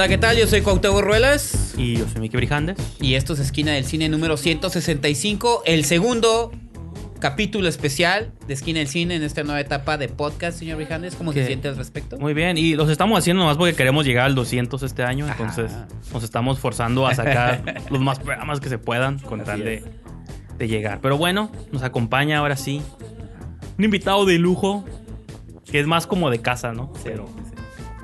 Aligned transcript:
Hola, 0.00 0.08
¿qué 0.08 0.16
tal? 0.16 0.34
Yo 0.38 0.46
soy 0.46 0.62
Cuauhtémoc 0.62 1.02
Ruelas. 1.02 1.74
Y 1.76 1.98
yo 1.98 2.08
soy 2.08 2.22
Miki 2.22 2.34
Brijandes. 2.34 2.78
Y 3.02 3.16
esto 3.16 3.34
es 3.34 3.38
Esquina 3.38 3.72
del 3.72 3.84
Cine 3.84 4.08
número 4.08 4.38
165, 4.38 5.64
el 5.66 5.84
segundo 5.84 6.52
capítulo 7.18 7.68
especial 7.68 8.32
de 8.48 8.54
Esquina 8.54 8.78
del 8.78 8.88
Cine 8.88 9.16
en 9.16 9.22
esta 9.22 9.42
nueva 9.42 9.60
etapa 9.60 9.98
de 9.98 10.08
podcast, 10.08 10.58
señor 10.58 10.78
Brijandes. 10.78 11.16
¿Cómo 11.16 11.34
se 11.34 11.40
¿Qué? 11.40 11.46
siente 11.48 11.68
al 11.68 11.76
respecto? 11.76 12.18
Muy 12.18 12.32
bien, 12.32 12.56
y 12.56 12.76
los 12.76 12.88
estamos 12.88 13.18
haciendo 13.18 13.42
nomás 13.42 13.58
porque 13.58 13.74
queremos 13.74 14.06
llegar 14.06 14.24
al 14.24 14.34
200 14.34 14.82
este 14.82 15.02
año, 15.02 15.26
Ajá. 15.26 15.36
entonces 15.38 15.70
nos 16.14 16.24
estamos 16.24 16.60
forzando 16.60 17.06
a 17.06 17.14
sacar 17.14 17.82
los 17.90 18.00
más 18.00 18.20
programas 18.20 18.58
que 18.60 18.70
se 18.70 18.78
puedan 18.78 19.18
con 19.18 19.42
Así 19.42 19.50
tal 19.50 19.64
de, 19.64 20.66
llegar. 20.66 21.00
Pero 21.02 21.18
bueno, 21.18 21.52
nos 21.72 21.82
acompaña 21.82 22.38
ahora 22.38 22.56
sí 22.56 22.80
un 23.76 23.84
invitado 23.84 24.24
de 24.24 24.38
lujo, 24.38 24.82
que 25.70 25.78
es 25.78 25.86
más 25.86 26.06
como 26.06 26.30
de 26.30 26.40
casa, 26.40 26.72
¿no? 26.72 26.90
Pero 27.04 27.28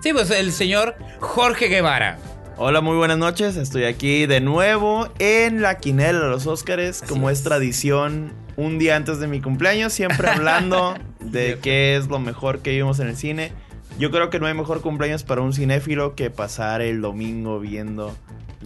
Sí, 0.07 0.13
pues 0.13 0.31
el 0.31 0.53
señor 0.53 0.95
Jorge 1.19 1.67
Guevara. 1.67 2.17
Hola, 2.57 2.81
muy 2.81 2.97
buenas 2.97 3.19
noches. 3.19 3.57
Estoy 3.57 3.87
aquí 3.87 4.27
de 4.27 4.41
nuevo 4.41 5.09
en 5.19 5.63
la 5.63 5.79
quinela 5.79 6.21
de 6.21 6.29
los 6.29 6.47
Óscares, 6.47 7.03
como 7.09 7.29
es. 7.29 7.43
tradición, 7.43 8.33
un 8.55 8.79
día 8.79 8.95
antes 8.95 9.19
de 9.19 9.27
mi 9.27 9.41
cumpleaños, 9.41 9.93
siempre 9.93 10.29
hablando 10.29 10.95
de 11.19 11.59
qué 11.61 11.97
es 11.97 12.07
lo 12.07 12.21
mejor 12.21 12.61
que 12.61 12.71
vimos 12.71 13.01
en 13.01 13.09
el 13.09 13.17
cine. 13.17 13.51
Yo 13.99 14.13
creo 14.13 14.31
que 14.31 14.39
no 14.39 14.47
hay 14.47 14.55
mejor 14.55 14.81
cumpleaños 14.81 15.25
para 15.25 15.41
un 15.41 15.53
cinéfilo 15.53 16.15
que 16.15 16.31
pasar 16.31 16.83
el 16.83 17.01
domingo 17.01 17.59
viendo 17.59 18.17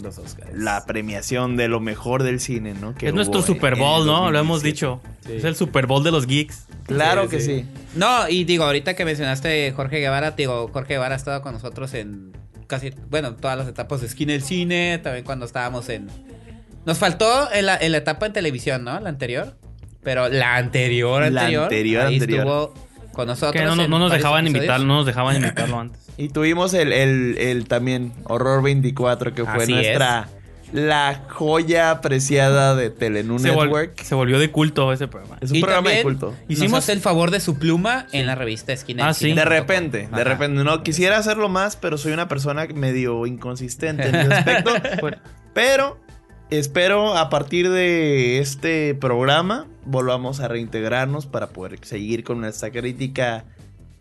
Los 0.02 0.18
Oscars. 0.18 0.50
la 0.54 0.84
premiación 0.86 1.56
de 1.56 1.68
lo 1.68 1.80
mejor 1.80 2.22
del 2.22 2.40
cine, 2.40 2.74
¿no? 2.74 2.94
Que 2.94 3.08
es 3.08 3.14
nuestro 3.14 3.42
Super 3.42 3.76
Bowl, 3.76 4.06
¿no? 4.06 4.30
Lo 4.30 4.38
hemos 4.38 4.62
2017. 4.62 4.64
dicho. 4.64 5.00
Sí. 5.26 5.32
Es 5.38 5.44
el 5.44 5.56
Super 5.56 5.86
Bowl 5.86 6.02
de 6.04 6.10
los 6.10 6.26
geeks. 6.26 6.66
Claro 6.86 7.24
Sí, 7.24 7.28
que 7.28 7.40
sí. 7.40 7.60
sí. 7.60 7.66
No, 7.94 8.28
y 8.28 8.44
digo, 8.44 8.64
ahorita 8.64 8.94
que 8.94 9.04
mencionaste 9.04 9.72
Jorge 9.72 9.98
Guevara, 10.00 10.34
te 10.36 10.42
digo, 10.42 10.68
Jorge 10.72 10.94
Guevara 10.94 11.14
ha 11.14 11.18
estado 11.18 11.42
con 11.42 11.52
nosotros 11.52 11.94
en 11.94 12.32
casi, 12.66 12.92
bueno, 13.08 13.34
todas 13.34 13.58
las 13.58 13.66
etapas 13.68 14.00
de 14.00 14.06
Esquina 14.06 14.32
del 14.32 14.42
Cine, 14.42 14.98
también 15.02 15.24
cuando 15.24 15.44
estábamos 15.46 15.88
en... 15.88 16.08
Nos 16.86 16.98
faltó 16.98 17.52
en 17.52 17.66
la, 17.66 17.76
en 17.76 17.92
la 17.92 17.98
etapa 17.98 18.26
en 18.26 18.32
televisión, 18.32 18.84
¿no? 18.84 18.98
La 19.00 19.08
anterior. 19.10 19.56
Pero 20.02 20.28
la 20.30 20.56
anterior, 20.56 21.20
La 21.30 21.40
anterior, 21.42 21.62
anterior, 21.64 22.06
ahí 22.06 22.14
anterior. 22.14 22.38
estuvo 22.40 22.74
con 23.20 23.28
nosotros. 23.28 23.52
Que 23.52 23.62
no, 23.68 23.76
no- 23.76 23.84
en 23.84 23.90
no 23.90 23.98
nos 23.98 24.12
dejaban 24.12 24.46
episodios. 24.46 24.64
invitar, 24.64 24.80
no 24.86 24.94
nos 24.96 25.06
dejaban 25.06 25.36
invitarlo 25.36 25.78
antes. 25.80 26.00
Y 26.16 26.28
tuvimos 26.28 26.74
el, 26.74 26.92
el, 26.92 27.38
el 27.38 27.66
también 27.68 28.12
Horror 28.24 28.62
24, 28.62 29.34
que 29.34 29.44
fue 29.44 29.62
Así 29.62 29.72
nuestra... 29.72 30.28
La 30.72 31.22
joya 31.28 31.90
apreciada 31.90 32.76
de 32.76 32.90
Telenú 32.90 33.40
Se, 33.40 33.50
vol- 33.50 33.64
Network. 33.64 34.00
se 34.02 34.14
volvió 34.14 34.38
de 34.38 34.52
culto 34.52 34.92
ese 34.92 35.08
programa. 35.08 35.36
Es 35.40 35.50
un 35.50 35.56
Y 35.56 35.60
programa 35.62 35.90
de 35.90 36.02
culto. 36.04 36.26
Nos 36.28 36.38
Hicimos- 36.48 36.78
hace 36.78 36.92
el 36.92 37.00
favor 37.00 37.32
de 37.32 37.40
su 37.40 37.58
pluma 37.58 38.06
en 38.12 38.26
la 38.26 38.36
revista 38.36 38.72
Esquina 38.72 39.08
Ah, 39.08 39.12
sí. 39.12 39.32
De 39.32 39.44
repente, 39.44 40.06
Ajá. 40.06 40.18
de 40.18 40.22
repente. 40.24 40.62
No 40.62 40.84
quisiera 40.84 41.18
hacerlo 41.18 41.48
más, 41.48 41.74
pero 41.74 41.98
soy 41.98 42.12
una 42.12 42.28
persona 42.28 42.68
medio 42.72 43.26
inconsistente 43.26 44.10
en 44.10 44.14
ese 44.14 44.32
aspecto. 44.32 44.70
Pero 45.54 45.98
espero 46.50 47.16
a 47.16 47.30
partir 47.30 47.68
de 47.68 48.38
este 48.38 48.94
programa 48.94 49.66
volvamos 49.84 50.40
a 50.40 50.48
reintegrarnos 50.48 51.26
para 51.26 51.48
poder 51.48 51.78
seguir 51.82 52.24
con 52.24 52.40
nuestra 52.40 52.70
crítica. 52.70 53.44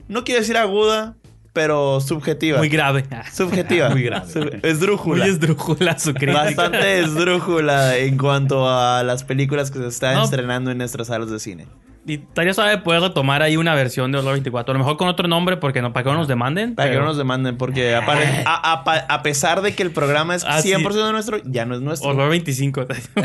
No 0.08 0.24
quiero 0.24 0.42
decir 0.42 0.58
aguda, 0.58 1.16
pero 1.54 2.00
subjetiva. 2.02 2.58
muy 2.60 2.70
grave. 2.70 3.06
subjetiva. 3.34 3.90
Muy 3.90 4.04
grave. 4.04 4.32
Sub- 4.32 4.60
esdrújula. 4.64 5.24
Muy 5.26 5.34
esdrújula 5.34 5.98
su 6.00 6.14
crítica. 6.14 6.44
Bastante 6.44 7.00
esdrújula 7.00 7.98
en 7.98 8.18
cuanto 8.18 8.68
a 8.70 9.04
las 9.04 9.24
películas 9.24 9.72
que 9.72 9.80
se 9.80 9.88
están 9.88 10.16
No. 10.16 10.24
estrenando 10.24 10.72
en 10.72 10.78
nuestras 10.80 11.08
salas 11.08 11.30
de 11.30 11.40
cine. 11.40 11.68
Y 12.08 12.16
estaría 12.16 12.54
suave 12.54 12.78
poder 12.80 13.02
retomar 13.02 13.42
ahí 13.44 13.58
una 13.58 13.76
versión 13.76 14.12
de 14.12 14.18
Horror 14.18 14.32
24. 14.34 14.72
A 14.72 14.74
lo 14.74 14.80
mejor 14.80 14.98
con 14.98 15.08
otro 15.10 15.28
nombre 15.28 15.58
porque 15.58 15.82
no, 15.82 15.94
para 15.94 16.04
que 16.06 16.10
no 16.12 16.18
nos 16.18 16.28
demanden. 16.28 16.74
Para 16.74 16.90
que 16.92 16.98
no 16.98 17.06
nos 17.06 17.18
demanden, 17.18 17.58
porque 17.58 17.94
a, 18.46 19.06
a 19.10 19.22
pesar 19.22 19.62
de 19.62 19.76
que 19.76 19.84
el 19.84 19.92
programa 19.92 20.34
es 20.34 20.44
Ah, 20.48 20.62
sí. 20.62 20.70
100% 20.72 21.12
nuestro, 21.12 21.38
ya 21.46 21.66
no 21.66 21.76
es 21.76 21.82
nuestro. 21.82 22.10
Horror 22.10 22.30
25. 22.30 22.86
sí, 22.94 23.22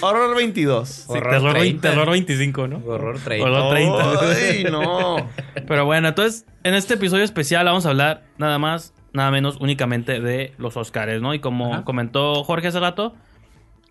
Horror 0.00 0.36
22. 0.36 1.04
Horror 1.08 1.30
terror, 1.30 1.54
30. 1.54 1.88
terror 1.90 2.10
25, 2.10 2.68
¿no? 2.68 2.82
Horror 2.86 3.18
30. 3.18 3.44
Horror 3.50 3.70
30. 3.74 4.20
Ay, 4.30 4.64
no. 4.70 5.16
Pero 5.66 5.84
bueno, 5.84 6.08
entonces, 6.08 6.46
en 6.62 6.74
este 6.74 6.94
episodio 6.94 7.24
especial 7.24 7.64
vamos 7.66 7.86
a 7.86 7.90
hablar 7.90 8.22
nada 8.38 8.58
más, 8.58 8.94
nada 9.12 9.30
menos 9.30 9.56
únicamente 9.60 10.20
de 10.20 10.52
los 10.58 10.76
Oscars, 10.76 11.20
¿no? 11.20 11.34
Y 11.34 11.38
como 11.40 11.72
Ajá. 11.74 11.84
comentó 11.84 12.44
Jorge 12.44 12.68
hace 12.68 12.80
rato, 12.80 13.14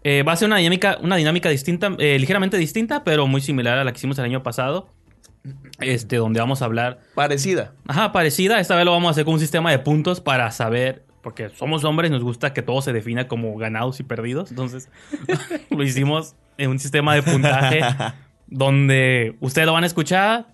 eh, 0.03 0.23
va 0.23 0.33
a 0.33 0.35
ser 0.35 0.47
una 0.47 0.57
dinámica, 0.57 0.97
una 1.01 1.15
dinámica 1.15 1.49
distinta, 1.49 1.95
eh, 1.97 2.17
ligeramente 2.19 2.57
distinta, 2.57 3.03
pero 3.03 3.25
muy 3.27 3.41
similar 3.41 3.77
a 3.77 3.83
la 3.83 3.91
que 3.91 3.97
hicimos 3.97 4.17
el 4.19 4.25
año 4.25 4.43
pasado. 4.43 4.89
Este, 5.79 6.15
donde 6.15 6.39
vamos 6.39 6.61
a 6.61 6.65
hablar 6.65 7.01
Parecida. 7.15 7.73
Ajá, 7.85 8.13
parecida. 8.13 8.61
Esta 8.61 8.77
vez 8.77 8.85
lo 8.85 8.91
vamos 8.91 9.09
a 9.09 9.11
hacer 9.11 9.25
con 9.25 9.33
un 9.33 9.39
sistema 9.41 9.71
de 9.71 9.79
puntos 9.79 10.21
para 10.21 10.49
saber, 10.51 11.03
porque 11.21 11.49
somos 11.49 11.83
hombres 11.83 12.11
nos 12.11 12.23
gusta 12.23 12.53
que 12.53 12.61
todo 12.61 12.81
se 12.81 12.93
defina 12.93 13.27
como 13.27 13.55
ganados 13.57 13.99
y 13.99 14.03
perdidos. 14.03 14.51
Entonces, 14.51 14.89
lo 15.69 15.83
hicimos 15.83 16.35
en 16.57 16.69
un 16.69 16.79
sistema 16.79 17.15
de 17.15 17.23
puntaje 17.23 17.81
donde 18.47 19.35
ustedes 19.39 19.65
lo 19.65 19.73
van 19.73 19.83
a 19.83 19.87
escuchar. 19.87 20.47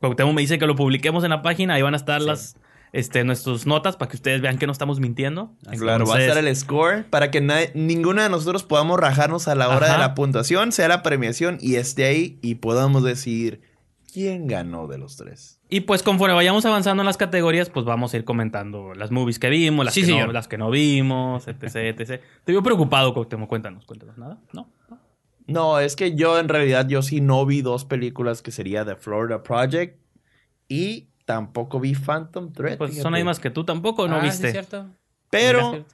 Cuauhtémoc 0.00 0.34
me 0.34 0.42
dice 0.42 0.58
que 0.58 0.66
lo 0.66 0.76
publiquemos 0.76 1.24
en 1.24 1.30
la 1.30 1.42
página. 1.42 1.74
Ahí 1.74 1.82
van 1.82 1.94
a 1.94 1.96
estar 1.96 2.20
las, 2.20 2.56
este, 2.96 3.24
nuestras 3.24 3.66
notas 3.66 3.96
para 3.96 4.08
que 4.10 4.16
ustedes 4.16 4.40
vean 4.40 4.58
que 4.58 4.66
no 4.66 4.72
estamos 4.72 5.00
mintiendo. 5.00 5.52
Claro, 5.78 6.06
va 6.06 6.16
a 6.16 6.20
estar 6.24 6.38
el 6.44 6.56
score 6.56 7.04
para 7.10 7.30
que 7.30 7.40
nadie- 7.40 7.70
ninguno 7.74 8.22
de 8.22 8.28
nosotros 8.30 8.62
podamos 8.64 8.98
rajarnos 8.98 9.48
a 9.48 9.54
la 9.54 9.68
hora 9.68 9.86
Ajá. 9.86 9.92
de 9.94 9.98
la 10.00 10.14
puntuación, 10.14 10.72
sea 10.72 10.88
la 10.88 11.02
premiación 11.02 11.58
y 11.60 11.74
esté 11.76 12.04
ahí 12.04 12.38
y 12.42 12.56
podamos 12.56 13.02
decidir 13.04 13.60
quién 14.12 14.46
ganó 14.46 14.86
de 14.86 14.98
los 14.98 15.16
tres. 15.16 15.60
Y 15.68 15.80
pues 15.80 16.02
conforme 16.02 16.34
vayamos 16.34 16.64
avanzando 16.64 17.02
en 17.02 17.06
las 17.06 17.16
categorías, 17.16 17.68
pues 17.70 17.84
vamos 17.84 18.14
a 18.14 18.16
ir 18.16 18.24
comentando 18.24 18.94
las 18.94 19.10
movies 19.10 19.38
que 19.38 19.50
vimos, 19.50 19.84
las, 19.84 19.92
Sí, 19.94 20.02
que, 20.02 20.06
no, 20.06 20.12
señor. 20.18 20.32
las 20.32 20.48
que 20.48 20.56
no 20.58 20.70
vimos, 20.70 21.48
etc, 21.48 21.62
etc. 22.00 22.22
Te 22.44 22.52
veo 22.52 22.62
preocupado, 22.62 23.12
Cuauhtémoc. 23.12 23.48
Cuéntanos, 23.48 23.84
cuéntanos. 23.84 24.16
¿Nada? 24.16 24.38
¿No? 24.52 24.70
¿No? 24.88 24.98
No, 25.48 25.78
es 25.80 25.96
que 25.96 26.14
yo 26.14 26.38
en 26.38 26.48
realidad 26.48 26.88
yo 26.88 27.02
sí 27.02 27.20
no 27.20 27.44
vi 27.46 27.62
dos 27.62 27.84
películas 27.84 28.42
que 28.42 28.52
sería 28.52 28.84
The 28.84 28.96
Florida 28.96 29.42
Project 29.42 29.98
y 30.68 31.08
tampoco 31.26 31.78
vi 31.80 31.94
Phantom 31.94 32.50
Thread. 32.52 32.78
Pues 32.78 32.96
son 32.96 33.14
ahí 33.14 33.22
más 33.24 33.38
que 33.38 33.50
tú 33.50 33.64
tampoco, 33.64 34.08
¿no 34.08 34.16
Ah, 34.16 34.20
sí, 34.22 34.26
viste? 34.28 34.46
es 34.46 34.52
cierto. 34.52 34.86
Pero 35.28 35.84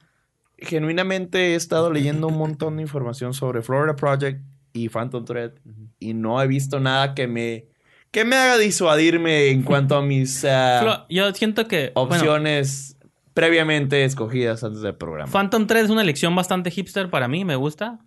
genuinamente 0.57 1.51
he 1.53 1.55
estado 1.55 1.91
leyendo 1.91 2.27
un 2.27 2.37
montón 2.37 2.77
de 2.77 2.83
información 2.83 3.33
sobre 3.33 3.61
Florida 3.61 3.95
Project 3.95 4.41
y 4.71 4.89
Phantom 4.89 5.25
Thread 5.25 5.51
y 5.99 6.13
no 6.13 6.41
he 6.41 6.47
visto 6.47 6.79
nada 6.79 7.13
que 7.13 7.27
me 7.27 7.65
que 8.11 8.25
me 8.25 8.35
haga 8.35 8.57
disuadirme 8.59 9.49
en 9.49 9.63
cuanto 9.63 9.95
a 9.97 10.01
mis 10.03 10.43
Flo- 10.43 11.05
Yo 11.09 11.33
siento 11.33 11.67
que 11.67 11.91
bueno, 11.95 12.13
opciones 12.13 12.95
previamente 13.33 14.03
escogidas 14.05 14.63
antes 14.63 14.81
del 14.81 14.95
programa. 14.95 15.31
Phantom 15.31 15.65
3 15.65 15.85
es 15.85 15.89
una 15.89 16.03
elección 16.03 16.35
bastante 16.35 16.69
hipster 16.69 17.09
para 17.09 17.27
mí, 17.27 17.43
me 17.43 17.55
gusta. 17.55 17.99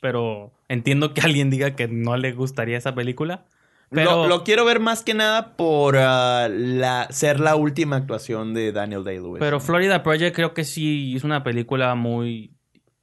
Pero 0.00 0.52
entiendo 0.68 1.12
que 1.12 1.20
alguien 1.20 1.50
diga 1.50 1.76
que 1.76 1.86
no 1.88 2.16
le 2.16 2.32
gustaría 2.32 2.78
esa 2.78 2.94
película. 2.94 3.44
Pero 3.90 4.22
lo, 4.22 4.28
lo 4.28 4.44
quiero 4.44 4.64
ver 4.64 4.78
más 4.78 5.02
que 5.02 5.14
nada 5.14 5.56
por 5.56 5.96
ah, 5.98 6.48
la, 6.48 7.08
ser 7.10 7.40
la 7.40 7.56
última 7.56 7.96
actuación 7.96 8.54
de 8.54 8.70
Daniel 8.70 9.02
Day-Lewis. 9.02 9.40
Pero 9.40 9.58
Florida 9.58 10.02
Project 10.04 10.34
creo 10.34 10.54
que 10.54 10.64
sí 10.64 11.16
es 11.16 11.24
una 11.24 11.42
película 11.42 11.96
muy, 11.96 12.54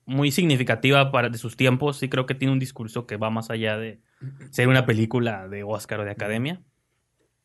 muy 0.06 0.32
significativa 0.32 1.12
para, 1.12 1.30
de 1.30 1.38
sus 1.38 1.58
tiempos. 1.58 1.98
Sí 1.98 2.08
creo 2.08 2.26
que 2.26 2.36
tiene 2.36 2.54
un 2.54 2.60
discurso 2.60 3.06
que 3.06 3.18
va 3.18 3.30
más 3.30 3.50
allá 3.50 3.78
de 3.78 4.00
ser 4.50 4.70
una 4.70 4.86
película 4.86 5.50
de 5.50 5.64
Oscar 5.64 6.00
o 6.00 6.06
de 6.06 6.12
Academia. 6.12 6.62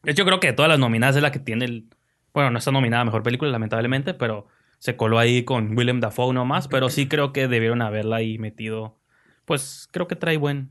De 0.04 0.12
hecho, 0.12 0.24
creo 0.24 0.38
que 0.38 0.48
de 0.48 0.52
todas 0.52 0.68
las 0.68 0.78
nominadas 0.78 1.16
es 1.16 1.22
la 1.22 1.32
que 1.32 1.40
tiene 1.40 1.64
el... 1.64 1.88
Bueno, 2.32 2.50
no 2.50 2.58
está 2.58 2.70
nominada 2.70 3.02
a 3.02 3.04
Mejor 3.04 3.24
Película, 3.24 3.50
lamentablemente, 3.50 4.14
pero 4.14 4.46
se 4.78 4.96
coló 4.96 5.18
ahí 5.18 5.44
con 5.44 5.76
Willem 5.76 6.00
Dafoe 6.00 6.32
nomás. 6.32 6.68
Pero 6.68 6.90
sí 6.90 7.08
creo 7.08 7.32
que 7.32 7.48
debieron 7.48 7.82
haberla 7.82 8.16
ahí 8.16 8.38
metido. 8.38 9.00
Pues 9.44 9.88
creo 9.90 10.06
que 10.06 10.14
trae 10.14 10.36
buen... 10.36 10.70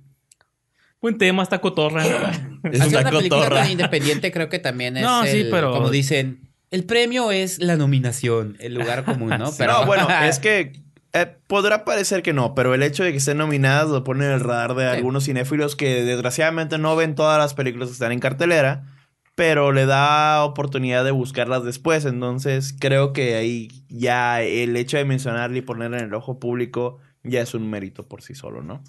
Buen 1.01 1.17
tema, 1.17 1.41
esta 1.43 1.59
cotorra. 1.59 2.05
es 2.05 2.79
una 2.87 2.99
una 3.01 3.09
película 3.11 3.49
tan 3.49 3.71
independiente 3.71 4.31
creo 4.31 4.49
que 4.49 4.59
también 4.59 4.97
es 4.97 5.03
No, 5.03 5.25
sí, 5.25 5.47
pero- 5.49 5.71
como 5.71 5.89
dicen, 5.89 6.49
el 6.69 6.83
premio 6.85 7.31
es 7.31 7.59
la 7.59 7.75
nominación, 7.75 8.55
el 8.59 8.75
lugar 8.75 9.03
común, 9.03 9.29
¿no? 9.37 9.51
Pero 9.57 9.73
No, 9.81 9.85
bueno, 9.85 10.07
es 10.23 10.39
que 10.39 10.73
eh, 11.13 11.25
podrá 11.47 11.83
parecer 11.83 12.21
que 12.23 12.31
no, 12.31 12.55
pero 12.55 12.73
el 12.73 12.83
hecho 12.83 13.03
de 13.03 13.11
que 13.11 13.17
estén 13.17 13.37
nominadas 13.37 13.89
lo 13.89 14.01
pone 14.05 14.25
en 14.25 14.31
el 14.31 14.39
radar 14.39 14.75
de 14.75 14.89
Sí. 14.89 14.95
algunos 14.95 15.25
cinéfilos 15.25 15.75
que 15.75 16.03
desgraciadamente 16.05 16.77
no 16.77 16.95
ven 16.95 17.15
todas 17.15 17.37
las 17.37 17.53
películas 17.53 17.89
que 17.89 17.93
están 17.93 18.13
en 18.13 18.19
cartelera, 18.19 18.85
pero 19.35 19.73
le 19.73 19.85
da 19.85 20.45
oportunidad 20.45 21.03
de 21.03 21.11
buscarlas 21.11 21.65
después. 21.65 22.05
Entonces 22.05 22.73
creo 22.79 23.11
que 23.11 23.35
ahí 23.35 23.67
ya 23.89 24.41
el 24.41 24.77
hecho 24.77 24.95
de 24.95 25.03
mencionarla 25.03 25.57
y 25.57 25.61
ponerla 25.61 25.97
en 25.99 26.05
el 26.05 26.13
ojo 26.13 26.39
público 26.39 26.99
ya 27.23 27.41
es 27.41 27.53
un 27.53 27.69
mérito 27.69 28.07
por 28.07 28.21
sí 28.21 28.33
solo, 28.33 28.61
¿no? 28.61 28.81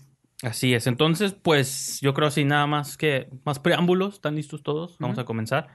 Así 0.43 0.75
es. 0.75 0.87
Entonces, 0.87 1.35
pues 1.41 2.01
yo 2.01 2.15
creo 2.15 2.31
sin 2.31 2.49
nada 2.49 2.67
más 2.67 2.97
que 2.97 3.29
más 3.45 3.61
preámbulos. 3.61 4.15
¿Están 4.15 4.35
listos 4.35 4.63
todos? 4.63 4.97
Vamos 4.99 5.19
a 5.19 5.25
comenzar. 5.25 5.69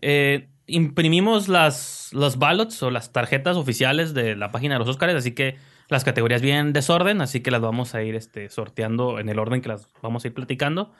Eh, 0.00 0.48
imprimimos 0.66 1.48
las, 1.48 2.10
los 2.12 2.38
ballots 2.38 2.82
o 2.82 2.90
las 2.90 3.12
tarjetas 3.12 3.56
oficiales 3.56 4.14
de 4.14 4.34
la 4.34 4.50
página 4.50 4.74
de 4.74 4.78
los 4.78 4.88
Oscars, 4.88 5.14
así 5.14 5.32
que 5.32 5.56
las 5.88 6.04
categorías 6.04 6.42
bien 6.42 6.72
desorden, 6.72 7.20
así 7.20 7.40
que 7.40 7.50
las 7.50 7.60
vamos 7.60 7.94
a 7.94 8.02
ir 8.02 8.14
este, 8.14 8.50
sorteando 8.50 9.18
en 9.18 9.28
el 9.28 9.38
orden 9.38 9.60
que 9.62 9.68
las 9.68 9.88
vamos 10.02 10.24
a 10.24 10.28
ir 10.28 10.34
platicando. 10.34 10.92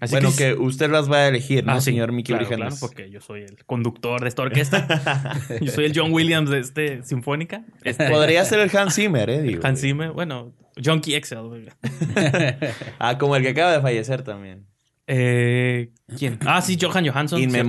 Así 0.00 0.14
bueno, 0.14 0.30
que, 0.30 0.36
que, 0.36 0.54
usted 0.54 0.90
las 0.90 1.10
va 1.10 1.18
a 1.18 1.28
elegir, 1.28 1.64
¿no, 1.64 1.72
Ah, 1.72 1.80
sí, 1.80 1.86
señor 1.86 2.12
Mickey 2.12 2.36
claro, 2.36 2.76
porque 2.80 3.10
yo 3.10 3.20
soy 3.20 3.42
el 3.42 3.64
conductor 3.64 4.20
de 4.20 4.28
esta 4.28 4.42
orquesta. 4.42 5.38
yo 5.60 5.72
soy 5.72 5.86
el 5.86 5.92
John 5.94 6.12
Williams 6.12 6.50
de 6.50 6.60
este 6.60 7.02
sinfónica. 7.02 7.64
Este, 7.82 8.08
Podría 8.08 8.44
ser 8.44 8.60
el 8.60 8.76
Hans 8.76 8.94
Zimmer, 8.94 9.28
¿eh? 9.28 9.42
Digo. 9.42 9.60
Hans 9.66 9.80
Zimmer, 9.80 10.12
bueno, 10.12 10.52
Junkie 10.82 11.14
Excel. 11.14 11.72
Ah, 12.98 13.18
como 13.18 13.36
el 13.36 13.42
que 13.42 13.50
acaba 13.50 13.72
de 13.72 13.80
fallecer 13.80 14.22
también. 14.22 14.66
Eh, 15.10 15.88
¿Quién? 16.18 16.38
Ah, 16.46 16.60
sí, 16.60 16.76
Johan 16.80 17.06
Johansson. 17.06 17.40
In 17.40 17.50
cierto, 17.50 17.68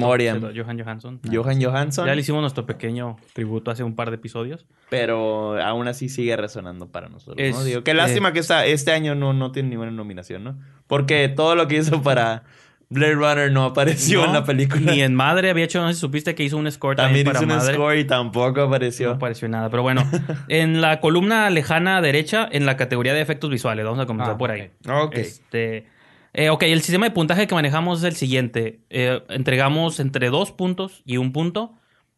Johan 0.53 0.77
Johansson. 0.77 1.19
Johan 1.31 1.61
Johansson. 1.63 2.05
Ya 2.05 2.13
le 2.13 2.21
hicimos 2.21 2.41
nuestro 2.41 2.65
pequeño 2.65 3.15
tributo 3.33 3.71
hace 3.71 3.83
un 3.83 3.95
par 3.95 4.09
de 4.09 4.15
episodios. 4.17 4.65
Pero 4.89 5.61
aún 5.63 5.87
así 5.87 6.09
sigue 6.09 6.35
resonando 6.35 6.87
para 6.91 7.07
nosotros, 7.07 7.37
¿no? 7.37 7.59
Es- 7.59 7.65
Digo, 7.65 7.83
qué 7.83 7.93
lástima 7.93 8.33
que 8.33 8.39
esta, 8.39 8.65
este 8.65 8.91
año 8.91 9.15
no, 9.15 9.33
no 9.33 9.51
tiene 9.53 9.69
ninguna 9.69 9.91
nominación, 9.91 10.43
¿no? 10.43 10.57
Porque 10.87 11.29
todo 11.29 11.55
lo 11.55 11.67
que 11.69 11.77
hizo 11.77 12.01
para 12.01 12.43
Blade 12.89 13.13
Runner 13.13 13.51
no 13.51 13.63
apareció 13.65 14.19
No, 14.21 14.25
en 14.27 14.33
la 14.33 14.43
película. 14.43 14.91
Ni 14.91 15.01
en 15.01 15.15
Madre 15.15 15.49
había 15.51 15.63
hecho, 15.63 15.79
no 15.79 15.87
sé 15.87 15.93
si 15.93 15.99
supiste 16.01 16.35
que 16.35 16.43
hizo 16.43 16.57
un 16.57 16.69
score 16.71 16.95
también, 16.97 17.23
También 17.25 17.43
hizo 17.43 17.47
para 17.47 17.53
un 17.53 17.59
Madre. 17.65 17.73
score 17.75 17.97
y 17.99 18.03
tampoco 18.05 18.61
apareció. 18.63 19.09
No 19.09 19.15
apareció 19.15 19.47
nada, 19.47 19.69
pero 19.69 19.83
bueno. 19.83 20.03
en 20.49 20.81
la 20.81 20.99
columna 20.99 21.49
lejana 21.51 22.01
derecha, 22.01 22.49
en 22.51 22.65
la 22.65 22.75
categoría 22.75 23.13
de 23.13 23.21
efectos 23.21 23.49
visuales, 23.49 23.85
vamos 23.85 23.99
a 23.99 24.05
comenzar 24.07 24.33
Ah, 24.33 24.37
por 24.37 24.51
ahí. 24.51 24.71
Ok. 24.89 25.15
Este, 25.15 25.85
eh, 26.33 26.49
ok, 26.49 26.63
el 26.63 26.81
sistema 26.81 27.07
de 27.07 27.11
puntaje 27.11 27.47
que 27.47 27.55
manejamos 27.55 27.99
es 27.99 28.05
el 28.05 28.15
siguiente. 28.15 28.81
Eh, 28.89 29.21
entregamos 29.29 29.99
entre 29.99 30.29
dos 30.29 30.51
puntos 30.51 31.01
y 31.05 31.17
un 31.17 31.31
punto. 31.31 31.73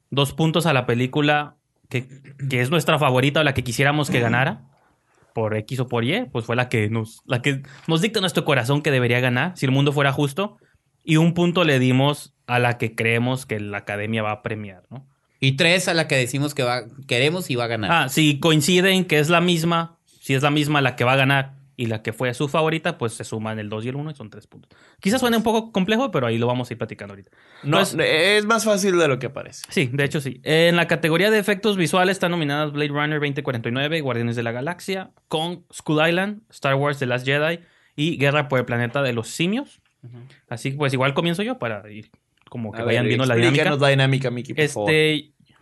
Dos 0.09 0.33
puntos 0.33 0.65
a 0.65 0.73
la 0.73 0.85
película 0.85 1.55
que, 1.89 2.07
que 2.49 2.61
es 2.61 2.69
nuestra 2.69 2.99
favorita 2.99 3.39
o 3.39 3.43
la 3.43 3.53
que 3.53 3.63
quisiéramos 3.63 4.09
que 4.09 4.19
ganara. 4.19 4.67
Por 5.33 5.55
X 5.55 5.79
o 5.79 5.87
por 5.87 6.03
Y, 6.03 6.25
pues 6.25 6.43
fue 6.43 6.57
la 6.57 6.67
que 6.67 6.89
nos, 6.89 7.21
la 7.25 7.41
que 7.41 7.63
nos 7.87 8.01
dicta 8.01 8.19
nuestro 8.19 8.43
corazón 8.43 8.81
que 8.81 8.91
debería 8.91 9.21
ganar, 9.21 9.53
si 9.55 9.65
el 9.65 9.71
mundo 9.71 9.93
fuera 9.93 10.11
justo. 10.11 10.57
Y 11.05 11.15
un 11.15 11.33
punto 11.33 11.63
le 11.63 11.79
dimos 11.79 12.35
a 12.47 12.59
la 12.59 12.77
que 12.77 12.95
creemos 12.95 13.45
que 13.45 13.61
la 13.61 13.77
academia 13.77 14.23
va 14.23 14.31
a 14.31 14.41
premiar, 14.41 14.83
¿no? 14.89 15.07
Y 15.39 15.53
tres 15.53 15.87
a 15.87 15.93
la 15.93 16.07
que 16.07 16.15
decimos 16.15 16.53
que 16.53 16.63
va, 16.63 16.83
queremos 17.07 17.49
y 17.49 17.55
va 17.55 17.63
a 17.63 17.67
ganar. 17.67 17.91
Ah, 17.91 18.09
si 18.09 18.39
coinciden 18.39 19.05
que 19.05 19.19
es 19.19 19.29
la 19.29 19.41
misma, 19.41 19.97
si 20.19 20.35
es 20.35 20.43
la 20.43 20.51
misma 20.51 20.81
la 20.81 20.95
que 20.95 21.05
va 21.05 21.13
a 21.13 21.15
ganar 21.15 21.60
y 21.81 21.87
la 21.87 22.03
que 22.03 22.13
fue 22.13 22.33
su 22.33 22.47
favorita, 22.47 22.97
pues 22.97 23.13
se 23.13 23.23
suman 23.23 23.57
el 23.57 23.67
2 23.69 23.85
y 23.85 23.89
el 23.89 23.95
1 23.95 24.11
y 24.11 24.15
son 24.15 24.29
3 24.29 24.45
puntos. 24.47 24.77
Quizás 24.99 25.19
suene 25.19 25.37
un 25.37 25.43
poco 25.43 25.71
complejo, 25.71 26.11
pero 26.11 26.27
ahí 26.27 26.37
lo 26.37 26.45
vamos 26.47 26.69
a 26.69 26.73
ir 26.73 26.77
platicando 26.77 27.13
ahorita. 27.13 27.31
No, 27.63 27.77
Pues- 27.77 27.95
es 27.99 28.45
más 28.45 28.65
fácil 28.65 28.97
de 28.99 29.07
lo 29.07 29.17
que 29.17 29.29
parece. 29.29 29.63
Sí, 29.69 29.89
de 29.91 30.03
hecho 30.03 30.21
sí. 30.21 30.41
En 30.43 30.75
la 30.75 30.87
categoría 30.87 31.31
de 31.31 31.39
efectos 31.39 31.77
visuales 31.77 32.17
están 32.17 32.31
nominadas 32.31 32.71
Blade 32.71 32.89
Runner 32.89 33.19
2049, 33.19 34.01
Guardianes 34.01 34.35
de 34.35 34.43
la 34.43 34.51
Galaxia, 34.51 35.09
Kong, 35.27 35.61
Skull 35.73 36.07
Island, 36.07 36.41
Star 36.51 36.75
Wars 36.75 36.99
The 36.99 37.07
Last 37.07 37.25
Jedi 37.25 37.59
y 37.95 38.17
Guerra 38.17 38.47
por 38.47 38.59
el 38.59 38.65
Planeta 38.65 39.01
de 39.01 39.13
los 39.13 39.27
Simios. 39.29 39.81
Así 40.49 40.71
que 40.71 40.77
pues 40.77 40.93
igual 40.93 41.13
comienzo 41.13 41.43
yo 41.43 41.57
para 41.59 41.89
ir 41.91 42.09
como 42.49 42.71
que 42.71 42.81
A 42.81 42.85
vayan 42.85 43.03
ver, 43.03 43.09
viendo 43.09 43.25
la 43.25 43.35
dinámica. 43.35 43.75
la 43.75 43.87
dinámica, 43.89 44.29
Mickey, 44.29 44.53
por 44.53 44.67
favor. 44.67 44.91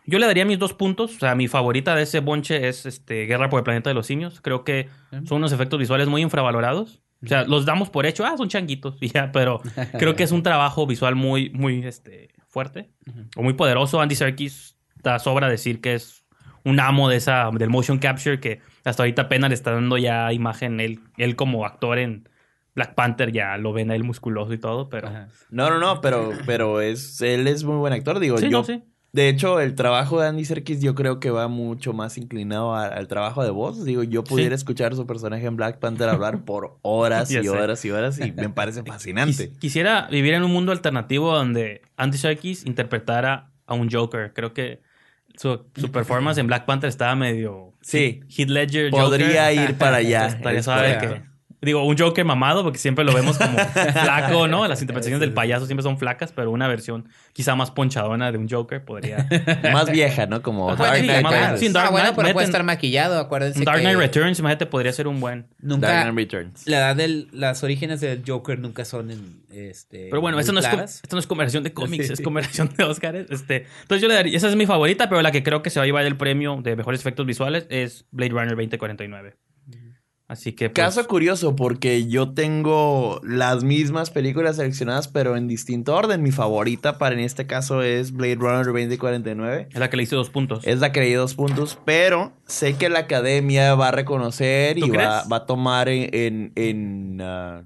Yo 0.09 0.19
le 0.19 0.25
daría 0.25 0.45
mis 0.45 0.59
dos 0.59 0.73
puntos. 0.73 1.15
O 1.15 1.19
sea, 1.19 1.35
mi 1.35 1.47
favorita 1.47 1.95
de 1.95 2.03
ese 2.03 2.19
bonche 2.19 2.67
es 2.67 2.85
este, 2.85 3.25
Guerra 3.25 3.50
por 3.50 3.59
el 3.59 3.63
Planeta 3.63 3.89
de 3.89 3.94
los 3.94 4.07
Simios. 4.07 4.41
Creo 4.41 4.63
que 4.63 4.89
son 5.25 5.38
unos 5.38 5.51
efectos 5.51 5.79
visuales 5.79 6.07
muy 6.07 6.21
infravalorados. 6.21 7.01
O 7.23 7.27
sea, 7.27 7.44
los 7.44 7.65
damos 7.65 7.89
por 7.89 8.06
hecho, 8.06 8.25
ah, 8.25 8.35
son 8.38 8.47
changuitos 8.47 8.97
y 9.01 9.09
ya, 9.09 9.31
pero 9.31 9.61
creo 9.97 10.15
que 10.15 10.23
es 10.23 10.31
un 10.31 10.41
trabajo 10.41 10.88
visual 10.88 11.15
muy, 11.15 11.50
muy 11.50 11.85
este, 11.85 12.29
fuerte 12.47 12.89
o 13.35 13.44
muy 13.44 13.53
poderoso. 13.53 14.01
Andy 14.01 14.15
Serkis 14.15 14.77
da 15.03 15.19
sobra 15.19 15.50
decir 15.50 15.81
que 15.81 15.95
es 15.95 16.23
un 16.63 16.79
amo 16.79 17.09
de 17.09 17.17
esa, 17.17 17.50
del 17.51 17.69
motion 17.69 18.00
capture 18.00 18.39
que 18.39 18.62
hasta 18.85 19.03
ahorita 19.03 19.23
apenas 19.23 19.50
le 19.50 19.55
está 19.55 19.71
dando 19.71 19.97
ya 19.97 20.31
imagen 20.33 20.79
él, 20.79 21.01
él 21.17 21.35
como 21.35 21.65
actor 21.65 22.00
en 22.00 22.29
Black 22.75 22.95
Panther, 22.95 23.31
ya 23.31 23.57
lo 23.57 23.73
ven 23.73 23.91
a 23.91 23.95
él 23.95 24.03
musculoso 24.03 24.53
y 24.53 24.57
todo, 24.57 24.89
pero... 24.89 25.09
Ajá. 25.09 25.27
No, 25.50 25.69
no, 25.69 25.79
no, 25.79 26.00
pero, 26.01 26.31
pero 26.45 26.79
es, 26.79 27.21
él 27.21 27.47
es 27.47 27.63
muy 27.63 27.75
buen 27.75 27.91
actor, 27.91 28.19
digo. 28.19 28.38
Sí, 28.38 28.45
yo, 28.45 28.51
no, 28.51 28.63
sí. 28.63 28.83
De 29.11 29.27
hecho, 29.27 29.59
el 29.59 29.73
trabajo 29.73 30.21
de 30.21 30.27
Andy 30.27 30.45
Serkis 30.45 30.81
yo 30.81 30.94
creo 30.94 31.19
que 31.19 31.31
va 31.31 31.47
mucho 31.47 31.94
más 31.94 32.17
inclinado 32.19 32.75
a- 32.75 32.85
al 32.85 33.07
trabajo 33.07 33.44
de 33.44 33.50
voz. 33.50 33.83
Digo, 33.83 34.03
yo 34.03 34.23
pudiera 34.23 34.53
escuchar 34.53 34.94
a 34.94 34.95
su 34.95 35.07
personaje 35.07 35.45
en 35.47 35.56
Black 35.56 35.79
Panther 35.79 36.09
hablar 36.09 36.44
por 36.45 36.77
horas 36.83 37.31
y 37.31 37.47
horas 37.47 37.83
y 37.85 37.91
horas 37.91 38.19
y 38.19 38.31
me 38.31 38.50
parece 38.51 38.83
fascinante. 38.83 39.50
Quis- 39.51 39.57
Quisiera 39.59 40.07
vivir 40.11 40.35
en 40.35 40.44
un 40.44 40.51
mundo 40.51 40.71
alternativo 40.71 41.33
donde 41.35 41.81
Andy 41.97 42.17
Serkis 42.19 42.65
interpretara 42.65 43.51
a 43.65 43.73
un 43.73 43.89
Joker. 43.89 44.31
Creo 44.33 44.53
que 44.53 44.81
su, 45.35 45.59
su 45.75 45.91
performance 45.91 46.38
en 46.38 46.45
Black 46.47 46.65
Panther 46.65 46.88
estaba 46.89 47.15
medio... 47.15 47.73
Sí. 47.81 48.21
Hit 48.27 48.50
Ledger 48.50 48.91
Podría 48.91 49.45
Joker. 49.50 49.69
ir 49.71 49.77
para 49.77 49.97
allá. 49.97 50.27
Estaría 50.27 50.59
es 50.59 50.65
suave 50.65 50.97
que... 51.00 51.28
Digo, 51.61 51.83
un 51.83 51.97
Joker 51.97 52.23
mamado, 52.23 52.63
porque 52.63 52.77
siempre 52.77 53.03
lo 53.03 53.13
vemos 53.13 53.38
como 53.38 53.57
flaco, 54.03 54.47
¿no? 54.47 54.67
Las 54.67 54.81
interpretaciones 54.81 55.19
del 55.19 55.33
payaso 55.33 55.65
siempre 55.65 55.83
son 55.83 55.97
flacas, 55.97 56.31
pero 56.31 56.51
una 56.51 56.67
versión 56.67 57.09
quizá 57.33 57.56
más 57.56 57.69
ponchadona 57.71 58.31
de 58.31 58.38
un 58.38 58.47
Joker 58.47 58.83
podría... 58.85 59.27
Más 59.73 59.91
vieja, 59.91 60.25
¿no? 60.25 60.41
Como 60.41 60.71
Ajá, 60.71 60.83
Dark 60.83 60.97
sí, 61.00 61.03
Knight 61.03 61.23
más- 61.23 61.59
sí, 61.59 61.69
Dark 61.69 61.88
ah, 61.88 61.91
bueno, 61.91 62.06
Knight 62.07 62.15
pero 62.21 62.33
puede 62.33 62.45
estar 62.45 62.63
maquillado, 62.63 63.19
acuérdense 63.19 63.63
Dark 63.63 63.77
que 63.77 63.83
Knight 63.83 63.97
Returns, 63.97 64.39
imagínate, 64.39 64.65
podría 64.67 64.94
ser 64.94 65.07
un 65.07 65.19
buen... 65.19 65.47
Dark 65.59 66.11
Knight 66.11 66.31
Returns. 66.31 66.65
la 66.67 66.77
edad 66.77 66.95
del 66.95 67.27
las 67.33 67.62
orígenes 67.63 68.00
del 68.01 68.23
Joker 68.25 68.57
nunca 68.59 68.85
son 68.85 69.12
en 69.12 69.44
este 69.51 70.07
Pero 70.09 70.21
bueno, 70.21 70.39
esto 70.39 70.53
no, 70.53 70.59
es, 70.59 70.65
esto 71.03 71.15
no 71.15 71.19
es 71.19 71.27
conversión 71.27 71.63
de 71.63 71.73
cómics, 71.73 72.07
Sí. 72.07 72.13
es 72.13 72.21
conversión 72.21 72.69
de 72.77 72.83
Oscars. 72.83 73.29
Este, 73.29 73.65
entonces 73.81 74.01
yo 74.01 74.07
le 74.07 74.13
daría, 74.13 74.38
esa 74.38 74.47
es 74.47 74.55
mi 74.55 74.65
favorita, 74.65 75.09
pero 75.09 75.21
la 75.21 75.31
que 75.31 75.44
creo 75.44 75.62
que 75.62 75.69
se 75.69 75.79
va 75.79 75.83
a 75.83 75.85
llevar 75.88 76.05
el 76.05 76.15
premio 76.15 76.59
de 76.62 76.75
mejores 76.75 77.00
efectos 77.01 77.25
visuales 77.25 77.65
es 77.69 78.05
Blade 78.12 78.31
Runner 78.31 78.55
2049. 78.55 79.35
Así 80.29 80.53
que 80.53 80.69
pues, 80.69 80.85
Caso 80.85 81.07
curioso, 81.07 81.55
porque 81.55 82.07
yo 82.07 82.33
tengo 82.35 83.19
las 83.23 83.63
mismas 83.63 84.11
películas 84.11 84.57
seleccionadas, 84.57 85.07
pero 85.07 85.35
en 85.35 85.47
distinto 85.47 85.95
orden. 85.95 86.21
Mi 86.21 86.31
favorita 86.31 86.99
para 86.99 87.15
en 87.15 87.21
este 87.21 87.47
caso 87.47 87.81
es 87.81 88.11
Blade 88.11 88.35
Runner 88.35 88.63
2049. 88.67 89.69
es 89.71 89.79
la 89.79 89.89
que 89.89 89.97
le 89.97 90.03
hice 90.03 90.15
dos 90.15 90.29
puntos. 90.29 90.65
Es 90.67 90.81
la 90.81 90.91
que 90.91 90.99
le 90.99 91.07
di 91.07 91.13
dos 91.13 91.33
puntos, 91.33 91.79
pero 91.83 92.31
sé 92.45 92.75
que 92.75 92.89
la 92.89 93.00
academia 93.00 93.74
va 93.74 93.88
a 93.88 93.91
reconocer 93.91 94.77
y 94.77 94.81
¿Tú 94.81 94.93
va, 94.93 95.24
a 95.36 95.45
tomar 95.48 95.89
en, 95.89 96.09
en, 96.13 96.51
en, 96.55 97.21
ah, 97.21 97.63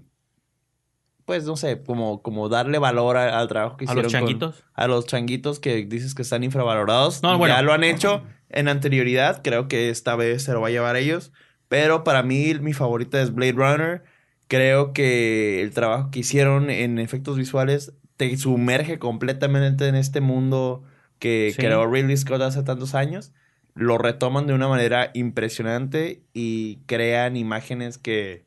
pues 1.26 1.46
no 1.46 1.56
sé, 1.58 1.82
como, 1.84 2.22
como 2.22 2.48
darle 2.50 2.80
valor 2.80 3.18
a- 3.18 3.40
al 3.40 3.48
trabajo 3.50 3.76
que 3.78 3.84
A 3.84 3.86
hicieron. 3.88 4.04
los 4.04 4.12
con- 4.14 4.20
changuitos. 4.22 4.64
a 4.74 4.88
los 4.88 5.06
changuitos 5.06 5.60
que 5.60 5.86
dices 5.86 6.16
que 6.16 6.22
están 6.22 6.44
infravalorados. 6.46 7.24
No, 7.24 7.38
bueno. 7.38 7.56
Ya 7.56 7.62
lo 7.62 7.74
han 7.74 7.84
hecho 7.84 8.24
en 8.50 8.68
anterioridad, 8.70 9.42
creo 9.44 9.68
que 9.68 9.90
esta 9.90 10.16
vez 10.16 10.44
se 10.44 10.54
lo 10.54 10.62
va 10.62 10.68
a 10.68 10.72
llevar 10.72 10.96
ellos. 10.96 11.34
Pero 11.74 12.04
para 12.04 12.22
mí 12.22 12.54
mi 12.62 12.74
favorita 12.74 13.20
es 13.20 13.34
Blade 13.34 13.54
Runner. 13.54 14.04
Creo 14.48 14.94
que 14.94 15.60
el 15.64 15.72
trabajo 15.74 16.12
que 16.12 16.20
hicieron 16.20 16.70
en 16.70 17.00
efectos 17.00 17.36
visuales 17.36 17.94
te 18.16 18.38
sumerge 18.38 19.00
completamente 19.00 19.88
en 19.88 19.96
este 19.96 20.22
mundo 20.22 20.84
que 21.18 21.52
Sí. 21.56 21.58
creó 21.58 21.88
Ridley 21.88 22.16
Scott 22.16 22.42
hace 22.44 22.62
tantos 22.62 22.94
años. 22.94 23.34
Lo 23.74 23.98
retoman 23.98 24.46
de 24.46 24.54
una 24.54 24.68
manera 24.68 25.10
impresionante 25.16 26.22
y 26.32 26.78
crean 26.86 27.38
imágenes 27.38 27.98
que, 27.98 28.46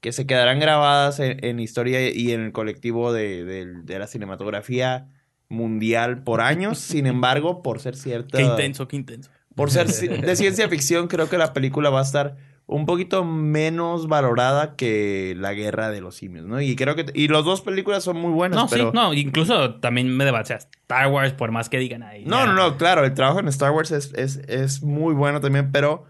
que 0.00 0.12
se 0.12 0.26
quedarán 0.26 0.58
grabadas 0.58 1.20
en, 1.20 1.44
en 1.44 1.60
historia 1.60 2.08
y 2.10 2.32
en 2.32 2.40
el 2.40 2.52
colectivo 2.52 3.12
de, 3.12 3.44
de- 3.44 3.66
de 3.82 3.98
la 3.98 4.06
cinematografía 4.06 5.08
mundial 5.50 6.22
por 6.24 6.40
años. 6.40 6.78
Sin 6.78 7.06
embargo, 7.14 7.62
por 7.62 7.80
ser 7.80 7.96
cierta... 7.96 8.38
Qué 8.38 8.44
intenso, 8.44 8.88
qué 8.88 8.96
intenso. 8.96 9.30
Por 9.56 9.70
ser 9.72 9.88
de 9.88 10.36
ciencia 10.36 10.68
ficción, 10.68 11.08
creo 11.08 11.28
que 11.28 11.36
la 11.38 11.52
película 11.52 11.90
va 11.90 11.98
a 11.98 12.02
estar 12.02 12.36
un 12.66 12.84
poquito 12.84 13.24
menos 13.24 14.06
valorada 14.08 14.76
que 14.76 15.34
La 15.38 15.52
Guerra 15.54 15.88
de 15.90 16.00
los 16.00 16.16
Simios, 16.16 16.46
¿no? 16.46 16.60
Y 16.60 16.74
creo 16.76 16.94
que... 16.96 17.06
Y 17.14 17.28
las 17.28 17.44
dos 17.44 17.60
películas 17.62 18.02
son 18.04 18.16
muy 18.20 18.32
buenas, 18.32 18.56
No, 18.58 18.68
pero... 18.68 18.86
sí, 18.86 18.90
no, 18.92 19.14
incluso 19.14 19.76
también 19.76 20.14
me 20.14 20.24
debate. 20.24 20.42
O 20.54 20.58
sea, 20.58 20.68
Star 20.82 21.08
Wars, 21.08 21.32
por 21.32 21.52
más 21.52 21.68
que 21.68 21.78
digan 21.78 22.02
ahí. 22.02 22.24
No, 22.26 22.38
ya. 22.38 22.46
no, 22.46 22.52
no, 22.54 22.76
claro, 22.76 23.04
el 23.04 23.14
trabajo 23.14 23.38
en 23.40 23.48
Star 23.48 23.70
Wars 23.70 23.90
es, 23.92 24.12
es, 24.14 24.36
es 24.48 24.82
muy 24.82 25.14
bueno 25.14 25.40
también, 25.40 25.70
pero 25.72 26.04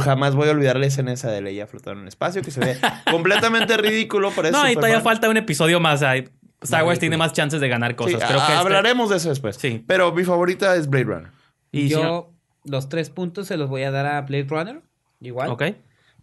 jamás 0.00 0.34
voy 0.34 0.48
a 0.48 0.52
olvidar 0.52 0.78
la 0.78 0.86
escena 0.86 1.12
esa 1.12 1.30
de 1.30 1.40
Leia 1.40 1.66
flotando 1.66 1.98
en 2.00 2.02
el 2.04 2.08
espacio, 2.08 2.40
que 2.42 2.50
se 2.50 2.60
ve 2.60 2.76
completamente 3.10 3.76
ridículo, 3.76 4.30
pero 4.34 4.48
es 4.48 4.52
No, 4.52 4.70
y 4.70 4.74
todavía 4.74 5.00
falta 5.00 5.28
un 5.28 5.36
episodio 5.36 5.80
más. 5.80 6.02
ahí. 6.02 6.28
Star 6.62 6.84
Wars 6.84 6.98
tiene 7.00 7.16
más 7.16 7.32
chances 7.32 7.60
de 7.60 7.68
ganar 7.68 7.92
Sí, 7.92 7.96
cosas. 7.96 8.22
Creo 8.24 8.38
este- 8.38 8.52
hablaremos 8.52 9.10
de 9.10 9.16
eso 9.16 9.28
después. 9.30 9.56
Sí. 9.56 9.82
Pero 9.86 10.12
mi 10.12 10.24
favorita 10.24 10.76
es 10.76 10.88
Blade 10.88 11.04
Runner. 11.04 11.30
Y 11.72 11.82
si 11.84 11.88
yo 11.90 12.02
no- 12.04 12.39
los 12.70 12.88
tres 12.88 13.10
puntos 13.10 13.46
se 13.48 13.56
los 13.56 13.68
voy 13.68 13.82
a 13.82 13.90
dar 13.90 14.06
a 14.06 14.20
Blade 14.22 14.46
Runner. 14.48 14.82
Igual. 15.20 15.50
Ok. 15.50 15.64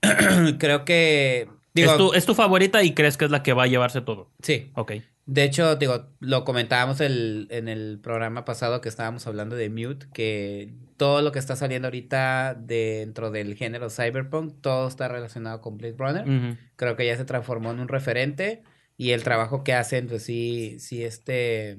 Creo 0.59 0.85
que 0.85 1.49
digo, 1.73 1.91
es, 1.91 1.97
tu, 1.97 2.13
es 2.13 2.25
tu 2.25 2.35
favorita 2.35 2.83
y 2.83 2.93
crees 2.93 3.17
que 3.17 3.25
es 3.25 3.31
la 3.31 3.43
que 3.43 3.53
va 3.53 3.63
a 3.63 3.67
llevarse 3.67 4.01
todo. 4.01 4.31
sí. 4.41 4.71
Ok. 4.75 4.93
De 5.29 5.43
hecho, 5.43 5.75
digo, 5.75 6.05
lo 6.21 6.45
comentábamos 6.45 7.01
el, 7.01 7.49
en 7.51 7.67
el 7.67 7.99
programa 8.01 8.45
pasado 8.45 8.79
que 8.79 8.87
estábamos 8.87 9.27
hablando 9.27 9.57
de 9.57 9.69
Mute, 9.69 10.07
que 10.13 10.71
todo 10.95 11.21
lo 11.21 11.33
que 11.33 11.39
está 11.39 11.57
saliendo 11.57 11.89
ahorita 11.89 12.55
dentro 12.57 13.29
del 13.29 13.55
género 13.55 13.89
cyberpunk, 13.89 14.61
todo 14.61 14.87
está 14.87 15.09
relacionado 15.09 15.59
con 15.59 15.77
Blade 15.77 15.95
Runner. 15.97 16.23
Ujú. 16.23 16.57
Creo 16.77 16.95
que 16.95 17.05
ya 17.05 17.17
se 17.17 17.25
transformó 17.25 17.71
en 17.71 17.81
un 17.81 17.89
referente 17.89 18.63
y 18.95 19.11
el 19.11 19.23
trabajo 19.23 19.65
que 19.65 19.73
hacen, 19.73 20.07
pues 20.07 20.23
sí, 20.23 20.77
sí, 20.79 21.03
este, 21.03 21.77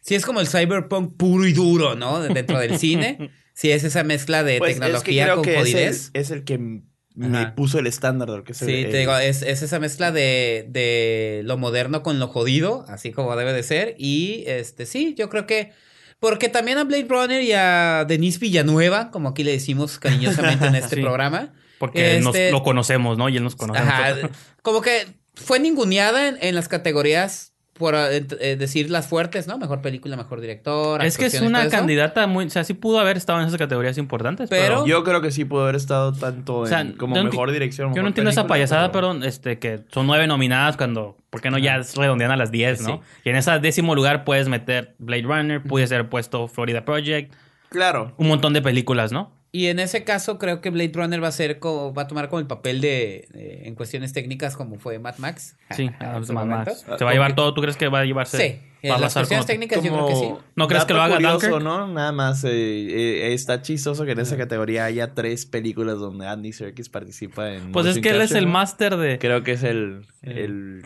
sí 0.00 0.14
es 0.14 0.24
como 0.24 0.38
el 0.38 0.46
cyberpunk 0.46 1.16
puro 1.16 1.44
y 1.44 1.52
duro, 1.52 1.96
¿no? 1.96 2.20
Dentro 2.20 2.60
del 2.60 2.78
cine. 2.78 3.32
Sí 3.56 3.70
es 3.70 3.84
esa 3.84 4.04
mezcla 4.04 4.44
de 4.44 4.58
Pues, 4.58 4.72
es 4.72 4.76
que 4.76 4.80
tecnología 4.82 5.24
creo 5.24 5.34
con 5.36 5.44
que 5.44 5.50
es 5.54 5.56
el, 5.56 5.72
jodidez. 5.72 6.10
es 6.12 6.30
el 6.30 6.44
que 6.44 6.58
me 6.58 7.38
Ajá. 7.38 7.54
puso 7.54 7.78
el 7.78 7.86
estándar 7.86 8.30
de 8.30 8.36
lo 8.36 8.44
que 8.44 8.52
es 8.52 8.60
el- 8.60 8.68
Sí, 8.68 8.74
el- 8.82 8.90
te 8.90 8.98
digo, 8.98 9.16
es, 9.16 9.40
es 9.40 9.62
esa 9.62 9.78
mezcla 9.80 10.12
de, 10.12 10.66
de 10.68 11.40
lo 11.44 11.56
moderno 11.56 12.02
con 12.02 12.18
lo 12.18 12.28
jodido, 12.28 12.84
así 12.88 13.12
como 13.12 13.34
debe 13.34 13.54
de 13.54 13.62
ser. 13.62 13.94
Y 13.98 14.44
este 14.46 14.84
sí, 14.84 15.14
yo 15.16 15.30
creo 15.30 15.46
que. 15.46 15.72
Porque 16.20 16.48
también 16.50 16.76
a 16.78 16.84
Blade 16.84 17.06
Runner 17.08 17.42
y 17.42 17.52
a 17.52 18.04
Denise 18.06 18.38
Villanueva, 18.38 19.10
como 19.10 19.30
aquí 19.30 19.42
le 19.44 19.52
decimos 19.52 19.98
cariñosamente 19.98 20.66
en 20.66 20.74
este 20.76 20.96
Sí. 20.96 21.02
programa. 21.02 21.54
Porque 21.78 22.20
nos- 22.20 22.34
Este- 22.34 22.50
lo 22.52 22.62
conocemos, 22.62 23.16
¿no? 23.18 23.28
Y 23.30 23.36
él 23.38 23.42
nos 23.42 23.56
conoce. 23.56 23.80
Ajá, 23.80 24.14
como 24.62 24.80
que 24.82 25.06
fue 25.34 25.60
ninguneada 25.60 26.28
en, 26.28 26.38
en 26.42 26.54
las 26.54 26.68
categorías 26.68 27.52
por 27.78 27.94
eh, 27.94 28.26
eh, 28.40 28.56
decir 28.56 28.90
las 28.90 29.06
fuertes, 29.06 29.46
¿no? 29.46 29.58
Mejor 29.58 29.80
película, 29.82 30.16
mejor 30.16 30.40
director. 30.40 31.04
Es 31.04 31.18
que 31.18 31.26
es 31.26 31.40
una 31.40 31.68
candidata 31.68 32.26
muy... 32.26 32.46
O 32.46 32.50
sea, 32.50 32.64
sí 32.64 32.74
pudo 32.74 32.98
haber 33.00 33.16
estado 33.16 33.40
en 33.40 33.46
esas 33.48 33.58
categorías 33.58 33.98
importantes, 33.98 34.48
pero... 34.50 34.62
Pero- 34.62 34.86
Yo 34.86 35.04
creo 35.04 35.20
que 35.20 35.30
sí 35.30 35.44
pudo 35.44 35.62
haber 35.64 35.76
estado 35.76 36.12
tanto 36.12 36.58
O 36.58 36.66
sea, 36.66 36.80
en, 36.80 36.92
como 36.92 37.22
mejor 37.22 37.52
dirección. 37.52 37.94
Yo 37.94 38.02
no 38.02 38.08
entiendo 38.08 38.30
esa 38.30 38.46
payasada, 38.46 38.92
pero- 38.92 39.12
pero 39.12 39.24
este, 39.24 39.58
que 39.58 39.80
son 39.92 40.06
nueve 40.06 40.26
nominadas 40.26 40.76
cuando... 40.76 41.16
¿Por 41.30 41.42
qué 41.42 41.50
no 41.50 41.58
ya 41.58 41.80
redondean 41.96 42.30
a 42.30 42.36
las 42.36 42.50
diez, 42.50 42.80
no? 42.80 43.02
Y 43.24 43.28
en 43.28 43.36
ese 43.36 43.50
décimo 43.58 43.94
lugar 43.94 44.24
puedes 44.24 44.48
meter 44.48 44.94
Blade 44.98 45.22
Runner, 45.24 45.62
puede 45.62 45.86
ser 45.86 46.08
puesto 46.08 46.48
Florida 46.48 46.84
Project, 46.86 47.34
Claro. 47.68 48.12
un 48.16 48.28
montón 48.28 48.52
de 48.54 48.62
películas, 48.62 49.12
¿no? 49.12 49.35
Y 49.56 49.68
en 49.68 49.78
ese 49.78 50.04
caso 50.04 50.38
creo 50.38 50.60
que 50.60 50.68
Blade 50.68 50.92
Runner 50.92 51.22
va 51.22 51.28
a 51.28 51.32
ser 51.32 51.60
como, 51.60 51.94
va 51.94 52.02
a 52.02 52.06
tomar 52.06 52.28
como 52.28 52.40
el 52.40 52.46
papel 52.46 52.82
de, 52.82 53.26
en 53.64 53.74
cuestiones 53.74 54.12
técnicas 54.12 54.54
como 54.54 54.78
fue 54.78 54.98
Mad 54.98 55.16
Max. 55.16 55.56
Sí, 55.74 55.88
ah, 55.98 56.20
Mad. 56.30 56.44
Max. 56.44 56.84
¿Se 56.98 57.02
va 57.02 57.10
a 57.10 57.14
llevar 57.14 57.34
todo? 57.34 57.54
¿Tú 57.54 57.62
crees 57.62 57.78
que 57.78 57.88
va 57.88 58.00
a 58.00 58.04
llevarse? 58.04 58.36
Sí, 58.36 58.60
en 58.82 58.92
va 58.92 58.96
a 58.96 59.00
las 59.00 59.14
cuestiones 59.14 59.46
como- 59.46 59.46
técnicas 59.46 59.82
yo 59.82 59.92
creo 59.94 60.08
que 60.08 60.14
sí. 60.14 60.28
¿No 60.56 60.68
crees 60.68 60.84
que 60.84 60.92
lo 60.92 61.00
haga 61.00 61.14
curioso, 61.14 61.38
Dunkirk? 61.38 61.62
¿no? 61.62 61.88
Nada 61.88 62.12
más 62.12 62.44
eh, 62.44 62.50
eh, 62.50 63.32
está 63.32 63.62
chistoso 63.62 64.04
que 64.04 64.12
en 64.12 64.20
esa 64.20 64.36
categoría 64.36 64.84
haya 64.84 65.14
tres 65.14 65.46
películas 65.46 66.00
donde 66.00 66.26
Andy 66.26 66.52
Serkis 66.52 66.90
participa 66.90 67.54
en. 67.54 67.72
Pues 67.72 67.86
es 67.86 67.98
que 67.98 68.10
él 68.10 68.20
es 68.20 68.32
el 68.32 68.44
¿no? 68.44 68.50
máster 68.50 68.98
de... 68.98 69.18
Creo 69.18 69.42
que 69.42 69.52
es 69.52 69.62
el, 69.62 70.02
el 70.20 70.82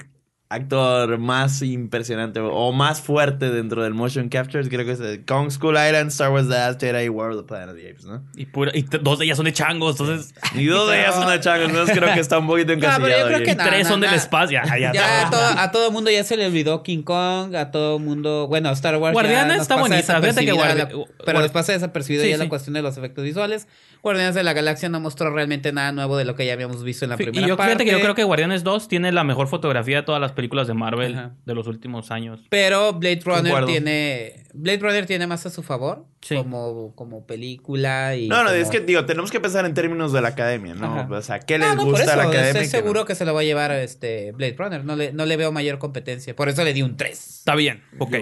actor 0.52 1.16
más 1.18 1.62
impresionante 1.62 2.40
o 2.40 2.72
más 2.72 3.00
fuerte 3.00 3.50
dentro 3.50 3.84
del 3.84 3.94
motion 3.94 4.28
capture. 4.28 4.68
Creo 4.68 4.84
que 4.84 4.90
es 4.92 5.00
el 5.00 5.24
Kong 5.24 5.48
School 5.50 5.76
Island, 5.76 6.08
Star 6.08 6.30
Wars 6.32 6.48
The 6.48 6.54
Last 6.54 6.80
Jedi, 6.80 7.08
War 7.08 7.30
of 7.30 7.36
the 7.36 7.42
Planet 7.44 7.68
of 7.70 7.76
the 7.76 7.88
Apes, 7.88 8.04
¿no? 8.04 8.24
Y, 8.34 8.46
pura- 8.46 8.72
y 8.74 8.82
dos 8.82 9.20
de 9.20 9.26
ellas 9.26 9.36
son 9.36 9.44
de 9.46 9.52
changos, 9.52 9.92
entonces... 10.00 10.34
Y 10.56 10.66
dos 10.66 10.90
de 10.90 10.98
ellas 11.00 11.14
son 11.14 11.28
de 11.30 11.38
changos, 11.38 11.68
entonces 11.68 11.96
creo 11.96 12.12
que 12.12 12.18
está 12.20 12.38
un 12.40 12.48
poquito 12.48 12.72
No, 12.74 12.80
pero 12.80 12.88
yo 12.88 12.96
encasillado. 12.96 13.26
creo 13.28 13.38
que 13.44 13.50
Y 13.52 13.54
no, 13.54 13.64
tres 13.64 13.82
no, 13.84 13.88
son 13.90 14.00
del 14.00 14.10
no. 14.10 14.16
espacio. 14.16 14.60
Ya, 14.66 14.76
ya, 14.78 14.92
Ya 14.92 15.26
a 15.28 15.30
todo. 15.30 15.46
a 15.58 15.70
todo 15.70 15.90
mundo 15.92 16.10
ya 16.10 16.24
se 16.24 16.36
le 16.36 16.46
olvidó 16.46 16.82
King 16.82 17.02
Kong, 17.04 17.54
a 17.54 17.70
todo 17.70 18.00
mundo, 18.00 18.48
bueno, 18.48 18.70
Star 18.72 18.96
Wars. 18.96 19.14
nos 19.16 19.62
está 19.62 19.76
bonita, 19.76 20.20
fíjate 20.20 20.44
que 20.44 20.52
desapercibida 20.52 20.54
Guardi- 20.54 20.98
la- 20.98 21.24
pero 21.24 21.40
nos 21.40 21.50
pasa 21.52 21.72
desapercibido 21.72 22.24
Sí, 22.24 22.30
ya 22.30 22.38
la 22.38 22.48
cuestión 22.48 22.74
de 22.74 22.82
los 22.82 22.96
efectos 22.96 23.22
visuales. 23.22 23.68
Guardianes 24.02 24.34
de 24.34 24.42
la 24.42 24.52
Galaxia 24.52 24.88
no 24.88 25.00
mostró 25.00 25.30
realmente 25.30 25.72
nada 25.72 25.92
nuevo 25.92 26.16
de 26.16 26.24
lo 26.24 26.34
que 26.34 26.46
ya 26.46 26.52
habíamos 26.54 26.82
visto 26.82 27.04
en 27.04 27.10
la 27.10 27.16
primera 27.16 27.44
Y 27.44 27.48
yo 27.48 27.56
parte. 27.56 27.72
fíjate 27.72 27.84
que 27.84 27.92
yo 27.92 28.00
creo 28.00 28.14
que 28.14 28.24
Guardianes 28.24 28.64
2 28.64 28.88
tiene 28.88 29.12
la 29.12 29.24
mejor 29.24 29.48
fotografía 29.48 29.96
de 29.98 30.02
todas 30.02 30.20
las 30.20 30.32
películas 30.32 30.66
de 30.66 30.74
Marvel 30.74 31.14
Ajá. 31.14 31.32
de 31.44 31.54
los 31.54 31.66
últimos 31.66 32.10
años. 32.10 32.40
Pero 32.48 32.94
Blade 32.94 33.20
Runner 33.24 33.42
Concuerdo. 33.42 33.66
tiene. 33.68 34.44
Blade 34.52 34.78
Runner 34.78 35.06
tiene 35.06 35.26
más 35.28 35.46
a 35.46 35.50
su 35.50 35.62
favor. 35.62 36.06
Sí. 36.22 36.36
Como, 36.36 36.92
como 36.96 37.24
película 37.26 38.16
y. 38.16 38.28
No, 38.28 38.38
no, 38.42 38.50
como- 38.50 38.54
es 38.56 38.68
que 38.68 38.80
digo, 38.80 39.04
tenemos 39.06 39.30
que 39.30 39.40
pensar 39.40 39.64
en 39.64 39.74
términos 39.74 40.12
de 40.12 40.20
la 40.20 40.28
academia, 40.28 40.74
¿no? 40.74 41.00
Ajá. 41.00 41.08
O 41.10 41.22
sea, 41.22 41.38
¿qué 41.40 41.58
les 41.58 41.74
no, 41.76 41.84
gusta 41.84 42.02
eso, 42.02 42.12
a 42.12 42.16
la 42.16 42.22
academia? 42.24 42.48
Estoy 42.50 42.64
no? 42.64 42.70
seguro 42.70 43.04
que 43.04 43.14
se 43.14 43.24
lo 43.24 43.32
va 43.34 43.40
a 43.40 43.44
llevar 43.44 43.70
este 43.72 44.32
Blade 44.32 44.56
Runner. 44.58 44.84
No 44.84 44.96
le, 44.96 45.12
no 45.12 45.24
le 45.26 45.36
veo 45.36 45.52
mayor 45.52 45.78
competencia. 45.78 46.34
Por 46.34 46.48
eso 46.48 46.64
le 46.64 46.72
di 46.74 46.82
un 46.82 46.96
3. 46.96 47.38
Está 47.40 47.54
bien, 47.54 47.82
ok. 47.98 48.14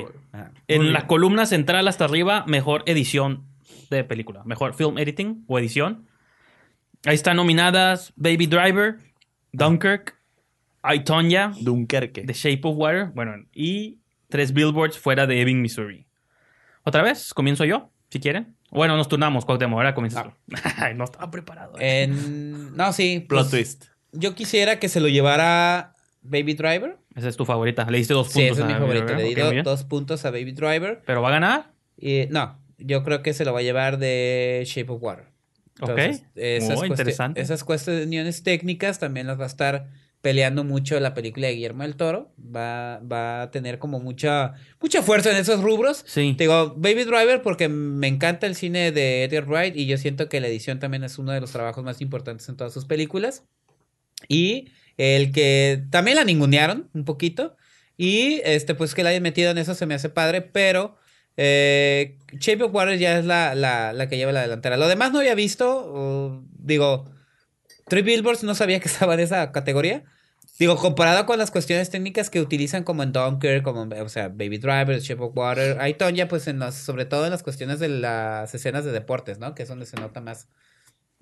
En 0.69 0.93
la 0.93 1.07
columna 1.07 1.47
central 1.47 1.89
hasta 1.89 2.05
arriba, 2.05 2.45
mejor 2.47 2.83
edición 2.87 3.45
de 3.91 4.05
película. 4.05 4.43
Mejor 4.45 4.75
film 4.75 4.99
editing 4.99 5.45
o 5.47 5.59
edición. 5.59 6.07
Ahí 7.05 7.15
están 7.15 7.37
nominadas 7.37 8.13
Baby 8.17 8.47
Driver, 8.47 8.97
Dunkirk, 9.53 10.17
I, 10.83 11.01
Tonya, 11.01 11.53
Dunkerque. 11.61 12.23
The 12.23 12.33
Shape 12.33 12.61
of 12.65 12.77
Water, 12.77 13.07
bueno, 13.15 13.35
y 13.53 13.99
tres 14.29 14.53
billboards 14.53 14.99
fuera 14.99 15.27
de 15.27 15.41
Ebbing, 15.41 15.61
Missouri. 15.63 16.07
Otra 16.85 17.03
vez, 17.03 17.35
comienzo 17.35 17.65
yo, 17.65 17.91
si 18.11 18.21
quieren. 18.21 18.57
Bueno, 18.71 18.97
nos 18.97 19.09
turnamos, 19.09 19.45
Cuauhtémoc, 19.45 19.79
ahora 19.79 19.95
comienzas 19.95 20.25
tú. 20.25 20.33
Ay, 20.77 20.95
no 20.95 21.05
estaba 21.05 21.31
preparado. 21.31 21.75
Eh, 21.79 22.05
En... 22.05 22.77
No, 22.77 22.93
sí. 22.93 23.25
Plot 23.29 23.43
pues, 23.43 23.51
twist. 23.51 23.85
Yo 24.13 24.35
quisiera 24.35 24.79
que 24.79 24.89
se 24.89 25.01
lo 25.01 25.09
llevara 25.09 25.95
Baby 26.23 26.55
Driver. 26.55 26.99
Esa 27.15 27.29
es 27.29 27.37
tu 27.37 27.45
favorita. 27.45 27.91
Le 27.91 27.99
diste 27.99 28.15
dos 28.15 28.29
Sí, 28.29 28.41
puntos 28.41 28.59
esa 28.59 28.67
es 28.67 28.73
mi 28.73 28.79
favorita. 28.79 29.15
Le 29.15 29.25
di 29.55 29.63
dos 29.63 29.85
puntos 29.85 30.25
a 30.25 30.31
Baby 30.31 30.53
Driver. 30.53 31.03
¿Pero 31.05 31.23
va 31.23 31.29
a 31.29 31.33
ganar? 31.33 31.73
Y, 31.97 32.27
no, 32.31 32.59
yo 32.79 33.03
creo 33.05 33.23
que 33.23 33.35
se 33.35 33.45
lo 33.45 33.53
va 33.53 33.61
a 33.61 33.63
llevar 33.63 33.99
de 33.99 34.63
Shape 34.67 34.91
of 34.93 35.03
Water. 35.03 35.27
Ok. 35.81 35.99
esas, 36.35 36.77
Muy 36.77 36.89
cuesti- 36.89 36.91
interesante. 36.91 37.41
esas 37.41 37.63
cuestiones 37.63 38.43
técnicas 38.43 38.99
también 38.99 39.27
las 39.29 39.39
va 39.39 39.45
a 39.45 39.47
estar 39.49 39.89
peleando 40.21 40.65
mucho 40.65 40.99
la 40.99 41.15
película 41.15 41.47
de 41.47 41.55
Guillermo 41.55 41.85
del 41.85 41.95
Toro. 41.95 42.33
Va, 42.45 42.99
va 43.01 43.43
a 43.43 43.51
tener 43.53 43.79
como 43.79 44.01
mucha, 44.01 44.55
mucha 44.81 45.03
fuerza 45.05 45.31
en 45.31 45.37
esos 45.37 45.63
rubros. 45.63 46.03
Sí. 46.09 46.35
Te 46.37 46.45
digo, 46.45 46.75
Baby 46.77 47.05
Driver 47.05 47.43
porque 47.43 47.69
me 47.69 48.09
encanta 48.09 48.49
el 48.49 48.57
cine 48.57 48.91
de 48.91 49.23
Edgar 49.23 49.47
Wright 49.47 49.77
y 49.77 49.87
yo 49.87 49.97
siento 49.99 50.29
que 50.29 50.41
la 50.41 50.49
edición 50.49 50.81
también 50.81 51.05
es 51.05 51.19
uno 51.19 51.31
de 51.31 51.41
los 51.41 51.53
trabajos 51.53 51.85
más 51.85 52.01
importantes 52.01 52.49
en 52.49 52.57
todas 52.57 52.73
sus 52.73 52.85
películas. 52.85 53.45
Y 54.27 54.71
el 54.97 55.31
que 55.31 55.85
también 55.91 56.17
la 56.17 56.25
ningunearon 56.25 56.91
un 56.93 57.05
poquito. 57.05 57.57
Y 57.97 58.41
este, 58.45 58.75
pues 58.75 58.97
que 58.97 59.05
la 59.05 59.11
hayan 59.11 59.23
metido 59.23 59.53
en 59.53 59.59
eso 59.59 59.77
se 59.77 59.87
me 59.87 59.95
hace 59.95 60.09
padre, 60.09 60.43
pero 60.43 60.97
eh, 61.41 62.19
Shape 62.33 62.65
of 62.65 62.75
Water 62.75 62.99
ya 62.99 63.17
es 63.17 63.25
la, 63.25 63.55
la, 63.55 63.93
la 63.93 64.09
que 64.09 64.17
lleva 64.17 64.33
la 64.33 64.43
delantera. 64.43 64.77
Lo 64.77 64.89
demás 64.89 65.13
no 65.13 65.21
había 65.21 65.37
visto, 65.37 66.43
digo, 66.59 67.05
Three 67.87 68.03
Billboards 68.03 68.43
no 68.43 68.57
sabía 68.57 68.81
que 68.81 68.89
estaba 68.89 69.15
en 69.15 69.21
esa 69.21 69.53
categoría. 69.53 70.05
Digo, 70.59 70.75
comparado 70.75 71.25
con 71.25 71.39
las 71.39 71.53
cuestiones 71.53 71.91
técnicas 71.91 72.29
que 72.29 72.41
utilizan 72.41 72.83
como 72.83 73.05
en 73.05 73.13
Dunker, 73.13 73.63
como 73.63 73.85
en, 73.85 73.93
o 73.93 74.09
sea, 74.09 74.29
Baby 74.29 74.59
Driver, 74.59 74.99
Shape 74.99 75.23
of 75.23 75.37
Water, 75.37 75.77
hay 75.81 75.95
Tonya, 75.95 76.27
pues 76.27 76.49
en 76.49 76.59
las, 76.59 76.75
sobre 76.75 77.05
todo 77.05 77.25
en 77.25 77.31
las 77.31 77.45
cuestiones 77.45 77.79
de 77.79 77.89
las 77.89 78.53
escenas 78.53 78.85
de 78.85 78.91
deportes, 78.91 79.39
¿no? 79.39 79.55
Que 79.55 79.63
es 79.63 79.69
donde 79.69 79.87
se 79.87 79.97
nota 79.97 80.21
más 80.21 80.49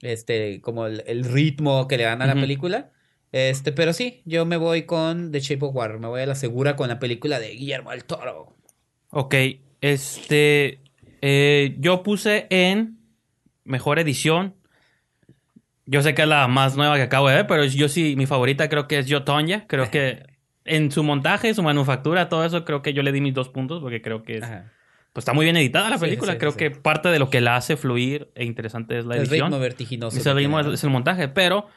este, 0.00 0.62
como 0.62 0.86
el, 0.86 1.04
el 1.06 1.24
ritmo 1.24 1.86
que 1.88 1.98
le 1.98 2.04
dan 2.04 2.22
a 2.22 2.26
la 2.26 2.34
película. 2.34 2.90
Este, 3.32 3.72
pero 3.72 3.92
sí, 3.92 4.22
yo 4.24 4.46
me 4.46 4.56
voy 4.56 4.84
con 4.84 5.30
The 5.30 5.40
Shape 5.40 5.66
of 5.66 5.76
Water, 5.76 5.98
me 5.98 6.08
voy 6.08 6.22
a 6.22 6.26
la 6.26 6.34
segura 6.34 6.74
con 6.74 6.88
la 6.88 6.98
película 6.98 7.38
de 7.38 7.50
Guillermo 7.50 7.90
del 7.90 8.04
Toro. 8.04 8.56
Ok, 9.10 9.34
este, 9.80 10.80
eh, 11.22 11.76
yo 11.78 12.02
puse 12.02 12.46
en 12.50 12.98
mejor 13.64 13.98
edición. 13.98 14.54
Yo 15.86 16.02
sé 16.02 16.14
que 16.14 16.22
es 16.22 16.28
la 16.28 16.48
más 16.48 16.76
nueva 16.76 16.96
que 16.96 17.02
acabo 17.02 17.28
de 17.28 17.36
ver, 17.36 17.46
pero 17.46 17.64
yo 17.64 17.88
sí, 17.88 18.14
mi 18.16 18.26
favorita 18.26 18.68
creo 18.68 18.88
que 18.88 18.98
es 18.98 19.06
Yo 19.06 19.22
Tonya. 19.24 19.66
Creo 19.68 19.90
que 19.90 20.24
en 20.64 20.90
su 20.90 21.02
montaje, 21.04 21.54
su 21.54 21.62
manufactura, 21.62 22.28
todo 22.28 22.44
eso, 22.44 22.64
creo 22.64 22.82
que 22.82 22.92
yo 22.92 23.02
le 23.02 23.12
di 23.12 23.20
mis 23.20 23.34
dos 23.34 23.48
puntos 23.48 23.80
porque 23.80 24.02
creo 24.02 24.24
que 24.24 24.38
es, 24.38 24.44
pues 25.12 25.22
está 25.22 25.32
muy 25.32 25.44
bien 25.46 25.56
editada 25.56 25.88
la 25.88 25.98
película. 25.98 26.32
sí, 26.32 26.38
creo 26.38 26.50
sí. 26.52 26.58
que 26.58 26.70
parte 26.72 27.08
de 27.08 27.18
lo 27.20 27.30
que 27.30 27.40
la 27.40 27.56
hace 27.56 27.76
fluir 27.76 28.30
e 28.34 28.44
interesante 28.44 28.98
es 28.98 29.06
la 29.06 29.14
El 29.14 29.22
edición. 29.22 29.46
ritmo 29.48 29.60
vertiginoso. 29.60 30.18
Ese 30.18 30.28
que 30.30 30.34
ritmo 30.34 30.58
tiene. 30.60 30.74
es 30.74 30.82
el 30.82 30.90
montaje, 30.90 31.28
pero 31.28 31.68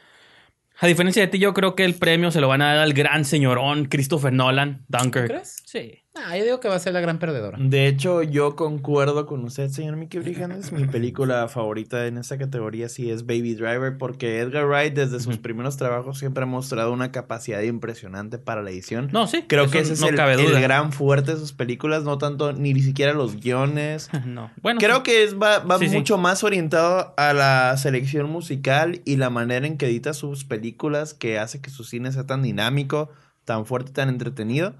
a 0.80 0.86
diferencia 0.86 1.22
de 1.22 1.28
ti, 1.28 1.38
yo 1.38 1.54
creo 1.54 1.74
que 1.76 1.84
el 1.84 1.94
premio 1.94 2.30
se 2.30 2.40
lo 2.40 2.48
van 2.48 2.62
a 2.62 2.74
dar 2.74 2.78
al 2.78 2.92
gran 2.94 3.24
señorón 3.24 3.84
Christopher 3.84 4.32
Nolan, 4.32 4.84
Dunkirk. 4.88 5.26
crees? 5.28 5.62
Sí. 5.66 6.00
Ah, 6.12 6.36
yo 6.36 6.42
digo 6.42 6.58
que 6.58 6.68
va 6.68 6.74
a 6.74 6.80
ser 6.80 6.92
la 6.92 7.00
gran 7.00 7.20
perdedora. 7.20 7.56
De 7.60 7.86
hecho, 7.86 8.22
yo 8.24 8.56
concuerdo 8.56 9.26
con 9.26 9.44
usted, 9.44 9.68
señor 9.70 9.94
Mickey 9.94 10.20
Brijandes. 10.20 10.72
Mi 10.72 10.84
película 10.86 11.46
favorita 11.46 12.04
en 12.08 12.18
esta 12.18 12.36
categoría 12.36 12.88
sí 12.88 13.12
es 13.12 13.26
Baby 13.26 13.54
Driver, 13.54 13.96
porque 13.96 14.40
Edgar 14.40 14.66
Wright 14.66 14.92
desde 14.92 15.20
sus 15.20 15.38
primeros 15.38 15.76
trabajos 15.76 16.18
siempre 16.18 16.42
ha 16.42 16.46
mostrado 16.46 16.92
una 16.92 17.12
capacidad 17.12 17.62
impresionante 17.62 18.38
para 18.38 18.60
la 18.62 18.70
edición. 18.70 19.08
No, 19.12 19.28
sí. 19.28 19.44
Creo 19.46 19.70
que 19.70 19.78
ese 19.78 19.92
es 19.92 20.02
el, 20.02 20.16
gran 20.60 20.92
fuerte 20.92 21.34
de 21.34 21.38
sus 21.38 21.52
películas, 21.52 22.02
no 22.02 22.18
tanto 22.18 22.52
ni 22.52 22.74
siquiera 22.82 23.12
los 23.12 23.36
guiones. 23.40 24.10
No. 24.30 24.50
Bueno, 24.62 24.78
Creo 24.80 24.96
sí. 24.98 25.02
que 25.04 25.24
es, 25.24 25.34
va, 25.34 25.60
va 25.60 25.78
Sí, 25.78 25.88
sí. 25.88 25.96
mucho 25.96 26.18
más 26.18 26.44
orientado 26.44 27.14
a 27.16 27.32
la 27.32 27.76
selección 27.78 28.30
musical 28.30 29.00
y 29.04 29.16
la 29.16 29.30
manera 29.30 29.66
en 29.66 29.76
que 29.78 29.86
edita 29.86 30.12
sus 30.12 30.44
películas 30.44 31.14
que 31.14 31.38
hace 31.38 31.60
que 31.60 31.70
su 31.70 31.82
cine 31.84 32.12
sea 32.12 32.26
tan 32.26 32.42
dinámico, 32.42 33.10
tan 33.44 33.64
fuerte, 33.64 33.92
tan 33.92 34.08
entretenido. 34.08 34.74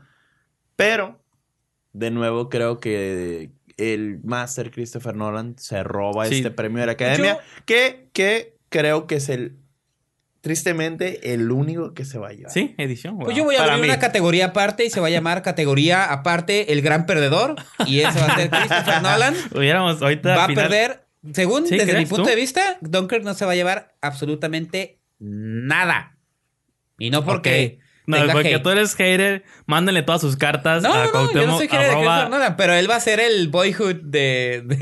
Pero, 0.81 1.21
de 1.93 2.11
nuevo, 2.11 2.49
creo 2.49 2.81
que 2.81 3.51
el 3.77 4.21
Master 4.25 4.71
Christopher 4.71 5.15
Nolan 5.15 5.57
se 5.59 5.83
roba 5.83 6.27
Sí. 6.27 6.37
este 6.37 6.51
premio 6.51 6.81
de 6.81 6.87
la 6.87 6.93
Academia, 6.93 7.35
Yo- 7.37 7.63
que, 7.67 8.09
que 8.13 8.57
creo 8.69 9.07
que 9.07 9.17
es 9.17 9.29
el, 9.29 9.57
tristemente, 10.41 11.35
el 11.35 11.51
único 11.51 11.93
que 11.93 12.05
se 12.05 12.19
va 12.19 12.29
a 12.29 12.33
llevar. 12.33 12.53
Sí, 12.53 12.75
edición. 12.79 13.17
Pues 13.19 13.29
wow. 13.29 13.37
yo 13.37 13.45
voy 13.45 13.57
a 13.57 13.59
Para 13.59 13.73
abrir 13.75 13.89
mí. 13.89 13.91
una 13.91 13.99
categoría 14.01 14.47
aparte 14.47 14.85
y 14.85 14.91
se 14.91 15.01
va 15.01 15.09
a 15.09 15.11
llamar 15.11 15.43
categoría 15.43 16.05
aparte 16.13 16.73
el 16.73 16.81
gran 16.83 17.05
perdedor. 17.07 17.57
Y 17.87 18.01
eso 18.01 18.19
va 18.21 18.27
a 18.27 18.37
ser 18.37 18.51
Christopher 18.51 19.03
Nolan. 19.03 19.35
Hubiéramos 19.55 20.01
ahorita. 20.01 20.31
Va 20.37 20.43
a 20.43 20.45
al 20.45 20.51
final- 20.51 20.69
perder, 20.69 21.07
según 21.35 21.67
¿Sí, 21.67 21.77
desde 21.77 21.99
mi 21.99 22.07
punto 22.07 22.23
tú? 22.25 22.31
de 22.31 22.37
vista, 22.37 22.79
Dunkirk 22.81 23.23
no 23.25 23.35
se 23.35 23.45
va 23.45 23.53
a 23.53 23.57
llevar 23.57 23.95
absolutamente 24.01 24.99
nada. 25.19 26.17
Y 26.99 27.11
no 27.11 27.25
porque 27.25 27.80
No, 28.07 28.17
tenga 28.17 28.33
porque 28.33 28.55
hate. 28.55 28.63
tú 28.63 28.71
eres 28.71 28.95
hater, 28.97 29.45
mándenle 29.67 30.03
todas 30.03 30.21
sus 30.21 30.37
cartas 30.37 30.83
No, 30.83 30.93
a 30.93 30.97
no, 30.97 31.05
no, 31.05 31.07
yo 31.07 31.13
no 31.13 31.13
Cuauhtémoc, 31.31 31.59
soy 31.59 31.69
hater 31.69 31.81
de 31.81 31.87
arroba- 31.87 32.01
Christopher 32.15 32.31
Nolan, 32.31 32.57
pero 32.57 32.73
él 32.75 32.91
va 32.91 32.97
a 32.97 33.01
ser 33.01 33.21
el 33.21 33.49
boyhood 33.49 33.97
de... 34.03 34.63
de, 34.65 34.77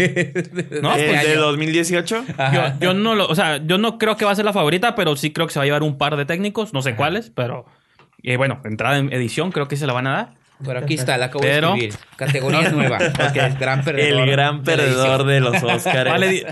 de- 0.63 0.81
No, 0.81 0.95
de 0.97 1.09
¿El 1.11 1.15
este 1.17 1.27
de 1.29 1.33
año. 1.35 1.41
2018? 1.43 2.25
Ajá. 2.39 2.75
Yo, 2.81 2.87
yo 2.87 2.95
no 2.95 3.15
lo, 3.15 3.27
o 3.27 3.35
sea, 3.35 3.59
yo 3.59 3.77
no 3.77 3.99
creo 3.99 4.17
que 4.17 4.25
va 4.25 4.31
a 4.31 4.35
ser 4.35 4.45
la 4.45 4.53
favorita, 4.53 4.95
pero 4.95 5.15
sí 5.17 5.33
creo 5.33 5.47
que 5.47 5.53
se 5.53 5.59
va 5.59 5.65
a 5.65 5.67
llevar 5.67 5.83
un 5.83 5.99
par 5.99 6.17
de 6.17 6.25
técnicos, 6.25 6.73
no 6.73 6.81
sé 6.81 6.95
cuáles, 6.97 7.31
pero 7.31 7.67
eh, 8.23 8.37
bueno, 8.37 8.61
entrada 8.65 8.97
en 8.99 9.13
edición 9.13 9.53
creo 9.53 9.69
que 9.69 9.77
se 9.77 9.87
la 9.87 9.93
van 9.93 10.07
a 10.07 10.13
dar. 10.13 10.39
Pero 10.65 10.81
aquí 10.81 10.95
está, 10.95 11.17
la 11.19 11.27
acabo 11.27 11.41
Pero- 11.43 11.75
de 11.75 11.87
escribir. 11.87 11.95
Categoría 12.17 12.69
nueva. 12.73 12.99
Porque 13.17 13.47
es 13.47 13.59
gran 13.61 13.85
perdedor. 13.85 14.23
El 14.23 14.31
gran 14.33 14.65
de 14.65 14.73
perdedor 14.77 15.25
de 15.25 15.39
los 15.41 15.55
Oscars. 15.63 16.11
Vale, 16.11 16.47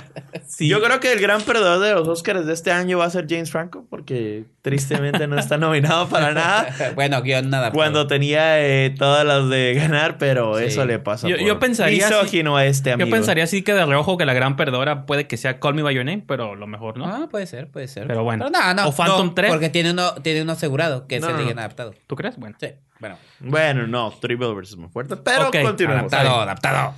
sí. 0.47 0.69
Yo 0.69 0.81
creo 0.81 1.01
que 1.01 1.11
el 1.13 1.19
gran 1.21 1.43
perdedor 1.43 1.81
de 1.81 1.93
los 1.93 2.07
Oscars 2.07 2.47
de 2.47 2.53
este 2.53 2.71
año 2.71 2.99
va 2.99 3.07
a 3.07 3.11
ser 3.11 3.27
James 3.29 3.51
Franco, 3.51 3.85
porque 3.91 4.45
tristemente 4.67 5.29
no 5.29 5.39
está 5.39 5.59
nominado 5.59 6.09
para 6.09 6.33
nada. 6.33 6.67
bueno, 6.97 7.23
guion 7.23 7.51
nada. 7.51 7.71
Cuando 7.71 8.09
tenía 8.09 8.61
eh, 8.67 8.91
todas 8.91 9.25
las 9.25 9.49
de 9.49 9.75
ganar, 9.75 10.19
pero 10.19 10.59
Sí. 10.59 10.65
eso 10.65 10.85
le 10.85 10.99
pasa. 10.99 11.29
Yo- 11.29 11.37
por 11.37 11.47
yo 11.47 11.59
pensaría 11.61 12.09
misógino 12.09 12.57
a 12.57 12.65
este 12.67 12.91
amigo. 12.91 13.07
Yo 13.07 13.13
pensaría 13.15 13.45
así 13.45 13.63
que 13.63 13.75
de 13.75 13.87
reojo 13.87 14.17
que 14.17 14.25
la 14.27 14.35
gran 14.35 14.57
perdedora 14.57 15.07
puede 15.07 15.29
que 15.29 15.37
sea 15.37 15.61
Call 15.61 15.75
Me 15.75 15.83
By 15.83 15.95
Your 15.95 16.05
Name, 16.05 16.25
pero 16.27 16.57
lo 16.57 16.67
mejor, 16.67 16.99
¿no? 16.99 17.07
Ah, 17.07 17.29
puede 17.31 17.47
ser, 17.47 17.71
puede 17.71 17.87
ser. 17.87 18.09
Pero 18.09 18.25
bueno. 18.25 18.51
no, 18.51 18.75
no. 18.75 18.89
O 18.89 18.93
Phantom 18.93 19.29
no, 19.29 19.35
3. 19.35 19.53
Porque 19.53 19.69
tiene 19.69 19.93
uno, 19.93 20.15
tiene 20.15 20.43
uno 20.43 20.51
asegurado, 20.51 21.07
que 21.07 21.21
No, 21.21 21.29
es 21.29 21.39
el 21.39 21.47
de 21.47 21.55
no. 21.55 21.61
adaptado. 21.61 21.95
¿Tú 22.09 22.17
crees? 22.17 22.37
Bueno. 22.37 22.57
Sí, 22.59 22.71
bueno. 22.99 23.19
Bueno, 23.39 23.87
no, 23.87 24.11
Three 24.21 24.35
Billboards 24.35 24.71
es 24.71 24.77
muy 24.77 24.89
fuerte, 24.89 25.17
pero 25.17 25.47
Ok, 25.47 25.59
continuemos. 25.63 26.13
Adaptado, 26.13 26.41
adaptado. 26.41 26.95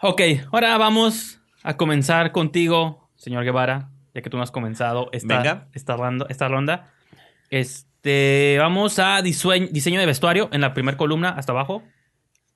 Ok, 0.00 0.22
ahora 0.50 0.76
vamos 0.76 1.38
a 1.62 1.76
comenzar 1.76 2.32
contigo, 2.32 3.08
señor 3.16 3.44
Guevara, 3.44 3.90
ya 4.14 4.22
que 4.22 4.30
tú 4.30 4.36
no 4.36 4.42
has 4.42 4.50
comenzado 4.50 5.08
esta, 5.12 5.38
Venga. 5.38 5.68
esta, 5.72 5.96
ronda, 5.96 6.26
esta 6.28 6.48
ronda. 6.48 6.92
Este, 7.50 8.56
vamos 8.58 8.98
a 8.98 9.20
disue- 9.22 9.68
diseño 9.70 10.00
de 10.00 10.06
vestuario 10.06 10.48
en 10.52 10.60
la 10.60 10.72
primera 10.74 10.96
columna 10.96 11.30
hasta 11.30 11.52
abajo. 11.52 11.82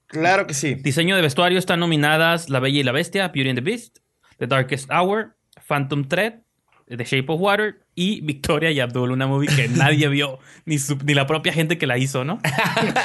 Claro 0.06 0.46
que 0.46 0.54
sí. 0.54 0.74
Diseño 0.76 1.16
de 1.16 1.22
vestuario 1.22 1.58
están 1.58 1.80
nominadas 1.80 2.48
La 2.48 2.60
Bella 2.60 2.80
y 2.80 2.82
la 2.82 2.92
Bestia, 2.92 3.28
Beauty 3.28 3.50
and 3.50 3.58
the 3.58 3.64
Beast, 3.64 3.98
The 4.38 4.46
Darkest 4.46 4.90
Hour, 4.90 5.36
Phantom 5.66 6.06
Thread, 6.06 6.43
The 6.86 7.04
Shape 7.04 7.26
of 7.28 7.40
Water 7.40 7.80
y 7.94 8.20
Victoria 8.20 8.70
y 8.70 8.80
Abdul, 8.80 9.10
una 9.10 9.26
movie 9.26 9.48
que 9.54 9.68
nadie 9.74 10.08
vio, 10.08 10.38
ni, 10.66 10.78
su- 10.78 10.98
ni 11.04 11.14
la 11.14 11.26
propia 11.26 11.52
gente 11.52 11.78
que 11.78 11.86
la 11.86 11.96
hizo, 11.98 12.24
¿no? 12.24 12.40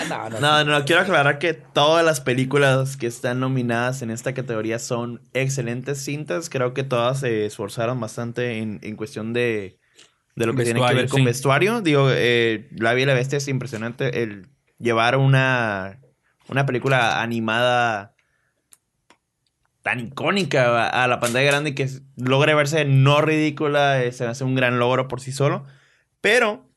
no, 0.09 0.29
no. 0.29 0.39
No, 0.39 0.63
no, 0.65 0.85
quiero 0.85 1.01
aclarar 1.01 1.39
que 1.39 1.53
todas 1.53 2.03
las 2.05 2.19
películas 2.21 2.97
que 2.97 3.07
están 3.07 3.39
nominadas 3.39 4.01
en 4.01 4.11
esta 4.11 4.33
categoría 4.33 4.79
son 4.79 5.21
excelentes 5.33 6.03
cintas. 6.03 6.49
Creo 6.49 6.73
que 6.73 6.83
todas 6.83 7.21
se 7.21 7.45
esforzaron 7.45 7.99
bastante 7.99 8.57
en, 8.57 8.79
en 8.83 8.95
cuestión 8.95 9.31
de, 9.33 9.79
de 10.35 10.45
lo 10.45 10.55
que 10.55 10.63
tiene 10.63 10.85
que 10.85 10.93
ver 10.93 11.07
con 11.09 11.19
sí. 11.19 11.25
vestuario. 11.25 11.81
Digo, 11.81 12.09
eh, 12.11 12.67
La 12.77 12.93
Bella 12.93 13.03
y 13.03 13.07
la 13.07 13.13
Bestia 13.13 13.37
es 13.37 13.47
impresionante 13.47 14.23
el 14.23 14.49
llevar 14.77 15.15
una, 15.17 15.99
una 16.47 16.65
película 16.65 17.21
animada 17.21 18.15
tan 19.89 19.99
icónica 19.99 20.87
a, 20.89 21.03
a 21.03 21.07
la 21.07 21.19
pantalla 21.19 21.45
grande 21.45 21.73
que 21.75 21.89
logre 22.15 22.53
verse 22.53 22.85
no 22.85 23.21
ridícula, 23.21 24.03
eh, 24.03 24.11
se 24.11 24.25
hace 24.25 24.43
un 24.43 24.55
gran 24.55 24.77
logro 24.79 25.07
por 25.07 25.19
sí 25.21 25.31
solo. 25.31 25.65
Pero 26.21 26.69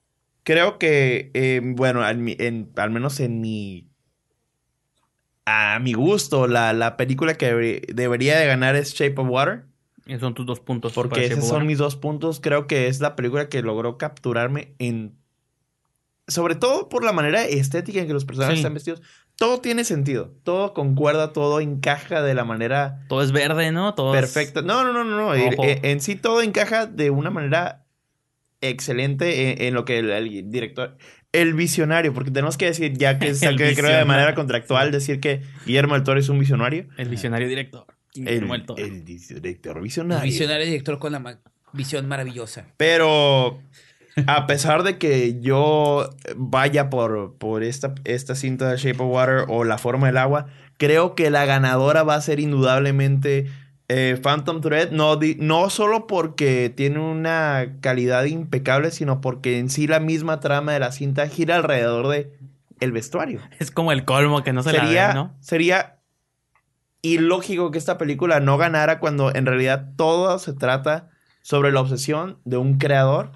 creo 0.44 0.78
que, 0.78 1.30
eh, 1.34 1.60
bueno, 1.62 2.02
al, 2.02 2.26
en- 2.40 2.70
al 2.76 2.90
menos 2.90 3.20
en 3.20 3.40
mi... 3.40 3.88
A 5.44 5.78
mi 5.80 5.92
gusto, 5.92 6.46
la, 6.46 6.72
la 6.72 6.96
película 6.96 7.34
que 7.34 7.46
debería- 7.46 7.80
debería 7.92 8.38
de 8.38 8.46
ganar 8.46 8.76
es 8.76 8.94
Shape 8.94 9.20
of 9.20 9.28
Water. 9.28 9.64
Esos 10.06 10.20
son 10.20 10.34
tus 10.34 10.46
dos 10.46 10.60
puntos. 10.60 10.92
Porque 10.92 11.26
esos 11.26 11.46
son 11.46 11.66
mis 11.66 11.78
dos 11.78 11.96
puntos. 11.96 12.40
Creo 12.40 12.66
que 12.66 12.86
es 12.86 13.00
la 13.00 13.16
película 13.16 13.48
que 13.48 13.60
logró 13.62 13.98
capturarme 13.98 14.74
en... 14.78 15.16
Sobre 16.28 16.54
todo 16.54 16.88
por 16.88 17.04
la 17.04 17.12
manera 17.12 17.44
estética 17.44 18.00
en 18.00 18.06
que 18.06 18.12
los 18.12 18.24
personajes 18.24 18.54
Sí. 18.54 18.60
están 18.60 18.74
vestidos. 18.74 19.02
Todo 19.42 19.60
tiene 19.60 19.82
sentido. 19.84 20.32
Todo 20.44 20.72
concuerda, 20.72 21.32
todo 21.32 21.60
encaja 21.60 22.22
de 22.22 22.32
la 22.34 22.44
manera 22.44 23.04
Todo 23.08 23.22
es 23.22 23.32
verde, 23.32 23.72
¿no? 23.72 23.94
Todo 23.94 24.14
es- 24.14 24.20
perfecta. 24.20 24.62
No, 24.62 24.84
no, 24.84 24.92
no, 24.92 25.02
no. 25.02 25.16
no. 25.16 25.26
Ojo. 25.46 25.64
En, 25.64 25.84
en 25.84 26.00
sí 26.00 26.14
todo 26.14 26.42
encaja 26.42 26.86
de 26.86 27.10
una 27.10 27.30
manera 27.30 27.84
excelente 28.60 29.50
en, 29.50 29.68
en 29.68 29.74
lo 29.74 29.84
que 29.84 29.98
el, 29.98 30.10
el 30.10 30.50
director... 30.50 30.96
El 31.32 31.54
visionario, 31.54 32.12
porque 32.12 32.30
tenemos 32.30 32.56
que 32.58 32.66
decir, 32.66 32.92
ya 32.96 33.18
que 33.18 33.34
se 33.34 33.46
El 33.48 33.56
creo 33.56 33.96
de 33.98 34.04
manera 34.04 34.34
contractual, 34.34 34.92
decir 34.92 35.18
que 35.18 35.42
Guillermo 35.66 35.94
del 35.94 36.04
Toro 36.04 36.20
es 36.20 36.28
un 36.28 36.38
visionario. 36.38 36.86
El 36.98 37.08
visionario 37.08 37.48
director. 37.48 37.86
El, 38.14 38.24
Guillermo 38.26 38.52
del 38.52 38.66
Toro. 38.66 38.84
el 38.84 39.04
director 39.04 39.80
visionario. 39.80 40.24
Visionario 40.24 40.66
director 40.66 40.98
con 40.98 41.12
la 41.12 41.18
ma- 41.18 41.40
visión 41.72 42.06
maravillosa. 42.06 42.66
Pero 42.76 43.62
a 44.26 44.46
pesar 44.46 44.82
de 44.82 44.98
que 44.98 45.40
yo 45.40 46.10
vaya 46.36 46.90
por, 46.90 47.34
por 47.38 47.62
esta, 47.62 47.94
esta 48.04 48.34
cinta 48.34 48.70
de 48.70 48.76
Shape 48.76 49.02
of 49.02 49.10
Water 49.10 49.44
o 49.48 49.64
La 49.64 49.78
forma 49.78 50.06
del 50.08 50.18
agua, 50.18 50.46
creo 50.76 51.14
que 51.14 51.30
la 51.30 51.44
ganadora 51.44 52.02
va 52.02 52.14
a 52.14 52.20
ser 52.20 52.40
indudablemente 52.40 53.46
eh, 53.88 54.18
Phantom 54.22 54.60
Thread. 54.60 54.90
No, 54.90 55.18
no 55.38 55.70
solo 55.70 56.06
porque 56.06 56.72
tiene 56.74 56.98
una 56.98 57.76
calidad 57.80 58.24
impecable, 58.24 58.90
sino 58.90 59.20
porque 59.20 59.58
en 59.58 59.70
sí 59.70 59.86
la 59.86 60.00
misma 60.00 60.40
trama 60.40 60.72
de 60.72 60.80
la 60.80 60.92
cinta 60.92 61.26
gira 61.28 61.56
alrededor 61.56 62.08
de 62.08 62.32
el 62.80 62.92
vestuario. 62.92 63.40
Es 63.58 63.70
como 63.70 63.92
el 63.92 64.04
colmo 64.04 64.42
que 64.42 64.52
no 64.52 64.62
se 64.62 64.70
sería, 64.70 65.02
la 65.02 65.08
ve, 65.08 65.14
¿no? 65.14 65.36
sería 65.40 66.00
ilógico 67.00 67.70
que 67.70 67.78
esta 67.78 67.98
película 67.98 68.40
no 68.40 68.58
ganara 68.58 68.98
cuando 68.98 69.34
en 69.34 69.46
realidad 69.46 69.90
todo 69.96 70.38
se 70.38 70.52
trata 70.52 71.10
sobre 71.42 71.72
la 71.72 71.80
obsesión 71.80 72.38
de 72.44 72.56
un 72.56 72.78
creador 72.78 73.32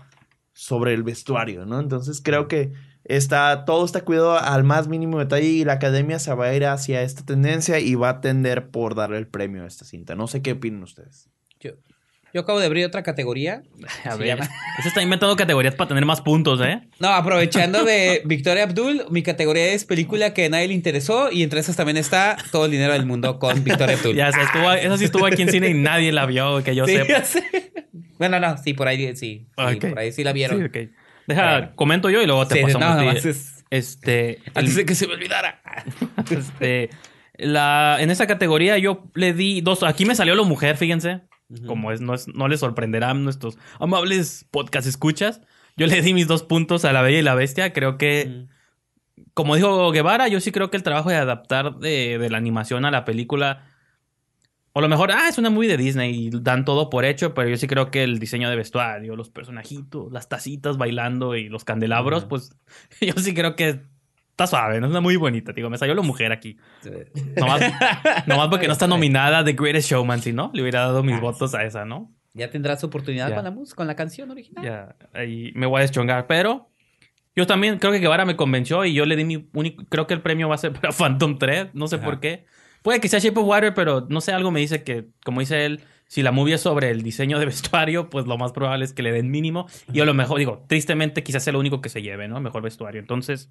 sobre 0.57 0.95
el 0.95 1.03
vestuario, 1.03 1.67
¿no? 1.67 1.79
Entonces 1.79 2.23
creo 2.25 2.49
que 2.49 2.73
está, 3.05 3.67
todo 3.67 3.85
está 3.85 4.07
cuidado 4.07 4.39
al 4.39 4.65
más 4.65 4.89
mínimo 4.89 5.19
detalle 5.19 5.49
y 5.49 5.65
la 5.67 5.75
academia 5.75 6.19
se 6.19 6.33
va 6.33 6.47
a 6.47 6.55
ir 6.55 6.65
hacia 6.65 7.03
esta 7.03 7.27
tendencia 7.27 7.79
y 7.79 7.95
va 7.95 8.09
a 8.09 8.21
tender 8.23 8.71
por 8.71 8.95
darle 8.95 9.19
el 9.19 9.27
premio 9.27 9.65
a 9.65 9.67
esta 9.67 9.85
cinta. 9.85 10.15
No 10.15 10.27
sé 10.29 10.41
qué 10.41 10.53
opinan 10.53 10.83
ustedes. 10.83 11.29
Yo, 11.61 11.73
yo 12.37 12.43
acabo 12.43 12.61
de 12.61 12.67
abrir 12.67 12.85
otra 12.87 13.03
categoría. 13.03 13.63
A 14.05 14.15
ver. 14.17 14.29
llama- 14.29 14.49
está 14.87 15.03
inventando 15.03 15.35
categorías 15.35 15.75
para 15.75 15.89
tener 15.89 16.05
más 16.05 16.21
puntos, 16.21 16.61
¿eh? 16.61 16.83
No, 17.01 17.09
aprovechando 17.09 17.85
de 17.85 18.23
Victoria 18.25 18.63
Abdul, 18.65 19.07
mi 19.11 19.23
categoría 19.23 19.73
es 19.73 19.85
película 19.85 20.33
que 20.35 20.45
a 20.45 20.49
nadie 20.49 20.69
le 20.69 20.75
interesó 20.75 21.33
y 21.33 21.43
entre 21.43 21.61
esas 21.61 21.75
también 21.77 21.97
está 21.97 22.37
todo 22.53 22.67
el 22.67 22.71
dinero 22.71 22.93
del 22.93 23.07
mundo 23.07 23.39
con 23.39 23.65
Victoria 23.65 23.97
Abdul. 23.97 24.15
Ya, 24.15 24.29
estuvo, 24.29 24.71
esa 24.73 24.99
sí 24.99 25.05
estuvo 25.07 25.27
aquí 25.27 25.43
en 25.43 25.51
cine 25.51 25.69
y 25.71 25.75
nadie 25.75 26.13
la 26.13 26.27
vio, 26.27 26.63
que 26.63 26.75
yo 26.77 26.87
Sí, 26.87 26.97
sepa. 26.97 27.23
Bueno, 28.19 28.39
no, 28.41 28.57
sí, 28.59 28.73
por 28.75 28.89
ahí 28.89 29.15
sí. 29.17 29.47
por 29.57 29.99
ahí 29.99 30.13
sí 30.13 30.23
la 30.25 30.33
vieron. 30.33 30.59
Sí, 30.59 30.65
ok. 30.65 30.89
Deja, 31.27 31.51
Bueno. 31.51 31.73
comento 31.75 32.09
yo 32.11 32.23
y 32.23 32.27
luego 32.27 32.47
te 32.47 32.57
Sí, 32.57 32.63
pasamos 32.63 33.03
no, 33.03 33.11
es- 33.13 33.65
Este, 33.71 34.39
Antes 34.55 34.71
el- 34.73 34.77
de 34.77 34.85
que 34.87 34.95
se 34.95 35.07
me 35.09 35.15
olvidara. 35.15 35.61
este, 36.31 36.89
la, 37.37 37.97
en 38.01 38.11
esa 38.11 38.27
categoría 38.27 38.79
yo 38.79 39.05
le 39.15 39.33
di 39.33 39.61
dos. 39.61 39.83
Aquí 39.83 40.05
me 40.07 40.15
salió 40.15 40.35
la 40.35 40.45
mujer, 40.45 40.77
fíjense. 40.77 41.21
Como 41.67 41.93
es 41.93 42.01
no, 42.01 42.15
es, 42.15 42.29
no 42.29 42.49
les 42.49 42.61
sorprenderá 42.61 43.11
a 43.11 43.15
nuestros 43.15 43.57
amables 43.79 44.47
podcast 44.51 44.87
escuchas. 44.87 45.41
Yo 45.77 45.87
le 45.87 46.03
di 46.03 46.15
mis 46.15 46.27
dos 46.27 46.43
puntos 46.43 46.85
a 46.85 46.93
La 46.93 47.03
Bella 47.03 47.19
y 47.19 47.23
la 47.23 47.35
Bestia. 47.35 47.73
Creo 47.73 47.99
que, 47.99 48.47
como 49.35 49.55
dijo 49.55 49.91
Guevara, 49.93 50.29
yo 50.29 50.41
sí 50.41 50.51
creo 50.51 50.71
que 50.71 50.77
el 50.77 50.83
trabajo 50.83 51.11
de 51.11 51.17
adaptar 51.17 51.77
de, 51.79 52.19
de 52.19 52.31
la 52.31 52.39
animación 52.39 52.85
a 52.85 52.91
la 52.91 53.05
película. 53.05 53.67
O 54.73 54.81
a 54.81 54.83
lo 54.83 54.89
mejor, 54.89 55.13
ah, 55.13 55.29
es 55.29 55.39
una 55.39 55.51
movie 55.51 55.69
de 55.69 55.77
Disney 55.77 56.27
y 56.27 56.31
dan 56.31 56.65
todo 56.65 56.91
por 56.91 57.05
hecho, 57.05 57.33
pero 57.33 57.49
yo 57.49 57.57
sí 57.57 57.67
creo 57.67 57.91
que 57.91 58.03
el 58.03 58.19
diseño 58.19 58.51
de 58.51 58.57
vestuario, 58.57 59.17
los 59.17 59.31
personajitos, 59.31 60.13
las 60.13 60.29
tacitas 60.29 60.77
bailando 60.77 61.35
y 61.37 61.49
los 61.49 61.65
candelabros, 61.65 62.25
pues 62.25 62.57
yo 63.01 63.15
sí 63.15 63.35
creo 63.35 63.57
que 63.57 63.83
está 64.37 64.47
suave, 64.47 64.81
¿no? 64.81 64.87
Es 64.87 64.91
una 64.91 65.01
muy 65.01 65.17
bonita, 65.17 65.53
digo, 65.55 65.71
me 65.71 65.79
salió 65.79 65.95
la 65.95 66.03
mujer 66.03 66.31
aquí. 66.31 66.59
Nomás, 67.37 67.63
nomás 68.27 68.49
porque 68.49 68.67
no 68.67 68.75
está 68.75 68.87
nominada 68.87 69.43
The 69.43 69.55
Greatest 69.55 69.91
Showman, 69.91 70.21
si 70.21 70.33
no, 70.35 70.51
le 70.53 70.61
hubiera 70.61 70.81
dado 70.81 71.03
mis 71.03 71.17
Ah, 71.17 71.21
votos 71.21 71.55
a 71.55 71.65
esa, 71.65 71.87
¿no? 71.87 72.13
Ya 72.35 72.51
tendrás 72.51 72.85
oportunidad 72.85 73.31
Ya. 73.31 73.35
con 73.35 73.45
la 73.45 73.51
música, 73.51 73.77
con 73.77 73.87
la 73.87 73.97
canción 73.97 74.31
original. 74.31 74.63
Ya, 74.63 74.97
ahí 75.15 75.53
me 75.55 75.65
voy 75.65 75.79
a 75.79 75.83
deschongar, 75.83 76.27
pero 76.27 76.69
yo 77.35 77.47
también 77.47 77.79
creo 77.79 77.93
que 77.93 77.99
Guevara 77.99 78.27
me 78.27 78.37
convenció 78.37 78.85
y 78.85 78.93
yo 78.93 79.07
le 79.07 79.17
di 79.17 79.25
mi 79.25 79.49
único, 79.55 79.85
creo 79.89 80.07
que 80.07 80.13
el 80.13 80.21
premio 80.21 80.49
va 80.51 80.57
a 80.57 80.59
ser 80.59 80.73
para 80.81 80.93
Phantom 80.93 81.39
Thread, 81.39 81.71
no 81.73 81.89
sé 81.89 81.97
Ajá. 81.97 82.05
por 82.05 82.21
qué. 82.21 82.45
Puede 82.83 83.01
que 83.01 83.09
sea 83.09 83.19
Shape 83.21 83.41
of 83.41 83.47
Water, 83.47 83.73
pero 83.73 84.07
no 84.11 84.21
sé, 84.21 84.33
algo 84.33 84.51
me 84.51 84.61
dice 84.61 84.85
que, 84.85 85.07
como 85.25 85.41
dice 85.41 85.65
él, 85.65 85.81
si 86.09 86.23
la 86.23 86.31
movie 86.31 86.55
es 86.55 86.61
sobre 86.61 86.91
el 86.91 87.01
diseño 87.03 87.39
de 87.39 87.47
vestuario, 87.47 88.11
pues 88.11 88.27
lo 88.27 88.37
más 88.37 88.53
probable 88.53 88.85
es 88.85 88.93
que 88.93 89.03
le 89.03 89.13
den 89.13 89.31
mínimo. 89.31 89.67
Y 89.93 90.01
a 90.01 90.05
lo 90.05 90.13
mejor, 90.13 90.39
digo, 90.39 90.63
tristemente 90.69 91.23
quizás 91.25 91.43
sea 91.43 91.55
lo 91.55 91.59
único 91.59 91.81
que 91.81 91.89
se 91.89 92.03
lleve, 92.03 92.29
¿no? 92.29 92.39
Mejor 92.41 92.63
vestuario. 92.63 93.01
Entonces, 93.01 93.49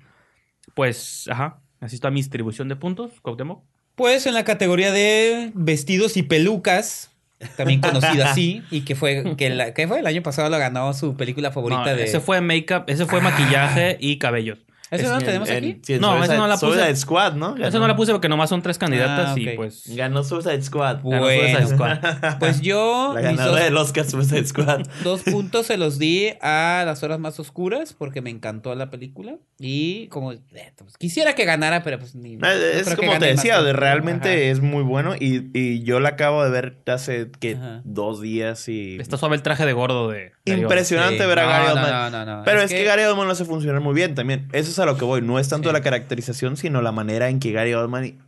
pues, 0.76 1.28
ajá, 1.32 1.60
así 1.80 1.96
está 1.96 2.12
mi 2.12 2.20
distribución 2.20 2.70
de 2.70 2.76
puntos, 2.76 3.12
Cuauhtémoc. 3.24 3.64
Pues 3.96 4.26
en 4.28 4.34
la 4.34 4.44
categoría 4.44 4.92
de 4.92 5.52
vestidos 5.56 6.18
y 6.18 6.24
pelucas, 6.24 7.12
también 7.56 7.80
conocida 7.82 8.30
así, 8.32 8.62
y 8.70 8.82
que 8.82 8.94
fue, 8.96 9.36
que, 9.38 9.50
la- 9.50 9.74
que 9.74 9.88
fue 9.88 10.00
el 10.00 10.06
año 10.08 10.22
pasado 10.22 10.50
lo 10.50 10.58
ganó 10.60 10.94
su 10.94 11.16
película 11.16 11.52
favorita 11.52 11.82
No, 11.92 11.96
de. 11.96 12.04
Ese 12.04 12.20
fue 12.20 12.42
make-up, 12.42 12.84
ese 12.88 13.06
fue 13.06 13.22
maquillaje 13.22 13.98
y 14.00 14.18
cabellos. 14.20 14.60
¿Eso 14.92 15.10
no 15.10 15.20
En- 15.20 15.26
tenemos 15.26 15.50
en- 15.50 15.58
aquí? 15.58 15.80
sí, 15.84 15.98
No, 16.00 16.24
esa 16.24 16.38
no 16.38 16.48
la 16.48 16.58
puse. 16.58 16.74
Suicide 16.74 16.96
Squad, 16.96 17.34
¿no? 17.34 17.58
Eso 17.58 17.80
no 17.80 17.88
la 17.88 17.96
puse 17.96 18.12
porque 18.12 18.30
nomás 18.30 18.50
son 18.50 18.62
tres 18.62 18.78
candidatas 18.78 19.32
Ah, 19.36 19.40
y 19.40 19.48
ok. 19.50 19.56
pues... 19.56 19.84
Ganó 19.96 20.24
Suicide 20.24 20.62
Squad. 20.62 21.00
ganó 21.04 21.26
Suicide. 21.28 21.68
Squad. 21.76 21.98
Pues 22.40 22.62
yo 22.62 23.12
La 23.16 23.22
ganadora 23.22 23.64
del 23.64 23.76
Oscar 23.78 24.06
Suicide 24.06 24.46
Squad. 24.46 24.84
dos 25.04 25.24
puntos 25.24 25.66
se 25.66 25.78
los 25.78 25.98
di 25.98 26.30
a 26.40 26.84
las 26.86 27.02
horas 27.02 27.18
más 27.20 27.40
oscuras 27.40 27.94
porque 27.94 28.22
me 28.22 28.30
encantó 28.30 28.76
la 28.76 28.92
película 28.92 29.38
y 29.60 30.08
como 30.10 30.34
eh, 30.34 30.40
pues, 30.78 30.98
quisiera 30.98 31.34
que 31.34 31.46
ganara, 31.46 31.84
pero 31.84 31.98
pues 31.98 32.14
ni. 32.14 32.36
no 32.36 32.48
Eh, 32.48 32.78
Es 32.80 32.84
creo 32.86 32.98
que 32.98 33.06
como 33.08 33.18
te 33.20 33.28
más 33.34 33.36
decía, 33.38 33.62
de- 33.64 33.74
realmente 33.74 34.30
Ajá. 34.30 34.38
es 34.52 34.62
muy 34.62 34.84
bueno 34.84 35.16
y, 35.20 35.50
y 35.58 35.82
yo 35.84 36.00
la 36.00 36.10
acabo 36.10 36.44
de 36.44 36.52
ver 36.52 36.78
hace 36.86 37.32
que 37.40 37.58
dos 37.84 38.22
días 38.22 38.70
y 38.70 38.98
Está 39.00 39.18
suave 39.18 39.36
el 39.36 39.42
traje 39.42 39.66
de 39.66 39.74
gordo 39.74 40.10
de... 40.10 40.35
Impresionante 40.46 41.20
Sí. 41.24 41.28
ver 41.28 41.40
a 41.40 41.46
Gary 41.48 41.68
Oldman. 41.72 42.12
no, 42.12 42.26
no, 42.26 42.38
no. 42.38 42.44
Pero 42.46 42.62
es, 42.62 42.72
que, 42.72 42.84
Gary 42.84 43.04
Oldman 43.04 43.26
lo 43.26 43.34
hace 43.34 43.46
funcionar 43.46 43.82
muy 43.82 43.94
bien 43.96 44.14
también. 44.16 44.48
Eso 44.54 44.70
es 44.72 44.78
a 44.80 44.86
lo 44.86 44.96
que 44.98 45.04
voy. 45.06 45.22
No 45.22 45.40
es 45.40 45.50
tanto 45.50 45.70
Sí. 45.70 45.74
la 45.74 45.82
caracterización, 45.82 46.56
sino 46.58 46.82
la 46.82 46.92
manera 46.92 47.30
en 47.30 47.40
que 47.40 47.52
Gary 47.52 47.74
Oldman 47.74 48.20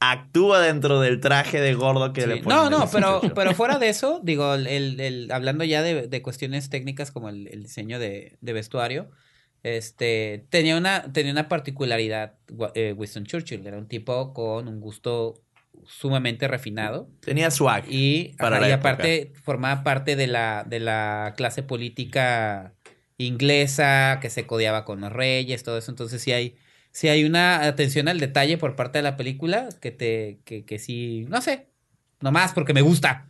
actúa 0.00 0.60
dentro 0.60 0.98
del 1.00 1.20
traje 1.20 1.60
de 1.60 1.74
gordo 1.74 2.12
que 2.12 2.22
Sí. 2.22 2.26
le 2.26 2.36
ponen. 2.38 2.58
No, 2.58 2.70
no, 2.70 2.88
pero, 2.90 3.20
pero 3.34 3.54
fuera 3.54 3.78
de 3.78 3.88
eso, 3.90 4.20
digo, 4.24 4.54
el, 4.54 4.66
el- 4.66 4.98
el- 5.00 5.30
hablando 5.32 5.62
ya 5.62 5.82
de, 5.82 6.08
de 6.08 6.22
cuestiones 6.22 6.70
técnicas 6.70 7.10
como 7.12 7.28
el, 7.28 7.46
el 7.48 7.62
diseño 7.62 7.98
de, 7.98 8.36
de 8.40 8.52
vestuario, 8.52 9.10
este, 9.62 10.46
tenía 10.48 10.76
una, 10.76 11.12
tenía 11.12 11.32
una 11.32 11.48
particularidad 11.48 12.32
eh, 12.74 12.94
Winston 12.96 13.26
Churchill, 13.26 13.66
era 13.66 13.76
un 13.76 13.88
tipo 13.88 14.32
con 14.32 14.68
un 14.68 14.80
gusto 14.80 15.42
sumamente 15.86 16.48
refinado 16.48 17.08
Tenía 17.20 17.50
swag. 17.50 17.84
y, 17.88 18.34
Para 18.38 18.56
ajá, 18.56 18.60
la 18.66 18.68
y 18.68 18.72
época. 18.72 18.90
aparte 18.90 19.32
formaba 19.42 19.82
parte 19.82 20.16
de 20.16 20.26
la, 20.26 20.64
de 20.66 20.80
la 20.80 21.34
clase 21.36 21.62
política 21.62 22.74
inglesa 23.18 24.18
que 24.20 24.30
se 24.30 24.46
codeaba 24.46 24.84
con 24.84 25.00
los 25.00 25.12
reyes, 25.12 25.62
todo 25.62 25.78
eso, 25.78 25.90
entonces 25.90 26.22
sí 26.22 26.32
hay, 26.32 26.56
sí 26.90 27.08
hay 27.08 27.24
una 27.24 27.64
atención 27.66 28.08
al 28.08 28.18
detalle 28.18 28.56
por 28.58 28.76
parte 28.76 28.98
de 28.98 29.02
la 29.02 29.16
película 29.16 29.68
que 29.80 29.90
te, 29.90 30.40
que, 30.44 30.64
que 30.64 30.78
sí, 30.78 31.26
no 31.28 31.40
sé, 31.42 31.68
nomás 32.20 32.52
porque 32.52 32.72
me 32.74 32.80
gusta. 32.82 33.26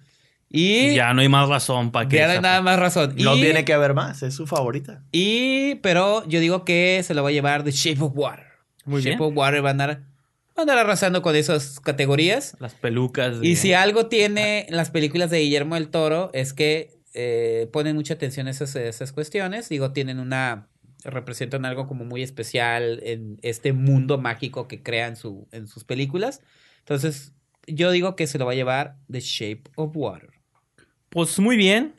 Y 0.53 0.95
Ya 0.97 1.15
no 1.15 1.21
hay 1.21 1.29
más 1.29 1.49
razón 1.49 1.93
para 1.93 2.09
que... 2.09 2.17
ya 2.17 2.27
no 2.27 2.33
hay 2.33 2.41
nada 2.41 2.61
más 2.61 2.77
razón. 2.79 3.15
No 3.19 3.37
y, 3.37 3.41
tiene 3.41 3.65
que 3.65 3.73
haber 3.73 3.95
más, 3.95 4.23
es 4.25 4.35
su 4.35 4.47
favorita. 4.49 5.05
y, 5.13 5.77
pero 5.77 6.27
yo 6.29 6.41
digo 6.41 6.65
que 6.65 7.01
se 7.05 7.15
lo 7.15 7.23
va 7.23 7.29
a 7.29 7.33
llevar 7.33 7.63
The 7.63 7.71
Shape 7.71 8.03
of 8.03 8.13
Water. 8.17 8.47
Muy 8.85 9.01
Shape 9.01 9.17
bien. 9.17 9.23
of 9.31 9.37
Water 9.37 9.65
va 9.65 9.69
a 9.69 9.73
andar, 9.73 10.01
andar 10.63 10.79
arrasando 10.79 11.23
con 11.23 11.35
esas 11.37 11.81
categorías. 11.81 12.57
Las 12.61 12.75
pelucas. 12.75 13.39
Y 13.43 13.57
si 13.57 13.73
algo 13.73 14.07
tiene 14.07 14.67
las 14.71 14.91
películas 14.91 15.31
de 15.31 15.41
Guillermo 15.41 15.75
del 15.75 15.89
Toro 15.89 16.31
es 16.33 16.53
que 16.53 16.99
eh, 17.15 17.69
ponen 17.73 17.97
mucha 17.97 18.15
atención 18.15 18.47
a 18.47 18.51
esas, 18.51 18.77
esas 18.77 19.13
cuestiones. 19.13 19.69
Digo, 19.69 19.93
tienen 19.93 20.19
una. 20.21 20.69
representan 21.05 21.65
algo 21.65 21.87
como 21.87 22.05
muy 22.05 22.23
especial 22.23 23.01
en 23.03 23.39
este 23.43 23.73
mundo 23.73 24.19
mágico 24.19 24.69
que 24.69 24.83
crea 24.83 25.07
en, 25.09 25.17
su, 25.17 25.49
en 25.53 25.67
sus 25.67 25.85
películas. 25.85 26.41
Entonces, 26.81 27.33
yo 27.67 27.91
digo 27.91 28.17
que 28.17 28.27
se 28.27 28.39
lo 28.39 28.47
va 28.47 28.53
a 28.53 28.55
llevar 28.55 28.97
The 29.11 29.21
Shape 29.21 29.63
of 29.77 29.93
Water. 29.95 30.31
Pues 31.09 31.39
muy 31.39 31.57
bien. 31.57 31.95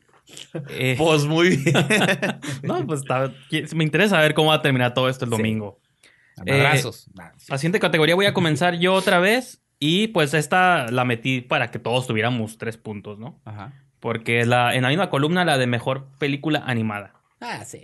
Eh, 0.69 0.95
Pues 0.97 1.25
muy 1.25 1.57
bien. 1.57 1.75
no, 2.63 2.85
pues 2.87 3.01
está- 3.01 3.33
me 3.75 3.83
interesa 3.83 4.17
ver 4.19 4.33
cómo 4.33 4.49
va 4.49 4.55
a 4.55 4.61
terminar 4.61 4.93
todo 4.93 5.09
esto 5.09 5.25
el 5.25 5.31
Sí. 5.31 5.37
Domingo. 6.37 6.57
Abrazos. 6.57 7.07
La 7.49 7.57
siguiente 7.57 7.79
categoría 7.79 8.15
voy 8.15 8.25
a 8.25 8.33
comenzar 8.33 8.75
yo 8.79 8.93
otra 8.93 9.19
vez. 9.19 9.61
Y 9.83 10.09
pues 10.09 10.33
esta 10.35 10.85
la 10.91 11.05
metí 11.05 11.41
para 11.41 11.71
que 11.71 11.79
todos 11.79 12.05
tuviéramos 12.05 12.57
tres 12.59 12.77
puntos, 12.77 13.17
¿no? 13.17 13.41
Ajá. 13.45 13.73
Porque 13.99 14.45
la, 14.45 14.75
en 14.75 14.83
la 14.83 14.89
misma 14.89 15.09
columna 15.09 15.43
la 15.43 15.57
de 15.57 15.65
mejor 15.65 16.07
película 16.19 16.61
animada. 16.65 17.13
Ah, 17.39 17.65
sí. 17.65 17.81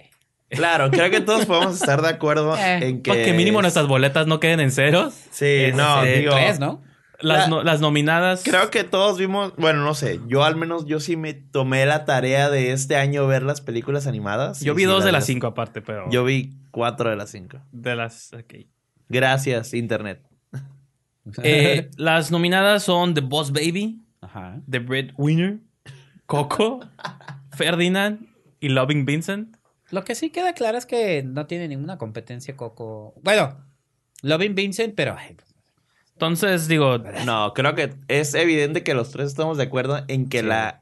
claro, 0.50 0.92
creo 0.92 1.10
que 1.10 1.22
todos 1.22 1.46
podemos 1.48 1.74
estar 1.82 2.02
de 2.04 2.10
acuerdo 2.10 2.56
Eh, 2.60 2.88
en 2.88 3.02
que. 3.02 3.10
Para 3.12 3.24
que 3.24 3.34
mínimo 3.34 3.60
es- 3.60 3.64
nuestras 3.64 3.88
boletas 3.88 4.28
no 4.28 4.40
queden 4.40 4.60
en 4.60 4.72
ceros. 4.72 5.14
Sí, 5.32 5.72
no, 5.74 6.04
Este, 6.04 6.20
digo. 6.20 6.34
Tres, 6.36 6.60
¿no? 6.60 6.84
Las, 7.20 7.40
La- 7.40 7.48
no- 7.48 7.64
las 7.64 7.82
nominadas. 7.82 8.44
Creo 8.44 8.70
que 8.70 8.84
todos 8.84 9.18
vimos, 9.18 9.54
bueno, 9.58 9.84
no 9.84 9.94
sé, 9.96 10.20
yo 10.28 10.44
al 10.44 10.56
menos 10.56 10.86
yo 10.86 11.00
sí 11.00 11.16
me 11.18 11.34
tomé 11.34 11.86
la 11.88 12.06
tarea 12.06 12.50
de 12.50 12.72
este 12.74 12.96
año 12.96 13.26
ver 13.26 13.42
las 13.44 13.60
películas 13.62 14.06
animadas. 14.08 14.62
Yo 14.62 14.76
vi 14.76 14.84
sí 14.84 14.88
dos 14.88 15.04
de 15.04 15.12
las 15.12 15.26
cinco 15.26 15.48
aparte, 15.48 15.82
pero. 15.82 16.10
Yo 16.12 16.24
vi 16.24 16.54
cuatro 16.72 17.10
de 17.10 17.16
las 17.16 17.32
cinco. 17.32 17.60
De 17.72 17.96
las. 17.96 18.34
ok. 18.34 18.54
Gracias, 19.10 19.74
internet. 19.74 20.22
Eh, 21.44 21.90
las 21.98 22.32
nominadas 22.32 22.84
son 22.84 23.14
The 23.14 23.20
Boss 23.22 23.52
Baby, 23.52 24.00
Ajá. 24.22 24.62
The 24.70 24.80
Breadwinner, 24.80 25.58
Coco, 26.26 26.80
Ferdinand 27.52 28.28
y 28.62 28.70
Loving 28.70 29.06
Vincent. 29.06 29.58
Lo 29.92 30.04
que 30.06 30.16
sí 30.16 30.30
queda 30.30 30.54
claro 30.54 30.78
es 30.78 30.86
que 30.86 31.24
no 31.24 31.46
tiene 31.46 31.68
ninguna 31.68 31.98
competencia 31.98 32.56
Coco. 32.56 33.14
Bueno, 33.24 33.58
Loving 34.22 34.56
Vincent, 34.56 34.96
pero 34.96 35.16
ay, 35.18 35.36
Entonces, 36.18 36.68
digo, 36.68 36.98
No, 37.26 37.54
creo 37.54 37.76
que 37.76 37.94
es 38.08 38.34
evidente 38.34 38.82
que 38.82 38.96
los 38.96 39.12
tres 39.12 39.28
estamos 39.28 39.58
de 39.58 39.66
acuerdo 39.66 40.04
en 40.08 40.28
que 40.30 40.40
Sí. 40.40 40.46
la 40.48 40.82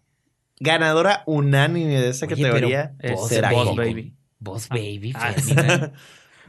ganadora 0.61 1.23
unánime 1.25 1.99
de 1.99 2.09
esta 2.09 2.25
Oye, 2.25 2.35
categoría 2.41 2.93
Boss 3.11 3.27
será 3.27 3.51
Boss. 3.51 3.75
Baby. 3.75 4.13
Boss 4.39 4.69
Baby, 4.69 5.11
Ah, 5.15 5.33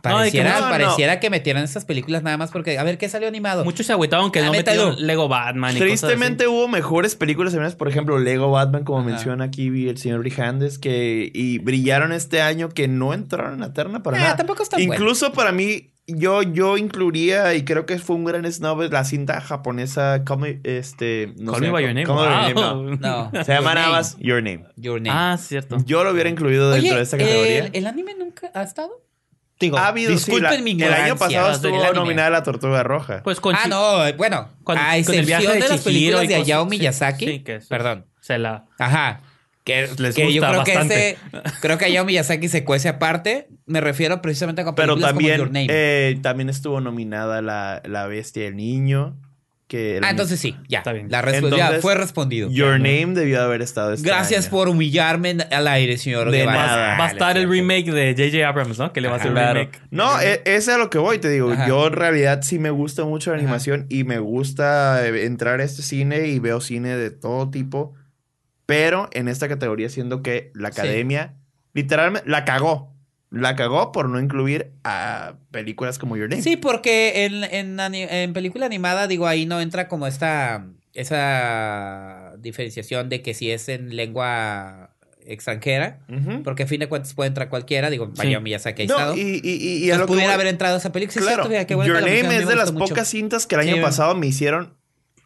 Pareciera, 0.02 0.60
no, 0.60 0.66
no. 0.66 0.70
pareciera 0.70 1.18
que 1.18 1.30
metieran 1.30 1.64
esas 1.64 1.84
películas 1.84 2.22
nada 2.22 2.36
más 2.36 2.52
porque, 2.52 2.78
a 2.78 2.84
ver, 2.84 2.96
¿qué 2.96 3.08
salió 3.08 3.26
animado? 3.26 3.64
muchos 3.64 3.86
se 3.86 3.92
agüitaron 3.92 4.30
que 4.30 4.38
Ah, 4.38 4.44
no 4.46 4.52
metieron 4.52 4.94
Lego 5.04 5.26
Batman 5.26 5.70
y 5.76 5.80
cosas 5.80 5.88
Tristemente 6.02 6.46
hubo 6.46 6.68
mejores 6.68 7.16
películas 7.16 7.54
animadas, 7.54 7.74
por 7.74 7.88
ejemplo, 7.88 8.16
Lego 8.20 8.52
Batman, 8.52 8.84
como 8.84 9.00
Ajá. 9.00 9.08
menciona 9.08 9.44
aquí 9.46 9.88
el 9.88 9.98
señor 9.98 10.20
Brijandes, 10.20 10.78
que 10.78 11.28
y 11.34 11.58
brillaron 11.58 12.12
este 12.12 12.40
año 12.40 12.68
que 12.68 12.86
no 12.86 13.14
entraron 13.14 13.54
en 13.54 13.60
la 13.60 13.72
terna 13.72 14.04
para 14.04 14.18
Ah, 14.18 14.20
nada. 14.20 14.36
tampoco 14.36 14.62
está 14.62 14.76
bueno. 14.76 14.94
Incluso 14.94 15.32
para 15.32 15.50
mí, 15.50 15.90
yo, 16.06 16.42
yo 16.42 16.76
incluiría, 16.76 17.54
y 17.54 17.64
creo 17.64 17.84
que 17.86 17.98
fue 17.98 18.16
un 18.16 18.24
gran 18.24 18.50
snob, 18.50 18.90
la 18.92 19.04
cinta 19.04 19.40
japonesa, 19.40 20.22
Call 20.24 20.38
Me, 20.38 20.60
este, 20.64 21.32
no 21.38 21.52
Call 21.52 21.60
sé, 21.62 21.66
Me 21.66 21.72
By 21.72 21.82
Your 21.84 21.94
Name. 21.94 22.06
Call 22.06 22.16
Me 22.16 22.22
By 22.36 22.48
Your 22.48 22.54
Wow. 22.54 22.82
Name, 22.84 22.96
no. 23.00 23.30
No. 23.32 23.44
Se 23.44 23.52
llama 23.52 23.70
Your 23.70 23.74
nada 23.74 23.88
más 23.90 24.16
Your 24.18 24.42
Name. 24.42 24.64
Your 24.76 25.00
Name. 25.00 25.10
Ah, 25.18 25.36
cierto. 25.38 25.76
Yo 25.84 26.04
lo 26.04 26.12
hubiera 26.12 26.28
incluido 26.30 26.70
Oye, 26.70 26.80
dentro 26.80 26.96
de 26.98 27.02
esta 27.02 27.18
categoría. 27.18 27.58
¿el, 27.66 27.70
el 27.74 27.86
anime 27.86 28.14
nunca 28.18 28.50
ha 28.54 28.62
estado? 28.62 29.02
Digo, 29.58 29.78
ha 29.78 29.88
habido, 29.88 30.10
sí, 30.10 30.16
disculpen 30.16 30.50
la- 30.50 30.60
mi 30.60 30.70
El 30.72 30.76
ignorancia. 30.76 31.04
año 31.06 31.16
pasado 31.16 31.50
estuvo 31.52 31.92
nominada 31.94 32.28
la 32.28 32.42
Tortuga 32.42 32.82
Roja. 32.82 33.22
Pues 33.22 33.40
con 33.40 33.54
Ah, 33.56 33.66
no, 33.68 33.96
bueno, 34.18 34.50
con- 34.64 34.76
a 34.76 34.82
con 34.82 34.92
el 34.92 35.00
excepción 35.00 35.26
viaje 35.26 35.46
de, 35.46 35.52
de 35.54 35.58
las 35.60 35.82
Chihiro 35.82 36.18
películas 36.18 36.28
de 36.28 36.34
Hayao 36.34 36.64
sí, 36.64 36.70
Miyazaki. 36.70 37.26
sí, 37.26 37.38
que 37.40 37.54
eso. 37.56 37.68
Perdón. 37.70 38.04
se 38.20 38.38
la. 38.38 38.66
Ajá. 38.78 39.22
Que, 39.66 39.88
Les 39.98 40.14
que 40.14 40.32
yo 40.32 40.40
gusta 40.40 40.62
creo 40.62 40.64
que 40.64 40.72
ese, 40.94 41.16
creo 41.60 41.76
que 41.76 41.84
Hayao 41.86 42.04
Miyazaki 42.04 42.46
se 42.48 42.62
cuece 42.64 42.88
aparte. 42.88 43.48
Me 43.66 43.80
refiero 43.80 44.22
precisamente 44.22 44.62
a 44.62 44.64
Pero 44.76 44.94
películas 44.94 45.12
como 45.12 45.26
Your 45.26 45.38
también, 45.48 45.66
Name. 45.66 45.78
eh, 45.78 46.18
también 46.22 46.48
estuvo 46.48 46.80
nominada 46.80 47.42
la, 47.42 47.82
la 47.84 48.06
Bestia 48.06 48.44
y 48.44 48.46
el 48.46 48.56
Niño. 48.56 49.20
Que 49.66 49.96
el- 49.96 50.04
ah, 50.04 50.10
entonces 50.10 50.38
sí, 50.38 50.54
ya. 50.68 50.78
Está 50.78 50.92
bien. 50.92 51.08
La 51.10 51.20
respu- 51.22 51.50
ya 51.50 51.64
Entonces, 51.64 51.82
fue 51.82 51.96
respondido. 51.96 52.48
Your 52.52 52.74
Name 52.78 53.14
debió 53.14 53.42
haber 53.42 53.60
estado 53.62 53.92
este 53.92 54.06
Gracias 54.06 54.44
año. 54.44 54.50
por 54.52 54.68
humillarme 54.68 55.38
al 55.50 55.66
aire, 55.66 55.98
señor. 55.98 56.30
De 56.30 56.46
nada. 56.46 56.96
Va 56.96 57.06
a 57.06 57.10
estar 57.10 57.36
el 57.36 57.50
remake 57.50 57.90
de 57.90 58.14
J.J. 58.16 58.46
Abrams, 58.48 58.78
¿no? 58.78 58.92
Que 58.92 59.00
le 59.00 59.08
va 59.08 59.14
a 59.14 59.16
hacer 59.16 59.32
el 59.32 59.34
Claro. 59.34 59.54
remake. 59.58 59.80
No, 59.90 60.20
ese 60.20 60.42
es 60.44 60.68
a 60.68 60.78
lo 60.78 60.88
que 60.90 60.98
voy, 60.98 61.18
te 61.18 61.28
digo. 61.28 61.50
Ajá. 61.50 61.66
Yo 61.66 61.88
en 61.88 61.94
realidad 61.94 62.42
sí 62.44 62.60
me 62.60 62.70
gusta 62.70 63.04
mucho 63.04 63.30
la 63.30 63.38
Ajá. 63.38 63.42
animación 63.46 63.86
y 63.88 64.04
me 64.04 64.20
gusta 64.20 65.04
eh, 65.04 65.24
entrar 65.26 65.58
a 65.58 65.64
este 65.64 65.82
cine 65.82 66.28
y 66.28 66.38
veo 66.38 66.60
cine 66.60 66.96
de 66.96 67.10
todo 67.10 67.50
tipo. 67.50 67.95
Pero 68.66 69.08
en 69.12 69.28
esta 69.28 69.48
categoría, 69.48 69.88
siendo 69.88 70.22
que 70.22 70.50
la 70.54 70.70
Sí. 70.72 70.80
academia 70.80 71.34
literalmente 71.72 72.28
la 72.28 72.44
cagó. 72.44 72.92
La 73.30 73.56
cagó 73.56 73.90
por 73.92 74.08
no 74.08 74.20
incluir 74.20 74.72
a 74.84 75.34
películas 75.50 75.98
como 75.98 76.16
Your 76.16 76.28
Name. 76.28 76.42
Sí, 76.42 76.56
porque 76.56 77.24
en, 77.24 77.44
en, 77.44 77.78
en 77.94 78.32
película 78.32 78.66
animada, 78.66 79.06
digo, 79.08 79.26
ahí 79.26 79.46
no 79.46 79.60
entra 79.60 79.88
como 79.88 80.06
esta 80.06 80.66
esa 80.94 82.34
diferenciación 82.38 83.08
de 83.08 83.22
que 83.22 83.34
si 83.34 83.50
es 83.50 83.68
en 83.68 83.94
lengua 83.96 84.96
extranjera, 85.26 85.98
porque 86.44 86.62
a 86.62 86.66
fin 86.66 86.78
de 86.80 86.88
cuentas 86.88 87.12
puede 87.14 87.28
entrar 87.28 87.48
cualquiera, 87.48 87.90
digo, 87.90 88.10
vaya 88.16 88.38
Miyazaki 88.40 88.82
ha 88.82 88.86
No, 88.86 88.94
estado. 88.94 89.16
y, 89.16 89.40
y, 89.42 89.50
y, 89.50 89.84
y 89.84 89.90
a 89.90 89.98
que 89.98 90.04
pudiera 90.06 90.28
voy- 90.28 90.34
haber 90.34 90.46
entrado 90.46 90.76
esa 90.76 90.92
película. 90.92 91.12
Sí, 91.14 91.18
es 91.18 91.26
cierto, 91.26 91.48
fíjate, 91.48 91.66
qué 91.66 91.74
Your 91.74 91.84
que 92.04 92.22
Name 92.22 92.36
es 92.36 92.46
de 92.48 92.54
las 92.56 92.72
mucho. 92.72 92.86
pocas 92.94 93.08
cintas 93.08 93.46
que 93.46 93.56
el 93.56 93.62
Sí, 93.64 93.70
año 93.70 93.82
pasado 93.82 94.14
me 94.14 94.26
hicieron 94.28 94.74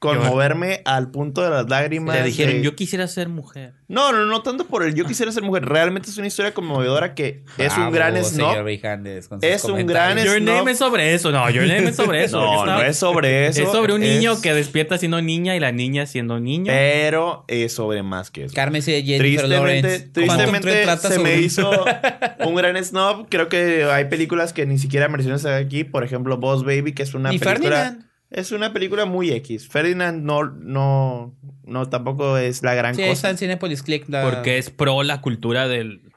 conmoverme 0.00 0.80
al 0.86 1.10
punto 1.10 1.42
de 1.42 1.50
las 1.50 1.68
lágrimas. 1.68 2.16
Le 2.16 2.24
dijeron, 2.24 2.54
de- 2.54 2.62
yo 2.62 2.74
quisiera 2.74 3.06
ser 3.06 3.28
mujer. 3.28 3.74
No, 3.86 4.12
no, 4.12 4.24
no 4.24 4.42
tanto 4.42 4.66
por 4.66 4.82
el 4.82 4.94
yo 4.94 5.04
quisiera 5.04 5.30
ser 5.30 5.42
mujer. 5.42 5.66
Realmente 5.66 6.08
es 6.10 6.16
una 6.16 6.26
historia 6.26 6.54
conmovedora 6.54 7.14
que 7.14 7.44
es 7.58 7.76
un 7.76 7.90
gran 7.92 8.14
señor 8.24 8.54
snob. 8.54 8.64
Brijandes, 8.64 9.28
con 9.28 9.40
sus 9.40 9.50
Es 9.50 9.64
un 9.64 9.86
gran 9.86 10.16
Your 10.16 10.38
Snob. 10.38 10.56
Name 10.56 10.70
es 10.72 10.78
sobre 10.78 11.14
eso. 11.14 11.30
No, 11.30 11.48
Your 11.50 11.66
Name 11.66 11.90
es 11.90 11.96
sobre 11.96 12.24
eso. 12.24 12.40
No, 12.40 12.64
no 12.66 12.82
es 12.82 12.96
sobre 12.96 13.46
eso. 13.48 13.62
Es 13.62 13.70
sobre 13.70 13.92
un 13.92 14.00
niño 14.00 14.40
que 14.40 14.54
despierta 14.54 14.96
siendo 14.96 15.20
niña 15.20 15.54
y 15.54 15.60
la 15.60 15.70
niña 15.72 16.06
siendo 16.06 16.40
niño. 16.40 16.72
Pero 16.72 17.44
es 17.48 17.74
sobre 17.74 18.02
más 18.02 18.30
que 18.30 18.44
eso. 18.44 18.54
Carmen 18.54 18.80
y 18.80 18.84
Jennifer 18.84 19.18
Tristemente, 19.18 19.54
Lawrence. 19.54 20.10
¿Cuánto 20.14 20.44
tristemente 20.50 21.08
se 21.08 21.18
me 21.18 21.36
hizo 21.40 21.70
un 22.46 22.54
gran 22.54 22.82
snob. 22.82 23.26
Creo 23.28 23.48
que 23.48 23.84
hay 23.84 24.06
películas 24.06 24.52
que 24.54 24.64
ni 24.66 24.78
siquiera 24.78 25.08
merecen 25.08 25.32
estar 25.34 25.52
aquí. 25.54 25.84
Por 25.84 26.04
ejemplo, 26.04 26.38
Boss 26.38 26.64
Baby, 26.64 26.92
que 26.94 27.02
es 27.02 27.12
una 27.12 27.28
película... 27.30 27.50
Ferdinand. 27.52 28.09
Es 28.30 28.52
una 28.52 28.72
película 28.72 29.06
muy 29.06 29.30
X. 29.32 29.68
Ferdinand 29.68 30.22
no, 30.22 30.44
no, 30.44 31.34
no 31.64 31.88
tampoco 31.88 32.36
es 32.38 32.62
la 32.62 32.74
gran 32.74 32.94
Sí, 32.94 33.02
está 33.02 33.12
cosa. 33.12 33.30
en 33.30 33.38
Cinepolis 33.38 33.82
Click. 33.82 34.08
la- 34.08 34.22
Porque 34.22 34.58
es 34.58 34.70
pro 34.70 35.02
la 35.02 35.20
cultura 35.20 35.66
del. 35.66 36.12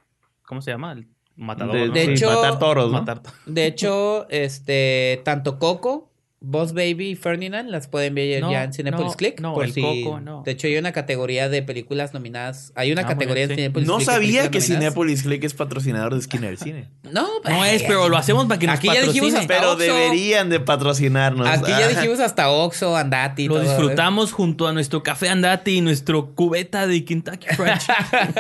¿Cómo 0.45 0.62
se 0.62 0.69
llama? 0.71 0.91
El 0.91 1.08
matador. 1.36 1.76
De, 1.76 1.88
¿no? 1.88 1.93
de 1.93 2.06
sí, 2.06 2.12
hecho- 2.12 2.30
matar 2.32 2.60
toros, 2.60 2.91
¿no? 2.91 2.99
Matar 2.99 3.23
to- 3.23 3.32
De 3.47 3.65
hecho, 3.65 4.28
este, 4.30 5.21
tanto 5.26 5.58
Coco, 5.58 6.12
Boss 6.45 6.73
Baby 6.73 7.12
y 7.12 7.15
Ferdinand 7.15 7.69
las 7.69 7.88
pueden 7.88 8.13
ver 8.15 8.41
No, 8.41 8.51
ya 8.51 8.65
en 8.65 8.73
Cinepolis 8.73 9.12
no, 9.12 9.15
Click. 9.17 9.39
no, 9.39 9.53
por 9.53 9.63
el 9.63 9.71
si- 9.73 9.82
Coco, 9.82 10.19
no. 10.19 10.43
De 10.43 10.51
hecho, 10.51 10.67
hay 10.67 10.75
una 10.77 10.91
categoría 10.91 11.47
de 11.47 11.63
películas 11.63 12.13
nominadas. 12.13 12.73
Hay 12.75 12.91
una 12.91 13.03
Ah, 13.03 13.08
categoría 13.08 13.47
bien, 13.47 13.49
de. 13.49 13.56
Cinepolis 13.56 13.88
No 13.88 13.95
Click. 13.95 14.08
de 14.10 14.13
sabía 14.13 14.41
que 14.51 14.60
nominadas. 14.60 14.65
Cinepolis 14.65 15.23
Click 15.23 15.43
es 15.45 15.53
patrocinador 15.53 16.13
de 16.15 16.21
Skinner 16.21 16.58
Cine. 16.58 16.89
No, 17.13 17.27
No 17.45 17.63
es, 17.63 17.84
pero 17.84 18.10
lo 18.10 18.17
hacemos 18.17 18.45
para 18.47 18.60
que 18.60 18.65
nos 18.67 18.77
Aquí 18.77 18.88
ya 18.88 18.93
dijimos 19.03 19.32
patrocine. 19.34 19.39
hasta 19.39 19.53
Pero 19.53 19.75
deberían 19.77 20.49
de 20.49 20.60
patrocinarnos. 20.60 21.47
Aquí 21.47 21.69
ya 21.71 21.88
dijimos 21.95 22.19
hasta 22.19 22.49
Oxxo, 22.49 22.97
Andati. 22.97 23.47
Lo 23.47 23.53
todo, 23.56 23.63
¿eh? 23.63 23.67
disfrutamos 23.69 24.32
junto 24.34 24.67
a 24.67 24.73
nuestro 24.73 25.01
café 25.03 25.29
andati 25.29 25.77
y 25.77 25.82
nuestro 25.82 26.34
cubeta 26.34 26.88
de 26.88 27.06
Kentucky 27.06 27.47
Fried 27.56 27.73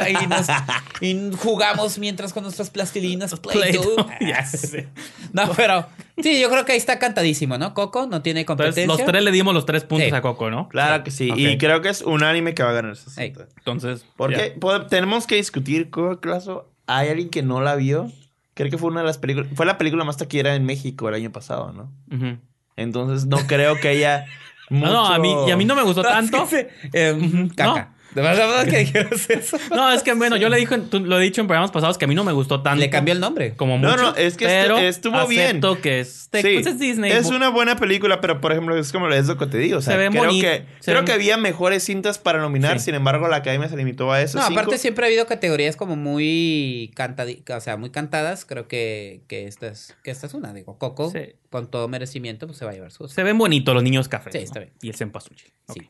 y, 0.21 0.27
nos- 0.27 0.47
y 1.01 1.31
jugamos 1.37 1.97
mientras 1.99 2.33
con 2.33 2.43
nuestras 2.43 2.69
plastilinas 2.69 3.39
Play-Doh. 3.39 4.07
Ya 4.19 4.43
sé. 4.45 4.87
No, 5.31 5.51
pero 5.55 5.85
sí, 6.21 6.39
yo 6.41 6.49
creo 6.49 6.65
que 6.65 6.73
ahí 6.73 6.77
está 6.77 6.99
cantadísimo, 6.99 7.57
¿no? 7.57 7.73
Coco 7.73 8.07
no 8.07 8.21
tiene 8.21 8.41
Entonces, 8.41 8.65
competencia. 8.67 8.87
los 8.97 9.05
tres 9.05 9.23
le 9.23 9.31
dimos 9.31 9.53
los 9.53 9.65
tres 9.65 9.83
puntos 9.83 10.09
Sí. 10.09 10.15
a 10.15 10.21
Coco, 10.21 10.49
¿no? 10.51 10.67
Claro 10.69 11.03
que 11.03 11.11
sí. 11.11 11.31
Y 11.35 11.57
creo 11.57 11.81
que 11.81 11.89
es 11.89 12.01
un 12.01 12.23
anime 12.23 12.53
que 12.53 12.63
va 12.63 12.69
a 12.69 12.73
ganar 12.73 12.91
esa 12.93 13.09
Ey. 13.21 13.29
cinta. 13.29 13.47
Entonces, 13.57 14.05
Porque 14.15 14.55
tenemos 14.89 15.25
que 15.27 15.35
discutir, 15.35 15.89
Coco 15.89 16.19
Claso. 16.19 16.69
¿Hay 16.87 17.09
alguien 17.09 17.29
que 17.29 17.41
no 17.43 17.61
la 17.61 17.75
vio? 17.75 18.11
Creo 18.55 18.69
que 18.69 18.77
fue 18.77 18.89
una 18.91 18.99
de 19.01 19.07
las 19.07 19.17
películas. 19.17 19.49
Fue 19.55 19.65
la 19.65 19.77
película 19.77 20.03
más 20.03 20.17
taquillera 20.17 20.53
en 20.55 20.65
México 20.65 21.09
el 21.09 21.15
año 21.15 21.31
pasado, 21.31 21.71
¿no? 21.73 21.91
Entonces 22.75 23.25
no 23.27 23.37
creo 23.47 23.79
que 23.79 23.87
haya. 23.89 24.25
No, 24.69 24.87
no, 24.91 25.05
a 25.05 25.19
mí, 25.19 25.35
y 25.47 25.51
a 25.51 25.57
mí 25.57 25.65
no 25.65 25.75
me 25.75 25.83
gustó 25.83 26.01
No, 26.03 26.09
es 26.09 26.15
tanto. 26.31 26.47
que. 26.47 26.69
Eh, 26.93 27.49
caca. 27.55 27.93
¿De 28.15 28.21
verdad 28.21 28.65
que 28.65 28.77
dijeron 28.79 29.09
eso? 29.29 29.57
No, 29.71 29.91
es 29.91 30.03
que 30.03 30.13
bueno, 30.13 30.37
yo 30.37 30.49
le 30.49 30.57
dije, 30.57 30.77
tú- 30.89 30.99
lo 30.99 31.19
he 31.19 31.23
dicho 31.23 31.41
en 31.41 31.47
programas 31.47 31.71
pasados 31.71 31.97
que 31.97 32.05
a 32.05 32.07
mí 32.07 32.15
no 32.15 32.23
me 32.23 32.31
gustó 32.31 32.61
tanto. 32.61 32.79
Le 32.79 32.89
cambió 32.89 33.13
el 33.13 33.19
nombre. 33.19 33.55
como 33.55 33.77
No, 33.77 33.89
mucho. 33.91 34.01
no, 34.01 34.15
es 34.15 34.37
que 34.37 34.45
pero 34.45 34.77
estu- 34.77 34.83
estuvo 34.83 35.27
bien. 35.27 35.61
que 35.81 36.05
Sí, 36.05 36.27
pues 36.31 36.65
es 36.67 36.79
Disney. 36.79 37.11
es 37.11 37.27
una 37.27 37.49
buena 37.49 37.75
película, 37.75 38.21
pero 38.21 38.41
por 38.41 38.51
ejemplo, 38.51 38.75
es 38.77 38.91
como 38.91 39.07
es 39.09 39.27
lo 39.27 39.37
que 39.37 39.47
te 39.47 39.57
digo. 39.57 39.77
O 39.77 39.81
sea, 39.81 39.93
Se 39.93 39.97
ve 39.99 40.09
creo 40.09 40.23
bonito, 40.23 40.47
que, 40.47 40.65
se 40.79 40.91
creo 40.91 41.01
ve- 41.01 41.05
que 41.05 41.11
había 41.13 41.37
mejores 41.37 41.83
cintas 41.83 42.17
para 42.17 42.39
nominar, 42.39 42.79
Sí. 42.79 42.85
sin 42.85 42.95
embargo, 42.95 43.27
la 43.27 43.37
academia 43.37 43.67
se 43.69 43.77
limitó 43.77 44.11
a 44.11 44.21
eso. 44.21 44.37
No, 44.39 44.45
aparte 44.45 44.77
siempre 44.77 45.05
ha 45.05 45.07
habido 45.07 45.25
categorías 45.27 45.75
como 45.75 45.95
muy 45.95 46.91
cantadi- 46.95 47.43
o 47.55 47.61
sea, 47.61 47.77
muy 47.77 47.89
cantadas. 47.89 48.45
Creo 48.45 48.67
que, 48.67 49.21
que 49.27 49.47
esta 49.47 49.67
es, 49.67 49.95
que 50.03 50.11
esta 50.11 50.27
es 50.27 50.33
una. 50.33 50.53
Digo, 50.53 50.77
Coco, 50.77 51.11
Sí. 51.11 51.19
con 51.49 51.67
todo 51.69 51.87
merecimiento, 51.87 52.47
pues 52.47 52.57
se 52.57 52.65
va 52.65 52.71
a 52.71 52.73
llevar 52.73 52.91
su. 52.91 53.07
Se 53.07 53.23
ven 53.23 53.37
bonitos 53.37 53.73
los 53.73 53.83
niños 53.83 54.07
café. 54.07 54.31
Sí, 54.31 54.39
está 54.39 54.59
bien. 54.59 54.71
Y 54.81 54.89
el 54.89 54.95
cempasúchil. 54.95 55.51
Sí. 55.73 55.81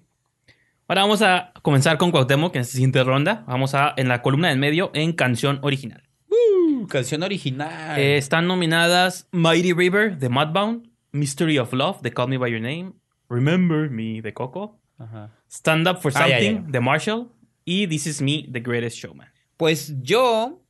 Ahora 0.94 1.02
vamos 1.06 1.24
a 1.24 1.52
comenzar 1.64 1.98
con 1.98 2.12
Cuauhtémoc 2.12 2.54
en 2.56 2.62
esta 2.62 2.74
siguiente 2.74 3.04
ronda. 3.04 3.44
Vamos 3.48 3.74
a, 3.74 3.96
en 3.98 4.08
la 4.08 4.22
columna 4.22 4.50
del 4.50 4.60
medio, 4.60 4.92
en 4.94 5.12
canción 5.14 5.58
original. 5.64 6.04
Uh, 6.30 6.86
canción 6.86 7.24
original. 7.24 8.00
Eh, 8.00 8.18
están 8.18 8.46
nominadas 8.46 9.28
Mighty 9.32 9.74
River 9.74 10.20
de 10.20 10.30
Mudbound, 10.30 10.88
Mystery 11.12 11.58
of 11.58 11.74
Love 11.74 12.02
de 12.04 12.12
Call 12.14 12.28
Me 12.30 12.38
By 12.38 12.52
Your 12.52 12.62
Name, 12.62 12.94
Remember 13.28 13.90
Me 13.90 14.22
de 14.22 14.36
Coco, 14.36 14.80
Ajá. 15.00 15.32
Stand 15.50 15.88
Up 15.88 15.98
for 16.00 16.12
Ah, 16.14 16.28
ya, 16.28 16.38
Something 16.38 16.66
ya. 16.66 16.72
de 16.72 16.80
Marshall 16.80 17.28
y 17.66 17.88
This 17.88 18.06
Is 18.06 18.22
Me, 18.22 18.48
The 18.52 18.60
Greatest 18.60 18.98
Showman. 18.98 19.30
Pues 19.58 19.96
yo. 20.04 20.62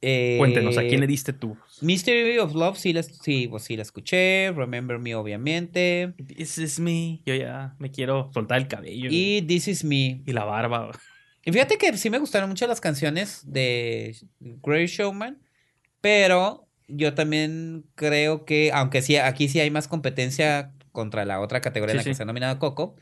eh, 0.00 0.36
Cuéntenos, 0.38 0.78
¿a 0.78 0.82
quién 0.82 1.00
le 1.00 1.08
diste 1.08 1.32
tú? 1.32 1.56
Mystery 1.80 2.38
of 2.38 2.54
Love, 2.54 2.78
sí 2.78 2.92
la, 2.92 3.02
sí, 3.02 3.48
pues 3.48 3.64
sí 3.64 3.76
la 3.76 3.82
escuché. 3.82 4.52
Remember 4.52 4.98
Me, 4.98 5.14
obviamente. 5.14 6.14
This 6.26 6.58
Is 6.58 6.80
Me. 6.80 7.20
Yo 7.24 7.34
ya 7.34 7.74
me 7.78 7.90
quiero 7.90 8.30
soltar 8.32 8.58
el 8.58 8.68
cabello 8.68 9.08
y, 9.10 9.38
Y 9.38 9.42
This 9.42 9.68
Is 9.68 9.84
Me. 9.84 10.22
la 10.26 10.44
barba. 10.44 10.90
Y 11.44 11.52
fíjate 11.52 11.78
que 11.78 11.96
sí 11.96 12.10
me 12.10 12.18
gustaron 12.18 12.50
mucho 12.50 12.66
las 12.66 12.80
canciones 12.80 13.42
de 13.46 14.16
Great 14.40 14.88
Showman, 14.88 15.38
pero 16.00 16.68
yo 16.88 17.14
también 17.14 17.84
creo 17.94 18.44
que, 18.44 18.70
aunque 18.72 19.02
sí, 19.02 19.16
aquí 19.16 19.48
sí 19.48 19.60
hay 19.60 19.70
más 19.70 19.88
competencia 19.88 20.72
contra 20.92 21.24
la 21.24 21.40
otra 21.40 21.60
categoría 21.60 21.92
en 21.92 21.98
la 21.98 22.04
que 22.04 22.10
sí. 22.10 22.16
se 22.16 22.22
ha 22.22 22.26
nominado 22.26 22.58
Coco, 22.58 22.96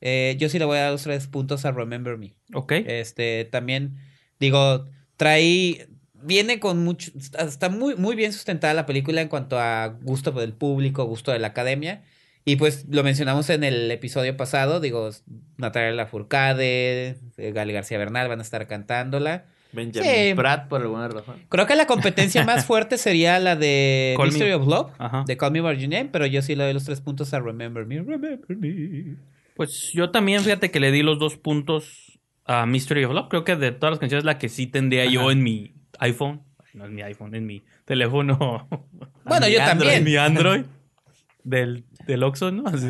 eh, 0.00 0.36
yo 0.38 0.48
sí 0.48 0.58
le 0.58 0.64
voy 0.64 0.78
a 0.78 0.82
dar 0.82 0.92
los 0.92 1.02
tres 1.02 1.26
puntos 1.26 1.64
a 1.64 1.72
Remember 1.72 2.18
Me. 2.18 2.34
Ok. 2.54 2.72
Este, 2.72 3.46
también, 3.46 3.96
digo, 4.38 4.86
trae, 5.16 5.88
viene 6.22 6.60
con 6.60 6.82
mucho, 6.84 7.10
está- 7.16 7.68
muy, 7.68 7.94
muy 7.96 8.16
bien 8.16 8.32
sustentada 8.32 8.74
la 8.74 8.86
película 8.86 9.20
en 9.20 9.28
cuanto 9.28 9.58
a 9.58 9.88
gusto 10.02 10.32
del 10.32 10.52
público, 10.52 11.04
gusto 11.04 11.32
de 11.32 11.38
la 11.38 11.48
academia. 11.48 12.02
Y 12.44 12.56
pues 12.56 12.86
lo 12.88 13.02
mencionamos 13.04 13.50
en 13.50 13.62
el 13.64 13.90
episodio 13.90 14.36
pasado, 14.36 14.80
digo, 14.80 15.10
Natalia 15.58 15.90
Lafourcade, 15.92 17.16
eh, 17.36 17.52
Gali 17.52 17.72
García 17.72 17.98
Bernal 17.98 18.28
van 18.28 18.38
a 18.38 18.42
estar 18.42 18.66
cantándola. 18.66 19.46
Benjamin 19.72 20.10
Sí. 20.10 20.34
Pratt, 20.34 20.66
por 20.68 20.80
alguna 20.80 21.08
razón. 21.08 21.42
Creo 21.50 21.66
que 21.66 21.76
la 21.76 21.86
competencia 21.86 22.42
más 22.44 22.64
fuerte 22.64 22.96
sería 22.96 23.38
la 23.38 23.54
de 23.54 24.14
Call 24.16 24.28
Me- 24.28 24.32
Mystery 24.32 24.52
of 24.52 24.66
Love, 24.66 24.92
Ajá. 24.96 25.24
de 25.26 25.36
Call 25.36 25.52
Me 25.52 25.60
By 25.60 25.76
Your 25.78 25.90
Name, 25.90 26.08
pero 26.10 26.24
yo 26.24 26.40
sí 26.40 26.56
le 26.56 26.64
doy 26.64 26.72
los 26.72 26.84
tres 26.84 27.02
puntos 27.02 27.34
a 27.34 27.40
Remember 27.40 27.84
Me, 27.84 27.96
Remember 27.98 28.40
Me. 28.56 29.16
Pues 29.54 29.90
yo 29.92 30.10
también, 30.10 30.40
fíjate 30.42 30.70
que 30.70 30.80
le 30.80 30.90
di 30.90 31.02
los 31.02 31.18
dos 31.18 31.36
puntos 31.36 32.18
a 32.46 32.64
Mystery 32.64 33.04
of 33.04 33.12
Love. 33.12 33.28
Creo 33.28 33.44
que 33.44 33.56
de 33.56 33.72
todas 33.72 33.90
las 33.92 33.98
canciones 33.98 34.24
la 34.24 34.38
que 34.38 34.48
sí 34.48 34.66
tendría 34.66 35.04
yo 35.04 35.30
en 35.30 35.42
mi 35.42 35.74
iPhone. 35.98 36.42
No 36.74 36.84
en 36.86 36.94
mi 36.94 37.02
iPhone, 37.02 37.34
en 37.34 37.46
mi 37.46 37.62
teléfono. 37.84 38.68
Bueno, 39.24 39.46
mi 39.46 39.52
yo 39.52 39.60
Android, 39.60 39.68
también. 39.68 39.94
en 39.98 40.04
mi 40.04 40.16
Android. 40.16 40.64
Del, 41.44 41.84
del 42.06 42.22
Oxxo, 42.24 42.50
¿no? 42.50 42.64
Así- 42.68 42.88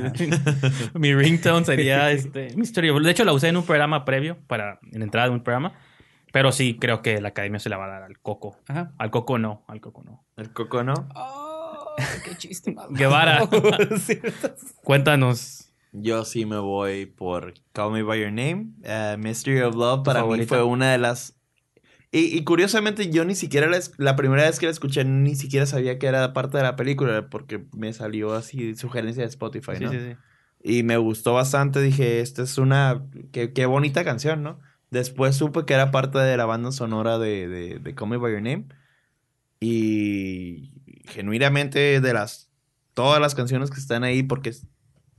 mi 0.94 1.14
ringtone 1.14 1.64
sería 1.64 2.10
este 2.10 2.56
Mystery 2.56 2.90
of 2.90 2.96
Love. 2.96 3.04
De 3.06 3.10
hecho, 3.12 3.24
la 3.24 3.32
usé 3.32 3.48
en 3.48 3.56
un 3.56 3.64
programa 3.64 4.04
previo, 4.04 4.36
para, 4.48 4.80
en 4.92 5.02
entrada 5.02 5.28
de 5.28 5.34
un 5.34 5.42
programa. 5.44 5.74
Pero 6.32 6.50
sí, 6.50 6.76
creo 6.78 7.00
que 7.02 7.20
la 7.20 7.28
academia 7.28 7.58
se 7.60 7.68
la 7.68 7.76
va 7.76 7.84
a 7.86 7.88
dar 7.88 8.02
al 8.02 8.18
Coco. 8.18 8.56
Ajá. 8.66 8.92
Al 8.98 9.10
Coco 9.10 9.38
no, 9.38 9.64
al 9.68 9.80
Coco 9.80 10.02
no. 10.04 10.24
El 10.36 10.52
Coco, 10.52 10.82
¿no? 10.82 10.94
Oh, 11.14 11.94
qué 12.24 12.36
chiste 12.36 12.72
malo. 12.72 12.88
Guevara. 12.90 13.48
Sí. 14.00 14.18
Cuéntanos. 14.82 15.72
Yo 15.92 16.24
sí 16.24 16.44
me 16.44 16.58
voy 16.58 17.06
por 17.06 17.54
Call 17.72 17.92
Me 17.92 18.02
By 18.02 18.20
Your 18.20 18.32
Name. 18.32 18.70
Eh, 18.82 19.16
Mystery 19.18 19.60
of 19.60 19.74
Love 19.74 20.04
para 20.04 20.20
mí 20.20 20.24
favorita? 20.26 20.48
fue 20.48 20.62
una 20.64 20.92
de 20.92 20.98
las... 20.98 21.37
Y, 22.10 22.36
y 22.38 22.44
curiosamente 22.44 23.10
yo 23.10 23.24
ni 23.24 23.34
siquiera 23.34 23.66
la, 23.66 23.78
la 23.98 24.16
primera 24.16 24.44
vez 24.44 24.58
que 24.58 24.66
la 24.66 24.72
escuché 24.72 25.04
ni 25.04 25.36
siquiera 25.36 25.66
sabía 25.66 25.98
que 25.98 26.06
era 26.06 26.32
parte 26.32 26.56
de 26.56 26.62
la 26.62 26.74
película 26.76 27.28
porque 27.28 27.66
me 27.76 27.92
salió 27.92 28.32
así 28.34 28.74
sugerencia 28.76 29.22
de 29.24 29.28
Spotify, 29.28 29.72
Sí, 29.76 29.84
¿no? 29.84 29.90
sí, 29.92 29.98
sí. 30.00 30.16
Y 30.62 30.82
me 30.82 30.96
gustó 30.96 31.34
bastante, 31.34 31.80
dije, 31.80 32.20
esta 32.20 32.42
es 32.42 32.58
una... 32.58 33.06
Qué, 33.30 33.52
qué 33.52 33.66
bonita 33.66 34.04
canción, 34.04 34.42
¿no? 34.42 34.58
Después 34.90 35.36
supe 35.36 35.64
que 35.66 35.74
era 35.74 35.90
parte 35.90 36.18
de 36.18 36.36
la 36.36 36.46
banda 36.46 36.72
sonora 36.72 37.18
de, 37.18 37.46
de, 37.46 37.78
de 37.78 37.94
Call 37.94 38.08
Me 38.08 38.16
By 38.16 38.32
Your 38.32 38.42
Name. 38.42 38.66
Y 39.60 40.72
genuinamente 41.06 42.00
de 42.00 42.12
las... 42.12 42.50
Todas 42.94 43.20
las 43.20 43.34
canciones 43.36 43.70
que 43.70 43.78
están 43.78 44.02
ahí, 44.02 44.24
porque 44.24 44.52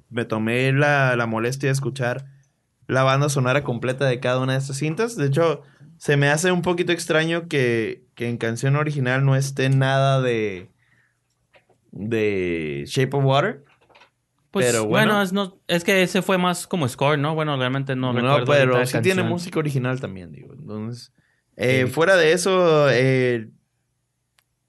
me 0.09 0.25
tomé 0.25 0.73
la, 0.73 1.15
la 1.15 1.25
molestia 1.27 1.67
de 1.69 1.73
escuchar 1.73 2.25
la 2.87 3.03
banda 3.03 3.29
sonora 3.29 3.63
completa 3.63 4.05
de 4.05 4.19
cada 4.19 4.39
una 4.39 4.53
de 4.53 4.59
estas 4.59 4.77
cintas. 4.77 5.15
De 5.15 5.27
hecho, 5.27 5.61
se 5.99 6.17
me 6.17 6.29
hace 6.29 6.51
un 6.51 6.63
poquito 6.63 6.91
extraño 6.91 7.47
que, 7.47 8.05
que 8.15 8.27
en 8.27 8.37
canción 8.37 8.75
original 8.75 9.23
no 9.23 9.35
esté 9.35 9.69
nada 9.69 10.19
de... 10.21 10.71
De 11.91 12.83
Shape 12.87 13.15
of 13.17 13.23
Water. 13.25 13.63
Pues 14.51 14.65
Pero 14.67 14.85
bueno, 14.85 15.13
bueno. 15.13 15.21
es, 15.23 15.33
no, 15.33 15.59
es 15.67 15.83
que 15.83 16.01
ese 16.01 16.21
fue 16.21 16.37
más 16.37 16.65
como 16.67 16.87
score, 16.87 17.17
¿no? 17.19 17.35
Bueno, 17.35 17.55
realmente 17.57 17.95
no, 17.95 18.13
No, 18.13 18.39
recuerdo. 18.39 18.45
pero 18.47 18.75
ahorita 18.77 18.97
sí 18.97 19.01
tiene 19.03 19.23
música 19.23 19.59
original 19.59 19.99
también, 19.99 20.31
digo. 20.31 20.53
Entonces, 20.53 21.11
eh, 21.55 21.83
Sí. 21.85 21.91
fuera 21.91 22.15
de 22.15 22.31
eso, 22.33 22.89
eh, 22.89 23.49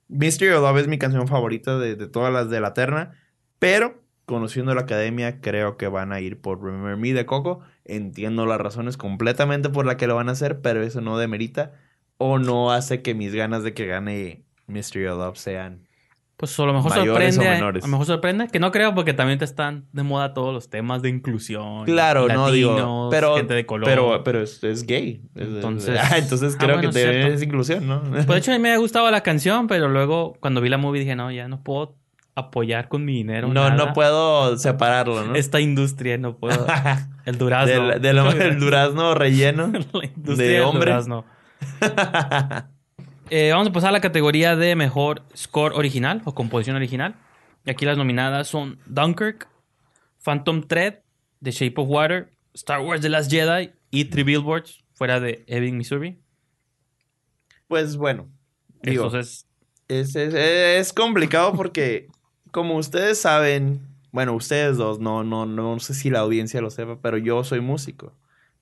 Mystery 0.08 0.50
of 0.52 0.62
Love 0.62 0.78
es 0.80 0.88
mi 0.88 0.98
canción 0.98 1.28
favorita 1.28 1.78
de, 1.78 1.94
de 1.96 2.08
todas 2.08 2.32
las 2.32 2.50
de 2.50 2.60
la 2.60 2.74
terna. 2.74 3.12
Pero, 3.58 4.02
conociendo 4.26 4.74
la 4.74 4.82
academia, 4.82 5.40
creo 5.40 5.76
que 5.76 5.88
van 5.88 6.12
a 6.12 6.20
ir 6.20 6.40
por 6.40 6.62
Remember 6.62 6.96
Me 6.96 7.12
de 7.12 7.24
Coco. 7.26 7.60
Entiendo 7.84 8.46
las 8.46 8.60
razones 8.60 8.96
completamente 8.96 9.68
por 9.70 9.86
las 9.86 9.96
que 9.96 10.06
lo 10.06 10.14
van 10.16 10.28
a 10.28 10.32
hacer, 10.32 10.60
pero 10.60 10.82
eso 10.82 11.00
no 11.00 11.18
demerita 11.18 11.72
o 12.18 12.38
no 12.38 12.70
hace 12.72 13.02
que 13.02 13.14
mis 13.14 13.34
ganas 13.34 13.62
de 13.64 13.72
que 13.74 13.86
gane 13.86 14.44
Mystery 14.66 15.06
of 15.06 15.18
Love 15.18 15.36
sean. 15.38 15.88
Pues 16.36 16.58
a 16.58 16.64
lo 16.64 16.72
mejor 16.72 16.90
Mayores 16.96 17.34
sorprende. 17.34 17.58
A 17.58 17.72
lo 17.82 17.86
mejor 17.88 18.06
sorprende. 18.06 18.48
Que 18.48 18.58
no 18.60 18.70
creo 18.70 18.94
porque 18.94 19.12
también 19.12 19.38
te 19.38 19.44
están 19.44 19.86
de 19.92 20.02
moda 20.02 20.32
todos 20.32 20.54
los 20.54 20.70
temas 20.70 21.02
de 21.02 21.10
inclusión. 21.10 21.84
Claro, 21.84 22.28
no 22.28 22.50
digo, 22.50 22.70
latinos, 22.72 23.08
pero, 23.10 23.36
gente 23.36 23.52
de 23.52 23.66
color. 23.66 23.84
pero, 23.86 24.24
pero 24.24 24.40
es, 24.40 24.64
es 24.64 24.86
gay. 24.86 25.20
Es- 25.34 25.48
Entonces- 25.48 25.98
ah, 26.02 26.16
entonces 26.16 26.54
Ah, 26.54 26.58
creo 26.58 26.76
bueno, 26.76 26.92
que 26.92 26.98
cierto. 26.98 27.28
es 27.34 27.42
inclusión, 27.42 27.86
¿no? 27.86 28.02
Pues 28.04 28.26
de 28.26 28.38
hecho 28.38 28.52
a 28.52 28.54
mí 28.54 28.60
me 28.62 28.70
ha 28.72 28.78
gustado 28.78 29.10
la 29.10 29.22
canción, 29.22 29.66
pero 29.66 29.88
luego 29.90 30.34
cuando 30.40 30.62
vi 30.62 30.70
la 30.70 30.78
movie 30.78 31.00
dije, 31.00 31.14
no, 31.14 31.30
ya 31.30 31.46
no 31.46 31.62
puedo 31.62 31.98
apoyar 32.40 32.88
con 32.88 33.04
mi 33.04 33.14
dinero. 33.14 33.48
No, 33.48 33.54
nada. 33.70 33.74
no 33.76 33.92
puedo 33.92 34.56
separarlo, 34.58 35.24
¿no? 35.24 35.34
Esta 35.34 35.60
industria 35.60 36.18
no 36.18 36.36
puedo. 36.36 36.66
El 37.24 37.38
durazno. 37.38 37.88
del, 37.88 38.00
del- 38.02 38.38
del 38.38 38.58
durazno 38.60 39.14
relleno. 39.14 39.66
la 39.92 40.04
industria 40.04 40.48
de 40.48 40.54
del 40.54 40.62
hombre. 40.62 40.90
durazno. 40.90 41.24
Eh, 43.32 43.50
vamos 43.52 43.68
a 43.68 43.72
pasar 43.72 43.90
a 43.90 43.92
la 43.92 44.00
categoría 44.00 44.56
de 44.56 44.74
mejor 44.74 45.22
score 45.36 45.72
original 45.76 46.20
o 46.24 46.34
composición 46.34 46.74
original. 46.74 47.14
Y 47.64 47.70
aquí 47.70 47.84
las 47.84 47.96
nominadas 47.96 48.48
son 48.48 48.80
Dunkirk, 48.86 49.46
Phantom 50.24 50.62
Thread, 50.66 50.94
The 51.40 51.52
Shape 51.52 51.74
of 51.76 51.88
Water, 51.88 52.32
Star 52.54 52.80
Wars 52.80 53.00
The 53.02 53.08
Last 53.08 53.30
Jedi 53.30 53.70
y 53.92 54.06
Three 54.06 54.24
Billboards, 54.24 54.82
fuera 54.94 55.20
de 55.20 55.44
Ebbing, 55.46 55.76
Missouri. 55.76 56.18
Pues 57.68 57.96
bueno, 57.96 58.28
Digo, 58.82 59.04
Entonces, 59.04 59.46
Es, 59.86 60.16
es- 60.16 60.34
es 60.34 60.92
complicado 60.92 61.52
porque, 61.52 62.08
como 62.50 62.76
ustedes 62.76 63.20
saben, 63.20 63.80
bueno, 64.12 64.34
ustedes 64.34 64.76
dos, 64.76 64.98
no, 65.00 65.24
no, 65.24 65.46
no 65.46 65.78
sé 65.80 65.94
si 65.94 66.10
la 66.10 66.20
audiencia 66.20 66.60
lo 66.60 66.70
sepa, 66.70 66.98
pero 67.02 67.16
yo 67.18 67.44
soy 67.44 67.60
músico. 67.60 68.12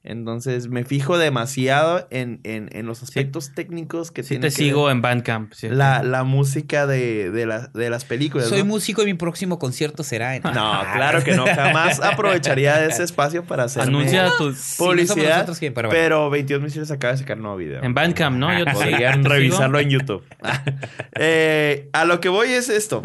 Entonces 0.05 0.68
me 0.68 0.85
fijo 0.85 1.18
demasiado 1.18 2.07
en, 2.11 2.40
en, 2.44 2.70
en 2.72 2.87
los 2.87 3.03
aspectos 3.03 3.53
técnicos 3.53 4.11
que 4.12 4.22
sí 4.22 4.29
tiene 4.31 4.42
te 4.48 4.55
que 4.57 4.62
sigo 4.62 4.85
ver 4.87 4.92
en 4.94 5.03
Bandcamp. 5.03 5.53
¿cierto? 5.53 5.77
la, 5.77 6.03
la 6.05 6.22
música 6.22 6.87
de, 6.87 7.31
de, 7.33 7.44
la- 7.46 7.66
de 7.74 7.90
las 7.90 8.05
películas. 8.05 8.46
Soy 8.48 8.61
¿no? 8.61 8.66
músico 8.66 9.03
y 9.03 9.07
mi 9.07 9.14
próximo 9.14 9.59
concierto 9.59 10.05
será 10.05 10.37
en. 10.37 10.44
No, 10.44 10.53
claro 10.53 11.22
que 11.24 11.35
no. 11.35 11.44
Jamás 11.44 12.01
aprovecharía 12.03 12.87
ese 12.87 13.03
espacio 13.03 13.44
para 13.44 13.64
hacer 13.64 13.83
Anuncia 13.83 14.31
tu... 14.38 14.53
Sí, 14.55 14.77
no 14.79 14.87
publicidad. 14.87 15.46
quien, 15.59 15.74
pero 15.74 15.88
bueno. 15.88 16.01
pero 16.03 16.31
22 16.31 16.62
misiles 16.62 16.90
acaba 16.92 17.12
de 17.12 17.18
sacar 17.18 17.37
un 17.37 17.42
nuevo 17.42 17.57
video. 17.59 17.83
En 17.83 17.92
Bandcamp, 17.92 18.37
¿no? 18.38 18.57
Yo 18.57 18.64
Podrían 18.66 19.14
te 19.14 19.18
sigo. 19.24 19.29
revisarlo 19.35 19.81
en 19.81 19.90
YouTube. 19.90 20.22
Eh, 21.20 21.88
a 21.92 22.05
lo 22.05 22.20
que 22.20 22.29
voy 22.29 22.48
es 22.53 22.68
esto. 22.68 23.03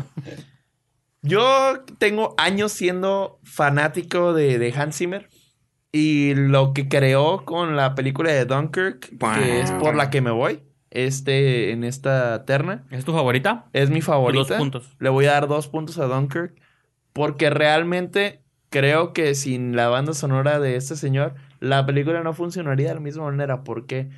Yo 1.23 1.83
tengo 1.97 2.35
años 2.37 2.73
siendo 2.73 3.39
fanático 3.43 4.33
de, 4.33 4.59
de 4.59 4.73
Hans 4.73 4.97
Zimmer. 4.97 5.29
Y 5.95 6.33
lo 6.33 6.73
que 6.73 6.89
creó 6.89 7.45
con 7.45 7.75
la 7.75 7.93
película 7.93 8.31
de 8.31 8.45
Dunkirk, 8.45 9.11
que 9.35 9.61
es 9.61 9.71
por 9.73 9.95
la 9.95 10.09
que 10.09 10.21
me 10.21 10.31
voy, 10.31 10.63
este, 10.89 11.71
en 11.71 11.83
esta 11.83 12.45
terna, 12.45 12.83
¿Es 12.89 13.05
tu 13.05 13.13
favorita? 13.13 13.65
es 13.73 13.91
mi 13.91 14.01
favorita. 14.01 14.55
Dos 14.55 14.57
puntos. 14.57 14.95
Le 14.99 15.09
voy 15.09 15.25
a 15.25 15.33
dar 15.33 15.47
dos 15.47 15.67
puntos 15.67 15.99
a 15.99 16.05
Dunkirk. 16.05 16.55
Porque 17.13 17.51
realmente 17.51 18.41
creo 18.69 19.13
que 19.13 19.35
sin 19.35 19.75
la 19.75 19.87
banda 19.87 20.13
sonora 20.13 20.59
de 20.59 20.77
este 20.77 20.95
señor, 20.95 21.35
la 21.59 21.85
película 21.85 22.23
no 22.23 22.33
funcionaría 22.33 22.87
de 22.87 22.95
la 22.95 22.99
misma 22.99 23.25
manera. 23.25 23.63
Porque 23.63 24.09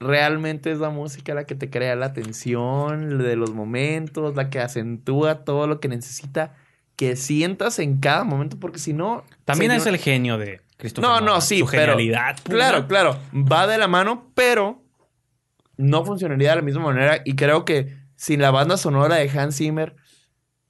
realmente 0.00 0.72
es 0.72 0.78
la 0.78 0.90
música 0.90 1.34
la 1.34 1.44
que 1.44 1.54
te 1.54 1.70
crea 1.70 1.94
la 1.94 2.12
tensión 2.12 3.18
de 3.18 3.36
los 3.36 3.52
momentos, 3.54 4.34
la 4.34 4.50
que 4.50 4.58
acentúa 4.58 5.44
todo 5.44 5.66
lo 5.66 5.78
que 5.78 5.88
necesita 5.88 6.54
que 6.96 7.16
sientas 7.16 7.78
en 7.78 7.98
cada 8.00 8.24
momento. 8.24 8.58
Porque 8.58 8.78
si 8.78 8.92
no. 8.92 9.24
También 9.44 9.70
señor- 9.70 9.80
es 9.80 9.86
el 9.86 9.98
genio 9.98 10.38
de 10.38 10.60
Christopher 10.78 11.08
No, 11.10 11.20
no, 11.20 11.40
sí, 11.40 11.60
Su 11.60 11.66
pero- 11.66 11.92
genialidad. 11.92 12.36
pura. 12.42 12.56
Claro, 12.56 12.88
claro. 12.88 13.18
Va 13.34 13.66
de 13.66 13.78
la 13.78 13.88
mano, 13.88 14.30
pero 14.34 14.82
no 15.76 16.04
funcionaría 16.04 16.50
de 16.50 16.56
la 16.56 16.62
misma 16.62 16.82
manera. 16.84 17.20
Y 17.24 17.36
creo 17.36 17.64
que 17.64 17.96
sin 18.16 18.40
la 18.42 18.50
banda 18.50 18.76
sonora 18.76 19.16
de 19.16 19.30
Hans 19.30 19.56
Zimmer, 19.56 19.96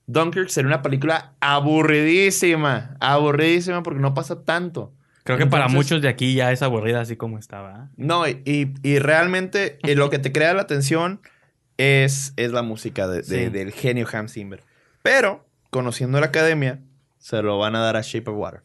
Dunkirk 0.07 0.49
sería 0.49 0.69
una 0.69 0.83
película 0.83 1.35
aburridísima. 1.41 2.97
Aburridísima 3.01 3.83
porque 3.83 4.01
no 4.01 4.15
pasa 4.15 4.45
tanto. 4.45 4.93
Creo 5.25 5.39
que 5.39 5.47
para 5.47 5.69
muchos 5.69 6.01
de 6.03 6.09
aquí 6.09 6.35
ya 6.35 6.51
es 6.53 6.63
aburrida 6.63 7.01
así 7.01 7.17
como 7.17 7.39
estaba. 7.39 7.91
No, 7.97 8.27
y, 8.27 8.41
y- 8.45 8.73
y 8.83 8.99
realmente 8.99 9.79
eh, 9.83 9.95
lo 9.95 10.11
que 10.11 10.19
te 10.19 10.33
crea 10.33 10.55
la 10.55 10.63
atención 10.63 11.21
es, 11.77 12.33
es 12.37 12.53
la 12.53 12.63
música 12.63 13.07
de- 13.09 13.19
de- 13.19 13.45
Sí. 13.47 13.49
del 13.51 13.73
genio 13.73 14.07
Hans 14.13 14.33
Zimmer. 14.33 14.63
Pero, 15.03 15.47
conociendo 15.71 16.21
la 16.21 16.27
academia, 16.27 16.81
se 17.19 17.43
lo 17.43 17.59
van 17.59 17.77
a 17.77 17.81
dar 17.81 17.97
a 17.97 18.01
Shape 18.03 18.31
of 18.31 18.37
Water. 18.37 18.63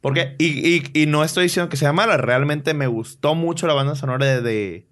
Porque, 0.00 0.34
y, 0.38 0.46
y- 0.76 0.90
y 0.92 1.06
no 1.06 1.22
estoy 1.24 1.44
diciendo 1.44 1.68
que 1.68 1.76
sea 1.76 1.92
mala, 1.92 2.16
realmente 2.16 2.74
me 2.74 2.86
gustó 2.86 3.34
mucho 3.34 3.66
la 3.66 3.74
banda 3.74 3.94
sonora 3.94 4.26
de, 4.26 4.40
de, 4.42 4.86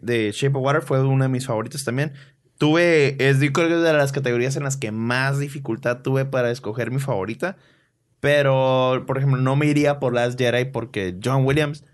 de 0.00 0.30
Shape 0.32 0.56
of 0.56 0.64
Water, 0.64 0.82
fue 0.82 1.02
una 1.02 1.24
de 1.24 1.28
mis 1.28 1.46
favoritos 1.46 1.84
también. 1.84 2.12
Tuve, 2.58 3.16
es 3.18 3.40
de 3.40 3.92
las 3.92 4.12
categorías 4.12 4.54
en 4.56 4.62
las 4.62 4.76
que 4.76 4.92
más 4.92 5.40
dificultad 5.40 6.02
tuve 6.02 6.24
para 6.24 6.50
escoger 6.52 6.90
mi 6.92 7.00
favorita. 7.00 7.56
Pero, 8.26 9.02
por 9.04 9.18
ejemplo, 9.18 9.40
no 9.40 9.56
me 9.56 9.66
iría 9.66 9.98
por 9.98 10.14
Last 10.14 10.38
Jedi 10.38 10.66
porque 10.66 11.16
John 11.22 11.44
Williams, 11.44 11.84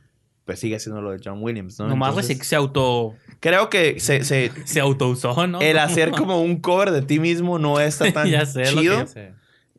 pues 0.45 0.61
sigue 0.61 0.79
siendo 0.79 1.01
lo 1.01 1.13
de 1.13 1.21
John 1.25 1.43
Williams, 1.43 1.79
¿no? 1.79 1.89
Nomás 1.89 2.11
Entonces, 2.11 2.47
se 2.47 2.55
auto... 2.55 3.15
Creo 3.41 3.71
que 3.71 3.99
se, 3.99 4.25
se- 4.25 4.53
Se 4.67 4.79
autousó, 4.81 5.47
¿no? 5.47 5.59
el 5.63 5.79
hacer 5.79 6.11
como 6.11 6.43
un 6.43 6.57
cover 6.61 6.91
de 6.91 7.01
ti 7.01 7.19
mismo 7.19 7.59
no 7.59 7.81
está 7.81 8.13
tan 8.13 8.29
Ya 8.29 8.45
sé, 8.45 8.71
lo 8.73 8.81
chido. 8.83 8.99
que- 9.01 9.07
Sí. 9.07 9.21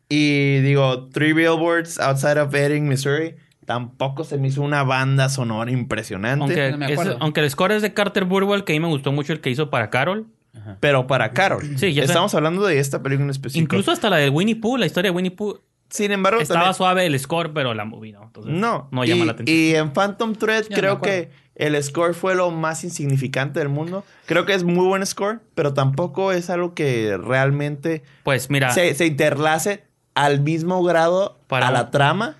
Y 0.09 0.59
digo, 0.61 1.07
Three 1.09 1.33
Billboards 1.33 1.99
Outside 1.99 2.39
of 2.41 2.51
Ebbing, 2.55 2.87
Missouri, 2.87 3.35
tampoco 3.65 4.23
se 4.23 4.39
me 4.39 4.47
hizo 4.47 4.63
una 4.63 4.81
banda 4.83 5.29
sonora 5.29 5.69
impresionante. 5.69 6.41
Aunque, 6.45 6.71
No 6.71 6.77
me 6.79 6.85
es- 6.87 6.91
acuerdo. 6.93 7.17
aunque 7.19 7.41
el 7.41 7.49
score 7.51 7.73
es 7.73 7.83
de 7.83 7.93
Carter 7.93 8.25
Burwell, 8.25 8.63
que 8.63 8.73
a 8.73 8.75
mí 8.75 8.79
me 8.79 8.87
gustó 8.87 9.11
mucho 9.11 9.33
el 9.33 9.39
que 9.39 9.51
hizo 9.51 9.69
para 9.69 9.91
Carol. 9.91 10.25
Ajá. 10.59 10.77
Pero 10.79 11.05
para 11.05 11.31
Carol. 11.31 11.61
Sí, 11.77 11.93
ya 11.93 12.01
sé. 12.01 12.07
Estamos 12.07 12.33
hablando 12.33 12.65
de 12.65 12.79
esta 12.79 13.03
película 13.03 13.25
en 13.25 13.29
específico. 13.29 13.61
Incluso 13.63 13.91
hasta 13.91 14.09
la 14.09 14.17
de 14.17 14.29
Winnie 14.31 14.55
Pooh, 14.55 14.77
la 14.77 14.87
historia 14.87 15.11
de 15.11 15.15
Winnie 15.15 15.29
Pooh, 15.29 15.59
Sin 15.89 16.11
embargo, 16.11 16.39
estaba 16.41 16.59
también- 16.61 16.73
suave 16.75 17.05
el 17.05 17.19
score, 17.19 17.51
pero 17.53 17.73
la 17.73 17.85
movie 17.85 18.11
no. 18.13 18.23
Entonces, 18.23 18.53
No. 18.53 18.87
No 18.91 19.03
llama 19.05 19.23
y, 19.23 19.25
la 19.25 19.31
atención. 19.33 19.57
Y 19.57 19.75
en 19.75 19.91
Phantom 19.91 20.35
Thread 20.35 20.65
Ya 20.69 20.75
creo 20.77 21.01
que 21.01 21.31
el 21.55 21.81
score 21.83 22.13
fue 22.13 22.35
lo 22.35 22.51
más 22.51 22.83
insignificante 22.83 23.59
del 23.59 23.69
mundo. 23.69 24.03
Creo 24.25 24.45
que 24.45 24.53
es 24.53 24.63
muy 24.63 24.85
buen 24.87 25.05
score, 25.05 25.39
pero 25.55 25.73
tampoco 25.73 26.31
es 26.31 26.49
algo 26.49 26.73
que 26.73 27.17
realmente 27.17 28.03
Pues 28.23 28.49
mira, 28.49 28.71
se, 28.71 28.93
se 28.93 29.05
interlace 29.07 29.83
al 30.15 30.41
mismo 30.41 30.83
grado 30.83 31.39
Para- 31.47 31.67
a 31.69 31.71
la 31.71 31.91
trama 31.91 32.35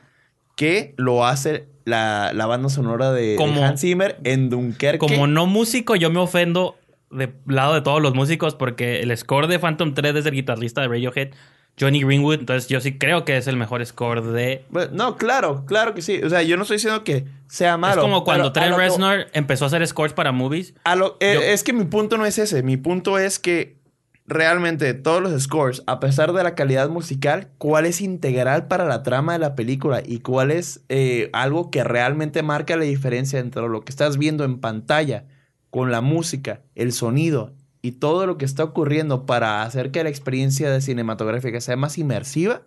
que 0.55 0.93
lo 0.97 1.25
hace 1.25 1.67
la, 1.85 2.31
la 2.33 2.45
banda 2.45 2.69
sonora 2.69 3.11
de, 3.11 3.29
de 3.31 3.35
Como- 3.35 3.63
Hans 3.65 3.81
Zimmer 3.81 4.19
en 4.23 4.49
Dunkerque. 4.49 4.99
como 4.99 5.25
no 5.27 5.47
músico, 5.47 5.95
yo 5.95 6.09
me 6.11 6.19
ofendo 6.19 6.75
de 7.09 7.33
lado 7.47 7.73
de 7.73 7.81
todos 7.81 8.01
los 8.01 8.13
músicos 8.13 8.53
porque 8.53 9.01
el 9.01 9.15
score 9.17 9.47
de 9.47 9.57
Phantom 9.57 9.93
3 9.95 10.15
es 10.17 10.25
el 10.27 10.33
guitarrista 10.33 10.81
de 10.81 10.87
Radiohead, 10.89 11.29
Johnny 11.79 12.01
Greenwood. 12.03 12.39
Entonces 12.39 12.67
yo 12.69 12.79
sí 12.81 12.97
creo 12.97 13.25
que 13.25 13.37
es 13.37 13.47
el 13.47 13.55
mejor 13.57 13.85
score 13.85 14.21
de... 14.23 14.65
No, 14.91 15.15
claro, 15.17 15.63
claro 15.65 15.93
que 15.93 16.01
sí. 16.01 16.21
O 16.23 16.29
sea, 16.29 16.41
yo 16.43 16.55
no 16.57 16.63
estoy 16.63 16.75
diciendo 16.77 17.03
que 17.03 17.25
sea 17.47 17.77
malo. 17.77 18.01
es 18.01 18.01
como 18.01 18.23
cuando 18.23 18.51
Trent 18.51 18.75
que- 18.75 18.81
Reznor 18.81 19.27
empezó 19.33 19.65
a 19.65 19.67
hacer 19.67 19.85
scores 19.87 20.13
para 20.13 20.31
movies. 20.31 20.73
a 20.83 20.95
lo- 20.95 21.17
eh, 21.19 21.33
Yo- 21.35 21.41
Es 21.41 21.63
que 21.63 21.73
mi 21.73 21.85
punto 21.85 22.17
no 22.17 22.25
es 22.25 22.37
ese. 22.37 22.63
Mi 22.63 22.77
punto 22.77 23.17
es 23.17 23.39
que 23.39 23.79
realmente 24.25 24.93
todos 24.93 25.21
los 25.23 25.41
scores, 25.41 25.81
a 25.87 25.99
pesar 25.99 26.33
de 26.33 26.43
la 26.43 26.53
calidad 26.53 26.89
musical, 26.89 27.47
cuál 27.57 27.85
es 27.85 27.99
integral 28.01 28.67
para 28.67 28.85
la 28.85 29.01
trama 29.01 29.33
de 29.33 29.39
la 29.39 29.55
película 29.55 30.01
y 30.05 30.19
cuál 30.19 30.51
es 30.51 30.81
eh, 30.89 31.29
algo 31.33 31.71
que 31.71 31.83
realmente 31.83 32.43
marca 32.43 32.75
la 32.77 32.83
diferencia 32.83 33.39
entre 33.39 33.67
lo 33.67 33.81
que 33.81 33.89
estás 33.89 34.17
viendo 34.17 34.43
en 34.43 34.59
pantalla 34.59 35.25
con 35.71 35.91
la 35.91 36.01
música, 36.01 36.61
el 36.75 36.91
sonido 36.93 37.53
y 37.81 37.93
todo 37.93 38.25
lo 38.25 38.37
que 38.37 38.45
está 38.45 38.63
ocurriendo 38.63 39.25
para 39.25 39.61
hacer 39.63 39.91
que 39.91 40.03
la 40.03 40.09
experiencia 40.09 40.69
de 40.69 40.81
cinematográfica 40.81 41.61
sea 41.61 41.75
más 41.77 41.97
inmersiva, 41.97 42.61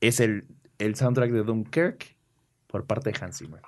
es 0.00 0.20
el, 0.20 0.44
el 0.78 0.94
soundtrack 0.94 1.30
de 1.30 1.42
Dunkirk 1.42 2.16
por 2.66 2.86
parte 2.86 3.10
de 3.10 3.18
Hans 3.20 3.38
Zimmer. 3.38 3.62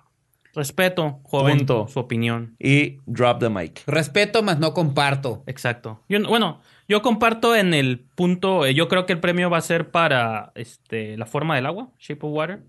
Respeto, 0.53 1.21
joven, 1.23 1.59
Punto. 1.59 1.87
su 1.89 2.01
opinión. 2.01 2.57
Y 2.59 2.99
Drop 3.07 3.39
the 3.39 3.49
Mic. 3.49 3.83
Respeto, 3.87 4.43
más 4.43 4.59
no 4.59 4.75
comparto. 4.75 5.45
Exacto. 5.47 6.03
Yo, 6.09 6.19
no- 6.19 6.29
bueno, 6.29 6.61
yo 6.89 7.03
comparto 7.03 7.55
en 7.55 7.73
el 7.73 8.01
punto, 8.01 8.67
eh, 8.67 8.75
yo 8.75 8.89
creo 8.89 9.07
que 9.07 9.13
el 9.13 9.21
premio 9.21 9.49
va 9.49 9.59
a 9.59 9.63
ser 9.63 9.91
para 9.93 10.51
este, 10.57 11.17
la 11.17 11.27
forma 11.27 11.55
del 11.55 11.67
agua, 11.67 11.91
Shape 12.01 12.27
of 12.27 12.33
Water. 12.35 12.63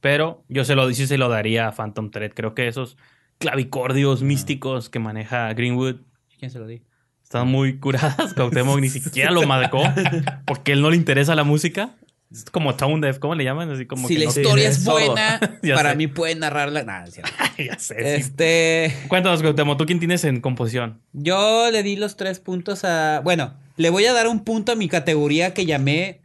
Pero 0.00 0.44
yo 0.48 0.64
se 0.64 0.74
lo 0.74 0.90
sí 0.92 1.06
se 1.06 1.16
lo 1.16 1.28
daría 1.30 1.68
a 1.68 1.72
Phantom 1.72 2.10
Thread. 2.10 2.32
Creo 2.34 2.54
que 2.54 2.68
esos 2.68 2.98
clavicordios 3.38 4.22
místicos 4.22 4.90
que 4.90 4.98
maneja 4.98 5.52
Greenwood 5.54 5.96
¿Quién 6.42 6.50
se 6.50 6.58
lo 6.58 6.66
di? 6.66 6.82
están 7.22 7.46
muy 7.46 7.78
curadas. 7.78 8.34
Cuauhtémoc 8.36 8.80
ni 8.80 8.88
siquiera 8.88 9.30
lo 9.30 9.46
marcó 9.46 9.80
porque 10.44 10.72
él 10.72 10.82
no 10.82 10.90
le 10.90 10.96
interesa 10.96 11.36
la 11.36 11.44
música. 11.44 11.90
Es 12.32 12.46
como 12.50 12.74
tone 12.74 13.06
deaf, 13.06 13.20
¿cómo 13.20 13.36
le 13.36 13.44
llaman? 13.44 13.70
Así 13.70 13.86
como 13.86 14.08
si 14.08 14.14
que 14.14 14.20
la 14.20 14.24
no- 14.26 14.30
historia 14.32 14.68
es 14.68 14.84
buena, 14.84 15.38
para 15.76 15.90
sé. 15.90 15.96
mí 15.96 16.08
pueden 16.08 16.40
narrarla. 16.40 17.06
Cierto. 17.06 17.30
ya 17.58 17.78
sé. 17.78 17.94
sí. 17.94 18.00
Este. 18.04 18.92
Cuéntanos, 19.06 19.40
Cuauhtémoc, 19.40 19.78
¿tú 19.78 19.86
quién 19.86 20.00
tienes 20.00 20.24
en 20.24 20.40
composición? 20.40 21.00
Yo 21.12 21.70
le 21.70 21.84
di 21.84 21.94
los 21.94 22.16
tres 22.16 22.40
puntos 22.40 22.82
a. 22.84 23.20
Bueno, 23.22 23.54
le 23.76 23.90
voy 23.90 24.04
a 24.06 24.12
dar 24.12 24.26
un 24.26 24.42
punto 24.42 24.72
a 24.72 24.74
mi 24.74 24.88
categoría 24.88 25.54
que 25.54 25.64
llamé 25.64 26.22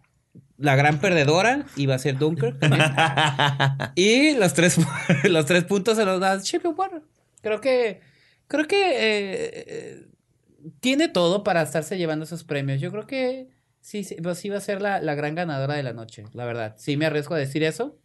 La 0.58 0.75
Gran 0.75 0.97
Perdedora. 0.99 1.67
Va 1.88 1.93
a 1.93 1.99
ser 1.99 2.17
también. 2.17 2.84
y 3.95 4.34
los 4.36 4.56
tres, 4.56 4.77
los 5.25 5.45
tres 5.45 5.63
puntos 5.65 5.95
se 5.95 6.06
los 6.06 6.19
da 6.19 6.39
Shape 6.41 6.69
Water. 6.69 7.03
Creo 7.43 7.62
que. 7.62 8.01
Creo 8.47 8.67
que. 8.67 8.82
eh, 8.82 9.65
eh, 9.67 10.07
tiene 10.80 11.10
todo 11.10 11.43
para 11.43 11.62
estarse 11.62 11.97
llevando 11.97 12.25
esos 12.25 12.43
premios. 12.43 12.82
Yo 12.82 12.91
creo 12.91 13.08
que. 13.08 13.49
Sí, 13.80 14.03
sí, 14.03 14.15
pues 14.22 14.38
sí 14.39 14.49
va 14.49 14.57
a 14.57 14.61
ser 14.61 14.82
la, 14.82 14.99
la 14.99 15.15
gran 15.15 15.34
ganadora 15.36 15.76
de 15.76 15.84
la 15.84 15.93
noche, 15.93 16.26
la 16.34 16.45
verdad. 16.45 16.76
Sí 16.78 16.97
me 16.97 17.05
arriesgo 17.05 17.36
a 17.36 17.38
decir 17.38 17.63
eso. 17.63 17.97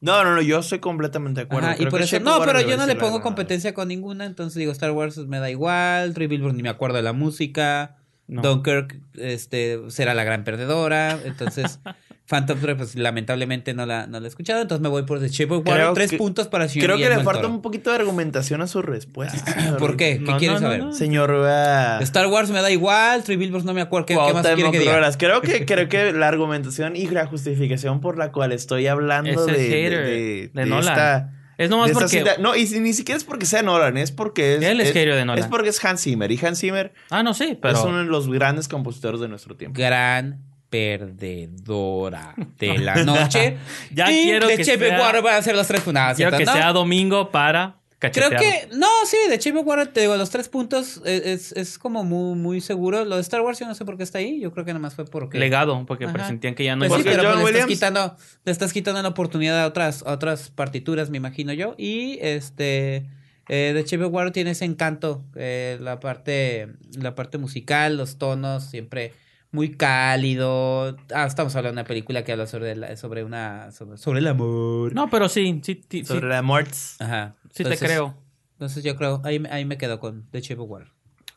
No, 0.00 0.22
no, 0.24 0.34
no, 0.34 0.42
yo 0.42 0.58
estoy 0.60 0.78
completamente 0.78 1.40
de 1.40 1.46
acuerdo. 1.46 1.68
Ajá, 1.68 1.76
y 1.82 1.86
por 1.86 1.98
que 1.98 2.04
eso, 2.04 2.20
no, 2.20 2.40
pero 2.44 2.60
yo 2.60 2.76
no 2.76 2.86
le 2.86 2.94
pongo 2.96 3.20
competencia 3.20 3.74
con 3.74 3.88
ninguna, 3.88 4.26
entonces 4.26 4.56
digo, 4.56 4.70
Star 4.72 4.92
Wars 4.92 5.18
me 5.18 5.40
da 5.40 5.50
igual, 5.50 6.12
Billboards 6.12 6.56
ni 6.56 6.62
me 6.62 6.68
acuerdo 6.68 6.96
de 6.96 7.02
la 7.02 7.12
música, 7.12 7.97
No. 8.28 8.42
Dunkirk 8.42 9.00
este, 9.14 9.78
será 9.88 10.12
la 10.14 10.22
gran 10.22 10.44
perdedora, 10.44 11.18
entonces 11.24 11.80
Phantom 12.28 12.58
Thread, 12.60 12.76
pues 12.76 12.94
lamentablemente 12.94 13.72
no 13.72 13.86
la, 13.86 14.06
no 14.06 14.20
la 14.20 14.26
he 14.26 14.28
escuchado, 14.28 14.60
entonces 14.60 14.82
me 14.82 14.90
voy 14.90 15.04
por 15.04 15.18
The 15.18 15.28
Shape 15.30 15.54
of 15.54 15.58
Water, 15.60 15.74
Creo 15.76 15.92
tres 15.94 16.10
que- 16.10 16.18
puntos 16.18 16.46
para 16.46 16.64
el 16.64 16.70
señor 16.70 16.84
Creo 16.84 16.96
que 16.98 17.02
le 17.04 17.08
Guillermo 17.08 17.30
falta 17.30 17.46
un 17.48 17.62
poquito 17.62 17.88
de 17.88 17.96
argumentación 17.96 18.60
a 18.60 18.66
su 18.66 18.82
respuesta. 18.82 19.38
señor. 19.50 19.78
¿Por 19.78 19.96
qué? 19.96 20.18
¿Qué 20.18 20.30
No, 20.30 20.36
quieres 20.36 20.60
no, 20.60 20.66
saber? 20.66 20.80
no. 20.80 20.92
Señor 20.92 21.30
uh, 21.30 22.02
Star 22.02 22.26
Wars 22.26 22.50
me 22.50 22.60
da 22.60 22.70
igual, 22.70 23.22
Three 23.24 23.36
Billboards 23.38 23.64
no 23.64 23.72
me 23.72 23.80
acuerdo, 23.80 24.04
¿qué, 24.04 24.14
qué 24.14 24.34
más 24.34 24.46
quiere 24.46 24.70
que 24.72 24.78
diga? 24.80 25.10
Creo 25.16 25.40
que, 25.40 25.64
creo 25.64 25.88
que 25.88 26.12
la 26.12 26.28
argumentación 26.28 26.96
y 26.96 27.06
la 27.08 27.24
justificación 27.26 28.02
por 28.02 28.18
la 28.18 28.30
cual 28.30 28.52
estoy 28.52 28.88
hablando 28.88 29.30
Es 29.30 29.46
de, 29.46 29.54
de, 29.70 30.50
de 30.52 30.66
Nolan. 30.66 30.80
esta 30.92 31.32
Es 31.58 31.68
nomás 31.68 31.90
porque... 31.90 32.24
No, 32.38 32.54
y 32.56 32.64
ni 32.80 32.92
siquiera 32.92 33.18
es 33.18 33.24
porque 33.24 33.44
sea 33.44 33.62
Nolan, 33.62 33.96
es 33.96 34.12
porque 34.12 34.54
es. 34.54 34.62
Él 34.62 34.80
es 34.80 34.92
genio 34.92 35.16
de 35.16 35.24
Nolan. 35.24 35.42
Es 35.44 35.50
porque 35.50 35.68
es 35.70 35.84
Hans 35.84 36.02
Zimmer. 36.02 36.30
Y 36.30 36.38
Hans 36.42 36.60
Zimmer 36.60 36.94
Ah, 37.10 37.22
no, 37.24 37.34
sí, 37.34 37.58
pero... 37.60 37.76
es 37.76 37.84
uno 37.84 37.98
de 37.98 38.04
los 38.04 38.30
grandes 38.30 38.68
compositores 38.68 39.20
de 39.20 39.28
nuestro 39.28 39.56
tiempo. 39.56 39.76
Gran 39.78 40.40
perdedora 40.70 42.34
de 42.58 42.78
la 42.78 42.94
noche. 43.04 43.56
Ya 43.90 44.10
y 44.10 44.24
quiero 44.24 44.46
de 44.46 44.56
que 44.56 44.64
Chepe 44.64 44.88
sea- 44.88 45.20
van 45.20 45.34
a 45.34 45.42
ser 45.42 45.56
los 45.56 45.66
tres 45.66 45.82
funadas. 45.82 46.16
Quiero 46.16 46.36
que 46.36 46.44
¿no? 46.44 46.52
sea 46.52 46.72
domingo 46.72 47.30
para 47.30 47.77
Creo 47.98 48.30
que, 48.30 48.68
no, 48.76 48.86
sí, 49.06 49.16
de 49.28 49.38
Chepe 49.40 49.58
Water, 49.58 49.88
te 49.88 50.02
digo, 50.02 50.16
los 50.16 50.30
tres 50.30 50.48
puntos 50.48 51.02
eh, 51.04 51.20
es, 51.24 51.50
es 51.52 51.78
como 51.78 52.04
muy, 52.04 52.36
muy 52.36 52.60
seguro. 52.60 53.04
Lo 53.04 53.16
de 53.16 53.22
Star 53.22 53.40
Wars, 53.40 53.58
yo 53.58 53.66
no 53.66 53.74
sé 53.74 53.84
por 53.84 53.96
qué 53.96 54.04
está 54.04 54.18
ahí. 54.18 54.38
Yo 54.38 54.52
creo 54.52 54.64
que 54.64 54.70
nada 54.70 54.80
más 54.80 54.94
fue 54.94 55.04
porque. 55.04 55.38
Legado, 55.38 55.84
porque 55.84 56.04
Ajá. 56.04 56.12
presentían 56.12 56.54
que 56.54 56.64
ya 56.64 56.76
no 56.76 56.86
Pues 56.86 57.02
sí, 57.02 57.08
pero 57.08 57.24
John 57.24 57.40
pues 57.40 57.52
le, 57.52 57.58
estás 57.58 57.72
quitando, 57.72 58.16
le 58.44 58.52
estás 58.52 58.72
quitando 58.72 59.02
la 59.02 59.08
oportunidad 59.08 59.60
a 59.60 59.66
otras, 59.66 60.04
a 60.06 60.12
otras 60.12 60.50
partituras, 60.50 61.10
me 61.10 61.16
imagino 61.16 61.52
yo. 61.52 61.74
Y 61.76 62.18
este 62.20 63.06
eh, 63.48 63.84
de 63.88 64.04
Water 64.06 64.32
tiene 64.32 64.52
ese 64.52 64.64
encanto. 64.64 65.24
eh, 65.34 65.78
la 65.80 65.98
parte, 65.98 66.68
la 66.96 67.16
parte 67.16 67.38
musical, 67.38 67.96
los 67.96 68.16
tonos, 68.16 68.64
siempre 68.64 69.12
muy 69.50 69.70
cálido. 69.76 70.96
Ah, 71.14 71.26
estamos 71.26 71.54
hablando 71.56 71.76
de 71.76 71.80
una 71.82 71.88
película 71.88 72.24
que 72.24 72.32
habla 72.32 72.46
sobre, 72.46 72.76
la- 72.76 72.96
sobre 72.96 73.24
una 73.24 73.70
sobre, 73.72 73.96
sobre 73.96 74.18
el 74.20 74.26
amor. 74.26 74.94
No, 74.94 75.08
pero 75.10 75.28
sí, 75.28 75.60
sí, 75.62 75.82
sí, 75.88 76.00
sí, 76.00 76.04
Sobre 76.04 76.28
la 76.28 76.42
Morts. 76.42 77.00
Ajá. 77.00 77.36
sí 77.50 77.64
te 77.64 77.76
creo. 77.76 78.14
Entonces 78.52 78.82
yo 78.84 78.96
creo, 78.96 79.20
ahí, 79.24 79.38
me- 79.38 79.48
ahí 79.50 79.64
me 79.64 79.78
quedo 79.78 80.00
con 80.00 80.28
The 80.30 80.40
Shape 80.40 80.60
of 80.60 80.70
Water. 80.70 80.88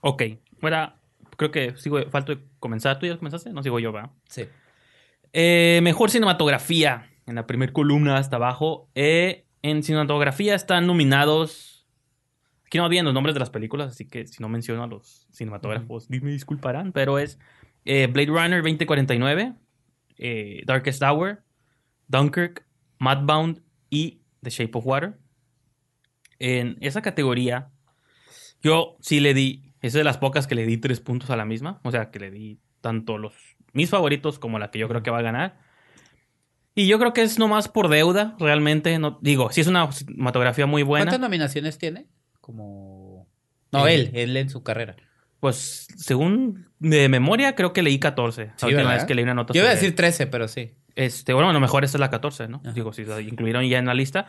Ok, 0.01 0.24
ahora 0.62 0.95
creo 1.38 1.51
que 1.51 1.76
sigo, 1.78 1.99
falta 2.09 2.34
de 2.36 2.41
comenzar. 2.59 2.97
¿Tú 2.99 3.05
ya 3.05 3.16
comenzaste? 3.18 3.51
No 3.51 3.62
sigo 3.64 3.80
yo, 3.80 3.91
¿verdad? 3.91 4.09
Sí. 4.28 4.45
Eh, 5.34 5.80
mejor 5.84 6.09
cinematografía. 6.09 7.07
En 7.28 7.36
la 7.36 7.45
primera 7.47 7.72
columna 7.72 8.18
hasta 8.18 8.36
abajo. 8.38 8.89
Eh, 8.95 9.45
en 9.62 9.84
cinematografía 9.84 10.55
están 10.55 10.88
nominados. 10.88 11.88
Aquí 12.66 12.78
no 12.80 12.89
vienen 12.89 13.05
los 13.05 13.14
nombres 13.14 13.36
de 13.36 13.39
las 13.39 13.49
películas, 13.51 13.89
así 13.91 14.07
que 14.07 14.26
si 14.28 14.41
no 14.41 14.49
menciono 14.49 14.84
a 14.84 14.88
los 14.88 15.28
cinematógrafos, 15.32 16.09
me 16.09 16.32
disculparán. 16.32 16.91
Pero 16.93 17.20
es 17.20 17.38
eh, 17.86 18.07
Blade 18.07 18.27
Runner 18.27 18.61
2049, 18.61 19.53
eh, 20.17 20.61
Darkest 20.65 21.01
Hour, 21.01 21.43
Dunkirk, 22.07 22.65
Mudbound 22.99 23.61
y 23.89 24.21
The 24.43 24.49
Shape 24.49 24.71
of 24.77 24.86
Water. 24.86 25.17
En 26.39 26.77
esa 26.82 27.01
categoría, 27.01 27.71
yo 28.61 28.97
sí 29.01 29.19
le 29.19 29.34
di. 29.34 29.73
Es 29.82 29.93
de 29.93 30.03
las 30.03 30.17
pocas 30.17 30.45
que 30.45 30.55
le 30.55 30.65
di 30.65 30.77
tres 30.77 30.99
puntos 30.99 31.29
a 31.32 31.36
la 31.36 31.45
misma. 31.45 31.79
O 31.84 31.91
sea, 31.91 32.11
que 32.11 32.19
le 32.19 32.29
di 32.29 32.59
tanto 32.82 33.17
los 33.17 33.34
mis 33.73 33.89
favoritos 33.89 34.38
como 34.38 34.59
la 34.59 34.69
que 34.69 34.79
yo 34.79 34.88
creo 34.88 35.01
que 35.01 35.11
va 35.11 35.19
a 35.19 35.23
ganar. 35.23 35.59
Y 36.73 36.88
yo 36.88 36.99
creo 36.99 37.13
que 37.13 37.21
es 37.21 37.38
nomás 37.38 37.67
por 37.67 37.89
deuda, 37.89 38.36
realmente. 38.39 38.97
No, 38.99 39.19
digo, 39.21 39.51
sí 39.51 39.61
es 39.61 39.67
una 39.67 39.91
cinematografía 39.91 40.65
muy 40.65 40.84
buena. 40.84 41.05
¿Cuántas 41.05 41.19
nominaciones 41.19 41.77
tiene? 41.77 42.07
Como... 42.39 43.27
No, 43.71 43.88
Eh, 43.88 43.95
él, 43.95 44.11
él 44.13 44.38
en 44.38 44.49
su 44.49 44.63
carrera. 44.63 44.95
Pues, 45.41 45.87
según 45.97 46.67
de 46.79 47.09
memoria, 47.09 47.55
creo 47.55 47.73
que 47.73 47.81
leí 47.83 47.99
14. 47.99 48.45
La 48.45 48.53
Sí, 48.55 48.65
última 48.67 48.83
¿verdad? 48.83 48.93
vez 48.95 49.05
que 49.05 49.15
leí 49.15 49.23
una 49.23 49.33
nota 49.33 49.53
Yo 49.53 49.61
iba 49.61 49.69
a 49.71 49.73
decir 49.73 49.93
13, 49.95 50.27
pero 50.27 50.47
sí. 50.47 50.71
Este, 50.95 51.33
bueno, 51.33 51.49
a 51.49 51.53
lo 51.53 51.59
mejor 51.59 51.83
esta 51.83 51.97
es 51.97 51.99
la 51.99 52.09
14, 52.09 52.47
¿no? 52.47 52.61
Ajá. 52.63 52.73
Digo, 52.73 52.93
si 52.93 53.05
la 53.05 53.19
incluyeron 53.21 53.65
ya 53.67 53.79
en 53.79 53.85
la 53.87 53.93
lista. 53.93 54.27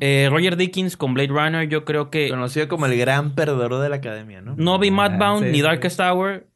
Eh, 0.00 0.28
Roger 0.30 0.56
Dickens 0.56 0.96
con 0.96 1.14
Blade 1.14 1.28
Runner, 1.28 1.68
yo 1.68 1.84
creo 1.84 2.10
que 2.10 2.28
Conocido 2.28 2.68
como 2.68 2.86
el 2.86 2.96
gran 2.98 3.34
perdedor 3.34 3.78
de 3.80 3.88
la 3.88 3.96
academia, 3.96 4.40
¿no? 4.42 4.54
no 4.56 4.78
vi 4.78 4.88
Ah, 4.88 4.92
Mudbound 4.92 5.44
sí, 5.46 5.50
ni 5.50 5.56
sí. 5.58 5.62
Darkest 5.62 5.98
Hour. 6.00 6.46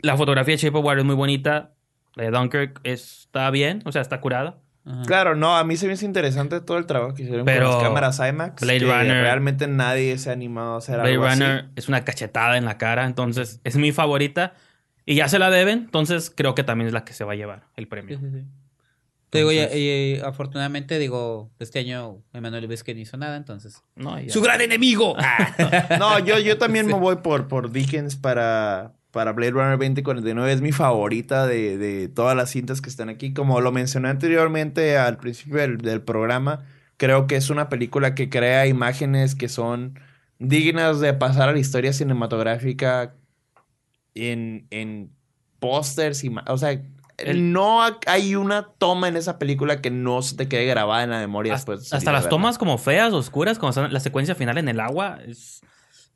La 0.00 0.16
fotografía 0.16 0.54
de 0.54 0.58
Shape 0.58 0.78
of 0.78 0.84
Water 0.84 1.00
es 1.00 1.04
muy 1.04 1.14
bonita. 1.16 1.72
La 2.14 2.24
de 2.24 2.30
Dunkirk 2.30 2.80
está 2.84 3.50
bien, 3.50 3.82
o 3.84 3.92
sea, 3.92 4.02
está 4.02 4.20
curada. 4.20 4.58
Ajá. 4.84 5.02
Claro, 5.06 5.34
no, 5.36 5.56
a 5.56 5.62
mí 5.64 5.76
se 5.76 5.86
me 5.86 5.92
hizo 5.92 6.04
interesante 6.06 6.60
todo 6.60 6.78
el 6.78 6.86
trabajo 6.86 7.14
que 7.14 7.22
hicieron 7.22 7.44
Pero 7.44 7.66
con 7.66 7.74
las 7.74 7.82
cámaras 7.84 8.18
IMAX. 8.18 8.62
Blade 8.62 8.78
que 8.80 8.84
Runner- 8.86 9.22
Realmente 9.22 9.66
nadie 9.68 10.16
se 10.18 10.30
ha 10.30 10.32
animado 10.32 10.74
a 10.74 10.78
hacer 10.78 10.96
Blade 10.96 11.12
algo 11.12 11.26
Runner 11.28 11.50
así. 11.60 11.68
es 11.76 11.88
una 11.88 12.04
cachetada 12.04 12.56
en 12.56 12.64
la 12.64 12.78
cara, 12.78 13.04
entonces 13.06 13.60
es 13.64 13.76
mi 13.76 13.92
favorita. 13.92 14.54
Y 15.06 15.16
ya 15.16 15.28
se 15.28 15.38
la 15.38 15.50
deben, 15.50 15.78
entonces 15.80 16.32
creo 16.34 16.54
que 16.54 16.62
también 16.62 16.86
es 16.88 16.92
la 16.92 17.04
que 17.04 17.12
se 17.12 17.24
va 17.24 17.32
a 17.32 17.36
llevar 17.36 17.64
el 17.76 17.84
Sí, 17.84 17.90
premio. 17.90 18.18
sí, 18.18 18.24
sí. 18.32 18.44
Te 19.30 19.38
digo, 19.38 19.52
y, 19.52 20.20
afortunadamente, 20.24 20.98
digo, 20.98 21.50
este 21.60 21.78
año 21.78 22.18
Emanuel 22.32 22.66
Vizque 22.66 22.94
no 22.94 23.00
hizo 23.00 23.16
nada, 23.16 23.36
entonces. 23.36 23.82
No. 23.94 24.16
¡Su 24.28 24.40
gran 24.42 24.60
enemigo! 24.60 25.14
No, 26.00 26.18
yo, 26.18 26.38
yo 26.40 26.58
también 26.58 26.86
me 26.86 26.94
voy 26.94 27.16
por, 27.16 27.46
por 27.48 27.70
Dickens 27.70 28.16
para, 28.16 28.92
para 29.10 29.32
Blade 29.32 29.52
Runner 29.52 29.78
2049. 29.78 30.52
Es 30.52 30.60
mi 30.60 30.72
favorita 30.72 31.46
de, 31.46 31.76
de 31.78 32.08
todas 32.08 32.36
las 32.36 32.50
cintas 32.50 32.80
que 32.80 32.88
están 32.90 33.08
aquí. 33.08 33.32
Como 33.32 33.60
lo 33.60 33.72
mencioné 33.72 34.08
anteriormente 34.08 34.96
al 34.98 35.16
principio 35.18 35.56
del, 35.58 35.78
del 35.78 36.02
programa, 36.02 36.64
creo 36.96 37.26
que 37.26 37.36
es 37.36 37.50
una 37.50 37.68
película 37.68 38.14
que 38.14 38.28
crea 38.30 38.66
imágenes 38.66 39.34
que 39.34 39.48
son 39.48 39.98
dignas 40.38 41.00
de 41.00 41.12
pasar 41.14 41.48
a 41.48 41.52
la 41.52 41.58
historia 41.58 41.92
cinematográfica 41.92 43.14
en, 44.14 44.66
en 44.70 45.12
pósters 45.58 46.24
y... 46.24 46.32
O 46.48 46.58
sea... 46.58 46.80
No 47.34 47.82
ha- 47.82 47.98
hay 48.06 48.34
una 48.34 48.62
toma 48.78 49.06
en 49.08 49.16
esa 49.18 49.38
película 49.38 49.82
que 49.82 49.90
no 49.90 50.22
se 50.22 50.36
te 50.36 50.48
quede 50.48 50.64
grabada 50.64 51.02
en 51.04 51.10
la 51.10 51.18
memoria 51.18 51.52
Hasta, 51.52 51.72
después. 51.72 51.90
de 51.90 51.96
hasta 51.96 51.98
salir 51.98 52.08
a 52.08 52.12
las 52.12 52.22
verla. 52.22 52.30
tomas 52.30 52.56
como 52.56 52.78
feas, 52.78 53.12
oscuras, 53.12 53.58
cuando 53.58 53.78
están 53.78 53.92
la 53.92 54.00
secuencia 54.00 54.34
final 54.34 54.56
en 54.56 54.70
el 54.70 54.80
agua, 54.80 55.18
es 55.26 55.60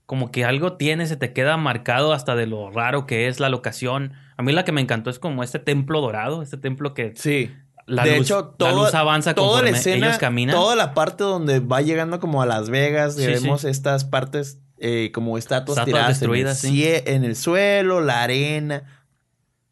como 0.06 0.30
que 0.30 0.44
algo 0.44 0.74
tiene, 0.74 1.06
se 1.06 1.16
te 1.16 1.32
queda 1.32 1.56
marcado 1.56 2.12
hasta 2.12 2.34
de 2.36 2.46
lo 2.46 2.70
raro 2.70 3.06
que 3.06 3.26
es 3.28 3.40
la 3.40 3.48
locación. 3.48 4.12
A 4.36 4.42
mí 4.42 4.52
la 4.52 4.64
que 4.64 4.72
me 4.72 4.80
encantó 4.80 5.10
es 5.10 5.18
como 5.18 5.42
este 5.42 5.58
templo 5.58 6.00
dorado, 6.00 6.42
este 6.42 6.56
templo 6.58 6.92
que 6.94 7.12
Sí. 7.16 7.50
la, 7.86 8.04
de 8.04 8.18
luz, 8.18 8.26
hecho, 8.26 8.40
la 8.52 8.56
todo- 8.70 8.84
luz 8.84 8.94
avanza 8.94 9.34
toda 9.34 9.62
la 9.62 9.70
escena, 9.70 10.06
ellos 10.06 10.18
caminan. 10.18 10.54
toda 10.54 10.76
la 10.76 10.92
parte 10.94 11.24
donde 11.24 11.60
va 11.60 11.80
llegando 11.80 12.20
como 12.20 12.42
a 12.42 12.46
Las 12.46 12.68
Vegas, 12.70 13.18
y 13.18 13.22
Sí, 13.24 13.26
vemos 13.28 13.64
estas 13.64 14.04
partes 14.04 14.58
eh, 14.78 15.12
como 15.14 15.38
estatuas, 15.38 15.78
Estatuas 15.78 15.86
tiradas 15.86 16.20
destruidas, 16.20 16.64
en, 16.64 16.70
el 16.70 16.76
sí. 16.76 17.02
en 17.06 17.24
el 17.24 17.36
suelo, 17.36 18.00
la 18.00 18.22
arena. 18.24 18.82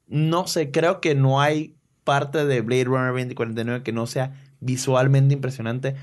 No 0.07 0.47
sé, 0.47 0.71
creo 0.71 1.01
que 1.01 1.15
no 1.15 1.41
hay 1.41 1.77
parte 2.05 2.45
de 2.45 2.61
Blade 2.61 2.85
Runner 2.85 3.13
2049 3.13 3.83
que 3.83 3.93
no 3.93 4.07
sea 4.07 4.33
visualmente 4.61 5.35
impresionante. 5.35 5.97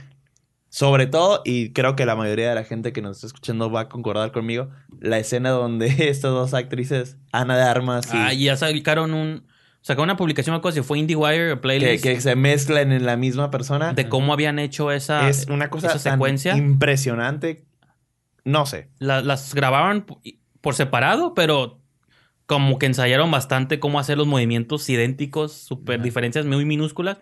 Sobre 0.69 1.07
todo, 1.07 1.41
y 1.45 1.73
creo 1.73 1.95
que 1.95 2.05
la 2.05 2.15
mayoría 2.15 2.49
de 2.49 2.55
la 2.55 2.63
gente 2.63 2.93
que 2.93 3.01
nos 3.01 3.17
está 3.17 3.27
escuchando 3.27 3.71
va 3.71 3.81
a 3.81 3.89
concordar 3.89 4.31
conmigo, 4.31 4.69
la 4.99 5.17
escena 5.17 5.49
donde 5.49 5.87
estas 6.09 6.31
dos 6.31 6.53
actrices, 6.53 7.17
Ana 7.31 7.57
de 7.57 7.63
Armas 7.63 8.05
y 8.13 8.17
Ah, 8.17 8.33
y 8.33 8.43
ya 8.45 8.55
sacaron 8.57 9.13
un... 9.13 9.47
Sacaron 9.81 10.03
una 10.09 10.17
publicación, 10.17 10.53
me 10.53 10.57
acuerdo 10.57 10.75
si 10.75 10.83
fue 10.85 10.99
IndieWire 10.99 11.53
o 11.53 11.55
que, 11.55 11.61
Playlist, 11.61 12.03
que 12.03 12.19
se 12.19 12.35
mezclan 12.35 12.91
en 12.91 13.05
la 13.05 13.15
misma 13.15 13.49
persona. 13.49 13.93
de 13.93 14.09
cómo 14.09 14.33
habían 14.33 14.59
hecho 14.59 14.91
esa, 14.91 15.29
es 15.29 15.47
una 15.49 15.69
cosa 15.69 15.87
esa 15.87 16.03
tan 16.03 16.13
secuencia. 16.15 16.55
impresionante. 16.57 17.65
No 18.43 18.65
sé. 18.65 18.89
La- 18.99 19.21
las 19.21 19.53
grabaron 19.55 20.01
p- 20.01 20.37
por 20.59 20.75
separado, 20.75 21.33
pero 21.33 21.79
como 22.45 22.77
que 22.77 22.87
ensayaron 22.87 23.31
bastante 23.31 23.79
cómo 23.79 23.99
hacer 23.99 24.17
los 24.17 24.27
movimientos 24.27 24.89
idénticos, 24.89 25.53
súper 25.53 25.95
Ajá. 25.95 26.03
diferencias 26.03 26.45
muy 26.45 26.65
minúsculas, 26.65 27.17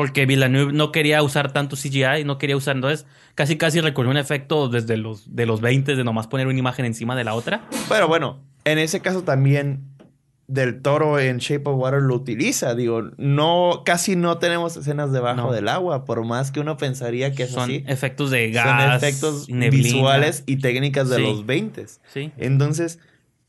porque 0.00 0.24
Villeneuve 0.24 0.72
no 0.72 0.92
quería 0.92 1.22
usar 1.22 1.52
tanto 1.52 1.76
CGI, 1.76 2.24
no 2.24 2.38
quería 2.38 2.56
usar, 2.56 2.74
entonces 2.76 3.04
casi 3.34 3.58
casi 3.58 3.82
recurrió 3.82 4.10
un 4.10 4.16
efecto 4.16 4.68
desde 4.70 4.96
los, 4.96 5.34
de 5.36 5.44
los 5.44 5.60
20 5.60 5.94
de 5.94 6.04
nomás 6.04 6.26
poner 6.26 6.46
una 6.46 6.58
imagen 6.58 6.86
encima 6.86 7.14
de 7.14 7.24
la 7.24 7.34
otra. 7.34 7.68
Pero 7.90 8.08
bueno, 8.08 8.40
en 8.64 8.78
ese 8.78 9.00
caso 9.00 9.24
también 9.24 9.84
Del 10.46 10.80
Toro 10.80 11.18
en 11.20 11.36
Shape 11.36 11.68
of 11.68 11.78
Water 11.78 12.00
lo 12.00 12.14
utiliza. 12.14 12.74
Digo, 12.74 13.10
no, 13.18 13.82
casi 13.84 14.16
no 14.16 14.38
tenemos 14.38 14.76
escenas 14.78 15.12
debajo 15.12 15.42
No. 15.48 15.52
del 15.52 15.68
agua, 15.68 16.04
por 16.06 16.24
más 16.24 16.50
que 16.50 16.60
uno 16.60 16.76
pensaría 16.78 17.34
que 17.34 17.42
es 17.44 17.50
Son 17.50 17.64
así. 17.64 17.84
efectos 17.86 18.30
de 18.30 18.46
Son 18.46 18.54
gas, 18.54 19.02
efectos 19.02 19.48
neblina. 19.50 19.70
visuales 19.84 20.42
y 20.46 20.56
técnicas 20.56 21.10
de 21.10 21.16
Sí. 21.16 21.22
los 21.22 21.44
20. 21.46 21.84
Sí. 22.12 22.32
Entonces, 22.38 22.98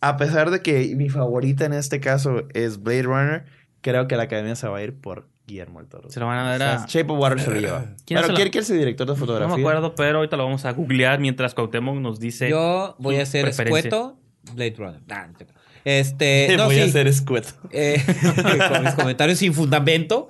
a 0.02 0.18
pesar 0.18 0.52
de 0.52 0.62
que 0.62 0.94
mi 0.96 1.10
favorita 1.10 1.66
en 1.66 1.74
este 1.74 2.00
caso 2.02 2.44
es 2.54 2.84
Blade 2.84 3.04
Runner, 3.04 3.46
creo 3.82 4.08
que 4.08 4.16
la 4.18 4.24
academia 4.24 4.56
se 4.56 4.68
va 4.68 4.78
a 4.78 4.84
ir 4.84 4.94
por 4.94 5.28
Guillermo 5.48 5.80
del 5.80 5.90
Toro. 5.90 6.10
Se 6.10 6.20
lo 6.20 6.28
van 6.28 6.38
a 6.40 6.44
O 6.44 6.46
dar 6.46 6.58
sea, 6.60 6.84
a... 6.84 6.88
Shape 6.88 7.12
of 7.12 7.20
Water 7.20 7.40
se 7.40 7.50
lo 7.52 7.60
lleva. 7.60 7.86
¿Quién 8.06 8.22
lo- 8.22 8.34
¿quién, 8.36 8.50
quién 8.50 8.62
es 8.64 8.70
el 8.70 8.80
director 8.80 9.08
de 9.08 9.14
No 9.14 9.20
fotografía? 9.20 9.56
me 9.56 9.62
acuerdo, 9.62 9.96
pero 9.96 10.18
ahorita 10.20 10.38
lo 10.38 10.46
vamos 10.46 10.66
a 10.66 10.72
googlear 10.72 11.20
mientras 11.20 11.54
Cuauhtémoc 11.54 11.96
nos 11.98 12.20
dice... 12.20 12.50
Yo 12.50 12.96
voy 13.00 13.16
su 13.16 13.22
a 13.22 13.26
ser 13.26 13.44
preferencia. 13.46 13.80
escueto. 13.80 14.18
Blade 14.54 14.76
Runner. 14.78 15.02
Nah, 15.08 15.28
no. 15.28 15.34
Este. 15.86 16.54
No, 16.58 16.66
Voy 16.66 16.76
sí. 16.76 16.82
a 16.82 16.88
ser 16.90 17.08
escueto. 17.08 17.50
Eh, 17.72 18.04
con 18.70 18.84
mis 18.84 18.94
comentarios 18.94 19.38
sin 19.40 19.54
fundamento. 19.54 20.30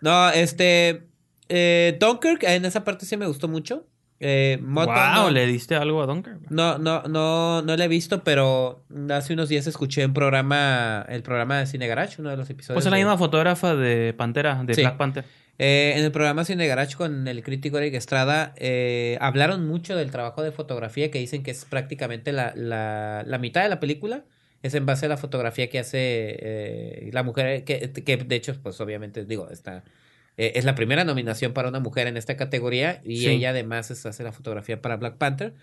No, 0.00 0.30
este. 0.30 1.08
Eh, 1.48 1.96
Dunkirk, 1.98 2.42
en 2.44 2.64
esa 2.66 2.84
parte 2.84 3.06
sí 3.06 3.16
me 3.16 3.26
gustó 3.26 3.48
mucho. 3.48 3.86
Eh, 4.20 4.58
Moto, 4.60 4.90
wow, 4.92 5.14
no, 5.14 5.30
¿le 5.30 5.46
diste 5.46 5.76
algo 5.76 6.02
a 6.02 6.06
Dunkirk? 6.06 6.50
no, 6.50 6.76
no, 6.78 7.02
no, 7.04 7.62
no 7.62 7.76
la 7.76 7.84
he 7.84 7.88
visto, 7.88 8.24
pero 8.24 8.82
hace 9.10 9.32
unos 9.34 9.48
días 9.48 9.66
escuché 9.68 10.04
un 10.04 10.12
programa, 10.12 11.06
el 11.08 11.22
programa 11.22 11.58
de 11.60 11.66
Cine 11.66 11.86
Garage, 11.86 12.20
uno 12.20 12.30
de 12.30 12.36
los 12.36 12.50
episodios. 12.50 12.74
Pues 12.76 12.86
es 12.86 12.90
la 12.90 12.96
de- 12.96 13.04
misma 13.04 13.16
fotógrafa 13.16 13.76
de 13.76 14.12
Pantera, 14.14 14.62
de 14.64 14.74
Sí. 14.74 14.80
Black 14.80 14.96
Panther. 14.96 15.24
Eh, 15.60 15.94
en 15.96 16.04
el 16.04 16.12
programa 16.12 16.44
Cine 16.44 16.66
Garage 16.66 16.96
con 16.96 17.26
el 17.28 17.42
crítico 17.42 17.78
Eric 17.78 17.94
Estrada 17.94 18.54
eh, 18.58 19.18
hablaron 19.20 19.66
mucho 19.66 19.96
del 19.96 20.10
trabajo 20.12 20.42
de 20.42 20.52
fotografía 20.52 21.10
que 21.10 21.18
dicen 21.18 21.42
que 21.42 21.50
es 21.50 21.64
prácticamente 21.64 22.30
la, 22.32 22.52
la, 22.54 23.24
la 23.26 23.38
mitad 23.38 23.62
de 23.64 23.68
la 23.68 23.80
película 23.80 24.22
es 24.62 24.74
en 24.74 24.86
base 24.86 25.06
a 25.06 25.08
la 25.08 25.16
fotografía 25.16 25.68
que 25.68 25.78
hace 25.80 25.98
eh, 26.40 27.10
la 27.12 27.22
mujer 27.24 27.64
que, 27.64 27.90
que 27.92 28.16
de 28.18 28.36
hecho 28.36 28.54
pues 28.62 28.80
obviamente 28.80 29.24
digo 29.24 29.48
está 29.50 29.82
Eh, 30.38 30.52
es 30.54 30.64
la 30.64 30.74
primera 30.74 31.04
nominación 31.04 31.52
para 31.52 31.68
una 31.68 31.80
mujer 31.80 32.06
en 32.06 32.16
esta 32.16 32.36
categoría 32.36 33.02
y 33.04 33.18
Sí. 33.18 33.26
ella 33.28 33.50
además 33.50 33.90
es- 33.90 34.06
hace 34.06 34.22
la 34.22 34.32
fotografía 34.32 34.80
para 34.80 34.96
Black 34.96 35.16
Panther. 35.18 35.54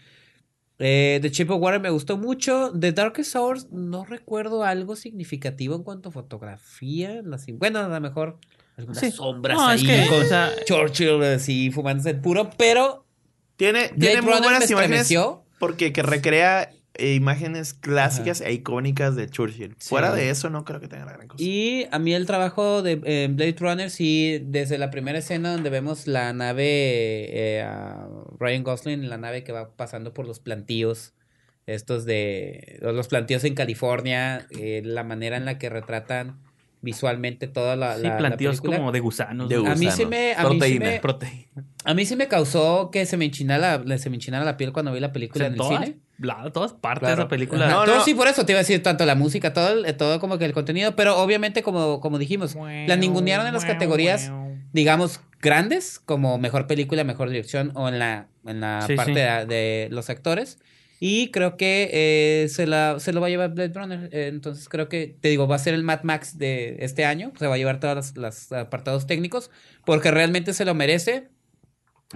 Eh, 0.78 1.20
The 1.22 1.30
Shape 1.30 1.54
of 1.54 1.62
Water 1.62 1.80
me 1.80 1.90
gustó 1.90 2.18
mucho. 2.18 2.74
The 2.78 2.92
Darkest 2.92 3.34
Hours 3.36 3.72
no 3.72 4.04
recuerdo 4.04 4.64
algo 4.66 4.98
significativo 4.98 5.76
en 5.76 5.84
cuanto 5.84 6.10
a 6.10 6.12
fotografía. 6.12 7.22
Bueno, 7.54 7.80
a 7.80 7.88
lo 7.88 8.02
mejor 8.02 8.38
algunas 8.76 9.00
Sí. 9.00 9.10
sombras 9.12 9.56
No, 9.56 9.66
ahí 9.66 9.80
es 9.80 9.88
que, 10.04 10.10
con 10.10 10.22
o 10.22 10.26
sea, 10.26 10.52
Churchill 10.66 11.24
así 11.24 11.72
fumándose 11.72 12.10
el 12.10 12.20
puro, 12.20 12.50
pero 12.58 13.06
Tiene, 13.56 13.88
Blade 13.96 14.00
tiene 14.00 14.22
muy 14.22 14.40
buenas 14.42 14.70
imágenes 14.70 15.10
porque 15.60 15.94
que 15.94 16.04
recrea 16.04 16.70
imágenes 17.00 17.74
clásicas 17.74 18.42
e 18.42 18.52
icónicas 18.54 19.16
de 19.16 19.30
Churchill. 19.30 19.76
Sí. 19.80 19.90
Fuera 19.90 20.14
de 20.14 20.30
eso, 20.30 20.50
no 20.50 20.64
creo 20.66 20.80
que 20.80 20.88
tenga 20.88 21.06
la 21.06 21.14
gran 21.14 21.28
cosa. 21.28 21.44
Y 21.44 21.88
a 21.92 22.00
mí 22.00 22.14
el 22.14 22.26
trabajo 22.26 22.82
de 22.82 23.02
eh, 23.04 23.28
Blade 23.32 23.56
Runner, 23.60 23.90
sí, 23.90 24.40
desde 24.46 24.78
la 24.78 24.92
primera 24.92 25.20
escena 25.20 25.52
donde 25.52 25.70
vemos 25.70 26.08
la 26.08 26.32
nave, 26.34 26.64
eh, 27.58 27.62
a 27.64 28.08
Ryan 28.40 28.64
Gosling, 28.64 29.10
la 29.10 29.18
nave 29.18 29.44
que 29.44 29.52
va 29.52 29.70
pasando 29.76 30.14
por 30.14 30.26
los 30.28 30.40
plantíos, 30.40 31.14
estos 31.68 32.06
de 32.06 32.78
los 32.82 33.08
plantíos 33.08 33.44
en 33.44 33.56
California, 33.56 34.48
eh, 34.58 34.82
la 34.86 35.04
manera 35.04 35.38
en 35.38 35.46
la 35.46 35.58
que 35.58 35.70
retratan 35.70 36.40
visualmente 36.82 37.48
toda 37.48 37.76
la, 37.76 37.96
sí, 37.96 38.04
la- 38.04 38.10
la 38.12 38.18
planteos 38.18 38.58
película. 38.62 38.78
como 38.78 38.92
de 38.92 39.00
gusanos. 39.00 39.50
De 39.50 39.56
¿no? 39.56 39.66
A 39.66 39.70
mí 39.76 39.78
sí 39.78 39.86
gusanos. 40.04 40.10
me- 40.12 40.34
a 40.36 40.48
mí 40.50 40.62
sí 40.62 40.80
me- 40.80 41.00
Proteína. 41.00 41.66
A 41.84 41.94
mí 41.96 42.06
sí 42.06 42.16
me 42.16 42.28
causó 42.28 42.92
que 42.92 43.08
se 43.08 43.18
me 43.18 43.26
enchinara 43.26 43.82
la, 43.84 43.98
se 43.98 44.10
me 44.12 44.18
enchinara 44.18 44.46
la 44.46 44.56
piel 44.58 44.72
cuando 44.72 44.94
vi 44.94 45.00
la 45.00 45.08
O 45.08 45.12
película 45.12 45.46
sea, 45.46 45.48
en 45.48 45.54
en 45.56 45.62
el 45.62 45.68
todas, 45.68 45.86
cine. 45.86 46.00
La- 46.18 46.50
todas 46.52 46.74
partes 46.74 47.02
Claro. 47.08 47.16
de 47.16 47.22
esa 47.24 47.30
película. 47.30 47.68
No, 47.68 47.86
todo 47.86 47.98
no. 47.98 48.04
sí, 48.04 48.14
por 48.14 48.28
eso 48.28 48.46
te 48.46 48.52
iba 48.54 48.60
a 48.60 48.64
decir 48.64 48.82
tanto 48.84 49.06
la 49.06 49.16
música, 49.16 49.54
todo, 49.54 49.86
el- 49.86 49.98
todo 49.98 50.20
como 50.20 50.38
que 50.38 50.46
el 50.46 50.54
contenido, 50.54 50.96
pero 50.96 51.18
obviamente 51.18 51.64
como, 51.64 52.00
como 52.02 52.18
dijimos, 52.20 52.56
la 52.56 52.96
ningunearon 52.96 53.48
en 53.48 53.54
las 53.54 53.66
categorías, 53.66 54.32
digamos, 54.74 55.20
grandes, 55.42 56.00
como 56.00 56.38
mejor 56.38 56.68
película, 56.68 57.04
mejor 57.04 57.30
dirección, 57.30 57.72
o 57.76 57.88
en 57.90 58.00
la, 58.00 58.28
en 58.46 58.60
la 58.62 58.84
Sí, 58.88 58.96
parte 58.96 59.14
sí. 59.14 59.20
De, 59.20 59.46
de 59.46 59.88
los 59.92 60.10
actores. 60.10 60.60
Y 61.00 61.30
creo 61.32 61.58
que 61.58 61.90
eh, 61.92 62.48
se, 62.50 62.66
la, 62.66 62.96
se 63.00 63.12
lo 63.12 63.20
va 63.20 63.28
a 63.28 63.30
llevar 63.30 63.54
Blade 63.54 63.74
Runner. 63.76 64.10
Eh, 64.14 64.28
entonces 64.28 64.70
creo 64.70 64.88
que, 64.88 65.18
te 65.20 65.28
digo, 65.28 65.46
va 65.46 65.58
a 65.58 65.60
ser 65.60 65.74
el 65.74 65.84
Mad 65.84 66.04
Max 66.04 66.38
de 66.38 66.78
este 66.80 67.04
año. 67.04 67.34
Se 67.38 67.48
va 67.48 67.56
a 67.56 67.58
llevar 67.58 67.82
todos 67.82 67.96
los, 67.96 68.16
los 68.18 68.52
apartados 68.54 69.06
técnicos. 69.06 69.52
Porque 69.86 70.10
realmente 70.10 70.54
se 70.54 70.64
lo 70.64 70.74
merece 70.74 71.28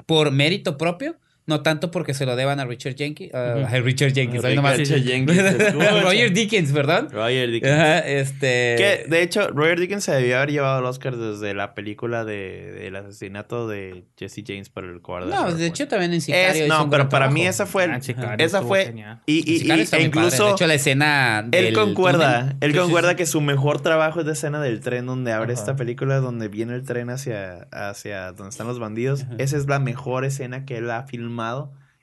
por 0.05 0.31
mérito 0.31 0.77
propio. 0.77 1.17
No 1.49 1.61
tanto 1.61 1.89
porque 1.91 2.13
se 2.13 2.25
lo 2.25 2.35
deban 2.35 2.59
a 2.59 2.65
Richard 2.65 2.95
Jenkins. 2.95 3.33
a- 3.33 3.55
Richard 3.81 4.13
Jenkins. 4.13 4.43
ahí 4.45 4.55
nomás. 4.55 4.77
Richard 4.77 5.01
Jenkins. 5.03 5.73
Roger 6.03 6.31
Dickens, 6.31 6.71
¿verdad? 6.71 7.07
Roger 7.11 7.49
Dickens. 7.51 7.73
Ajá, 7.73 7.99
este. 7.99 8.75
Que, 8.77 9.05
de 9.09 9.21
hecho, 9.23 9.47
Roger 9.49 9.79
Dickens 9.79 10.03
se 10.03 10.11
debió 10.13 10.37
haber 10.37 10.51
llevado 10.51 10.79
el 10.79 10.85
Oscar 10.85 11.15
desde 11.17 11.53
la 11.53 11.73
película 11.73 12.23
de, 12.23 12.71
del 12.73 12.95
asesinato 12.95 13.67
de 13.67 14.03
Jesse 14.17 14.43
James 14.45 14.69
por 14.69 14.83
el 14.85 15.01
cobarde. 15.01 15.31
No, 15.33 15.51
de 15.53 15.65
hecho 15.65 15.87
también 15.87 16.13
en 16.13 16.21
Sicario. 16.21 16.47
Es- 16.49 16.57
hizo 16.57 16.67
no, 16.67 16.83
un 16.83 16.89
pero 16.89 17.03
gran 17.03 17.09
para 17.09 17.29
mí 17.29 17.45
esa 17.45 17.65
fue 17.65 17.85
el- 17.85 17.91
Ah, 17.91 18.01
Sicario 18.01 18.45
esa 18.45 18.61
fue-. 18.61 18.93
Y, 19.25 19.43
y- 19.51 19.71
e 19.71 19.85
padre. 19.85 20.03
incluso 20.03 20.45
De 20.45 20.51
hecho, 20.51 20.67
la 20.67 20.73
escena. 20.75 21.39
él 21.51 21.65
del 21.65 21.73
concuerda, 21.73 22.39
túnel. 22.41 22.57
él 22.61 22.71
Sí, 22.71 22.77
sí, 22.77 22.83
concuerda 22.83 23.09
sí. 23.11 23.15
que 23.15 23.25
su 23.25 23.41
mejor 23.41 23.81
trabajo 23.81 24.19
es 24.19 24.25
la 24.27 24.33
escena 24.33 24.61
del 24.61 24.79
tren 24.81 25.05
donde 25.07 25.31
abre 25.31 25.53
Ajá. 25.53 25.61
esta 25.61 25.75
película, 25.75 26.17
donde 26.19 26.47
viene 26.47 26.75
el 26.75 26.83
tren 26.83 27.09
hacia, 27.09 27.67
hacia 27.71 28.33
donde 28.33 28.49
están 28.49 28.67
los 28.67 28.79
bandidos. 28.79 29.23
Ajá. 29.23 29.35
Esa 29.39 29.57
es 29.57 29.67
la 29.67 29.79
mejor 29.79 30.25
escena 30.25 30.65
que 30.65 30.77
él 30.77 30.89
ha 30.91 31.03
filmado. 31.03 31.38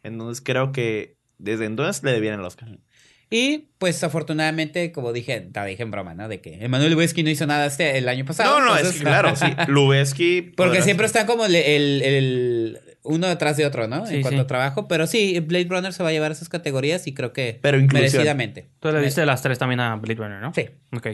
Entonces 0.02 0.42
creo 0.44 0.72
que 0.72 1.16
desde 1.38 1.64
entonces 1.66 2.02
le 2.02 2.12
debían 2.12 2.38
el 2.38 2.44
Oscar. 2.46 2.68
Y 3.28 3.70
pues 3.78 4.04
afortunadamente, 4.04 4.92
como 4.92 5.12
dije, 5.12 5.40
te 5.40 5.64
dije 5.66 5.82
en 5.82 5.90
broma, 5.90 6.14
¿no? 6.14 6.28
De 6.28 6.40
que 6.40 6.64
Emanuel 6.64 6.92
Lubezki 6.92 7.24
no 7.24 7.30
hizo 7.30 7.44
nada 7.46 7.66
este 7.66 7.98
el 7.98 8.08
año 8.08 8.24
pasado. 8.24 8.60
No, 8.60 8.64
no, 8.64 8.72
es 8.74 8.78
entonces- 8.82 9.00
que 9.00 9.04
claro, 9.06 9.34
sí. 9.34 9.46
Lubeski. 9.68 10.42
Porque 10.56 10.82
siempre 10.82 11.06
están 11.06 11.26
como 11.26 11.44
el, 11.44 11.56
el- 11.56 12.02
el- 12.02 12.78
uno 13.02 13.26
detrás 13.28 13.56
de 13.56 13.66
otro, 13.66 13.86
¿no? 13.88 14.06
Sí, 14.06 14.16
en 14.16 14.22
cuanto 14.22 14.38
sí. 14.38 14.44
a 14.44 14.46
trabajo. 14.46 14.86
Pero 14.88 15.06
sí, 15.08 15.38
Blade 15.40 15.66
Runner 15.68 15.92
se 15.92 16.02
va 16.04 16.08
a 16.10 16.12
llevar 16.12 16.30
esas 16.32 16.48
categorías 16.48 17.06
y 17.08 17.14
creo 17.14 17.32
que 17.32 17.58
Pero 17.62 17.78
inclusión. 17.78 18.02
merecidamente. 18.12 18.68
Tú 18.80 18.90
le 18.92 19.00
diste 19.00 19.24
las 19.26 19.42
tres 19.42 19.58
también 19.58 19.80
a 19.80 19.96
Blade 19.96 20.14
Runner, 20.20 20.40
¿no? 20.40 20.52
Sí. 20.54 20.66
Ok. 20.96 21.08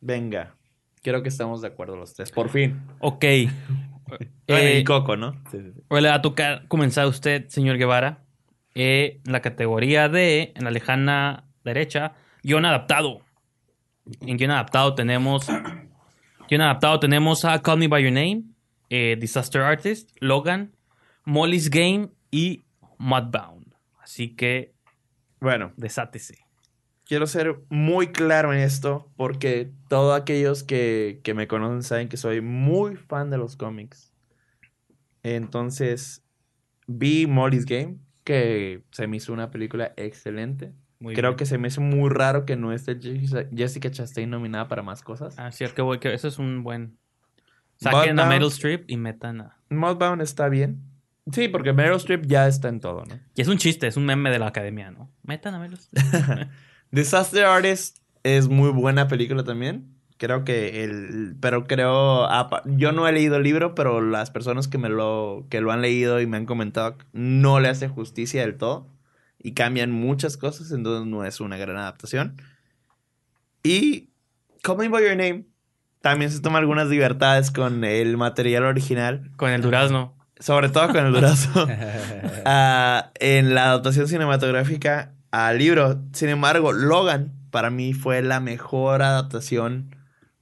Venga. 0.00 0.54
Creo 1.02 1.22
que 1.22 1.28
estamos 1.30 1.60
de 1.62 1.68
acuerdo 1.68 1.96
los 1.96 2.12
tres. 2.14 2.30
Por 2.30 2.50
fin. 2.50 2.80
Ok. 3.00 3.24
Eh, 4.46 4.80
y 4.80 4.84
Coco, 4.84 5.16
¿no? 5.16 5.32
Sí, 5.50 5.58
sí, 5.58 5.72
sí. 5.74 5.80
Hoy 5.88 6.02
le 6.02 6.10
va 6.10 6.16
a 6.16 6.22
tocar 6.22 6.68
comenzar 6.68 7.06
usted, 7.06 7.48
señor 7.48 7.78
Guevara, 7.78 8.24
eh, 8.74 9.20
en 9.24 9.32
la 9.32 9.40
categoría 9.40 10.10
de, 10.10 10.52
en 10.54 10.64
la 10.64 10.70
lejana 10.70 11.44
derecha, 11.64 12.12
guion 12.42 12.66
adaptado. 12.66 13.22
En 14.20 14.36
guion 14.36 14.50
adaptado 14.50 14.94
tenemos, 14.94 15.46
guion 16.48 16.60
adaptado 16.60 17.00
tenemos 17.00 17.46
a 17.46 17.62
Call 17.62 17.78
Me 17.78 17.88
By 17.88 18.02
Your 18.02 18.12
Name, 18.12 18.42
eh, 18.90 19.16
Disaster 19.18 19.62
Artist, 19.62 20.10
Logan, 20.20 20.72
Molly's 21.24 21.70
Game 21.70 22.10
y 22.30 22.64
Mudbound. 22.98 23.74
Así 24.02 24.36
que, 24.36 24.74
Bueno, 25.40 25.72
desátese. 25.76 26.43
Quiero 27.06 27.26
ser 27.26 27.56
muy 27.68 28.08
claro 28.08 28.52
en 28.52 28.60
esto 28.60 29.10
porque 29.16 29.70
todos 29.88 30.18
aquellos 30.20 30.62
que, 30.62 31.20
que 31.22 31.34
me 31.34 31.46
conocen 31.48 31.82
saben 31.82 32.08
que 32.08 32.16
soy 32.16 32.40
muy 32.40 32.96
fan 32.96 33.30
de 33.30 33.38
los 33.38 33.56
cómics. 33.56 34.12
Entonces, 35.22 36.22
vi 36.86 37.26
Molly's 37.26 37.64
Game, 37.66 37.96
que 38.24 38.82
se 38.90 39.06
me 39.06 39.16
hizo 39.16 39.32
una 39.32 39.50
película 39.50 39.92
excelente. 39.96 40.72
Muy 41.00 41.14
Creo 41.14 41.30
bien. 41.32 41.36
que 41.38 41.46
se 41.46 41.58
me 41.58 41.68
hizo 41.68 41.80
muy 41.80 42.08
raro 42.10 42.44
que 42.46 42.56
no 42.56 42.72
esté 42.72 42.98
Jessica- 43.00 43.90
Chastain 43.90 44.30
nominada 44.30 44.68
para 44.68 44.82
más 44.82 45.02
cosas. 45.02 45.38
Ah, 45.38 45.50
sí, 45.52 45.64
es 45.64 45.72
que, 45.72 45.82
voy- 45.82 45.98
que 45.98 46.14
eso 46.14 46.28
es 46.28 46.38
un 46.38 46.62
buen... 46.62 46.98
Saquen 47.76 48.18
a 48.20 48.26
Meryl 48.26 48.48
Streep 48.48 48.84
y 48.88 48.96
metan 48.96 49.40
a... 49.40 49.58
Mudbound 49.68 50.22
está 50.22 50.48
bien. 50.48 50.80
Sí, 51.32 51.48
porque 51.48 51.72
Meryl 51.72 51.96
Streep 51.96 52.24
ya 52.26 52.46
está 52.46 52.68
en 52.68 52.80
todo, 52.80 53.04
¿no? 53.04 53.18
Y 53.34 53.40
es 53.42 53.48
un 53.48 53.58
chiste, 53.58 53.86
es 53.88 53.96
un 53.96 54.06
meme 54.06 54.30
de 54.30 54.38
la 54.38 54.46
academia, 54.46 54.90
¿no? 54.90 55.10
Metan 55.22 55.54
a 55.54 55.58
Meryl 55.58 55.78
Streep. 55.78 56.48
Disaster 56.94 57.44
Artist 57.44 57.98
es 58.22 58.48
muy 58.48 58.70
buena 58.70 59.08
película 59.08 59.42
también. 59.44 59.92
Creo 60.16 60.44
que 60.44 60.84
el... 60.84 61.36
Pero 61.40 61.66
creo... 61.66 62.24
apa- 62.30 62.62
Yo 62.66 62.92
no 62.92 63.08
he 63.08 63.12
leído 63.12 63.36
el 63.36 63.42
libro, 63.42 63.74
pero 63.74 64.00
las 64.00 64.30
personas 64.30 64.68
que 64.68 64.78
me 64.78 64.88
lo... 64.88 65.46
Que 65.50 65.60
lo 65.60 65.72
han 65.72 65.82
leído 65.82 66.20
y 66.20 66.26
me 66.26 66.36
han 66.36 66.46
comentado 66.46 66.96
no 67.12 67.58
le 67.60 67.68
hace 67.68 67.88
justicia 67.88 68.42
del 68.42 68.56
todo. 68.56 68.86
Y 69.42 69.52
cambian 69.52 69.90
muchas 69.90 70.36
cosas, 70.36 70.70
entonces 70.70 71.06
no 71.06 71.24
es 71.24 71.40
una 71.40 71.56
gran 71.56 71.76
adaptación. 71.76 72.40
Y... 73.62 74.10
Call 74.62 74.78
Me 74.78 74.88
By 74.88 75.02
Your 75.02 75.16
Name 75.16 75.44
también 76.00 76.30
se 76.30 76.40
toma 76.40 76.58
algunas 76.58 76.88
libertades 76.88 77.50
con 77.50 77.82
el 77.84 78.16
material 78.16 78.64
original. 78.64 79.30
Con 79.36 79.50
el 79.50 79.62
durazno. 79.62 80.16
Sobre 80.38 80.68
todo 80.68 80.88
con 80.88 81.06
el 81.06 81.12
durazo. 81.12 81.66
Ah, 82.46 83.10
en 83.20 83.54
la 83.54 83.64
adaptación 83.70 84.06
cinematográfica 84.06 85.14
al 85.34 85.58
libro. 85.58 86.02
Sin 86.12 86.28
embargo, 86.28 86.72
Logan 86.72 87.32
para 87.50 87.70
mí 87.70 87.92
fue 87.92 88.22
la 88.22 88.40
mejor 88.40 89.02
adaptación 89.02 89.94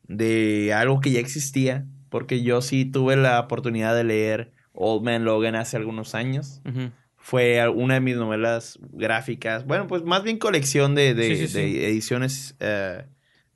de 0.08 0.72
algo 0.74 1.00
que 1.00 1.10
ya 1.12 1.20
existía. 1.20 1.86
Porque 2.08 2.42
yo 2.42 2.60
sí 2.60 2.84
tuve 2.84 3.16
la 3.16 3.40
oportunidad 3.40 3.94
de 3.96 4.04
leer 4.04 4.52
Old 4.74 5.02
Man 5.02 5.24
Logan 5.24 5.54
hace 5.54 5.76
algunos 5.78 6.14
años. 6.14 6.60
Fue 7.16 7.66
una 7.68 7.94
de 7.94 8.00
mis 8.00 8.16
novelas 8.16 8.78
gráficas. 8.92 9.64
Bueno, 9.64 9.86
pues 9.86 10.02
más 10.02 10.22
bien 10.22 10.38
colección 10.38 10.94
de, 10.94 11.14
de- 11.14 11.36
Sí, 11.36 11.46
sí, 11.46 11.58
de 11.58 11.68
sí. 11.70 11.84
ediciones 11.84 12.56
eh, 12.60 13.06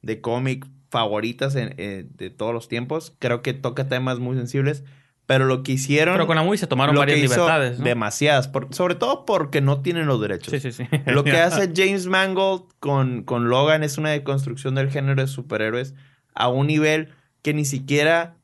de 0.02 0.20
cómic 0.22 0.66
favoritas 0.88 1.54
en- 1.56 1.74
eh, 1.76 2.06
de 2.14 2.30
todos 2.30 2.54
los 2.54 2.68
tiempos. 2.68 3.14
Creo 3.18 3.42
que 3.42 3.52
toca 3.52 3.88
temas 3.88 4.20
muy 4.20 4.36
sensibles. 4.36 4.84
Pero 5.26 5.44
lo 5.46 5.62
que 5.64 5.72
hicieron 5.72 6.14
Pero 6.14 6.26
con 6.28 6.36
la 6.36 6.42
movie 6.44 6.56
se 6.58 6.68
tomaron 6.68 6.94
varias 6.94 7.20
libertades, 7.20 7.78
¿no? 7.80 7.84
Demasiadas, 7.84 8.46
por- 8.46 8.72
sobre 8.72 8.94
todo 8.94 9.24
porque 9.26 9.60
no 9.60 9.82
tienen 9.82 10.06
los 10.06 10.20
derechos. 10.20 10.52
Sí, 10.52 10.60
sí, 10.60 10.70
sí. 10.72 10.88
Lo 11.06 11.24
que 11.24 11.32
hace 11.38 11.72
James 11.74 12.06
Mangold 12.06 12.62
con, 12.78 13.24
con 13.24 13.48
Logan 13.48 13.82
es 13.82 13.98
una 13.98 14.10
deconstrucción 14.10 14.76
del 14.76 14.88
género 14.90 15.20
de 15.20 15.26
superhéroes 15.26 15.94
a 16.34 16.48
un 16.48 16.68
nivel 16.68 17.08
que 17.42 17.54
ni 17.54 17.64
siquiera 17.64 18.36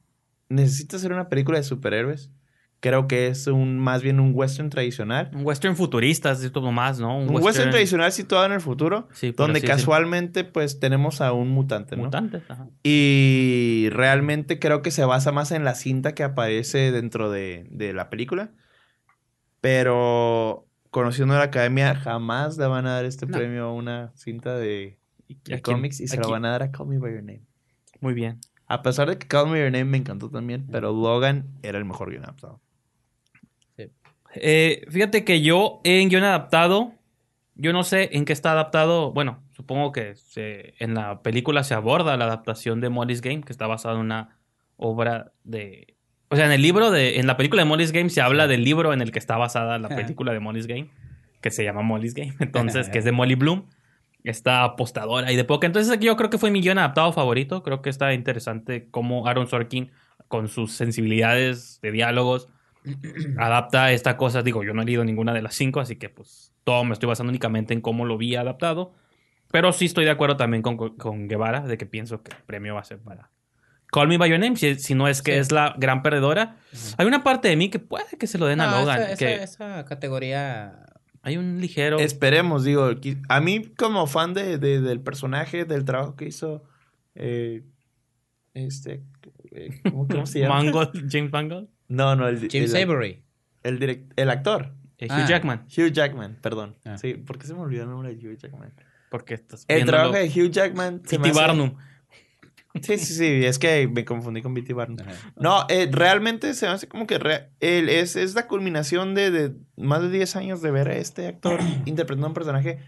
necesita 0.49 0.99
ser 0.99 1.13
una 1.13 1.29
película 1.29 1.59
de 1.59 1.65
superhéroes. 1.65 2.31
Creo 2.83 3.07
que 3.07 3.29
es 3.29 3.47
un 3.47 3.79
más 3.79 4.03
bien 4.03 4.19
un 4.19 4.33
western 4.35 4.69
tradicional. 4.69 5.31
Un 5.33 5.47
western 5.47 5.77
futurista, 5.77 6.33
es 6.33 6.51
todo 6.51 6.73
más, 6.73 6.99
¿no? 6.99 7.17
Un 7.17 7.31
western, 7.31 7.71
tradicional 7.71 8.11
situado 8.11 8.45
en 8.45 8.51
el 8.51 8.61
futuro, 8.61 9.07
Sí, 9.13 9.31
donde 9.31 9.59
así 9.59 9.69
casualmente 9.69 10.43
pues 10.43 10.81
tenemos 10.81 11.21
a 11.21 11.33
un 11.33 11.51
mutante, 11.51 11.95
¿no? 11.97 12.03
Mutantes, 12.07 12.43
ajá. 12.49 12.67
Y 12.83 13.87
realmente 13.93 14.59
creo 14.59 14.83
que 14.83 14.91
se 14.91 15.05
basa 15.05 15.31
más 15.31 15.53
en 15.53 15.63
la 15.63 15.77
cinta 15.77 16.13
que 16.17 16.25
aparece 16.25 16.91
dentro 16.91 17.31
de, 17.31 17.69
de 17.71 17.93
la 17.93 18.11
película. 18.11 18.51
Pero 19.61 20.67
conociendo 20.91 21.35
a 21.35 21.39
la 21.39 21.45
academia, 21.45 21.95
jamás 21.95 22.59
le 22.59 22.67
van 22.67 22.87
a 22.89 22.95
dar 22.95 23.05
este 23.05 23.27
No. 23.27 23.39
premio 23.39 23.67
a 23.67 23.73
una 23.73 24.11
cinta 24.17 24.57
de, 24.57 24.99
¿Y 25.29 25.39
de 25.45 25.63
cómics 25.63 26.01
y 26.01 26.09
se 26.09 26.17
lo 26.17 26.29
van 26.29 26.45
a 26.47 26.51
dar 26.51 26.65
a 26.65 26.73
Call 26.73 26.89
Me 26.89 26.99
By 26.99 27.13
Your 27.13 27.23
Name. 27.23 27.45
Muy 28.01 28.13
bien. 28.13 28.41
A 28.67 28.83
pesar 28.83 29.09
de 29.09 29.19
que 29.19 29.29
Call 29.29 29.51
Me 29.51 29.61
Your 29.61 29.71
Name 29.71 29.85
me 29.85 29.99
encantó 29.99 30.31
también, 30.31 30.67
pero 30.73 30.93
Logan 30.93 31.47
era 31.63 31.79
el 31.79 31.85
mejor 31.85 32.11
guion 32.11 32.25
adaptado. 32.25 32.61
Eh, 34.35 34.85
fíjate 34.91 35.25
que 35.25 35.43
yo 35.43 35.81
en 35.85 36.09
guion 36.09 36.25
adaptado, 36.25 36.93
yo 37.55 37.73
no 37.73 37.85
sé 37.85 38.11
en 38.13 38.25
qué 38.25 38.33
está 38.33 38.53
adaptado. 38.53 39.13
Bueno, 39.13 39.43
supongo 39.51 39.93
que 39.93 40.15
se- 40.15 40.75
en 40.79 40.95
la 40.95 41.23
película 41.23 41.65
se 41.65 41.75
aborda 41.75 42.17
la 42.17 42.25
adaptación 42.25 42.81
de 42.81 42.89
Molly's 42.89 43.21
Game, 43.21 43.43
que 43.43 43.53
está 43.53 43.67
basada 43.67 43.95
en 43.97 44.01
una 44.01 44.39
obra 44.77 45.33
de 45.45 45.97
O 46.29 46.37
sea, 46.37 46.47
en 46.47 46.53
el 46.53 46.63
libro 46.63 46.91
de. 46.91 47.21
En 47.21 47.27
la 47.27 47.37
película 47.37 47.63
de 47.63 47.69
Molly's 47.69 47.93
Game 47.93 48.09
se 48.09 48.23
habla 48.23 48.47
del 48.47 48.65
libro 48.65 48.93
en 48.95 49.03
el 49.03 49.13
que 49.13 49.19
está 49.19 49.37
basada 49.37 49.79
la 49.79 49.89
película 49.91 50.33
de 50.33 50.41
Molly's 50.41 50.67
Game, 50.67 50.89
que 51.43 51.51
se 51.51 51.63
llama 51.63 51.83
Molly's 51.83 52.15
Game. 52.15 52.33
Entonces, 52.41 52.89
que 52.89 52.99
es 53.01 53.05
de 53.05 53.13
Molly 53.13 53.35
Bloom. 53.35 53.67
Esta 54.25 54.63
apostadora 54.65 55.31
y 55.33 55.37
de 55.37 55.45
poca. 55.45 55.67
Entonces, 55.67 55.99
yo 56.01 56.17
creo 56.17 56.31
que 56.31 56.39
fue 56.39 56.51
mi 56.51 56.61
guion 56.63 56.79
adaptado 56.79 57.13
favorito. 57.13 57.63
Creo 57.63 57.83
que 57.83 57.91
está 57.91 58.15
interesante 58.15 58.89
cómo 58.91 59.27
Aaron 59.27 59.47
Sorkin, 59.49 59.91
con 60.29 60.49
sus 60.49 60.73
sensibilidades 60.73 61.81
de 61.83 61.91
diálogos, 61.91 62.49
adapta 63.39 63.93
esta 63.93 64.17
cosa. 64.17 64.43
Digo, 64.43 64.65
yo 64.65 64.75
no 64.75 64.83
he 64.83 64.85
leído 64.85 65.05
ninguna 65.05 65.33
de 65.33 65.43
las 65.43 65.55
cinco, 65.55 65.81
así 65.81 65.97
que 65.97 66.09
pues 66.09 66.53
todo 66.65 66.85
me 66.85 66.93
estoy 66.93 67.09
basando 67.09 67.31
únicamente 67.31 67.75
en 67.75 67.81
cómo 67.81 68.05
lo 68.05 68.19
vi 68.19 68.37
adaptado. 68.37 68.93
Pero 69.51 69.73
sí 69.73 69.85
estoy 69.85 70.05
de 70.05 70.11
acuerdo 70.11 70.37
también 70.37 70.63
con, 70.63 70.77
con 70.97 71.29
Guevara, 71.29 71.61
de 71.61 71.77
que 71.77 71.87
pienso 71.87 72.23
que 72.23 72.33
el 72.33 72.43
premio 72.45 72.75
va 72.75 72.81
a 72.81 72.85
ser 72.85 72.99
para 72.99 73.31
Call 73.93 74.09
Me 74.09 74.17
By 74.17 74.31
Your 74.31 74.39
Name, 74.39 74.57
si, 74.57 74.95
no 74.95 75.07
es 75.07 75.21
que 75.21 75.39
es 75.39 75.53
la 75.53 75.75
gran 75.77 76.03
perdedora. 76.03 76.57
Hay 76.97 77.07
una 77.07 77.23
parte 77.23 77.49
de 77.49 77.57
mí 77.57 77.69
que 77.69 77.79
puede 77.79 78.17
que 78.19 78.27
se 78.27 78.39
lo 78.39 78.47
den 78.47 78.63
a 78.63 78.81
Logan. 78.81 79.03
Esa, 79.03 79.17
que 79.17 79.43
esa, 79.43 79.85
categoría... 79.85 80.87
Hay 81.21 81.37
un 81.37 81.61
ligero... 81.61 81.99
Esperemos, 81.99 82.65
digo. 82.65 82.91
A 83.29 83.41
mí 83.43 83.63
como 83.77 84.07
fan 84.07 84.33
de, 84.33 84.57
del 84.57 85.01
personaje, 85.03 85.67
del 85.67 85.85
trabajo 85.85 86.17
que 86.17 86.25
hizo... 86.25 86.65
Eh, 87.15 87.65
este... 88.55 89.03
Eh, 89.51 89.83
¿cómo, 89.91 90.25
se 90.25 90.41
llama? 90.41 90.55
Mangold, 90.63 91.11
James 91.11 91.31
Mangold. 91.31 91.69
No, 91.93 92.17
no, 92.17 92.27
el... 92.27 92.49
James 92.51 92.75
Avery. 92.75 93.23
El, 93.63 93.79
direct, 93.79 94.13
el 94.17 94.31
actor. 94.31 94.73
Eh, 94.99 95.07
Hugh 95.07 95.13
ah. 95.13 95.27
Jackman. 95.29 95.67
Hugh 95.67 95.93
Jackman, 95.93 96.39
perdón. 96.41 96.77
Ah. 96.85 96.97
Sí, 96.97 97.15
¿por 97.15 97.39
qué 97.39 97.47
se 97.47 97.55
me 97.55 97.61
olvidó 97.61 97.83
el 97.83 97.91
nombre 97.91 98.15
de 98.15 98.17
Hugh 98.17 98.37
Jackman? 98.39 98.73
Porque 99.11 99.35
estás 99.35 99.67
El 99.69 99.85
trabajo 99.85 100.15
de 100.15 100.27
Hugh 100.27 100.51
Jackman. 100.51 101.03
Se 101.05 101.19
Barnum. 101.19 101.77
Sí, 102.81 102.97
sí, 102.97 103.15
sí, 103.15 103.45
es 103.45 103.59
que 103.59 103.87
me 103.87 104.07
confundí 104.07 104.41
con 104.41 104.55
Bitty 104.55 104.73
Barnum. 104.73 104.97
No, 105.37 105.67
eh, 105.69 105.91
realmente 105.93 106.55
se 106.55 106.65
me 106.67 106.73
hace 106.73 106.89
como 106.89 107.07
que 107.07 107.21
es, 107.61 108.17
es, 108.17 108.35
la 108.35 108.47
culminación 108.47 109.15
de, 109.15 109.55
más 109.77 110.01
de 110.01 110.09
10 110.09 110.37
años 110.37 110.63
de 110.63 110.71
ver 110.71 110.89
a 110.89 110.97
este 110.97 111.27
actor 111.27 111.61
interpretando 111.85 112.29
un 112.29 112.35
personaje, 112.35 112.79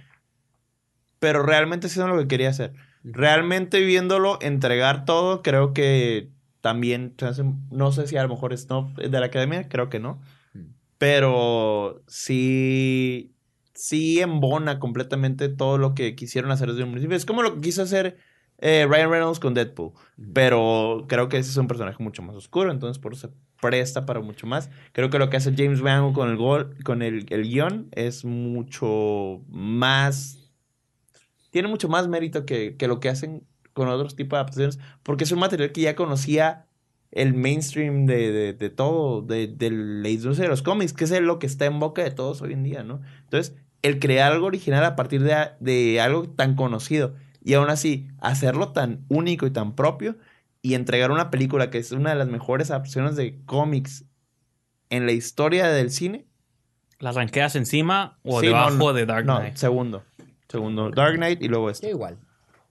pero 1.19 1.43
realmente 1.43 1.89
es 1.89 1.97
lo 1.99 2.19
que 2.19 2.29
quería 2.29 2.49
hacer. 2.49 2.73
Realmente 3.03 3.81
viéndolo 3.81 4.39
entregar 4.41 5.05
todo, 5.05 5.43
creo 5.43 5.75
que 5.75 6.31
también, 6.65 7.15
no 7.71 7.93
sé 7.93 8.07
si 8.07 8.17
a 8.17 8.23
lo 8.23 8.31
mejor 8.31 8.55
es 8.55 8.71
no 8.71 8.91
de 8.97 9.21
la 9.21 9.27
academia, 9.27 9.69
creo 9.69 9.91
que 9.91 9.99
no, 9.99 10.23
pero 10.97 12.03
sí, 12.07 13.35
sí 13.75 14.23
embona 14.23 14.79
completamente 14.79 15.51
todo 15.51 15.77
lo 15.77 15.95
que 15.95 16.15
quisieron 16.15 16.51
hacer 16.51 16.71
desde 16.71 16.85
un 16.85 16.93
principio. 16.93 17.19
Es 17.19 17.27
como 17.27 17.43
lo 17.43 17.57
que 17.57 17.61
quiso 17.61 17.83
hacer 17.83 18.17
eh, 18.57 18.87
Ryan 18.89 19.11
Reynolds 19.11 19.41
con 19.41 19.53
Deadpool. 19.53 19.93
Pero 20.33 21.05
creo 21.07 21.29
que 21.29 21.37
ese 21.37 21.51
es 21.51 21.57
un 21.59 21.69
personaje 21.69 22.03
mucho 22.03 22.23
más 22.23 22.35
oscuro, 22.35 22.71
entonces 22.71 22.99
por 22.99 23.13
eso 23.13 23.29
se 23.29 23.35
presta 23.61 24.07
para 24.07 24.21
mucho 24.21 24.47
más. 24.47 24.71
Creo 24.93 25.11
que 25.11 25.19
lo 25.19 25.29
que 25.29 25.37
hace 25.37 25.53
James 25.55 25.83
Van 25.83 26.15
con 26.15 26.31
el 26.31 26.39
gol, 26.39 26.75
con 26.83 27.03
el, 27.03 27.27
el 27.29 27.43
guion 27.43 27.89
es 27.93 28.25
mucho 28.25 29.43
más. 29.49 30.51
Tiene 31.51 31.69
mucho 31.69 31.91
más 31.91 32.09
mérito 32.09 32.47
que, 32.47 32.79
que 32.79 32.89
lo 32.89 33.01
que 33.01 33.11
hacen 33.11 33.47
con 33.75 33.89
otros 33.89 34.17
tipos 34.17 34.37
de 34.37 34.41
adaptaciones, 34.41 34.79
porque 35.03 35.25
es 35.25 35.33
un 35.33 35.41
material 35.41 35.73
que 35.73 35.83
ya 35.83 35.95
conocía 35.95 36.67
el 37.11 37.35
mainstream 37.35 38.07
de, 38.07 38.55
de, 38.55 38.71
todo, 38.71 39.23
de, 39.23 39.47
de, 39.47 39.71
la 39.71 40.09
industria 40.09 40.45
de 40.45 40.49
los 40.49 40.63
cómics, 40.63 40.93
que 40.93 41.05
es 41.05 41.21
lo 41.21 41.39
que 41.39 41.47
está 41.47 41.67
en 41.67 41.79
boca 41.79 42.03
de 42.03 42.11
todos 42.11 42.43
hoy 42.43 42.55
en 42.55 42.65
día, 42.65 42.83
¿no? 42.83 43.03
Entonces, 43.25 43.55
el 43.83 44.01
crear 44.01 44.33
algo 44.33 44.47
original 44.47 44.85
a 44.85 44.97
partir 44.97 45.23
de, 45.23 45.37
de 45.61 46.01
algo 46.01 46.29
tan 46.29 46.57
conocido 46.57 47.15
y 47.45 47.55
aún 47.55 47.69
así, 47.69 48.09
hacerlo 48.21 48.73
tan 48.73 49.05
único 49.09 49.47
y 49.47 49.51
tan 49.51 49.77
propio 49.77 50.17
y 50.63 50.75
entregar 50.75 51.11
una 51.11 51.31
película 51.31 51.71
que 51.71 51.77
es 51.77 51.93
una 51.93 52.11
de 52.11 52.17
las 52.17 52.29
mejores 52.29 52.71
adaptaciones 52.71 53.17
de 53.17 53.39
cómics 53.45 54.07
en 54.89 55.05
la 55.05 55.13
historia 55.13 55.69
del 55.69 55.91
cine. 55.91 56.25
¿La 56.99 57.13
ranqueas 57.13 57.55
encima 57.55 58.19
o 58.23 58.41
debajo 58.41 58.95
de 58.95 59.05
Dark 59.05 59.25
Knight? 59.25 59.53
No, 59.53 59.59
segundo. 59.59 60.05
Segundo, 60.49 60.91
Dark 60.91 61.17
Knight 61.17 61.43
y 61.43 61.49
luego 61.49 61.69
esto. 61.69 61.87
igual. 61.87 62.17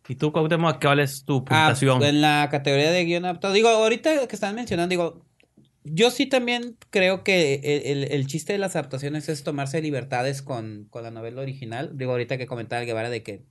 ¿Y 0.08 0.16
tú, 0.16 0.32
Cuauhtémoc, 0.32 0.82
cuál 0.82 0.99
es 0.99 1.24
tu 1.24 1.38
ah, 1.38 1.45
puntuación? 1.45 2.04
en 2.04 2.22
la 2.22 2.49
categoría 2.51 2.91
de 2.91 3.06
guion 3.06 3.26
adaptado. 3.26 3.54
Digo, 3.54 3.70
ahorita 3.70 4.28
que 4.28 4.36
están 4.36 4.56
mencionando, 4.56 4.89
digo, 4.89 5.26
yo 5.84 6.12
sí 6.12 6.26
también 6.26 6.78
creo 6.89 7.24
que 7.24 7.82
el, 7.86 8.06
el, 8.06 8.28
chiste 8.28 8.54
de 8.54 8.60
las 8.60 8.76
adaptaciones 8.76 9.30
es 9.30 9.43
tomarse 9.43 9.82
libertades 9.82 10.41
con, 10.41 10.88
con, 10.89 11.04
la 11.04 11.12
novela 11.12 11.41
original. 11.41 11.91
Digo, 11.93 12.12
ahorita 12.12 12.38
que 12.38 12.47
comentaba 12.47 12.84
Guevara 12.84 13.10
de 13.10 13.24
que 13.24 13.45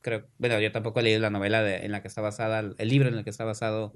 creo, 0.00 0.26
bueno, 0.38 0.60
yo 0.60 0.70
tampoco 0.72 1.00
he 1.00 1.02
leído 1.02 1.20
la 1.20 1.30
novela 1.30 1.76
en 1.76 1.92
la 1.92 2.02
que 2.02 2.08
está 2.08 2.20
basada, 2.20 2.60
el 2.60 2.88
libro 2.88 3.08
en 3.08 3.14
el 3.14 3.24
que 3.24 3.30
está 3.30 3.44
basado 3.44 3.94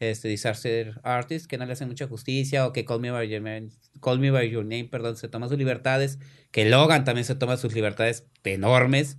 este 0.00 0.28
Disaster 0.28 1.00
Artist, 1.04 1.46
que 1.46 1.58
no 1.58 1.66
le 1.66 1.74
hace 1.74 1.86
mucha 1.86 2.08
justicia, 2.08 2.66
o 2.66 2.72
que 2.72 2.84
Call 2.84 3.00
Me 3.00 3.10
By 3.10 3.28
Your 3.28 3.42
Name, 3.42 3.68
Call 4.00 4.18
Me 4.18 4.30
By 4.30 4.50
Your 4.50 4.64
Name, 4.64 4.88
perdón, 4.90 5.16
se 5.16 5.28
toma 5.28 5.48
sus 5.48 5.58
libertades, 5.58 6.18
que 6.50 6.64
Logan 6.64 7.04
también 7.04 7.24
se 7.24 7.34
toma 7.34 7.56
sus 7.56 7.74
libertades 7.74 8.26
enormes, 8.44 9.18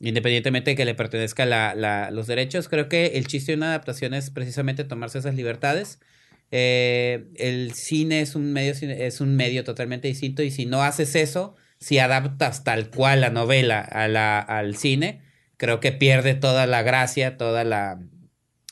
independientemente 0.00 0.72
de 0.72 0.76
que 0.76 0.84
le 0.84 0.94
pertenezca 0.94 1.46
la, 1.46 1.74
la, 1.74 2.10
los 2.10 2.26
derechos. 2.26 2.68
Creo 2.68 2.88
que 2.88 3.06
el 3.14 3.26
chiste 3.26 3.52
de 3.52 3.56
una 3.56 3.68
adaptación 3.68 4.14
es 4.14 4.30
precisamente 4.30 4.84
tomarse 4.84 5.18
esas 5.18 5.34
libertades. 5.34 6.00
Eh, 6.50 7.26
el 7.36 7.72
cine 7.72 8.20
es 8.20 8.36
un 8.36 8.52
medio 8.52 8.72
es 8.72 9.20
un 9.20 9.34
medio 9.34 9.64
totalmente 9.64 10.06
distinto 10.06 10.42
y 10.42 10.52
si 10.52 10.64
no 10.64 10.84
haces 10.84 11.16
eso, 11.16 11.56
si 11.80 11.98
adaptas 11.98 12.62
tal 12.62 12.90
cual 12.90 13.20
la 13.20 13.30
novela 13.30 13.80
a 13.80 14.06
la, 14.06 14.38
al 14.38 14.76
cine, 14.76 15.22
creo 15.56 15.80
que 15.80 15.92
pierde 15.92 16.34
toda 16.34 16.66
la 16.66 16.82
gracia, 16.82 17.36
toda 17.36 17.64
la... 17.64 18.00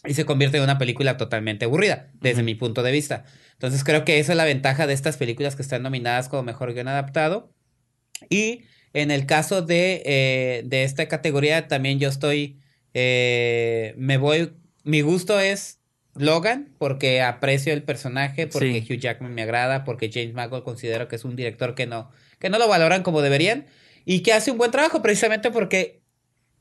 y 0.07 0.15
se 0.15 0.25
convierte 0.25 0.59
en 0.59 0.65
una 0.65 0.79
película 0.79 1.17
totalmente 1.17 1.65
aburrida, 1.65 2.11
desde 2.21 2.43
mi 2.43 2.55
punto 2.55 2.83
de 2.83 2.93
vista. 2.93 3.25
Entonces 3.53 3.83
creo 3.85 4.05
que 4.05 4.19
esa 4.19 4.33
es 4.33 4.37
la 4.37 4.45
ventaja 4.45 4.87
de 4.87 4.95
estas 4.95 5.17
películas 5.17 5.57
que 5.57 5.63
están 5.63 5.83
nominadas 5.83 6.29
como 6.29 6.43
mejor 6.43 6.75
guion 6.75 6.89
adaptado. 6.89 7.53
Y 8.31 8.65
en 8.95 9.11
el 9.11 9.27
caso 9.27 9.61
de, 9.61 10.03
eh, 10.07 10.63
de 10.65 10.85
esta 10.85 11.07
categoría 11.09 11.69
también 11.69 11.99
yo 11.99 12.09
estoy, 12.09 12.61
eh, 12.95 13.95
me 13.99 14.17
voy, 14.17 14.55
mi 14.85 15.03
gusto 15.03 15.39
es 15.39 15.81
Logan, 16.15 16.73
porque 16.79 17.21
aprecio 17.21 17.73
el 17.73 17.83
personaje, 17.83 18.47
porque 18.47 18.87
Hugh 18.89 18.99
Jackman 18.99 19.35
me 19.35 19.43
agrada, 19.43 19.85
porque 19.85 20.11
James 20.13 20.33
Mangold 20.33 20.65
considero 20.65 21.09
que 21.09 21.17
es 21.17 21.25
un 21.25 21.35
director 21.35 21.75
que 21.75 21.87
no, 21.87 22.11
que 22.39 22.49
no 22.49 22.59
lo 22.59 22.69
valoran 22.69 23.03
como 23.03 23.21
deberían 23.21 23.67
y 24.05 24.21
que 24.21 24.33
hace 24.33 24.53
un 24.53 24.59
buen 24.59 24.71
trabajo 24.71 25.03
precisamente 25.03 25.51
porque 25.51 26.01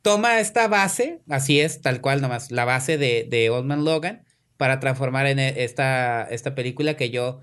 toma 0.01 0.39
esta 0.39 0.67
base, 0.67 1.21
así 1.29 1.59
es, 1.59 1.81
tal 1.81 2.01
cual 2.01 2.19
nomás, 2.21 2.51
la 2.51 2.65
base 2.65 2.97
de, 2.97 3.27
de 3.29 3.49
Old 3.51 3.65
Man 3.65 3.85
Logan, 3.85 4.25
para 4.57 4.79
transformar 4.79 5.27
en 5.27 5.39
e, 5.39 5.63
esta, 5.63 6.23
esta 6.29 6.55
película 6.55 6.95
que 6.95 7.11
yo, 7.11 7.41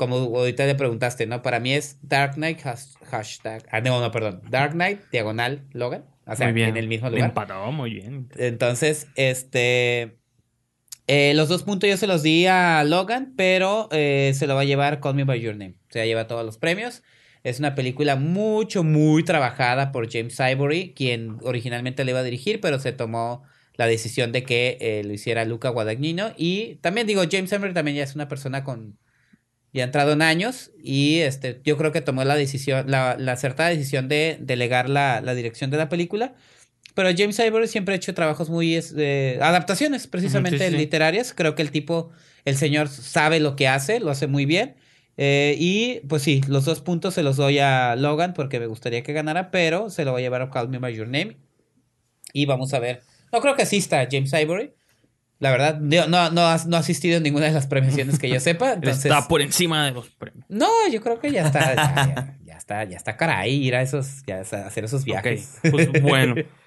como 0.00 0.16
ahorita 0.16 0.64
le 0.64 0.74
preguntaste, 0.76 1.26
¿no? 1.26 1.42
Para 1.42 1.60
mí 1.60 1.74
es 1.74 1.98
Dark 2.00 2.36
Knight 2.36 2.58
hashtag, 3.10 3.66
ah, 3.70 3.82
no, 3.82 4.00
no, 4.00 4.10
perdón, 4.10 4.40
Dark 4.48 4.72
Knight 4.72 4.98
diagonal 5.12 5.66
Logan, 5.72 6.06
o 6.26 6.34
sea, 6.34 6.48
en 6.48 6.76
el 6.78 6.88
mismo 6.88 7.10
lugar. 7.10 7.28
Empatado, 7.28 7.70
muy 7.70 7.90
bien. 7.90 8.30
Entonces, 8.36 9.08
este... 9.14 10.16
Eh, 11.06 11.34
los 11.34 11.50
dos 11.50 11.64
puntos 11.64 11.90
yo 11.90 11.98
se 11.98 12.06
los 12.06 12.22
di 12.22 12.46
a 12.46 12.82
Logan, 12.84 13.34
pero 13.36 13.88
eh, 13.90 14.32
se 14.34 14.46
lo 14.46 14.54
va 14.54 14.62
a 14.62 14.64
llevar 14.64 15.00
Call 15.00 15.16
Me 15.16 15.24
By 15.24 15.38
Your 15.38 15.54
Name. 15.56 15.74
Se 15.90 16.06
lleva 16.06 16.26
todos 16.26 16.46
los 16.46 16.56
premios. 16.56 17.02
Es 17.42 17.58
una 17.58 17.74
película 17.74 18.16
mucho, 18.16 18.82
muy 18.84 19.22
trabajada 19.22 19.92
por 19.92 20.10
James 20.10 20.38
Ivory, 20.40 20.94
quien 20.94 21.36
originalmente 21.42 22.04
le 22.04 22.12
iba 22.12 22.20
a 22.20 22.22
dirigir, 22.22 22.60
pero 22.60 22.78
se 22.78 22.92
tomó 22.92 23.42
la 23.74 23.86
decisión 23.86 24.32
de 24.32 24.44
que 24.44 24.78
eh, 24.80 25.02
lo 25.04 25.12
hiciera 25.12 25.44
Luca 25.44 25.68
Guadagnino. 25.68 26.32
Y 26.38 26.76
también 26.76 27.06
digo, 27.06 27.22
James 27.30 27.52
Ivory 27.52 27.74
también 27.74 27.98
ya 27.98 28.04
es 28.04 28.14
una 28.14 28.28
persona 28.28 28.64
con... 28.64 28.98
Ya 29.72 29.84
ha 29.84 29.86
entrado 29.86 30.12
en 30.12 30.22
años 30.22 30.72
y 30.82 31.18
este, 31.18 31.60
yo 31.64 31.76
creo 31.76 31.92
que 31.92 32.00
tomó 32.00 32.24
la 32.24 32.34
decisión, 32.34 32.90
la, 32.90 33.12
acertada 33.12 33.68
decisión 33.68 34.08
de 34.08 34.36
delegar 34.40 34.88
la, 34.88 35.20
dirección 35.34 35.70
de 35.70 35.76
la 35.76 35.88
película. 35.88 36.34
Pero 36.94 37.10
James 37.16 37.38
Ivory 37.38 37.68
siempre 37.68 37.94
ha 37.94 37.96
hecho 37.96 38.14
trabajos 38.14 38.50
muy... 38.50 38.78
Eh, 38.96 39.38
adaptaciones 39.40 40.08
precisamente 40.08 40.70
literarias. 40.72 41.32
Creo 41.32 41.54
que 41.54 41.62
el 41.62 41.70
tipo, 41.70 42.10
el 42.44 42.56
señor 42.56 42.88
sabe 42.88 43.38
lo 43.38 43.54
que 43.54 43.68
hace, 43.68 44.00
lo 44.00 44.10
hace 44.10 44.26
muy 44.26 44.44
bien. 44.44 44.74
Eh, 45.16 45.54
y 45.58 46.00
pues 46.08 46.22
sí, 46.22 46.40
los 46.48 46.64
dos 46.64 46.80
puntos 46.80 47.14
se 47.14 47.22
los 47.22 47.36
doy 47.36 47.58
a 47.58 47.94
Logan 47.94 48.34
porque 48.34 48.58
me 48.58 48.66
gustaría 48.66 49.02
que 49.02 49.12
ganara, 49.12 49.50
pero 49.50 49.90
se 49.90 50.04
lo 50.04 50.12
voy 50.12 50.22
a 50.22 50.24
llevar 50.24 50.42
a 50.42 50.50
Call 50.50 50.68
Me 50.68 50.78
By 50.78 50.94
Your 50.94 51.06
Name. 51.06 51.36
Y 52.32 52.46
vamos 52.46 52.74
a 52.74 52.78
ver. 52.78 53.02
No 53.32 53.40
creo 53.40 53.54
que 53.54 53.62
asista 53.62 54.08
James 54.10 54.32
Ivory. 54.32 54.72
La 55.40 55.50
verdad, 55.50 55.80
no, 55.80 56.06
no, 56.06 56.30
no, 56.30 56.42
ha, 56.42 56.54
asistido 56.54 57.16
en 57.16 57.22
ninguna 57.22 57.46
de 57.46 57.52
las 57.52 57.66
premiaciones 57.66 58.18
que 58.18 58.28
yo 58.28 58.38
sepa. 58.40 58.74
está 58.74 59.26
por 59.26 59.40
encima 59.40 59.86
de 59.86 59.92
los 59.92 60.10
premios. 60.10 60.44
No, 60.48 60.68
yo 60.92 61.00
creo 61.00 61.18
que 61.18 61.32
ya 61.32 61.46
está. 61.46 62.36
Ya, 62.44 62.56
está, 62.56 62.84
ya 62.84 62.96
está 62.98 63.16
caray 63.16 63.54
ir 63.54 63.74
a 63.74 63.80
esos, 63.80 64.22
ya 64.26 64.36
a 64.36 64.66
hacer 64.66 64.84
esos 64.84 65.04
viajes. 65.04 65.58
pues 65.70 65.90
bueno. 66.02 66.34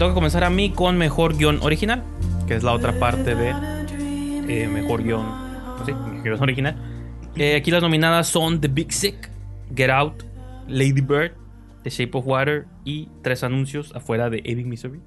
toca 0.00 0.14
comenzar 0.14 0.44
a 0.44 0.50
mí 0.50 0.70
con 0.70 0.96
mejor 0.96 1.36
guion 1.36 1.58
original, 1.60 2.02
que 2.48 2.54
es 2.54 2.62
la 2.62 2.72
otra 2.72 2.98
parte 2.98 3.34
de 3.34 3.50
eh, 4.48 4.66
mejor 4.66 5.02
guion, 5.02 5.26
pues 5.76 5.88
sí, 5.88 5.92
guion 6.24 6.42
original. 6.42 6.74
Eh, 7.36 7.54
aquí 7.54 7.70
las 7.70 7.82
nominadas 7.82 8.26
son 8.26 8.62
The 8.62 8.68
Big 8.68 8.94
Sick, 8.94 9.28
Get 9.76 9.90
Out, 9.90 10.22
Lady 10.66 11.02
Bird, 11.02 11.32
The 11.82 11.90
Shape 11.90 12.16
of 12.16 12.26
Water 12.26 12.64
y 12.82 13.10
tres 13.20 13.44
anuncios 13.44 13.94
afuera 13.94 14.30
de 14.30 14.40
Ebbing, 14.42 14.70
Missouri. 14.70 15.00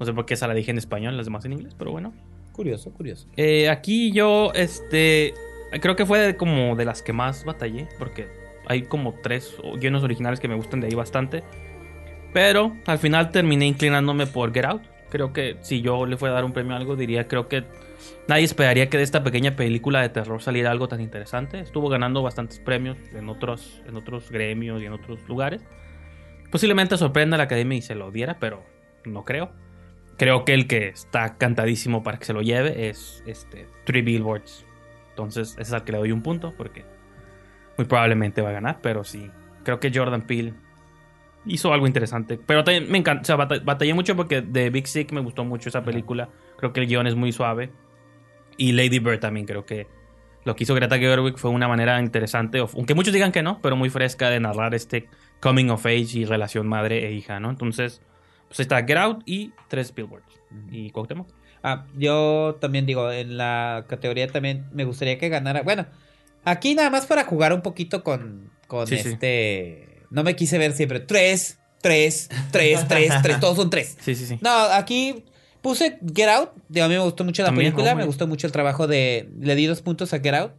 No 0.00 0.06
sé 0.06 0.14
por 0.14 0.24
qué 0.24 0.32
esa 0.32 0.48
la 0.48 0.54
dije 0.54 0.70
en 0.70 0.78
español, 0.78 1.14
las 1.18 1.26
demás 1.26 1.44
en 1.44 1.52
inglés, 1.52 1.74
pero 1.78 1.92
bueno. 1.92 2.14
Curioso, 2.52 2.90
curioso. 2.90 3.28
Eh, 3.36 3.68
aquí 3.68 4.12
yo, 4.12 4.50
este, 4.54 5.34
creo 5.78 5.94
que 5.94 6.06
fue 6.06 6.38
como 6.38 6.74
de 6.74 6.86
las 6.86 7.02
que 7.02 7.12
más 7.12 7.44
batallé, 7.44 7.86
porque 7.98 8.28
hay 8.66 8.84
como 8.84 9.12
tres 9.22 9.54
guiones 9.78 10.02
originales 10.02 10.40
que 10.40 10.48
me 10.48 10.54
gustan 10.54 10.80
de 10.80 10.86
ahí 10.86 10.94
bastante. 10.94 11.44
Pero 12.32 12.76
al 12.86 12.98
final 12.98 13.30
terminé 13.30 13.66
inclinándome 13.66 14.26
por 14.26 14.52
Get 14.52 14.64
Out. 14.64 14.82
Creo 15.10 15.32
que 15.32 15.56
si 15.62 15.80
yo 15.80 16.04
le 16.06 16.16
fuera 16.16 16.34
a 16.34 16.36
dar 16.36 16.44
un 16.44 16.52
premio 16.52 16.74
a 16.74 16.76
algo, 16.76 16.94
diría, 16.94 17.28
creo 17.28 17.48
que 17.48 17.64
nadie 18.28 18.44
esperaría 18.44 18.90
que 18.90 18.98
de 18.98 19.02
esta 19.02 19.24
pequeña 19.24 19.56
película 19.56 20.02
de 20.02 20.10
terror 20.10 20.42
saliera 20.42 20.70
algo 20.70 20.88
tan 20.88 21.00
interesante. 21.00 21.60
Estuvo 21.60 21.88
ganando 21.88 22.22
bastantes 22.22 22.60
premios 22.60 22.98
en 23.14 23.28
otros, 23.28 23.82
en 23.86 23.96
otros 23.96 24.30
gremios 24.30 24.82
y 24.82 24.86
en 24.86 24.92
otros 24.92 25.26
lugares. 25.28 25.62
Posiblemente 26.50 26.96
sorprenda 26.98 27.36
a 27.36 27.38
la 27.38 27.44
academia 27.44 27.78
y 27.78 27.82
se 27.82 27.94
lo 27.94 28.10
diera, 28.10 28.38
pero 28.38 28.62
no 29.04 29.24
creo. 29.24 29.50
Creo 30.18 30.44
que 30.44 30.52
el 30.52 30.66
que 30.66 30.88
está 30.88 31.36
cantadísimo 31.38 32.02
para 32.02 32.18
que 32.18 32.24
se 32.24 32.32
lo 32.32 32.42
lleve 32.42 32.88
es 32.88 33.22
este 33.26 33.66
Three 33.84 34.02
Billboards. 34.02 34.66
Entonces, 35.10 35.52
ese 35.52 35.62
es 35.62 35.72
al 35.72 35.84
que 35.84 35.92
le 35.92 35.98
doy 35.98 36.12
un 36.12 36.22
punto 36.22 36.54
porque 36.56 36.84
muy 37.76 37.86
probablemente 37.86 38.42
va 38.42 38.50
a 38.50 38.52
ganar, 38.52 38.80
pero 38.82 39.04
sí. 39.04 39.30
Creo 39.62 39.80
que 39.80 39.92
Jordan 39.94 40.22
Peele 40.22 40.54
hizo 41.46 41.72
algo 41.72 41.86
interesante. 41.86 42.38
Pero 42.46 42.64
también 42.64 42.90
me 42.90 42.98
encanta, 42.98 43.22
o 43.22 43.24
sea, 43.24 43.36
bata- 43.36 43.60
batallé 43.64 43.94
mucho 43.94 44.16
porque 44.16 44.40
de 44.42 44.70
Big 44.70 44.86
Sick 44.86 45.12
me 45.12 45.20
gustó 45.20 45.44
mucho 45.44 45.68
esa 45.68 45.82
película. 45.82 46.28
Creo 46.58 46.72
que 46.72 46.80
el 46.80 46.86
guion 46.86 47.06
es 47.06 47.14
muy 47.14 47.32
suave. 47.32 47.70
Y 48.56 48.72
Lady 48.72 48.98
Bird 48.98 49.20
también 49.20 49.46
creo 49.46 49.64
que 49.64 49.86
lo 50.44 50.56
que 50.56 50.64
hizo 50.64 50.74
Greta 50.74 50.98
Gerwig 50.98 51.36
fue 51.38 51.50
una 51.50 51.68
manera 51.68 52.00
interesante, 52.00 52.58
aunque 52.58 52.94
muchos 52.94 53.12
digan 53.12 53.32
que 53.32 53.42
no, 53.42 53.60
pero 53.62 53.76
muy 53.76 53.90
fresca 53.90 54.30
de 54.30 54.40
narrar 54.40 54.74
este 54.74 55.08
coming 55.40 55.68
of 55.68 55.84
age 55.86 56.18
y 56.18 56.24
relación 56.24 56.66
madre 56.66 57.06
e 57.06 57.12
hija, 57.12 57.38
¿no? 57.38 57.50
Entonces, 57.50 58.00
pues 58.48 58.58
ahí 58.58 58.62
está 58.62 58.84
Get 58.84 58.96
Out 58.96 59.22
y 59.26 59.52
tres 59.68 59.94
Billboards. 59.94 60.26
¿Y 60.70 60.90
Cuauhtémoc? 60.90 61.28
Ah, 61.62 61.86
yo 61.96 62.56
también 62.60 62.86
digo, 62.86 63.12
en 63.12 63.36
la 63.36 63.84
categoría 63.88 64.26
también 64.28 64.66
me 64.72 64.84
gustaría 64.84 65.18
que 65.18 65.28
ganara. 65.28 65.62
Bueno, 65.62 65.86
aquí 66.44 66.74
nada 66.74 66.88
más 66.90 67.06
para 67.06 67.24
jugar 67.24 67.52
un 67.52 67.60
poquito 67.62 68.02
con, 68.02 68.50
con 68.66 68.86
Sí, 68.86 68.98
sí. 68.98 69.16
No 70.10 70.24
me 70.24 70.36
quise 70.36 70.58
ver 70.58 70.72
siempre. 70.72 71.00
Tres, 71.00 71.58
tres, 71.80 72.28
tres, 72.50 72.86
tres, 72.88 73.12
tres. 73.22 73.40
Todos 73.40 73.56
son 73.56 73.70
tres. 73.70 73.96
Sí, 74.00 74.14
sí, 74.14 74.26
sí. 74.26 74.38
No, 74.40 74.50
aquí 74.50 75.24
puse 75.60 75.98
Get 76.14 76.28
Out. 76.28 76.50
Digo, 76.68 76.86
a 76.86 76.88
mí 76.88 76.94
me 76.94 77.00
gustó 77.00 77.24
mucho 77.24 77.42
la 77.42 77.48
También, 77.48 77.72
película. 77.72 77.92
oh, 77.92 77.96
me 77.96 78.04
gustó 78.04 78.26
mucho 78.26 78.46
el 78.46 78.52
trabajo 78.52 78.86
de. 78.86 79.28
Le 79.40 79.54
di 79.54 79.66
dos 79.66 79.82
puntos 79.82 80.12
a 80.12 80.20
Get 80.20 80.34
Out. 80.34 80.52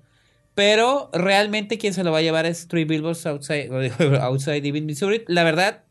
Pero 0.56 1.10
realmente 1.14 1.78
quien 1.78 1.94
se 1.94 2.04
lo 2.04 2.12
va 2.12 2.18
a 2.18 2.22
llevar 2.22 2.46
es 2.46 2.68
Three 2.68 2.84
Billboards 2.84 3.26
Outside, 3.26 3.70
outside 4.22 4.68
Ebbing, 4.68 4.86
Missouri. 4.86 5.24
La 5.28 5.44
verdad, 5.44 5.84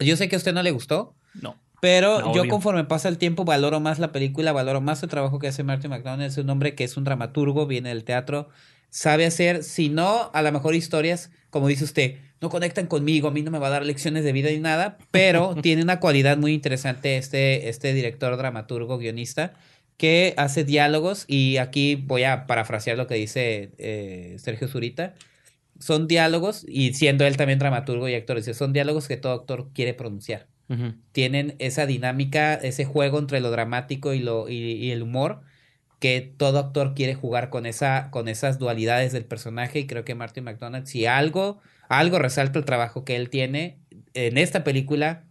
yo 0.00 0.16
sé 0.16 0.28
que 0.28 0.36
a 0.36 0.38
usted 0.38 0.52
no 0.52 0.62
le 0.62 0.70
gustó. 0.72 1.14
No. 1.40 1.56
Pero 1.80 2.34
yo 2.34 2.48
conforme 2.48 2.84
pasa 2.84 3.08
el 3.08 3.18
tiempo 3.18 3.44
valoro 3.44 3.80
más 3.80 3.98
la 3.98 4.10
película, 4.10 4.52
valoro 4.52 4.80
más 4.80 5.02
el 5.02 5.08
trabajo 5.08 5.38
que 5.38 5.48
hace 5.48 5.62
Martin 5.62 5.90
McDonald. 5.90 6.30
Es 6.30 6.38
un 6.38 6.48
hombre 6.50 6.74
que 6.74 6.84
es 6.84 6.96
un 6.96 7.04
dramaturgo, 7.04 7.66
viene 7.66 7.90
del 7.90 8.02
teatro, 8.02 8.48
sabe 8.88 9.26
hacer, 9.26 9.62
si 9.62 9.88
no, 9.88 10.30
a 10.32 10.42
lo 10.42 10.50
mejor 10.52 10.74
historias, 10.74 11.30
como 11.50 11.68
dice 11.68 11.84
usted, 11.84 12.16
no 12.40 12.50
conectan 12.50 12.86
conmigo, 12.86 13.28
a 13.28 13.30
mí 13.30 13.42
no 13.42 13.50
me 13.50 13.58
va 13.58 13.68
a 13.68 13.70
dar 13.70 13.86
lecciones 13.86 14.24
de 14.24 14.32
vida 14.32 14.50
ni 14.50 14.58
nada, 14.58 14.98
pero 15.10 15.54
tiene 15.62 15.82
una 15.82 16.00
cualidad 16.00 16.36
muy 16.36 16.52
interesante 16.52 17.16
este, 17.16 17.68
este 17.68 17.92
director, 17.92 18.36
dramaturgo, 18.36 18.98
guionista, 18.98 19.54
que 19.96 20.34
hace 20.36 20.64
diálogos 20.64 21.24
y 21.26 21.56
aquí 21.56 21.94
voy 21.94 22.24
a 22.24 22.46
parafrasear 22.46 22.96
lo 22.96 23.06
que 23.06 23.14
dice 23.14 23.72
eh, 23.78 24.36
Sergio 24.38 24.68
Zurita. 24.68 25.14
Son 25.78 26.08
diálogos, 26.08 26.64
y 26.66 26.94
siendo 26.94 27.26
él 27.26 27.36
también 27.36 27.58
dramaturgo 27.58 28.08
y 28.08 28.14
actor, 28.14 28.36
dice, 28.36 28.54
son 28.54 28.72
diálogos 28.72 29.08
que 29.08 29.18
todo 29.18 29.34
actor 29.34 29.68
quiere 29.74 29.92
pronunciar 29.92 30.46
tienen 31.12 31.54
esa 31.58 31.86
dinámica, 31.86 32.54
ese 32.54 32.84
juego 32.84 33.18
entre 33.18 33.40
lo 33.40 33.50
dramático 33.50 34.12
y, 34.14 34.18
lo, 34.18 34.48
y, 34.48 34.54
y 34.54 34.90
el 34.90 35.02
humor, 35.02 35.42
que 36.00 36.20
todo 36.20 36.58
actor 36.58 36.94
quiere 36.94 37.14
jugar 37.14 37.50
con, 37.50 37.66
esa, 37.66 38.10
con 38.10 38.28
esas 38.28 38.58
dualidades 38.58 39.12
del 39.12 39.24
personaje. 39.24 39.80
Y 39.80 39.86
creo 39.86 40.04
que 40.04 40.14
Martin 40.14 40.44
McDonald, 40.44 40.86
si 40.86 41.06
algo, 41.06 41.60
algo 41.88 42.18
resalta 42.18 42.58
el 42.58 42.64
trabajo 42.64 43.04
que 43.04 43.16
él 43.16 43.30
tiene 43.30 43.78
en 44.14 44.38
esta 44.38 44.64
película 44.64 45.24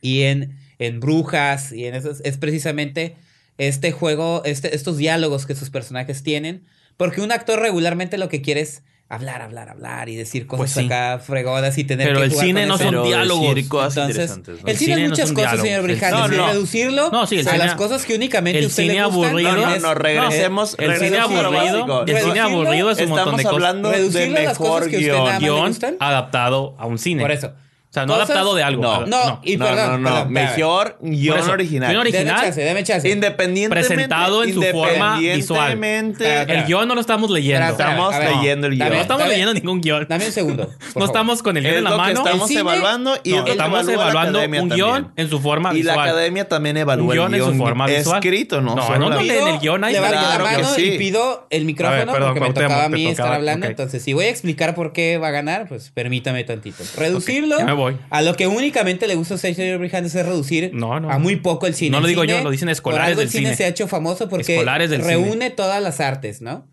y 0.00 0.22
en, 0.22 0.58
en 0.78 1.00
Brujas 1.00 1.72
y 1.72 1.86
en 1.86 1.94
esos, 1.94 2.20
es 2.24 2.36
precisamente 2.38 3.16
este 3.58 3.92
juego, 3.92 4.42
este, 4.44 4.74
estos 4.74 4.96
diálogos 4.96 5.46
que 5.46 5.54
sus 5.54 5.70
personajes 5.70 6.22
tienen. 6.22 6.64
Porque 6.96 7.20
un 7.20 7.32
actor 7.32 7.60
regularmente 7.60 8.18
lo 8.18 8.28
que 8.28 8.42
quiere 8.42 8.60
es 8.60 8.82
hablar, 9.10 9.40
hablar, 9.40 9.70
hablar 9.70 10.08
y 10.10 10.16
decir 10.16 10.46
cosas 10.46 10.58
Pues 10.58 10.72
sí. 10.72 10.84
acá 10.84 11.18
fregonas 11.18 11.78
y 11.78 11.84
tener 11.84 12.08
Pero 12.08 12.18
que 12.20 12.24
el 12.26 12.30
jugar 12.30 12.46
cine 12.46 12.60
con 12.60 12.68
no 12.68 12.74
eso. 12.74 12.84
son 12.84 13.02
diálogos. 13.04 13.56
Entonces, 13.56 13.96
interesantes, 14.08 14.62
¿no? 14.62 14.68
el 14.68 14.76
cine 14.76 14.94
cine 14.94 14.94
es 14.94 15.08
no 15.08 15.08
muchas 15.14 15.28
un 15.30 15.34
cosas, 15.34 15.50
diálogo. 15.52 15.64
señor 15.66 15.80
El 15.80 15.86
Brijandes. 15.86 16.20
cine- 16.20 16.34
y 16.34 16.36
No, 16.38 16.46
no. 16.46 16.52
reducirlo 16.52 17.10
No, 17.10 17.26
sí, 17.26 17.34
el 17.38 17.48
a 17.48 17.50
cine- 17.52 17.64
las 17.64 17.74
cosas 17.74 18.04
que 18.04 18.14
únicamente 18.16 18.58
el 18.58 18.66
usted 18.66 18.82
cine 18.82 18.94
le 18.96 19.04
gustan. 19.04 19.24
aburrido- 19.30 19.52
No, 19.54 19.66
no, 19.66 19.74
es- 19.74 19.82
no, 19.82 19.94
regresemos. 19.94 20.76
el 20.78 20.84
El 20.84 20.96
cine 20.96 21.10
regresemos 21.10 21.42
lo 21.42 21.48
aburrido, 21.48 22.04
el 22.06 22.18
cine 22.22 22.40
aburrido 22.40 22.90
es 22.90 22.98
un 23.00 23.08
montón 23.08 23.18
Estamos 23.18 23.36
de 23.38 23.42
cosas. 23.44 23.54
hablando 23.54 23.90
de 23.90 24.28
mejor 24.28 24.88
guion. 24.90 25.76
adaptado 26.00 26.76
a 26.78 26.86
un 26.86 26.98
cine. 26.98 27.22
Por 27.22 27.30
eso. 27.32 27.52
O 27.88 27.90
sea, 27.90 28.04
no 28.04 28.12
Cosas- 28.12 28.28
adaptado 28.30 28.54
de 28.54 28.62
algo. 28.62 28.82
No, 28.82 29.06
No, 29.06 29.40
y 29.42 29.56
no, 29.56 29.64
perdón, 29.64 30.02
no, 30.02 30.10
no. 30.10 30.14
perdón, 30.16 30.32
Mejor 30.34 30.98
guion 31.00 31.48
original. 31.48 31.90
guion 31.90 32.04
Deme 32.04 32.18
original. 32.18 32.40
chance, 32.42 32.60
deme 32.60 32.84
chance. 32.84 33.08
Independientemente. 33.08 33.88
Presentado 33.94 34.44
en 34.44 34.52
su 34.52 34.62
forma 34.62 35.18
visual. 35.18 35.72
El 35.82 36.64
guion 36.66 36.86
no 36.86 36.94
lo 36.94 37.00
estamos 37.00 37.30
leyendo. 37.30 37.66
Espera, 37.66 37.90
Estamos 37.92 38.18
ver, 38.18 38.30
leyendo 38.36 38.66
el 38.66 38.74
guion. 38.76 38.88
No 38.90 38.94
estamos 39.00 39.28
leyendo 39.28 39.54
ningún 39.54 39.80
guion. 39.80 40.06
Dame 40.06 40.26
un 40.26 40.32
segundo. 40.32 40.64
No 40.64 40.78
favor. 40.92 41.08
estamos 41.08 41.42
con 41.42 41.56
el 41.56 41.62
guion 41.62 41.72
Es 41.74 41.78
en 41.78 41.84
la 41.84 41.96
mano. 41.96 42.18
estamos 42.20 42.42
El 42.42 42.48
cine- 42.48 42.60
evaluando 42.60 43.16
y 43.24 43.34
es 43.34 43.46
estamos 43.46 43.88
evaluando 43.88 44.40
un 44.42 44.68
guion 44.68 45.12
en 45.16 45.30
su 45.30 45.40
forma 45.40 45.70
Y 45.74 45.82
la 45.82 45.92
visual. 45.94 46.08
academia 46.10 46.46
también 46.46 46.76
evalúa 46.76 47.06
Un 47.06 47.12
guion 47.12 47.34
el 47.34 47.40
en 47.40 47.46
su 47.46 47.52
guion 47.52 47.58
forma 47.66 47.86
visual. 47.86 48.16
escrito, 48.18 48.60
no, 48.60 48.74
No, 48.76 48.86
no, 48.98 49.08
la- 49.08 49.16
no, 49.16 49.22
Pido- 49.22 49.48
en 49.48 49.54
el 49.54 49.60
guion 49.60 49.80
levanto 49.80 50.18
claro 50.18 50.44
la 50.44 50.50
que 50.50 50.56
mano 50.62 50.74
sí. 50.74 50.82
y 50.82 50.98
pido 50.98 51.46
el 51.48 51.64
micrófono 51.64 52.12
porque 52.12 52.40
me 52.40 52.52
tocaba 52.52 52.84
a 52.84 52.88
mí 52.90 53.06
estar 53.06 53.32
hablando. 53.32 53.64
Entonces, 53.66 54.02
si 54.02 54.12
voy 54.12 54.26
a 54.26 54.28
explicar 54.28 54.74
por 54.74 54.92
qué 54.92 55.16
va 55.16 55.28
a 55.28 55.30
ganar, 55.30 55.68
pues 55.68 55.90
permítame 55.94 56.44
tantito. 56.44 56.84
Reducirlo 56.98 57.77
voy. 57.78 57.96
a 58.10 58.20
lo 58.20 58.36
que 58.36 58.46
únicamente 58.46 59.06
le 59.06 59.14
gusta 59.14 59.34
a 59.36 59.38
Sergio 59.38 59.78
Brijandes 59.78 60.14
es 60.14 60.26
reducir 60.26 60.70
No, 60.74 61.00
no, 61.00 61.10
a 61.10 61.18
muy 61.18 61.36
poco 61.36 61.66
el 61.66 61.74
cine. 61.74 61.90
No 61.92 62.00
lo 62.00 62.06
digo 62.08 62.24
yo, 62.24 62.34
cine- 62.36 62.44
lo 62.44 62.50
dicen 62.50 62.66
por 62.66 62.72
escolares 62.72 63.06
algo 63.08 63.20
del 63.20 63.28
el 63.28 63.32
cine 63.32 63.44
cine. 63.46 63.56
se 63.56 63.64
ha 63.64 63.68
hecho 63.68 63.88
famoso 63.88 64.28
porque 64.28 64.62
reúne 65.04 65.50
todas 65.50 65.82
las 65.82 66.00
artes, 66.00 66.42
¿no? 66.42 66.68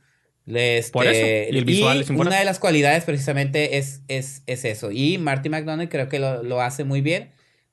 Este, 0.47 0.91
Por 0.91 1.07
eso, 1.07 1.25
y 1.53 1.57
el 1.57 1.65
visual 1.65 2.01
es 2.01 2.09
importante. 2.09 2.29
una 2.29 2.39
de 2.39 2.45
las 2.45 2.59
cualidades 2.59 3.03
precisamente 3.03 3.77
es, 3.77 4.01
es, 4.07 4.43
es 4.45 4.63
eso. 4.65 4.91
Y 4.91 5.17
Marty 5.17 5.49
McDonald 5.49 5.89
creo 5.89 6.07
que 6.09 6.19
lo, 6.19 6.43
lo 6.43 6.61
hace 6.61 6.83
muy 6.83 7.01
bien. 7.01 7.31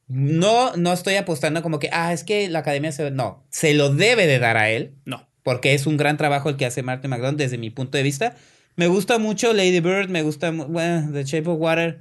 No, 0.08 0.74
no 0.76 0.92
estoy 0.92 1.16
apostando 1.16 1.62
como 1.62 1.78
que, 1.78 1.90
ah, 1.92 2.12
es 2.12 2.24
que 2.24 2.48
la 2.48 2.60
academia 2.60 2.90
se... 2.92 3.10
No, 3.10 3.44
se 3.50 3.74
lo 3.74 3.92
debe 3.94 4.26
de 4.26 4.38
dar 4.38 4.56
a 4.56 4.70
él 4.70 4.94
No. 5.04 5.28
porque 5.42 5.74
es 5.74 5.86
un 5.86 5.96
gran 5.96 6.16
trabajo 6.16 6.48
el 6.48 6.56
que 6.56 6.64
hace 6.66 6.82
Martin 6.82 7.10
McDonald 7.10 7.38
desde 7.38 7.58
mi 7.58 7.70
punto 7.70 7.96
de 7.98 8.04
vista. 8.04 8.36
Me 8.76 8.86
gusta 8.86 9.18
mucho 9.18 9.52
Lady 9.52 9.80
Bird, 9.80 10.08
me 10.08 10.22
gusta, 10.22 10.50
bueno, 10.50 11.10
The 11.12 11.24
Shape 11.24 11.50
of 11.50 11.58
Water. 11.60 12.00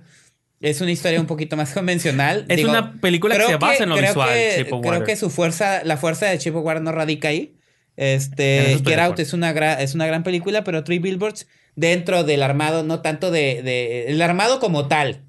Es 0.62 0.80
una 0.80 0.92
historia 0.92 1.20
un 1.20 1.26
poquito 1.28 1.58
más 1.58 1.74
convencional. 1.74 2.46
Es 2.48 2.64
una 2.64 2.94
película 3.02 3.36
que 3.38 3.46
se 3.46 3.56
basa 3.58 3.84
en 3.84 3.90
lo 3.90 3.96
creo 3.98 4.10
visual, 4.10 4.30
que- 4.30 4.66
creo 4.66 4.78
Water. 4.80 5.04
que 5.04 5.16
su 5.16 5.30
fuerza, 5.30 5.84
la 5.84 5.98
fuerza 5.98 6.28
de 6.28 6.52
Water 6.52 6.82
no 6.82 6.92
radica 6.92 7.28
ahí. 7.30 7.56
Este, 7.98 8.80
Get 8.86 9.00
Out 9.00 9.20
es 9.20 9.34
una, 9.34 9.52
es 9.82 9.96
una 9.96 10.08
gran 10.08 10.24
película, 10.24 10.64
pero 10.64 10.84
Three 10.84 11.00
Billboards 11.00 11.48
dentro 11.76 12.24
del 12.24 12.42
armado, 12.44 12.84
no 12.84 13.02
tanto 13.02 13.32
de, 13.32 13.62
de- 13.64 14.08
el 14.08 14.22
armado 14.22 14.60
como 14.60 14.88
tal, 14.88 15.24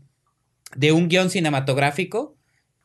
de 0.77 0.93
un 0.93 1.09
guion 1.09 1.29
cinematográfico 1.31 2.37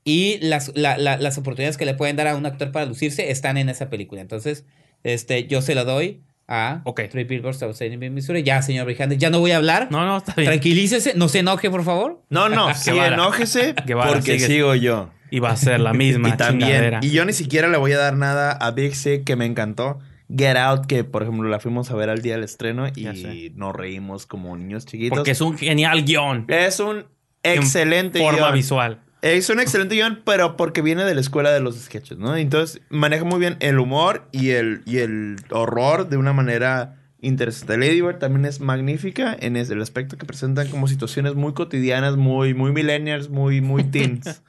y 0.04 0.38
las, 0.41 0.72
la- 0.76 0.98
la- 0.98 1.18
las 1.18 1.38
oportunidades 1.38 1.78
que 1.78 1.86
le 1.86 1.93
pueden 1.93 2.16
dar 2.16 2.28
a 2.28 2.36
un 2.36 2.45
actor 2.45 2.72
para 2.72 2.86
lucirse 2.86 3.30
están 3.32 3.58
en 3.58 3.70
esa 3.70 3.89
película. 3.89 4.22
Entonces, 4.22 4.66
este, 5.04 5.48
yo 5.48 5.62
se 5.62 5.76
lo 5.76 5.86
doy 5.86 6.22
a 6.48 6.82
Ok. 6.86 7.02
Three 7.12 7.26
Billboards 7.26 7.62
Outside 7.64 7.93
Ebbing, 7.93 8.14
Missouri. 8.14 8.43
Ya, 8.43 8.62
señor 8.62 8.86
Brijandes, 8.86 9.18
ya 9.18 9.30
no 9.30 9.39
voy 9.39 9.52
a 9.52 9.58
hablar. 9.58 9.88
No, 9.91 10.06
no, 10.06 10.18
está 10.18 10.34
bien. 10.36 10.48
Tranquilícese, 10.48 11.14
no 11.16 11.28
se 11.28 11.39
enoje, 11.39 11.70
por 11.70 11.84
favor. 11.84 12.22
No, 12.30 12.48
no, 12.50 12.74
sí, 12.76 12.91
Guevara. 12.91 13.16
enójese 13.16 13.74
porque 13.86 14.22
sigue. 14.22 14.39
sigo 14.48 14.76
yo. 14.76 15.10
Y 15.30 15.39
va 15.39 15.50
a 15.52 15.58
ser 15.58 15.80
la 15.82 15.91
misma 15.93 16.30
Y 16.34 16.38
también, 16.38 16.70
chingadera. 16.70 17.00
y 17.02 17.12
yo 17.12 17.26
ni 17.26 17.34
siquiera 17.34 17.68
le 17.68 17.78
voy 17.78 17.91
a 17.91 17.98
dar 17.98 18.16
nada 18.16 18.52
a 18.54 18.72
Big 18.72 18.95
Sick 18.95 19.24
que 19.26 19.36
me 19.36 19.45
encantó. 19.45 20.00
Get 20.30 20.58
Out, 20.58 20.88
que 20.88 21.04
por 21.06 21.24
ejemplo 21.24 21.48
la 21.50 21.60
fuimos 21.60 21.89
a 21.91 21.95
ver 21.95 22.10
al 22.10 22.22
día 22.22 22.34
del 22.36 22.43
estreno 22.43 22.88
y 22.95 23.52
nos 23.56 23.76
reímos 23.76 24.26
como 24.26 24.56
niños 24.58 24.86
chiquitos. 24.86 25.18
Porque 25.18 25.32
es 25.32 25.41
un 25.41 25.58
genial 25.58 26.04
guion. 26.04 26.45
Es 26.50 26.80
un 26.82 27.06
excelente 27.43 28.20
Forma 28.20 28.39
guion. 28.39 28.54
visual. 28.54 29.00
Es 29.22 29.49
un 29.49 29.59
excelente 29.59 29.95
guion, 29.95 30.22
pero 30.24 30.57
porque 30.57 30.82
viene 30.82 31.03
de 31.03 31.15
la 31.15 31.22
escuela 31.22 31.51
de 31.51 31.59
los 31.59 31.76
sketches, 31.78 32.18
¿no? 32.18 32.36
Entonces 32.36 32.82
maneja 32.89 33.24
muy 33.24 33.39
bien 33.39 33.57
el 33.59 33.80
humor 33.80 34.28
y 34.32 34.51
el, 34.51 34.82
y 34.86 34.99
el 34.99 35.38
horror 35.49 36.07
de 36.09 36.18
una 36.18 36.34
manera 36.34 36.95
interesante. 37.20 37.78
Lady 37.78 38.01
Bird 38.01 38.20
también 38.20 38.45
es 38.45 38.59
magnífica 38.59 39.36
en 39.39 39.57
el 39.57 39.82
aspecto 39.82 40.18
que 40.18 40.26
presentan 40.26 40.70
como 40.70 40.88
situaciones 40.88 41.36
muy 41.36 41.53
cotidianas, 41.53 42.15
muy, 42.15 42.53
muy 42.53 42.72
millennials, 42.72 43.30
muy, 43.30 43.59
muy 43.61 43.84
teens. 43.91 44.43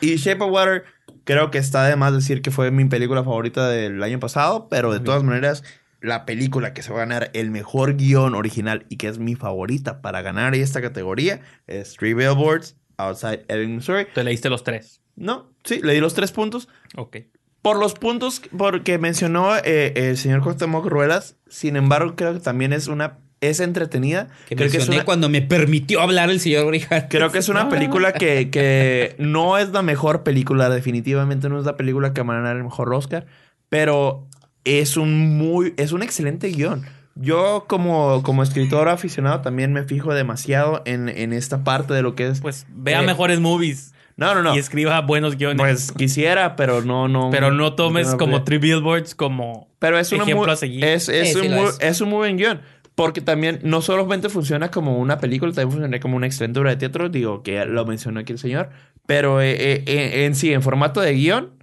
y 0.00 0.16
Shape 0.16 0.42
of 0.42 0.52
Water 0.52 0.84
Creo 1.28 1.50
que 1.50 1.58
está 1.58 1.84
de 1.84 1.94
más 1.94 2.14
decir 2.14 2.40
que 2.40 2.50
fue 2.50 2.70
mi 2.70 2.86
película 2.86 3.22
favorita 3.22 3.68
del 3.68 4.02
año 4.02 4.18
pasado, 4.18 4.70
pero 4.70 4.94
de 4.94 5.00
todas 5.00 5.22
maneras, 5.22 5.62
la 6.00 6.24
película 6.24 6.72
que 6.72 6.80
se 6.80 6.90
va 6.90 6.96
a 6.96 7.00
ganar 7.00 7.30
el 7.34 7.50
mejor 7.50 7.96
guion 7.96 8.34
original 8.34 8.86
y 8.88 8.96
que 8.96 9.08
es 9.08 9.18
mi 9.18 9.34
favorita 9.34 10.00
para 10.00 10.22
ganar 10.22 10.54
esta 10.54 10.80
categoría 10.80 11.42
es 11.66 11.98
Three 11.98 12.14
Billboards 12.14 12.77
Outside 12.98 13.44
Ebbing, 13.48 13.76
Missouri. 13.76 14.06
Te 14.12 14.24
leíste 14.24 14.50
los 14.50 14.64
tres. 14.64 15.00
No, 15.16 15.50
sí, 15.64 15.80
le 15.82 15.94
di 15.94 16.00
los 16.00 16.14
tres 16.14 16.32
puntos. 16.32 16.68
Ok. 16.96 17.16
Por 17.62 17.78
los 17.78 17.94
puntos 17.94 18.42
porque 18.56 18.98
mencionó 18.98 19.56
eh, 19.56 19.92
el 19.96 20.16
señor 20.16 20.42
Cuauhtémoc 20.42 20.86
Ruelas, 20.86 21.36
sin 21.48 21.76
embargo, 21.76 22.14
creo 22.14 22.34
que 22.34 22.40
también 22.40 22.72
es 22.72 22.88
una... 22.88 23.18
Es 23.40 23.60
entretenida. 23.60 24.26
Que 24.48 24.56
creo, 24.56 24.68
que 24.68 24.78
es 24.78 24.82
mencioné 24.82 24.96
una, 24.96 25.04
cuando 25.04 25.28
me 25.28 25.42
permitió 25.42 26.00
hablar 26.00 26.28
el 26.28 26.40
señor 26.40 26.66
Grijalves. 26.66 27.06
creo 27.08 27.30
que 27.30 27.38
es 27.38 27.48
una 27.48 27.68
película 27.68 28.12
que, 28.12 28.50
que 28.50 29.14
no 29.18 29.58
es 29.58 29.68
la 29.68 29.82
mejor 29.82 30.24
película, 30.24 30.68
definitivamente 30.68 31.48
no 31.48 31.60
es 31.60 31.64
la 31.64 31.76
película 31.76 32.12
que 32.12 32.22
va 32.22 32.34
a 32.34 32.36
ganar 32.38 32.56
el 32.56 32.64
mejor 32.64 32.92
Oscar, 32.92 33.26
pero 33.68 34.26
es 34.64 34.96
un 34.96 35.38
muy, 35.38 35.72
es 35.76 35.92
un 35.92 36.02
excelente 36.02 36.48
guion. 36.48 36.84
Yo 37.20 37.64
como, 37.68 38.22
como 38.22 38.42
escritor 38.42 38.88
aficionado 38.88 39.40
también 39.40 39.72
me 39.72 39.82
fijo 39.82 40.14
demasiado 40.14 40.82
en, 40.84 41.08
en 41.08 41.32
esta 41.32 41.64
parte 41.64 41.92
de 41.94 42.02
lo 42.02 42.14
que 42.14 42.28
es... 42.28 42.40
Pues 42.40 42.66
vea 42.70 43.02
Eh, 43.02 43.06
mejores 43.06 43.40
movies 43.40 43.92
No, 44.16 44.34
no, 44.34 44.42
no. 44.42 44.54
y 44.54 44.58
escriba 44.58 45.00
buenos 45.00 45.36
guiones. 45.36 45.58
Pues 45.58 45.92
quisiera, 45.92 46.54
pero 46.56 46.82
no, 46.82 47.08
no. 47.08 47.30
pero 47.30 47.50
no 47.50 47.74
tomes 47.74 48.12
no, 48.12 48.18
como 48.18 48.38
no, 48.38 48.44
Three 48.44 48.58
Billboards 48.58 49.14
como... 49.14 49.68
Pero 49.80 49.98
es, 49.98 50.12
una 50.12 50.22
ejemplo 50.22 50.44
muy, 50.46 50.52
a 50.52 50.56
seguir. 50.56 50.84
es, 50.84 51.08
es 51.08 51.32
Sí, 51.32 51.40
un 51.46 51.54
muy, 51.54 51.66
es. 51.66 51.78
es 51.80 52.00
un 52.00 52.08
muy 52.10 52.18
buen 52.18 52.36
guion. 52.36 52.60
Porque 52.94 53.20
también 53.20 53.60
no 53.62 53.80
solamente 53.80 54.28
funciona 54.28 54.70
como 54.72 54.98
una 54.98 55.18
película, 55.18 55.52
también 55.52 55.70
funciona 55.70 56.00
como 56.00 56.16
una 56.16 56.26
excelente 56.26 56.58
obra 56.58 56.70
de 56.70 56.76
teatro. 56.78 57.08
Digo, 57.08 57.42
que 57.44 57.64
lo 57.64 57.86
mencionó 57.86 58.18
aquí 58.20 58.32
el 58.32 58.40
señor. 58.40 58.70
Pero 59.06 59.40
eh, 59.40 59.52
eh, 59.52 59.84
eh, 59.86 60.24
en 60.26 60.34
sí, 60.34 60.52
en 60.52 60.62
formato 60.62 61.00
de 61.00 61.12
guion, 61.14 61.62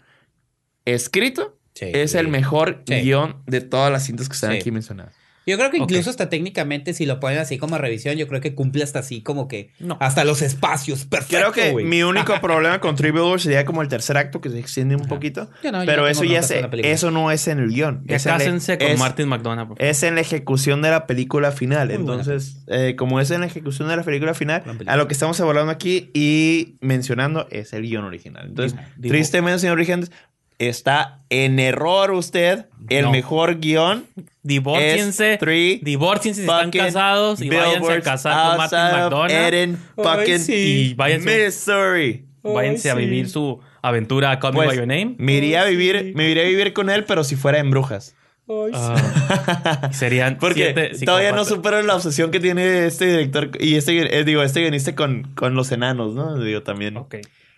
escrito, 0.85 1.57
Sí. 1.73 1.87
es 1.93 2.15
el 2.15 2.29
mejor 2.29 2.83
Sí. 2.87 2.95
guion 3.01 3.37
de 3.47 3.59
todas 3.61 3.91
las 3.91 4.05
cintas 4.05 4.29
que 4.29 4.33
están 4.35 4.51
Sí. 4.53 4.57
aquí 4.59 4.71
mencionadas. 4.71 5.13
Yo 5.45 5.57
creo 5.57 5.69
que 5.69 5.77
incluso 5.77 6.09
hasta 6.09 6.29
técnicamente, 6.29 6.93
si 6.93 7.05
lo 7.05 7.19
ponen 7.19 7.37
así 7.39 7.57
como 7.57 7.77
revisión, 7.77 8.15
yo 8.15 8.27
creo 8.27 8.41
que 8.41 8.55
cumple 8.55 8.83
hasta 8.83 8.99
así 8.99 9.21
como 9.21 9.47
que 9.47 9.71
No. 9.79 9.97
hasta 9.99 10.23
los 10.25 10.41
espacios. 10.41 11.05
Perfecto, 11.05 11.37
Creo 11.37 11.51
que 11.51 11.83
mi 11.83 12.01
único 12.03 12.39
problema 12.41 12.79
con 12.79 12.95
Billboards 12.95 13.43
sería 13.43 13.63
como 13.65 13.81
el 13.81 13.87
tercer 13.87 14.17
acto 14.17 14.41
que 14.41 14.49
se 14.49 14.59
extiende 14.59 14.95
un 14.95 15.05
poquito. 15.07 15.49
No, 15.71 15.83
pero 15.85 16.07
eso 16.07 16.23
ya 16.23 16.41
película. 16.41 16.91
eso 16.93 17.11
no 17.11 17.29
es 17.31 17.47
en 17.47 17.59
el 17.59 17.69
guion. 17.69 18.03
Ya 18.05 18.15
es 18.15 18.25
en 18.25 18.31
la- 18.31 18.37
cásense 18.39 18.77
con 18.77 18.87
es- 18.87 18.99
Martin 18.99 19.27
McDonough, 19.27 19.67
por 19.67 19.77
favor. 19.77 19.83
Es 19.91 20.01
en 20.03 20.15
la 20.15 20.21
ejecución 20.21 20.81
de 20.81 20.89
la 20.89 21.05
película 21.07 21.51
final. 21.51 21.87
Muy 21.89 21.95
Entonces, 21.97 22.63
eh, 22.67 22.95
como 22.97 23.19
es 23.19 23.29
en 23.31 23.41
la 23.41 23.45
ejecución 23.47 23.87
de 23.89 23.97
la 23.97 24.03
película 24.03 24.33
final, 24.33 24.63
película. 24.63 24.91
a 24.91 24.97
lo 24.97 25.07
que 25.07 25.13
estamos 25.13 25.39
evaluando 25.39 25.71
aquí 25.71 26.09
y 26.13 26.77
mencionando 26.81 27.47
es 27.51 27.71
el 27.73 27.83
guion 27.83 28.03
original. 28.05 28.47
Entonces, 28.47 28.79
tristemente, 29.01 29.59
señor 29.59 29.77
Rigendes, 29.77 30.11
está 30.59 31.19
en 31.29 31.59
error 31.59 32.11
usted. 32.11 32.65
El 32.89 33.05
No. 33.05 33.11
mejor 33.11 33.59
guion 33.59 34.05
Divórciense. 34.43 35.39
Divórciense 35.81 36.41
si 36.41 36.47
están 36.47 36.69
casados 36.69 37.41
y 37.41 37.49
váyanse 37.49 37.93
a 37.93 38.01
casar 38.01 38.47
con 38.49 38.57
Martin 38.57 38.79
McDonough. 38.79 39.31
Eden, 39.31 39.79
Ay, 39.97 40.03
fucking 40.03 40.39
sí. 40.39 40.53
Y 40.53 40.93
váyanse, 40.93 41.45
Missouri. 41.45 42.25
váyanse 42.43 42.91
a 42.91 42.95
vivir 42.95 43.27
su 43.27 43.59
aventura 43.81 44.37
Call 44.39 44.53
Me 44.53 44.57
Pues, 44.57 44.67
By 44.69 44.77
Your 44.77 44.87
Name. 44.87 45.15
me 45.17 45.33
iría 45.33 45.63
a 45.63 45.65
vivir, 45.65 45.99
sí. 45.99 46.11
me 46.15 46.29
iría 46.29 46.43
a 46.43 46.47
vivir 46.47 46.73
con 46.73 46.89
él, 46.91 47.05
pero 47.05 47.23
si 47.23 47.35
fuera 47.35 47.57
en 47.59 47.71
Brujas. 47.71 48.15
Ay, 48.47 48.71
sí. 48.73 48.79
Ah, 48.79 49.89
serían 49.93 50.37
Porque 50.37 50.71
siete 50.75 51.05
todavía 51.05 51.31
no 51.31 51.43
supero 51.45 51.81
la 51.81 51.95
obsesión 51.95 52.29
que 52.29 52.39
tiene 52.39 52.85
este 52.85 53.07
director 53.07 53.49
y 53.59 53.75
este, 53.75 54.19
eh, 54.19 54.23
digo, 54.23 54.43
este 54.43 54.59
guionista 54.61 54.93
con, 54.93 55.23
con 55.33 55.55
los 55.55 55.71
enanos, 55.71 56.13
¿no? 56.13 56.37
Digo, 56.37 56.61
también. 56.61 56.97
Ok. 56.97 57.15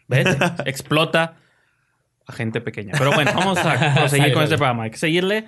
¿Ves? 0.07 0.25
Explota 0.65 1.35
a 2.27 2.33
gente 2.33 2.61
pequeña. 2.61 2.93
Pero 2.97 3.11
bueno, 3.13 3.31
vamos 3.33 3.57
a 3.59 3.95
proseguir 3.95 4.33
con 4.33 4.43
este 4.43 4.57
programa. 4.57 4.83
Hay 4.83 4.91
que 4.91 4.97
seguirle. 4.97 5.45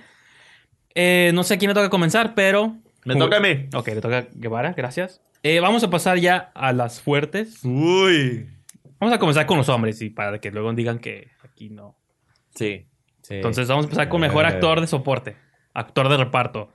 Eh, 0.96 1.32
no 1.34 1.44
sé 1.44 1.56
a 1.56 1.58
quién 1.58 1.70
le 1.70 1.76
toca 1.76 1.90
comenzar, 1.90 2.34
pero. 2.36 2.78
Me 3.06 3.16
toca 3.16 3.38
a 3.38 3.40
mí. 3.40 3.68
Ok, 3.74 3.88
le 3.90 4.02
toca 4.02 4.18
a 4.20 4.28
Guevara, 4.34 4.74
gracias. 4.74 5.22
Eh, 5.44 5.60
vamos 5.60 5.84
a 5.84 5.90
pasar 5.90 6.18
ya 6.18 6.52
a 6.54 6.74
las 6.74 7.02
fuertes. 7.02 7.64
Uy. 7.64 8.50
Vamos 9.00 9.16
a 9.16 9.20
comenzar 9.20 9.46
con 9.46 9.58
los 9.58 9.70
hombres 9.70 10.02
y 10.02 10.10
para 10.10 10.40
que 10.40 10.52
luego 10.52 10.72
digan 10.74 11.00
que 11.00 11.30
aquí 11.44 11.70
no. 11.70 11.98
Sí. 12.56 12.88
Sí. 13.22 13.36
Entonces 13.36 13.68
vamos 13.68 13.86
a 13.86 13.88
empezar 13.88 14.10
con 14.10 14.20
mejor 14.22 14.44
Eh. 14.46 14.50
actor 14.50 14.82
de 14.82 14.88
soporte, 14.88 15.38
actor 15.74 16.10
de 16.10 16.18
reparto. 16.18 16.72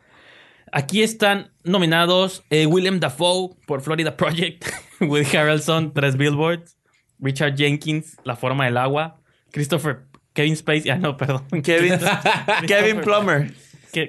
Aquí 0.72 1.02
están 1.02 1.52
nominados 1.62 2.42
eh, 2.50 2.66
William 2.66 3.00
Dafoe 3.00 3.50
por 3.66 3.82
Florida 3.82 4.16
Project, 4.16 4.64
Woody 5.00 5.36
Harrelson, 5.36 5.92
Tres 5.92 6.16
Billboards, 6.16 6.78
Richard 7.18 7.56
Jenkins, 7.56 8.16
La 8.24 8.34
Forma 8.36 8.64
del 8.64 8.76
Agua, 8.78 9.20
Christopher, 9.54 10.00
Kevin 10.32 10.56
Spacey, 10.56 10.90
ah 10.90 10.96
no, 10.96 11.16
perdón, 11.16 11.44
Kevin, 11.62 11.94
Kevin 12.66 13.00
Plummer. 13.00 13.52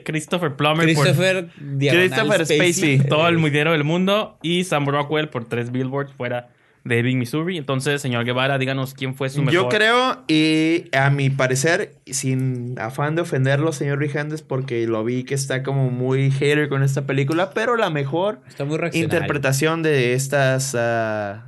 Christopher 0.03 0.55
Plummer 0.55 0.83
Christopher, 0.85 1.49
diagonal 1.59 2.07
Christopher 2.09 2.45
Spacey. 2.47 2.97
por 2.97 3.07
todo 3.07 3.27
el 3.27 3.37
muidero 3.37 3.71
del 3.71 3.83
mundo 3.83 4.39
y 4.41 4.63
Sam 4.63 4.87
Rockwell 4.87 5.29
por 5.29 5.45
Tres 5.47 5.71
Billboards 5.71 6.11
fuera 6.11 6.49
de 6.83 6.97
Ebbing, 6.97 7.19
Missouri. 7.19 7.57
Entonces, 7.57 8.01
señor 8.01 8.25
Guevara, 8.25 8.57
díganos 8.57 8.95
quién 8.95 9.13
fue 9.13 9.29
su 9.29 9.41
mejor. 9.41 9.53
Yo 9.53 9.69
creo, 9.69 10.23
y 10.27 10.85
a 10.95 11.11
mi 11.11 11.29
parecer, 11.29 11.93
sin 12.07 12.79
afán 12.79 13.15
de 13.15 13.21
ofenderlo, 13.21 13.71
señor 13.73 13.99
Rijandes, 13.99 14.41
porque 14.41 14.87
lo 14.87 15.03
vi 15.03 15.23
que 15.23 15.35
está 15.35 15.61
como 15.61 15.91
muy 15.91 16.31
hater 16.31 16.67
con 16.67 16.81
esta 16.81 17.05
película, 17.05 17.51
pero 17.51 17.75
la 17.75 17.91
mejor 17.91 18.39
Está 18.47 18.65
muy 18.65 18.77
reaccionario. 18.77 19.03
interpretación 19.17 19.83
de 19.83 20.13
estas. 20.13 20.75
ah, 20.77 21.45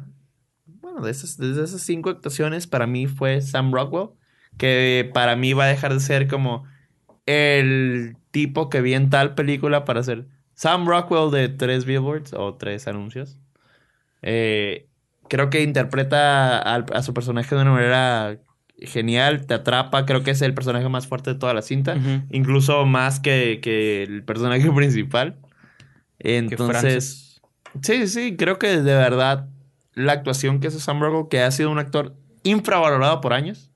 bueno, 0.98 1.06
de 1.06 1.12
esas, 1.12 1.38
de 1.38 1.64
esas 1.64 1.82
cinco 1.82 2.10
actuaciones 2.10 2.68
para 2.68 2.88
mí 2.88 3.08
fue 3.08 3.42
Sam 3.42 3.72
Rockwell. 3.72 4.10
Que 4.58 5.10
para 5.14 5.36
mí 5.36 5.54
va 5.54 5.66
a 5.66 5.68
dejar 5.68 5.94
de 5.94 6.00
ser 6.00 6.28
como 6.28 6.66
el 7.26 8.16
tipo 8.32 8.70
que 8.70 8.82
vi 8.82 8.94
en 8.94 9.10
tal 9.10 9.36
película 9.36 9.86
para 9.86 10.02
ser 10.02 10.26
Sam 10.54 10.88
Rockwell 10.88 11.30
de 11.30 11.50
tres 11.50 11.86
billboards 11.86 12.34
o 12.34 12.56
tres 12.56 12.88
anuncios. 12.88 13.38
Eh, 14.24 14.88
creo 15.30 15.50
que 15.52 15.62
interpreta 15.62 16.58
a, 16.60 17.04
su 17.04 17.14
personaje 17.14 17.56
de 17.56 17.62
una 17.62 17.72
manera 17.72 18.40
genial, 18.80 19.46
te 19.46 19.54
atrapa. 19.54 20.06
Creo 20.06 20.24
que 20.24 20.32
es 20.32 20.42
el 20.42 20.56
personaje 20.56 20.90
más 20.90 21.06
fuerte 21.06 21.34
de 21.34 21.40
toda 21.40 21.54
la 21.54 21.62
cinta. 21.62 21.96
Incluso 22.32 22.86
más 22.86 23.20
que, 23.20 23.60
que 23.62 24.04
el 24.04 24.24
personaje 24.24 24.72
principal. 24.76 25.38
Entonces, 26.18 27.42
sí, 27.84 28.08
sí, 28.08 28.36
creo 28.36 28.58
que 28.58 28.82
de 28.82 28.96
verdad 28.96 29.50
la 29.98 30.14
actuación 30.14 30.60
que 30.60 30.68
hace 30.68 30.80
Sam 30.80 31.02
Rockwell, 31.02 31.28
que 31.28 31.42
ha 31.42 31.52
sido 31.52 31.72
un 31.72 31.80
actor 31.80 32.16
infravalorado 32.44 33.20
por 33.20 33.34
años, 33.34 33.72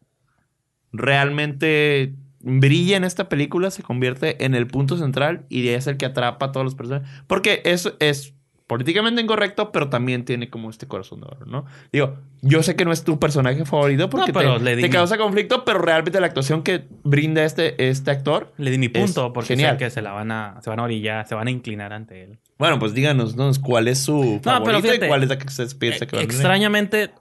realmente 0.92 2.14
brilla 2.40 2.96
en 2.96 3.04
esta 3.04 3.28
película, 3.28 3.72
se 3.72 3.82
convierte 3.82 4.46
en 4.46 4.54
el 4.54 4.68
punto 4.68 4.98
central 4.98 5.46
y 5.50 5.68
es 5.70 5.88
el 5.88 5.98
que 5.98 6.06
atrapa 6.06 6.48
a 6.48 6.52
todos 6.52 6.64
los 6.64 6.76
personajes. 6.76 7.10
Porque 7.26 7.62
eso 7.66 7.96
es 8.00 8.36
políticamente 8.72 9.22
incorrecto, 9.22 9.70
pero 9.74 9.90
también 9.90 10.24
tiene 10.24 10.50
como 10.50 10.70
este 10.70 10.88
corazón 10.88 11.20
de 11.20 11.28
oro, 11.28 11.46
¿no? 11.46 11.66
Digo, 11.92 12.20
yo 12.42 12.64
sé 12.64 12.78
que 12.78 12.86
no 12.86 12.94
es 12.94 13.04
tu 13.04 13.20
personaje 13.20 13.66
favorito 13.66 14.10
porque 14.10 14.32
No, 14.32 14.40
pero 14.40 14.60
te, 14.62 14.90
causa 14.90 15.18
conflicto, 15.18 15.66
pero 15.66 15.80
realmente 15.80 16.22
la 16.22 16.28
actuación 16.28 16.64
que 16.64 16.86
brinda 17.04 17.44
este, 17.44 17.90
este 17.90 18.12
actor 18.12 18.54
Le 18.56 18.72
di 18.72 18.78
mi 18.78 18.88
punto 18.88 19.34
porque 19.34 19.56
genial. 19.56 19.74
sé 19.74 19.78
que 19.78 19.90
se 19.90 20.02
la 20.02 20.14
van 20.14 20.32
a, 20.32 20.62
se 20.62 20.70
van 20.70 20.80
a 20.80 20.84
orillar, 20.84 21.28
se 21.28 21.36
van 21.36 21.50
a 21.50 21.52
inclinar 21.52 21.92
ante 21.92 22.24
él. 22.24 22.40
Bueno, 22.58 22.80
pues 22.80 22.94
díganos 22.94 23.36
¿no? 23.36 23.52
cuál 23.62 23.90
es 23.90 24.00
su 24.00 24.40
pero 24.42 24.60
favorito 24.60 24.84
fíjate, 24.84 25.06
y 25.06 25.10
cuál 25.10 25.24
es 25.24 25.28
la 25.28 25.38
que 25.38 25.48
ustedes 25.48 25.76
piensan 25.76 26.08
que 26.08 26.16
va 26.16 26.22
a. 26.22 26.24
Extrañamente, 26.24 27.12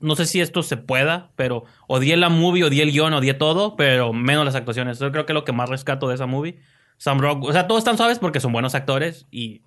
no 0.00 0.16
sé 0.16 0.26
si 0.26 0.40
esto 0.40 0.64
se 0.64 0.78
pueda, 0.78 1.30
pero 1.36 1.62
odié 1.86 2.16
la 2.16 2.28
movie, 2.28 2.64
odié 2.64 2.82
el 2.82 2.90
guion, 2.90 3.14
odié 3.14 3.34
todo, 3.34 3.76
pero 3.76 4.12
menos 4.12 4.44
las 4.44 4.56
actuaciones. 4.56 4.98
Yo 4.98 5.12
creo 5.12 5.26
que 5.26 5.32
lo 5.32 5.44
que 5.44 5.52
más 5.52 5.68
rescato 5.68 6.08
de 6.08 6.16
esa 6.16 6.26
movie, 6.26 6.58
Sam 6.96 7.20
Rock, 7.20 7.44
o 7.44 7.52
sea, 7.52 7.68
todos 7.68 7.78
están 7.78 7.96
suaves 7.96 8.18
porque 8.18 8.40
son 8.40 8.52
buenos 8.52 8.74
actores 8.74 9.28
y 9.30 9.62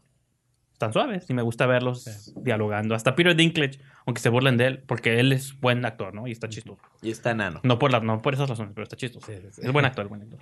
están 0.75 0.91
suaves 0.91 1.25
y 1.29 1.33
me 1.33 1.41
gusta 1.41 1.65
verlos 1.65 2.33
dialogando. 2.35 2.95
Hasta 2.95 3.15
Peter 3.15 3.33
Dinklage, 3.35 3.79
aunque 4.05 4.19
se 4.21 4.27
burlen 4.29 4.57
de 4.57 4.65
él, 4.67 4.83
porque 4.85 5.19
él 5.21 5.31
es 5.31 5.57
buen 5.59 5.85
actor, 5.85 6.13
¿no? 6.13 6.27
Y 6.27 6.31
está 6.31 6.49
chistoso. 6.49 6.81
Y 7.01 7.11
está 7.11 7.31
enano. 7.31 7.61
No 7.63 7.79
por, 7.79 7.91
la, 7.93 8.01
no 8.01 8.21
por 8.21 8.33
esas 8.33 8.49
razones, 8.49 8.73
pero 8.75 8.83
está 8.83 8.97
chistoso. 8.97 9.25
Sí, 9.25 9.33
sí, 9.41 9.47
sí. 9.53 9.61
Es 9.63 9.71
buen 9.71 9.85
actor, 9.85 10.07
buen 10.09 10.23
actor. 10.23 10.37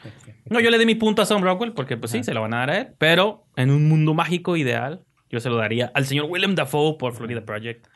No, 0.49 0.59
yo 0.59 0.71
le 0.71 0.79
di 0.79 0.86
mi 0.88 0.95
punto 0.95 1.21
a 1.21 1.25
Sam 1.27 1.43
Rockwell 1.43 1.73
porque, 1.73 1.97
pues 1.97 2.11
sí, 2.11 2.23
se 2.23 2.34
lo 2.34 2.41
van 2.41 2.53
a 2.55 2.57
dar 2.57 2.69
a 2.71 2.77
él. 2.79 2.88
Pero 2.97 3.45
en 3.55 3.69
un 3.69 3.88
mundo 3.88 4.13
mágico 4.15 4.57
ideal, 4.57 5.03
yo 5.29 5.39
se 5.39 5.49
lo 5.49 5.55
daría 5.57 5.91
al 5.93 6.05
señor 6.07 6.25
William 6.29 6.55
Dafoe 6.55 6.97
por 6.97 7.13
Florida 7.13 7.45
Project. 7.45 7.88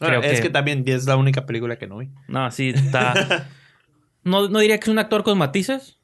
Bueno, 0.00 0.20
Creo 0.20 0.32
es 0.32 0.40
que- 0.40 0.46
que 0.46 0.50
también 0.50 0.82
es 0.86 1.04
la 1.06 1.16
única 1.16 1.44
película 1.44 1.76
que 1.76 1.86
no 1.86 1.98
vi. 1.98 2.08
No, 2.28 2.50
sí, 2.50 2.70
está. 2.70 3.12
no, 4.24 4.48
no 4.48 4.58
diría 4.60 4.78
que 4.78 4.84
es 4.84 4.88
un 4.88 4.98
actor 4.98 5.22
con 5.24 5.36
matices, 5.38 6.00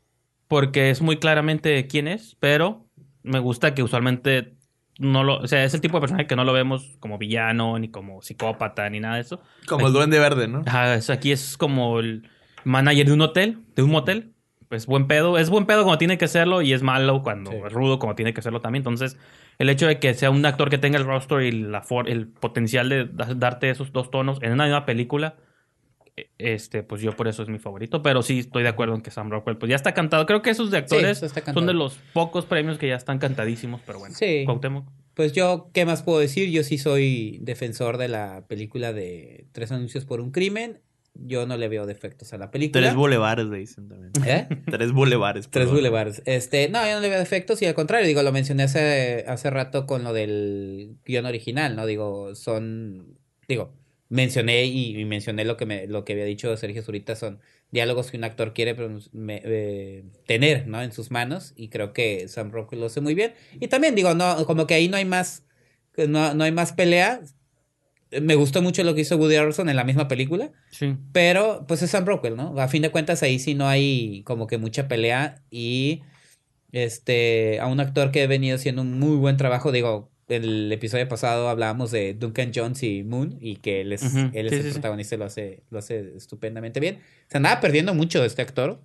porque 0.49 0.91
es 0.91 1.01
muy 1.01 1.17
claramente 1.19 1.87
quién 1.87 2.09
es, 2.09 2.37
pero 2.41 2.87
me 3.23 3.39
gusta 3.39 3.75
que 3.75 3.83
usualmente 3.83 4.55
no 4.99 5.25
lo. 5.25 5.39
O 5.39 5.47
sea, 5.47 5.65
es 5.65 5.75
el 5.75 5.81
tipo 5.81 5.97
de 5.97 6.01
personaje 6.01 6.27
que 6.27 6.37
no 6.37 6.45
lo 6.45 6.53
vemos 6.53 6.97
como 7.01 7.19
villano, 7.19 7.79
ni 7.79 7.89
como 7.89 8.23
psicópata, 8.23 8.89
ni 8.91 9.01
nada 9.01 9.17
de 9.17 9.23
eso. 9.23 9.41
Como 9.67 9.87
el 9.87 9.93
Duende 9.93 10.19
Verde, 10.19 10.49
¿no? 10.49 10.63
Ajá, 10.67 10.99
aquí 11.13 11.33
es 11.33 11.57
como 11.57 11.99
el 12.01 12.29
manager 12.65 13.07
de 13.07 13.13
un 13.13 13.21
hotel, 13.23 13.59
de 13.75 13.83
un 13.83 13.91
motel. 13.91 14.33
Pues 14.69 14.87
buen 14.87 15.07
pedo. 15.07 15.37
Es 15.37 15.51
buen 15.51 15.67
pedo 15.67 15.83
cuando 15.83 15.99
tiene 15.99 16.17
que 16.17 16.29
serlo 16.29 16.63
y 16.63 16.73
es 16.73 16.83
malo 16.83 17.23
cuando 17.23 17.51
Sí. 17.51 17.59
es 17.67 17.73
rudo 17.73 17.99
como 17.99 18.15
tiene 18.15 18.33
que 18.33 18.41
serlo 18.41 18.61
también. 18.63 18.81
Entonces, 18.81 19.19
el 19.59 19.69
hecho 19.69 19.87
de 19.87 19.99
que 19.99 20.15
sea 20.15 20.31
un 20.31 20.47
actor 20.47 20.71
que 20.71 20.79
tenga 20.79 20.97
el 20.99 21.05
rostro 21.05 21.43
y 21.43 21.53
la 21.53 21.83
for- 21.83 22.09
el 22.09 22.27
potencial 22.29 22.89
de 22.89 23.05
da- 23.05 23.35
darte 23.35 23.69
esos 23.69 23.93
dos 23.93 24.11
tonos 24.11 24.39
en 24.43 24.53
una 24.53 24.65
misma 24.65 24.87
película 24.87 25.35
este, 26.39 26.83
pues 26.83 27.01
yo 27.01 27.17
por 27.17 27.29
eso 27.29 27.43
es 27.43 27.49
mi 27.49 27.59
favorito. 27.59 28.03
Pero 28.03 28.23
sí 28.23 28.41
estoy 28.41 28.63
de 28.63 28.69
acuerdo 28.69 28.95
en 28.95 29.03
que 29.03 29.11
Sam 29.11 29.31
Rockwell, 29.31 29.57
pues 29.57 29.71
ya 29.71 29.77
está 29.77 29.95
cantado. 29.95 30.27
Creo 30.27 30.43
que 30.43 30.51
esos 30.51 30.71
de 30.71 30.79
actores 30.79 31.19
Sí, 31.19 31.27
son 31.53 31.67
de 31.67 31.75
los 31.75 31.99
pocos 32.13 32.47
premios 32.47 32.79
que 32.79 32.89
ya 32.89 32.97
están 32.97 33.19
cantadísimos, 33.19 33.81
pero 33.87 33.99
bueno. 33.99 34.15
Sí. 34.15 34.43
Cuauhtémoc. 34.45 34.87
Pues 35.15 35.33
yo, 35.33 35.71
¿qué 35.75 35.85
más 35.85 36.03
puedo 36.03 36.19
decir? 36.19 36.51
Yo 36.51 36.63
sí 36.63 36.79
soy 36.79 37.39
defensor 37.43 37.99
de 37.99 38.09
la 38.09 38.47
película 38.49 38.93
de 38.93 39.47
Tres 39.53 39.73
anuncios 39.73 40.05
por 40.05 40.21
un 40.21 40.31
crimen. 40.31 40.81
Yo 41.15 41.47
no 41.47 41.59
le 41.59 41.69
veo 41.69 41.85
defectos 41.85 42.33
a 42.33 42.39
la 42.39 42.51
película. 42.51 42.81
Tres 42.81 42.95
bulevares 42.95 43.45
le 43.47 43.59
dicen 43.59 43.89
también. 43.89 44.13
¿Eh? 44.25 44.49
Tres 44.71 44.93
bulevares. 44.93 45.51
Tres 45.51 45.65
perdón. 45.65 45.75
boulevards. 45.75 46.23
Este, 46.25 46.71
no, 46.71 46.83
yo 46.87 46.95
no 46.95 47.01
le 47.01 47.11
veo 47.11 47.19
defectos 47.19 47.61
y 47.61 47.67
al 47.67 47.75
contrario, 47.75 48.07
digo, 48.07 48.23
lo 48.23 48.33
mencioné 48.33 48.63
hace, 48.63 49.27
hace 49.29 49.51
rato 49.51 49.87
con 49.87 50.05
lo 50.05 50.15
del 50.15 50.97
guion 51.05 51.27
original, 51.27 51.77
¿no? 51.77 51.85
Digo, 51.85 52.35
son, 52.35 53.19
digo, 53.47 53.75
mencioné 54.13 54.67
y, 54.67 54.99
y 54.99 55.05
mencioné 55.07 55.45
lo 55.47 55.57
que 55.57 55.65
me, 55.65 55.87
lo 55.87 56.05
que 56.05 56.13
había 56.13 56.27
dicho 56.27 56.55
Sergio 56.57 56.83
Zurita, 56.83 57.17
son 57.17 57.41
diálogos 57.71 58.11
que 58.11 58.19
un 58.19 58.25
actor 58.25 58.53
quiere 58.53 58.77
me- 59.13 59.41
eh, 59.43 60.05
tener, 60.27 60.67
¿no? 60.69 60.83
En 60.83 60.93
sus 60.93 61.11
manos 61.11 61.55
y 61.57 61.69
creo 61.69 61.95
que 61.95 62.29
Sam 62.29 62.51
Rockwell 62.51 62.81
lo 62.81 62.87
hace 62.87 63.01
muy 63.01 63.15
bien. 63.15 63.33
Y 63.59 63.69
también 63.69 63.95
digo, 63.95 64.15
no, 64.15 64.45
como 64.45 64.67
que 64.67 64.75
ahí 64.75 64.89
no 64.89 64.99
hay 64.99 65.07
más, 65.07 65.45
no, 65.97 66.35
no 66.35 66.45
hay 66.45 66.53
más 66.53 66.73
pelea. 66.75 67.23
Me 68.21 68.35
gustó 68.35 68.61
mucho 68.61 68.85
lo 68.85 68.95
que 68.95 69.01
hizo 69.01 69.17
Woody 69.17 69.37
Harrelson 69.37 69.71
en 69.71 69.77
la 69.77 69.85
misma 69.85 70.07
película. 70.09 70.53
Sí. 70.71 70.95
Pero, 71.13 71.65
pues 71.67 71.81
es 71.81 71.91
Sam 71.91 72.05
Rockwell, 72.05 72.37
¿no? 72.37 72.55
A 72.61 72.69
fin 72.69 72.83
de 72.83 72.91
cuentas, 72.91 73.23
ahí 73.23 73.39
sí 73.39 73.55
no 73.55 73.67
hay 73.67 74.23
como 74.25 74.47
que 74.47 74.59
mucha 74.59 74.87
pelea. 74.87 75.43
Y 75.51 76.03
este, 76.73 77.61
a 77.61 77.67
un 77.69 77.81
actor 77.81 78.11
que 78.11 78.23
ha 78.23 78.27
venido 78.27 78.57
haciendo 78.57 78.83
un 78.83 78.99
muy 78.99 79.17
buen 79.17 79.39
trabajo, 79.39 79.73
digo, 79.73 80.12
el 80.37 80.71
episodio 80.73 81.09
pasado 81.09 81.49
hablábamos 81.49 81.91
de 81.91 82.15
Duncan 82.15 82.51
Jones 82.55 82.83
y 82.83 83.03
Moon, 83.05 83.37
y 83.41 83.57
que 83.57 83.81
él 83.83 83.93
es, 83.93 84.03
Ujú, 84.03 84.31
él 84.33 84.47
es 84.47 84.51
sí, 84.53 84.57
el 84.57 84.63
sí, 84.63 84.69
sí. 84.69 84.73
protagonista 84.75 85.15
y 85.15 85.19
lo 85.19 85.25
hace, 85.25 85.63
lo 85.71 85.79
hace 85.79 86.17
estupendamente 86.17 86.81
bien. 86.81 87.01
Se 87.29 87.37
andaba 87.39 87.61
perdiendo 87.61 87.95
mucho 87.95 88.25
este 88.25 88.43
actor 88.43 88.81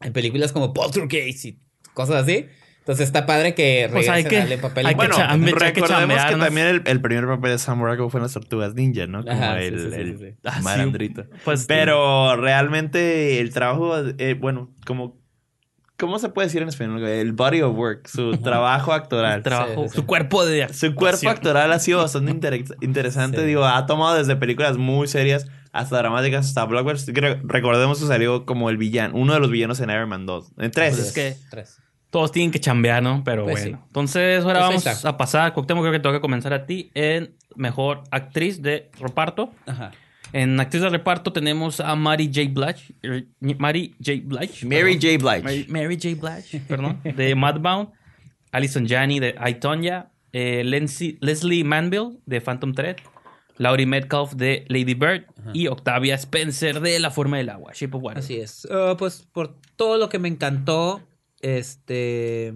en 0.00 0.12
películas 0.12 0.52
como 0.52 0.72
Poltergeist 0.74 1.44
y 1.46 1.58
cosas 1.94 2.22
así. 2.24 2.46
Entonces 2.80 3.06
está 3.08 3.26
padre 3.26 3.54
que 3.54 3.88
Pues 3.90 4.08
hay 4.08 4.22
regresen 4.22 4.30
que- 4.30 4.36
a 4.36 4.40
darle 4.40 4.58
papel. 4.58 4.86
hay 4.86 4.94
que 4.94 4.96
Bueno, 4.96 5.16
que 5.16 5.22
recordemos 5.52 5.72
que, 5.82 5.82
chambearnos. 5.82 6.46
también 6.46 6.66
el, 6.68 6.82
el 6.86 7.00
primer 7.00 7.26
papel 7.26 7.50
de 7.50 7.58
Sam 7.58 7.82
Rockwell 7.82 8.10
fue 8.12 8.18
en 8.18 8.22
las 8.22 8.32
Tortugas 8.34 8.74
Ninja, 8.74 9.08
¿no? 9.08 9.24
Como 9.24 9.32
Ajá, 9.32 9.58
sí, 9.58 9.64
el, 9.66 9.80
sí, 9.80 9.90
sí, 9.90 10.00
el 10.00 10.18
sí, 10.18 10.24
sí. 10.30 10.34
Ah, 10.44 10.58
sí. 10.58 10.62
malandrito. 10.62 11.26
Pues, 11.44 11.66
Pero 11.66 12.36
realmente 12.36 13.40
el 13.40 13.52
trabajo, 13.52 13.96
eh, 14.18 14.34
bueno, 14.34 14.72
como... 14.86 15.20
¿Cómo 15.98 16.18
se 16.18 16.28
puede 16.28 16.48
decir 16.48 16.60
en 16.62 16.68
español? 16.68 17.00
güey? 17.00 17.20
El 17.20 17.32
body 17.32 17.62
of 17.62 17.76
work, 17.76 18.06
su 18.06 18.32
trabajo 18.42 18.92
actoral. 18.92 19.42
trabajo, 19.42 19.72
Sí, 19.74 19.82
sí, 19.82 19.88
sí. 19.88 19.94
su 19.96 20.06
cuerpo 20.06 20.44
de 20.44 20.68
Su 20.72 20.94
cuerpo 20.94 21.06
actuación. 21.06 21.32
actoral 21.32 21.72
ha 21.72 21.78
sido 21.78 21.98
bastante 22.00 22.30
inter- 22.30 22.64
interesante. 22.82 23.38
Sí. 23.40 23.46
Digo, 23.46 23.64
ha 23.64 23.86
tomado 23.86 24.16
desde 24.16 24.36
películas 24.36 24.76
muy 24.76 25.08
serias 25.08 25.46
hasta 25.72 25.96
dramáticas, 25.98 26.46
hasta 26.46 26.64
blockbusters. 26.64 27.18
Recordemos 27.44 27.98
que 28.00 28.06
salió 28.06 28.44
como 28.46 28.70
el 28.70 28.76
villano, 28.76 29.14
uno 29.16 29.34
de 29.34 29.40
los 29.40 29.50
villanos 29.50 29.80
en 29.80 29.90
Iron 29.90 30.08
Man 30.08 30.26
2. 30.26 30.52
En 30.58 30.70
3. 30.70 30.94
Pues 30.94 31.06
es 31.08 31.12
que- 31.14 31.36
Tres. 31.50 31.78
Todos 32.10 32.30
tienen 32.32 32.50
que 32.50 32.60
chambear, 32.60 33.02
¿no? 33.02 33.22
Pero 33.24 33.44
Pues 33.44 33.60
bueno. 33.62 33.78
sí. 33.78 33.84
Entonces, 33.88 34.44
ahora 34.44 34.66
Pues 34.68 34.84
vamos 34.84 35.04
a 35.04 35.16
pasar. 35.16 35.52
Cuauhtémoc, 35.52 35.82
creo 35.82 35.92
que 35.92 35.98
tengo 36.00 36.14
que 36.14 36.20
comenzar 36.20 36.52
a 36.54 36.64
ti 36.64 36.90
en 36.94 37.34
Mejor 37.56 38.04
Actriz 38.10 38.62
de 38.62 38.90
Reparto. 39.00 39.50
Ajá. 39.66 39.90
En 40.32 40.58
Actriz 40.60 40.82
de 40.82 40.90
Reparto 40.90 41.32
tenemos 41.32 41.80
a 41.80 41.94
Mary 41.96 42.26
J. 42.32 42.48
Blige. 42.50 42.94
eh, 43.02 43.26
Mary 43.58 43.94
J. 44.04 44.20
Blige. 44.24 44.66
Mary 44.66 44.98
perdón. 44.98 45.00
J. 45.00 45.18
Blige. 45.18 45.42
Mary, 45.42 45.66
Mary 45.68 45.96
J. 46.00 46.14
Blige, 46.20 46.60
perdón. 46.68 47.00
De 47.04 47.34
Mudbound. 47.34 47.88
Alison 48.52 48.86
Janney 48.86 49.20
de 49.20 49.34
I, 49.46 49.54
Tonya. 49.54 50.10
eh, 50.32 50.62
Lenzi- 50.64 51.16
Leslie 51.20 51.64
Manville 51.64 52.18
de 52.26 52.40
Phantom 52.40 52.72
Thread. 52.74 52.96
Laurie 53.58 53.86
Metcalf 53.86 54.34
de 54.34 54.64
Lady 54.68 54.94
Bird. 54.94 55.24
Y 55.54 55.68
Octavia 55.68 56.14
Spencer 56.16 56.80
de 56.80 56.98
La 57.00 57.10
Forma 57.10 57.38
del 57.38 57.48
Agua. 57.48 57.72
Shape 57.74 57.96
of 57.96 58.02
Water. 58.02 58.18
Así 58.18 58.36
es. 58.36 58.66
Ah, 58.70 58.96
pues 58.98 59.26
por 59.32 59.56
todo 59.76 59.96
lo 59.96 60.08
que 60.10 60.18
me 60.18 60.28
encantó, 60.28 61.00
este. 61.40 62.52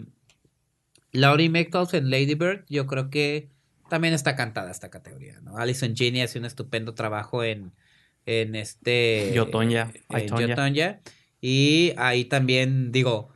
Laurie 1.13 1.49
Metcalf 1.49 1.95
en 1.95 2.11
Lady 2.11 2.35
Bird, 2.35 2.65
yo 2.69 2.87
creo 2.87 3.09
que 3.11 3.49
también 3.91 4.15
está 4.15 4.35
cantada 4.37 4.71
esta 4.71 4.89
categoría, 4.89 5.41
¿no? 5.43 5.59
Alison 5.59 5.95
Janney 5.95 6.23
hace 6.23 6.39
un 6.39 6.47
estupendo 6.47 6.95
trabajo 6.95 7.45
en, 7.45 7.73
en 8.25 8.55
este. 8.55 9.33
Yo, 9.35 9.49
Tonya, 9.49 9.93
I, 10.09 10.27
en. 10.33 11.01
Y 11.43 11.93
ahí 11.99 12.25
también, 12.25 12.93
digo. 12.93 13.29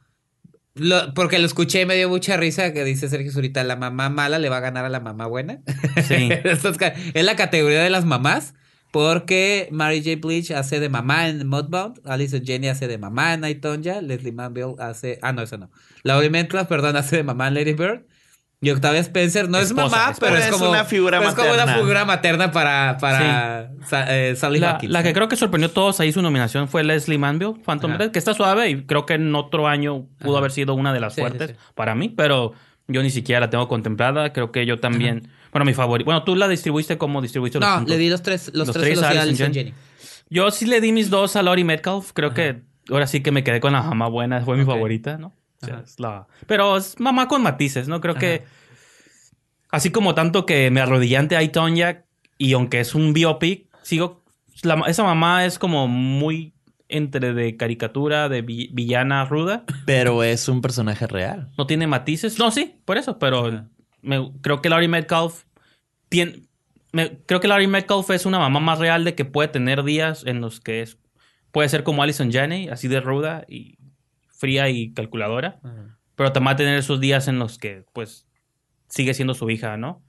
lo- 0.75 1.13
porque 1.13 1.39
lo 1.39 1.47
escuché 1.47 1.83
y 1.83 1.87
me 1.87 1.97
dio 1.97 2.09
mucha 2.09 2.37
risa 2.39 2.73
que 2.73 2.85
dice 2.85 3.09
Sergio 3.09 3.31
Zurita, 3.31 3.63
la 3.65 3.77
mamá 3.77 4.09
mala 4.09 4.39
le 4.39 4.49
va 4.49 4.57
a 4.57 4.61
ganar 4.61 4.87
a 4.87 4.89
la 4.89 5.01
mamá 5.01 5.27
buena. 5.27 5.61
Sí. 6.09 6.31
Es, 6.45 7.25
la 7.25 7.37
categoría 7.37 7.83
de 7.83 7.91
las 7.91 8.07
mamás. 8.07 8.55
Porque 8.91 9.67
Mary 9.73 10.05
J. 10.05 10.25
Blige 10.25 10.55
hace 10.55 10.79
de 10.79 10.89
mamá 10.89 11.29
en 11.29 11.49
Mudbound, 11.49 12.01
Alison 12.05 12.45
Jenny 12.45 12.69
hace 12.69 12.87
de 12.87 12.97
mamá 12.97 13.35
en 13.35 13.45
I, 13.45 13.57
Tonya, 13.57 14.01
Leslie 14.01 14.31
Manville 14.31 14.77
hace... 14.79 15.19
Ah, 15.21 15.33
no, 15.33 15.43
eso 15.43 15.59
no. 15.59 15.69
Laurie 16.05 16.31
Metcalf, 16.31 16.69
perdón, 16.69 16.95
hace 16.95 17.17
de 17.17 17.25
mamá 17.25 17.49
en 17.49 17.55
Lady 17.55 17.73
Bird. 17.73 18.07
Y 18.61 18.71
Octavia 18.71 19.01
Spencer 19.01 19.49
no 19.51 19.59
Esposa, 19.59 19.85
es 19.87 19.91
mamá, 19.93 20.03
esposa. 20.13 20.21
pero 20.21 20.37
es, 20.37 20.45
Es 20.47 20.51
como... 20.53 20.71
una 20.71 20.85
figura 20.85 21.19
pero 21.19 21.31
es 21.31 21.37
como 21.37 21.53
una 21.53 21.67
figura 21.67 22.05
materna 22.07 22.51
para, 22.51 22.97
para 22.99 23.71
Sa- 23.87 24.07
eh, 24.17 24.37
Sally 24.37 24.59
La, 24.59 24.71
Hawkins. 24.73 24.91
la 24.93 25.03
que 25.03 25.13
creo 25.13 25.29
que 25.29 25.37
sorprendió 25.37 25.69
a 25.69 25.73
todos 25.75 26.01
ahí 26.01 26.13
su 26.13 26.23
nominación 26.23 26.67
fue 26.69 26.83
Leslie 26.83 27.19
Manville, 27.19 27.55
Phantom 27.63 27.91
Ajá. 27.91 27.99
Thread, 27.99 28.11
que 28.13 28.19
está 28.19 28.33
suave 28.33 28.71
y 28.71 28.83
creo 28.87 29.05
que 29.05 29.15
en 29.15 29.35
otro 29.35 29.69
año 29.69 30.07
pudo 30.19 30.33
Ajá. 30.33 30.39
haber 30.39 30.51
sido 30.53 30.73
una 30.75 30.95
de 30.95 31.01
las 31.01 31.15
Sí, 31.15 31.21
fuertes 31.21 31.51
sí. 31.51 31.57
para 31.75 31.95
mí, 31.95 32.09
pero 32.09 32.53
yo 32.89 33.03
ni 33.03 33.11
siquiera 33.11 33.41
la 33.41 33.51
tengo 33.51 33.69
contemplada. 33.69 34.33
Creo 34.33 34.51
que 34.51 34.65
yo 34.65 34.79
también. 34.81 35.29
Bueno, 35.53 35.65
mi 35.67 35.75
favorito. 35.75 36.07
Bueno, 36.07 36.23
tú 36.25 36.35
la 36.35 36.49
distribuiste 36.49 36.97
como 36.99 37.21
distribuiste 37.23 37.61
los 37.61 37.69
No, 37.69 37.77
cinco? 37.79 37.91
le 37.91 37.99
di 37.99 38.09
los 38.09 38.23
tres, 38.23 38.51
los, 38.55 38.67
Los 38.69 38.77
tres, 38.77 39.03
a 39.03 39.11
Jenny. 39.13 39.37
Jenny. 39.37 39.75
Yo 40.31 40.51
sí 40.51 40.65
le 40.67 40.81
di 40.81 40.91
mis 40.93 41.11
dos 41.11 41.37
a 41.37 41.43
Laurie 41.43 41.65
Metcalf. 41.65 42.13
Creo 42.13 42.33
que 42.35 42.63
ahora 42.91 43.07
sí 43.07 43.23
que 43.23 43.31
me 43.31 43.45
quedé 43.45 43.61
con 43.61 43.73
la 43.75 43.83
mamá 43.83 44.09
buena. 44.09 44.41
Fue 44.41 44.57
mi 44.57 44.65
favorita, 44.65 45.17
¿no? 45.19 45.33
O 45.65 45.67
sea, 45.67 45.75
Ajá. 45.77 45.85
es 45.85 46.01
la- 46.01 46.27
Pero 46.47 46.77
es 46.77 46.99
mamá 47.01 47.29
con 47.29 47.43
matices, 47.43 47.89
¿no? 47.89 48.01
Creo 48.01 48.13
Ajá. 48.13 48.21
que. 48.21 48.43
Así 49.71 49.91
como 49.91 50.15
tanto 50.15 50.47
que 50.47 50.71
me 50.71 50.81
arrodillé 50.81 51.17
ante 51.17 51.43
I, 51.43 51.49
Tonya, 51.49 52.05
y 52.39 52.53
aunque 52.53 52.81
es 52.81 52.95
un 52.95 53.13
biopic, 53.13 53.67
sigo. 53.83 54.23
la- 54.63 54.85
esa 54.87 55.03
mamá 55.03 55.45
es 55.45 55.59
como 55.59 55.89
muy 55.89 56.53
entre 56.89 57.35
de 57.35 57.57
caricatura, 57.57 58.29
de 58.29 58.43
vi- 58.43 58.69
villana 58.73 59.25
ruda. 59.25 59.65
Pero 59.85 60.23
es 60.23 60.49
un 60.49 60.61
personaje 60.61 61.07
real. 61.07 61.51
No 61.59 61.67
tiene 61.67 61.87
matices. 61.87 62.39
No, 62.39 62.51
sí, 62.51 62.77
por 62.85 62.99
eso, 62.99 63.19
pero 63.19 63.67
me- 64.03 64.31
creo 64.43 64.63
que 64.63 64.69
Laurie 64.69 64.89
Metcalf 64.89 65.45
tiene. 66.09 66.43
me- 66.93 67.19
creo 67.27 67.41
que 67.41 67.49
Laurie 67.49 67.67
Metcalf 67.67 68.09
es 68.11 68.25
una 68.27 68.39
mamá 68.39 68.61
más 68.61 68.79
real 68.79 69.03
de 69.03 69.17
que 69.17 69.25
puede 69.25 69.49
tener 69.49 69.83
días 69.83 70.23
en 70.27 70.41
los 70.41 70.61
que 70.61 70.83
es, 70.83 70.97
puede 71.51 71.69
ser 71.69 71.83
como 71.83 72.05
Alison 72.05 72.31
Janney, 72.31 72.69
así 72.69 72.87
de 72.87 73.01
ruda 73.01 73.45
y 73.49 73.79
fría 74.45 74.69
y 74.69 74.93
calculadora, 74.93 75.59
pero 76.17 76.33
también 76.33 76.49
va 76.49 76.53
a 76.53 76.57
tener 76.57 76.79
esos 76.79 77.01
días 77.01 77.29
en 77.29 77.39
los 77.39 77.57
que, 77.57 77.87
pues, 77.95 78.29
sigue 78.89 79.15
siendo 79.15 79.33
su 79.33 79.49
hija, 79.49 79.79
¿no? 79.79 80.03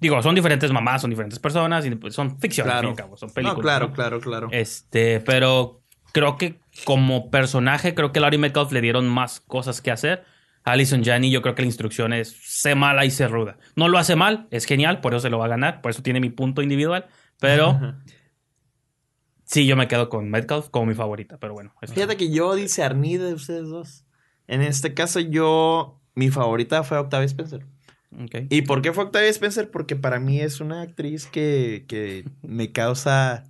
Digo, 0.00 0.22
son 0.22 0.34
diferentes 0.34 0.72
mamás, 0.72 1.02
son 1.02 1.10
diferentes 1.10 1.38
personas, 1.38 1.84
y 1.84 1.90
pues, 1.96 2.14
son 2.14 2.38
fin 2.38 2.50
y 2.56 2.60
al 2.62 2.94
cabo, 2.94 3.18
son 3.18 3.28
películas. 3.30 3.56
no, 3.56 3.62
claro, 3.62 3.88
¿no? 3.88 3.92
claro, 3.92 4.20
claro. 4.20 4.48
Este, 4.50 5.20
pero 5.20 5.82
creo 6.12 6.38
que 6.38 6.58
como 6.84 7.30
personaje, 7.30 7.94
creo 7.94 8.12
que 8.12 8.20
Laurie 8.20 8.38
Metcalf 8.38 8.72
le 8.72 8.80
dieron 8.80 9.06
más 9.10 9.40
cosas 9.40 9.82
que 9.82 9.90
hacer. 9.90 10.24
Alison 10.64 11.04
Janney, 11.04 11.30
yo 11.30 11.42
creo 11.42 11.54
que 11.54 11.62
la 11.62 11.66
instrucción 11.66 12.14
es 12.14 12.34
sé 12.40 12.74
mala 12.74 13.04
y 13.04 13.10
sé 13.10 13.28
ruda. 13.28 13.58
No 13.76 13.88
lo 13.88 13.98
hace 13.98 14.16
mal, 14.16 14.46
es 14.50 14.64
genial, 14.64 15.02
por 15.02 15.12
eso 15.12 15.20
se 15.20 15.28
lo 15.28 15.38
va 15.38 15.44
a 15.44 15.48
ganar, 15.48 15.82
por 15.82 15.90
eso 15.90 16.02
tiene 16.02 16.18
mi 16.18 16.30
punto 16.30 16.62
individual. 16.62 17.08
Pero 17.38 17.78
sí, 19.52 19.66
yo 19.66 19.76
me 19.76 19.86
quedo 19.86 20.08
con 20.08 20.28
Metcalf 20.30 20.68
como 20.70 20.86
mi 20.86 20.94
favorita, 20.94 21.38
pero 21.38 21.54
bueno. 21.54 21.72
eso- 21.80 21.94
Fíjate 21.94 22.16
que 22.16 22.30
yo 22.32 22.54
discerní 22.56 23.16
de 23.18 23.34
ustedes 23.34 23.68
dos. 23.68 24.04
En 24.48 24.60
este 24.62 24.92
caso, 24.94 25.20
yo. 25.20 26.00
Mi 26.14 26.28
favorita 26.30 26.82
fue 26.82 26.98
Octavia 26.98 27.24
Spencer. 27.26 27.64
¿Y 28.50 28.62
por 28.62 28.82
qué 28.82 28.92
fue 28.92 29.04
Octavia 29.04 29.30
Spencer? 29.30 29.70
Porque 29.70 29.96
para 29.96 30.18
mí 30.20 30.40
es 30.40 30.60
una 30.60 30.82
actriz 30.82 31.26
que, 31.26 31.84
que 31.88 32.24
me 32.42 32.70
causa. 32.72 33.44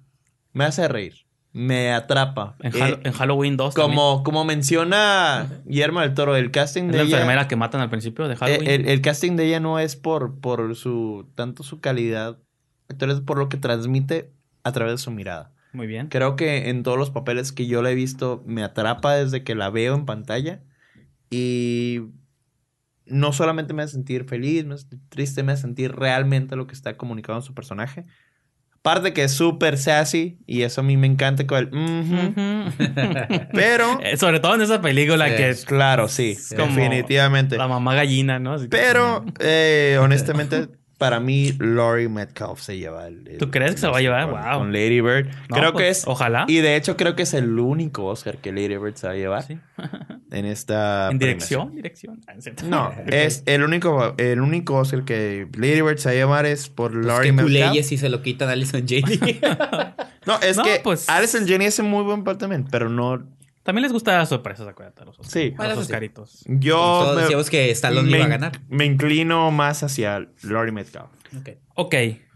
Me 0.53 0.64
hace 0.64 0.86
reír. 0.86 1.14
Me 1.53 1.92
atrapa. 1.92 2.55
En, 2.61 2.74
Eh, 2.76 2.78
Hall- 2.80 3.00
en 3.03 3.12
Halloween 3.12 3.57
2 3.57 3.74
también. 3.74 3.96
como, 3.98 4.22
como 4.22 4.44
menciona 4.44 5.48
Guillermo 5.66 6.00
del 6.00 6.14
Toro, 6.14 6.36
el 6.36 6.50
casting 6.53 6.84
Es 6.84 6.92
de 6.92 6.98
la 6.98 7.03
ella. 7.05 7.16
enfermera 7.16 7.48
que 7.48 7.57
matan 7.57 7.80
al 7.80 7.90
principio 7.90 8.28
de 8.28 8.34
eh, 8.34 8.36
Halloween. 8.36 8.68
el, 8.70 8.88
el 8.88 9.00
casting 9.00 9.34
de 9.36 9.46
ella 9.46 9.59
no 9.61 9.78
es 9.80 9.96
por, 9.96 10.38
por 10.40 10.76
su. 10.76 11.26
tanto 11.34 11.62
su 11.64 11.80
calidad. 11.80 12.38
Actora, 12.88 13.12
es 13.14 13.20
por 13.20 13.38
lo 13.38 13.48
que 13.48 13.57
transmite 13.57 14.30
a 14.62 14.70
través 14.72 14.94
de 14.94 14.98
su 14.98 15.11
mirada. 15.11 15.53
Muy 15.73 15.87
bien. 15.87 16.09
Creo 16.09 16.37
que 16.37 16.68
en 16.68 16.83
todos 16.83 16.99
los 16.99 17.11
papeles 17.11 17.53
que 17.53 17.66
yo 17.66 17.83
la 17.83 17.91
he 17.91 17.95
visto 17.95 18.43
me 18.47 18.62
atrapa 18.62 19.14
desde 19.14 19.43
que 19.43 19.55
la 19.55 19.70
veo 19.70 19.95
en 19.95 20.05
pantalla. 20.07 20.61
Y 21.31 22.01
no 23.07 23.33
solamente 23.33 23.73
me 23.75 23.83
hace 23.83 23.95
sentir 23.95 24.25
feliz, 24.25 24.64
me 24.64 24.75
hace 24.75 24.83
sentir 24.89 25.01
triste, 25.09 25.43
me 25.43 25.53
hace 25.53 25.62
sentir 25.62 25.93
realmente 25.93 26.57
lo 26.57 26.66
que 26.66 26.75
está 26.75 26.97
comunicado 26.97 27.39
en 27.39 27.43
su 27.43 27.55
personaje. 27.55 28.05
Aparte 28.81 29.12
que 29.12 29.23
es 29.25 29.33
súper 29.33 29.79
sassy 29.79 30.39
y 30.45 30.62
eso 30.62 30.81
a 30.81 30.85
mí 30.85 30.97
me 30.97 31.07
encanta 31.07 31.47
con 31.47 31.59
el... 31.59 31.70
"Mhm". 31.70 32.73
Pero... 33.53 33.99
Eh, 34.03 34.16
Sobre 34.16 34.41
todo 34.41 34.57
en 34.57 34.62
esa 34.62 34.81
película 34.81 35.29
Sí. 35.29 35.37
que 35.37 35.49
es 35.51 35.64
Claro, 35.64 36.09
sí, 36.09 36.37
como 36.57 36.66
definitivamente. 36.75 37.57
la 37.57 37.68
mamá 37.68 37.95
gallina, 37.95 38.39
¿no? 38.41 38.57
Pero, 38.68 39.25
eh, 39.39 39.99
honestamente, 40.01 40.68
para 41.03 41.20
mí 41.20 41.53
Laurie 41.59 42.09
Metcalf 42.09 42.61
se 42.61 42.78
lleva 42.78 43.07
el... 43.09 43.26
el- 43.28 43.38
¿Tú 43.38 43.50
crees 43.50 43.72
que 43.72 43.78
se 43.78 43.88
va 43.88 43.98
a 43.98 44.00
llevar? 44.00 44.30
con- 44.30 44.40
Wow. 44.40 44.59
Con 44.59 44.72
Lady 44.72 45.00
Bird. 45.00 45.26
No, 45.48 45.57
creo 45.57 45.72
pues, 45.72 45.82
que 45.84 45.88
es... 45.90 46.05
Ojalá. 46.07 46.44
Y 46.48 46.57
de 46.59 46.76
hecho 46.76 46.96
creo 46.96 47.14
que 47.16 47.22
es 47.24 47.34
el 47.34 47.59
único 47.59 48.05
Oscar 48.07 48.38
que 48.38 48.53
Lady 48.53 48.76
Bird 48.76 48.94
se 48.96 49.07
va 49.07 49.12
a 49.12 49.16
llevar 49.16 49.42
Sí. 49.42 49.59
en 50.30 50.46
esta... 50.46 51.11
¿En 51.11 51.18
dirección? 51.18 51.74
¿Dirección? 51.74 52.20
Ah, 52.26 52.32
es. 52.38 52.62
No, 52.64 52.92
es 53.07 53.42
el 53.46 53.62
único, 53.62 54.14
el 54.18 54.40
único 54.40 54.76
Oscar 54.76 55.05
que 55.05 55.46
Lady 55.57 55.82
Bird 55.82 55.98
se 55.98 56.09
va 56.09 56.12
a 56.12 56.16
llevar 56.16 56.46
es 56.46 56.68
por 56.68 56.92
Pues 56.92 57.05
Laurie 57.07 57.28
que 57.30 57.32
Metcalf. 57.32 57.46
culeyes 57.68 57.88
si 57.88 57.98
se 57.98 58.09
lo 58.09 58.22
quitan 58.22 58.48
a 58.48 58.53
Alison 58.53 58.84
Janney. 58.86 59.40
No, 60.24 60.38
es 60.40 60.57
No, 60.57 60.62
que 60.62 60.80
pues- 60.84 61.09
Alison 61.09 61.46
Jenny 61.48 61.66
hace 61.66 61.82
muy 61.82 62.05
buen 62.05 62.22
papel 62.22 62.38
también, 62.38 62.64
pero 62.70 62.88
no... 62.88 63.24
También 63.63 63.83
les 63.83 63.93
gusta 63.93 64.17
las 64.19 64.29
sorpresas, 64.29 64.67
acuérdate. 64.67 65.05
Los. 65.05 65.17
Sí. 65.23 65.55
Los 65.57 65.67
eso 65.67 65.75
sí. 65.77 65.81
Oscaritos. 65.83 66.45
Yo 66.47 66.77
Todos 66.77 67.17
me, 67.17 67.23
decíamos 67.23 67.51
que 67.51 67.71
Stallone 67.71 68.11
me 68.11 68.17
iba 68.17 68.27
a 68.27 68.29
ganar. 68.29 68.61
me 68.69 68.85
inclino 68.85 69.51
más 69.51 69.83
hacia 69.83 70.27
Laurie 70.43 70.73
Metcalf. 70.73 71.11
Ok. 71.39 71.51
Ok, 71.75 71.95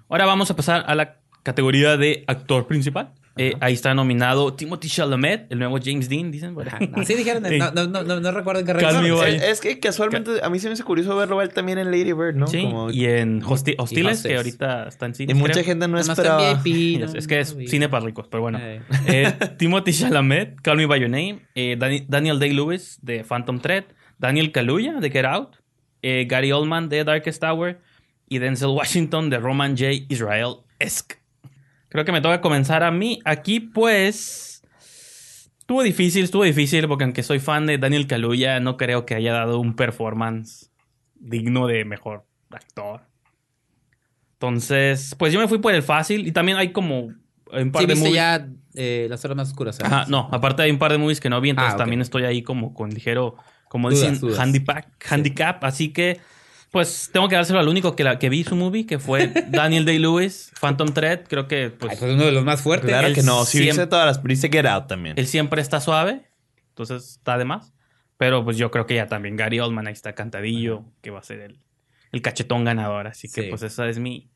ahora 0.09 0.27
vamos 0.27 0.51
a 0.51 0.57
pasar 0.57 0.85
a 0.87 0.95
la 0.95 1.17
categoría 1.43 1.97
de 1.97 2.25
actor 2.27 2.67
principal. 2.67 3.13
Eh, 3.39 3.55
ahí 3.61 3.75
está 3.75 3.93
nominado 3.95 4.55
Timothy 4.55 4.89
Chalamet, 4.89 5.53
el 5.53 5.59
nuevo 5.59 5.79
James 5.83 6.09
Dean, 6.09 6.31
dicen. 6.31 6.55
por 6.55 6.67
ahí. 6.75 6.91
Así 6.95 7.15
dijeron. 7.15 7.45
Sí. 7.47 7.59
No, 7.59 7.71
no, 7.73 7.87
no, 7.87 8.03
no, 8.03 8.21
no 8.21 8.31
recuerdo 8.31 8.61
en 8.61 8.67
qué 8.67 8.73
by- 8.73 9.35
Es, 9.37 9.43
es 9.43 9.61
que 9.61 9.79
casualmente 9.79 10.31
a 10.43 10.49
mí 10.49 10.59
se 10.59 10.69
me 10.69 10.73
hace 10.73 10.83
curioso 10.85 11.15
verlo 11.17 11.43
él 11.43 11.51
también 11.51 11.77
en 11.79 11.91
Lady 11.91 12.13
Bird, 12.15 12.35
¿no? 12.35 12.47
Sí, 12.47 12.63
Como- 12.63 12.91
y 12.91 13.05
en 13.05 13.43
Hosti- 13.43 13.75
Hostiles, 13.79 14.23
que 14.23 14.37
ahorita 14.37 14.89
está 14.89 15.07
en 15.07 15.13
y 15.13 15.15
cine. 15.17 15.35
mucha 15.35 15.63
gente 15.63 15.87
no 15.87 15.99
esperaba. 15.99 16.55
VIP, 16.63 17.03
Es, 17.03 17.13
no- 17.13 17.19
es 17.19 17.27
que 17.27 17.41
es 17.41 17.55
no 17.57 17.67
cine 17.69 17.89
para 17.91 18.05
ricos, 18.07 18.27
pero 18.31 18.43
bueno. 18.43 18.59
Eh. 18.63 18.81
Eh, 19.07 19.33
Timothy 19.59 19.93
Chalamet, 19.93 20.61
Call 20.63 20.79
Me 20.79 20.87
By 20.87 21.01
Your 21.01 21.11
Name. 21.11 21.41
eh, 21.55 21.77
Dani- 21.79 22.07
Daniel 22.09 22.39
Day-Lewis, 22.39 22.99
de 23.03 23.23
Phantom 23.23 23.61
Thread. 23.61 23.85
Daniel 24.19 24.51
Kaluuya, 24.51 24.95
de 24.95 25.11
Get 25.11 25.27
Out. 25.27 25.57
eh, 26.03 26.25
Gary 26.29 26.53
Oldman, 26.53 26.89
de 26.89 27.05
Darkest 27.05 27.43
Tower. 27.43 27.81
Y 28.29 28.39
Denzel 28.39 28.69
Washington, 28.69 29.29
de 29.31 29.39
Roman 29.39 29.77
J. 29.77 29.91
Israel-esque. 30.09 31.17
Creo 31.97 32.05
que 32.05 32.13
me 32.13 32.21
toca 32.21 32.43
comenzar 32.43 32.83
a 32.83 32.91
mí. 32.91 33.21
Aquí, 33.25 33.59
pues... 33.59 34.63
Estuvo 35.61 35.83
difícil, 35.83 36.25
estuvo 36.25 36.45
difícil, 36.45 36.87
porque 36.87 37.05
aunque 37.05 37.23
soy 37.23 37.39
fan 37.41 37.65
de 37.65 37.79
Daniel 37.79 38.07
Kaluuya, 38.07 38.61
no 38.61 38.77
creo 38.77 39.07
que 39.07 39.15
haya 39.15 39.33
dado 39.33 39.59
un 39.61 39.75
performance 39.75 40.71
digno 41.15 41.67
de 41.67 41.87
mejor 41.87 42.27
actor. 42.51 43.01
Entonces, 44.35 45.15
pues 45.19 45.33
yo 45.33 45.41
me 45.41 45.49
fui 45.49 45.57
por 45.59 45.75
el 45.75 45.83
fácil. 45.83 46.27
Y 46.27 46.33
también 46.33 46.59
hay 46.59 46.71
como 46.73 47.01
un 47.07 47.73
par 47.73 47.83
Sí, 47.83 47.87
de 47.89 47.95
viste 47.95 48.09
movies. 48.11 48.15
ya 48.15 48.49
eh, 48.75 49.07
las 49.09 49.25
horas 49.25 49.37
más 49.39 49.49
oscuras. 49.49 49.77
¿sabes? 49.77 49.91
Ajá, 49.91 50.05
no, 50.09 50.29
aparte 50.31 50.63
hay 50.63 50.71
un 50.71 50.79
par 50.79 50.93
de 50.93 50.99
movies 50.99 51.19
que 51.21 51.31
no 51.31 51.41
vi, 51.41 51.49
entonces 51.51 51.75
Ah, 51.75 51.79
también 51.79 52.03
estoy 52.03 52.25
ahí 52.25 52.43
como 52.43 52.75
con 52.75 52.91
ligero, 52.91 53.37
como 53.71 53.89
Dudas, 53.91 54.03
dicen, 54.13 54.21
dudas. 54.21 54.39
handicap, 54.39 54.85
handicap. 55.09 55.65
Así 55.65 55.93
que, 55.95 56.21
pues 56.77 57.11
tengo 57.13 57.29
que 57.29 57.35
dárselo 57.37 57.59
al 57.59 57.69
único 57.69 57.97
que, 57.97 58.05
la, 58.05 58.19
que 58.19 58.29
vi 58.29 58.45
su 58.45 58.55
movie, 58.57 58.85
que 58.87 58.99
fue 58.99 59.29
Daniel 59.51 59.85
Day-Lewis, 59.87 60.53
Phantom 60.61 60.93
Thread. 60.93 61.21
Creo 61.29 61.49
que, 61.49 61.71
pues, 61.71 61.93
Ay, 61.93 61.99
pues 61.99 62.13
uno 62.15 62.25
de 62.25 62.33
los 62.33 62.45
más 62.45 62.61
fuertes. 62.61 62.89
Claro 62.91 63.09
Él 63.09 63.15
que 63.15 63.23
no, 63.23 63.45
si 63.45 63.53
siempre- 63.59 63.67
viste 63.73 63.87
todas 63.87 64.07
las 64.07 64.23
viste 64.23 64.49
Get 64.51 64.67
Out 64.67 64.87
también. 64.89 65.19
él 65.19 65.27
siempre 65.27 65.63
está 65.63 65.81
suave, 65.81 66.23
entonces 66.69 67.13
está 67.13 67.39
de 67.39 67.45
más. 67.47 67.73
Pero 68.19 68.45
pues 68.45 68.57
yo 68.57 68.71
creo 68.71 68.87
que 68.87 68.95
ya 68.95 69.07
también 69.09 69.37
Gary 69.37 69.61
Oldman 69.61 69.87
ahí 69.87 69.93
está 69.93 70.15
cantadillo, 70.15 70.85
que 71.03 71.11
va 71.11 71.19
a 71.21 71.23
ser 71.23 71.41
el, 71.41 71.61
el 72.13 72.23
cachetón 72.23 72.65
ganador. 72.65 73.07
Así 73.07 73.29
que, 73.29 73.43
Sí. 73.43 73.49
pues 73.51 73.63
esa 73.63 73.89
es 73.89 73.99
mi 73.99 74.31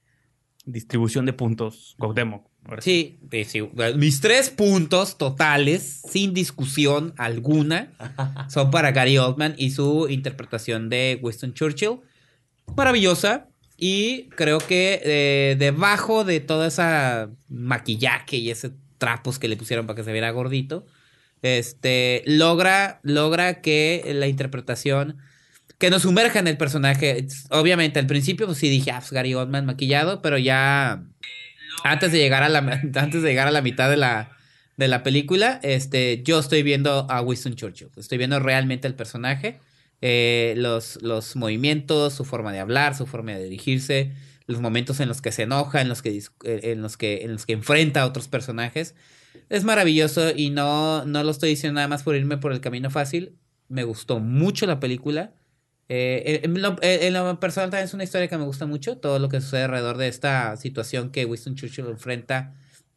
distribución 0.67 1.25
de 1.27 1.33
puntos. 1.33 1.95
Cuauhtémoc. 1.99 2.47
sí. 2.81 3.19
Sí, 3.31 3.45
sí, 3.45 3.61
sí. 3.63 3.71
Mis 3.97 4.21
tres 4.21 4.51
puntos 4.51 5.17
totales, 5.17 6.03
sin 6.11 6.35
discusión 6.35 7.15
alguna, 7.17 7.93
son 8.51 8.71
para 8.71 8.93
Gary 8.93 9.17
Oldman 9.19 9.55
y 9.57 9.71
su 9.71 10.09
interpretación 10.11 10.89
de 10.91 11.19
Winston 11.23 11.55
Churchill. 11.55 12.01
Maravillosa. 12.77 13.47
Y 13.77 14.29
creo 14.31 14.59
que 14.59 15.01
eh, 15.05 15.57
debajo 15.59 16.25
de 16.25 16.41
toda 16.41 16.67
esa 16.67 17.31
maquillaje 17.49 18.37
y 18.37 18.51
ese 18.51 18.73
trapos 18.99 19.39
que 19.39 19.49
le 19.49 19.57
pusieron 19.57 19.87
para 19.87 19.97
que 19.97 20.05
se 20.05 20.13
viera 20.13 20.31
gordito, 20.31 20.87
este 21.41 22.23
logra, 22.27 23.01
logra 23.03 23.63
que 23.63 24.03
la 24.15 24.27
interpretación 24.29 25.17
que 25.79 25.89
nos 25.89 26.03
sumerja 26.03 26.39
en 26.39 26.47
el 26.47 26.59
personaje. 26.59 27.27
Obviamente, 27.49 27.99
al 27.99 28.07
principio, 28.07 28.47
pues 28.47 28.59
sí 28.59 28.69
dije, 28.69 28.91
ah, 28.91 28.99
pues, 28.99 29.13
Gary 29.13 29.35
Oldman 29.35 29.65
maquillado, 29.65 30.21
pero 30.21 30.37
ya 30.37 31.03
antes 31.83 32.13
de 32.13 32.19
llegar 32.19 32.43
a 32.43 32.51
la 32.51 32.59
antes 32.95 33.23
de 33.23 33.29
llegar 33.31 33.49
a 33.49 33.51
la 33.51 33.63
mitad 33.63 33.89
de 33.89 33.97
la 33.97 34.37
de 34.77 34.89
la 34.89 35.03
película, 35.03 35.59
este, 35.63 36.23
yo 36.23 36.39
estoy 36.39 36.63
viendo 36.63 37.07
a 37.11 37.23
Winston 37.23 37.55
Churchill. 37.55 37.89
Estoy 37.97 38.19
viendo 38.19 38.39
realmente 38.41 38.89
el 38.89 38.95
personaje, 38.95 39.59
eh, 40.03 40.55
los, 40.57 41.01
los 41.03 41.37
movimientos, 41.37 42.15
su 42.15 42.25
forma 42.25 42.53
de 42.53 42.61
hablar, 42.61 42.95
su 42.97 43.07
forma 43.07 43.33
de 43.33 43.45
dirigirse, 43.45 44.13
los 44.47 44.61
momentos 44.61 45.01
en 45.01 45.09
los 45.09 45.21
que 45.21 45.33
se 45.33 45.43
enoja, 45.43 45.81
en 45.81 45.89
los 45.89 46.03
que, 46.03 46.17
eh, 46.45 46.61
en 46.65 46.83
los 46.83 46.97
que, 46.97 47.23
en 47.23 47.33
los 47.35 47.47
que 47.47 47.53
enfrenta 47.53 48.03
a 48.03 48.07
otros 48.07 48.29
personajes. 48.29 48.95
Es 49.49 49.65
maravilloso 49.65 50.31
y 50.35 50.51
no, 50.51 51.05
no 51.05 51.23
lo 51.23 51.31
estoy 51.31 51.51
diciendo 51.51 51.77
nada 51.77 51.89
más 51.89 52.03
por 52.03 52.17
irme 52.17 52.37
por 52.39 52.53
el 52.53 52.61
camino 52.61 52.91
fácil. 52.91 53.37
Me 53.69 53.85
gustó 53.85 54.19
mucho 54.19 54.67
la 54.67 54.81
película. 54.81 55.33
Eh, 55.89 56.41
en, 56.45 56.61
lo, 56.63 56.77
eh, 56.83 57.07
en 57.09 57.15
lo 57.15 57.39
personal 57.41 57.71
también 57.71 57.85
es 57.87 57.95
una 57.95 58.05
historia 58.05 58.29
que 58.29 58.39
me 58.39 58.45
gusta 58.45 58.67
mucho. 58.67 58.97
Todo 58.99 59.19
lo 59.19 59.29
que 59.29 59.41
sucede 59.41 59.65
alrededor 59.65 59.97
de 59.99 60.09
esta 60.09 60.57
situación 60.57 61.11
que 61.11 61.25
Winston 61.27 61.55
Churchill 61.57 61.87
enfrenta. 61.87 62.55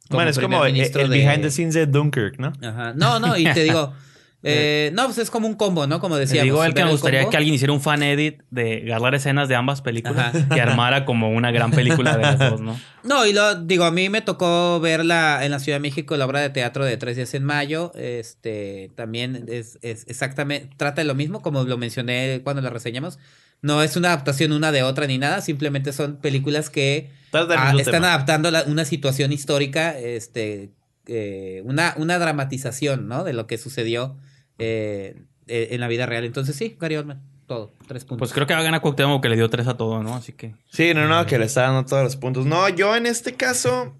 bueno, 0.09 0.29
es 0.31 0.39
como 0.39 0.65
el 0.65 0.73
de- 0.75 1.07
behind 1.07 1.41
the 1.41 1.51
scenes 1.51 1.73
de 1.75 1.85
Dunkirk, 1.85 2.39
¿no? 2.39 2.53
Ajá. 2.61 2.93
No, 2.95 3.19
no, 3.19 3.37
y 3.37 3.43
te 3.45 3.63
digo... 3.63 3.93
eh, 4.43 4.91
no, 4.93 5.05
pues 5.05 5.17
es 5.19 5.29
como 5.31 5.47
un 5.47 5.53
combo, 5.55 5.87
¿no? 5.87 5.99
Como 5.99 6.17
decíamos. 6.17 6.43
digo 6.43 6.63
el 6.65 6.73
que 6.73 6.83
me 6.83 6.91
gustaría 6.91 7.21
combo. 7.21 7.31
que 7.31 7.37
alguien 7.37 7.55
hiciera 7.55 7.71
un 7.73 7.79
fan 7.81 8.03
edit 8.03 8.41
de 8.51 8.83
agarrar 8.93 9.15
escenas 9.15 9.47
de 9.47 9.55
ambas 9.55 9.81
películas 9.81 10.35
Ajá. 10.35 10.55
y 10.55 10.59
armara 10.59 11.05
como 11.05 11.29
una 11.31 11.51
gran 11.51 11.71
película 11.71 12.17
de 12.17 12.23
las 12.23 12.39
dos, 12.39 12.61
¿no? 12.61 12.77
No, 13.03 13.25
y 13.25 13.33
lo 13.33 13.55
digo, 13.55 13.83
a 13.83 13.91
mí 13.91 14.07
me 14.09 14.21
tocó 14.21 14.79
ver 14.79 15.03
la, 15.03 15.43
en 15.45 15.51
la 15.51 15.59
Ciudad 15.59 15.75
de 15.77 15.81
México 15.81 16.15
la 16.15 16.25
obra 16.25 16.39
de 16.39 16.49
teatro 16.49 16.85
de 16.85 16.95
Tres 16.97 17.15
días 17.17 17.33
en 17.33 17.43
mayo. 17.43 17.91
Este, 17.95 18.91
también 18.95 19.45
es, 19.49 19.77
es 19.81 20.05
exactamente, 20.07 20.69
trata 20.77 21.01
de 21.01 21.05
lo 21.07 21.15
mismo, 21.15 21.41
como 21.41 21.63
lo 21.63 21.77
mencioné 21.77 22.41
cuando 22.43 22.61
la 22.61 22.69
reseñamos. 22.69 23.19
No 23.61 23.81
es 23.81 23.95
una 23.95 24.09
adaptación 24.09 24.51
una 24.51 24.71
de 24.71 24.83
otra 24.83 25.07
ni 25.07 25.17
nada, 25.17 25.39
simplemente 25.41 25.93
son 25.93 26.17
películas 26.17 26.69
que 26.69 27.11
ah, 27.33 27.73
están 27.77 27.93
tema. 27.93 28.13
adaptando 28.13 28.51
la- 28.51 28.63
una 28.63 28.83
situación 28.85 29.31
histórica, 29.31 29.97
este, 29.97 30.69
eh, 31.07 31.61
una, 31.65 31.93
una 31.97 32.19
dramatización, 32.19 33.07
¿no? 33.07 33.23
De 33.23 33.33
lo 33.33 33.47
que 33.47 33.57
sucedió 33.57 34.17
eh, 34.59 35.21
eh, 35.47 35.67
en 35.71 35.79
la 35.81 35.87
vida 35.87 36.05
real. 36.05 36.23
Entonces 36.25 36.55
sí, 36.55 36.75
Gary 36.79 36.95
Oldman, 36.95 37.21
todo, 37.47 37.71
tres 37.87 38.05
puntos. 38.05 38.19
Pues 38.19 38.33
creo 38.33 38.47
que 38.47 38.53
va 38.53 38.59
a 38.61 38.63
ganar 38.63 38.81
Cuauhtémoc 38.81 39.21
que 39.21 39.29
le 39.29 39.35
dio 39.35 39.49
tres 39.49 39.67
a 39.67 39.75
todo, 39.77 40.01
¿no? 40.03 40.15
Así 40.15 40.33
que... 40.33 40.55
Sí, 40.71 40.93
no, 40.93 41.07
no, 41.07 41.25
que 41.25 41.37
le 41.37 41.45
está 41.45 41.63
dando 41.63 41.85
todos 41.85 42.03
los 42.03 42.15
puntos. 42.15 42.45
No, 42.45 42.69
yo 42.69 42.95
en 42.95 43.05
este 43.05 43.33
caso 43.33 43.95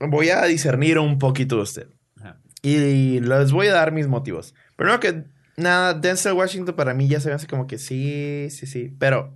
voy 0.00 0.30
a 0.30 0.42
discernir 0.44 0.98
un 0.98 1.18
poquito 1.18 1.56
de 1.56 1.62
usted. 1.62 1.88
Ajá. 2.20 2.38
Y 2.62 3.20
les 3.20 3.52
voy 3.52 3.68
a 3.68 3.72
dar 3.74 3.92
mis 3.92 4.08
motivos. 4.08 4.54
Primero 4.76 4.98
que 5.00 5.24
nada, 5.56 5.94
Denzel 5.94 6.32
Washington 6.32 6.74
para 6.74 6.94
mí 6.94 7.06
ya 7.08 7.20
se 7.20 7.28
me 7.28 7.34
hace 7.34 7.46
como 7.46 7.66
que 7.66 7.78
sí, 7.78 8.48
sí, 8.50 8.66
sí. 8.66 8.92
Pero 8.98 9.32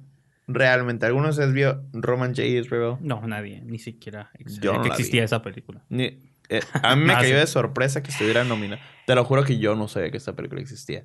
realmente, 0.48 1.06
¿algunos 1.06 1.36
de 1.36 1.42
ustedes 1.44 1.54
vio 1.54 1.84
Roman 1.92 2.30
J. 2.30 2.42
Israel? 2.44 2.96
No, 3.00 3.24
nadie, 3.26 3.60
ni 3.64 3.78
siquiera 3.78 4.30
ex- 4.38 4.58
Yo 4.60 4.72
no 4.74 4.82
que 4.82 4.88
la 4.88 4.94
existía 4.94 5.20
vi. 5.20 5.24
esa 5.26 5.42
película. 5.42 5.84
Ni- 5.90 6.18
eh, 6.48 6.60
a 6.82 6.96
mí 6.96 7.04
me 7.04 7.12
Ah, 7.14 7.20
cayó 7.20 7.38
de 7.38 7.46
sorpresa 7.46 8.02
que 8.02 8.10
estuviera 8.10 8.44
nominada. 8.44 8.82
Te 9.06 9.14
lo 9.14 9.24
juro 9.24 9.44
que 9.44 9.58
yo 9.58 9.74
no 9.74 9.88
sabía 9.88 10.10
que 10.10 10.16
esta 10.16 10.34
película 10.34 10.60
existía. 10.60 11.04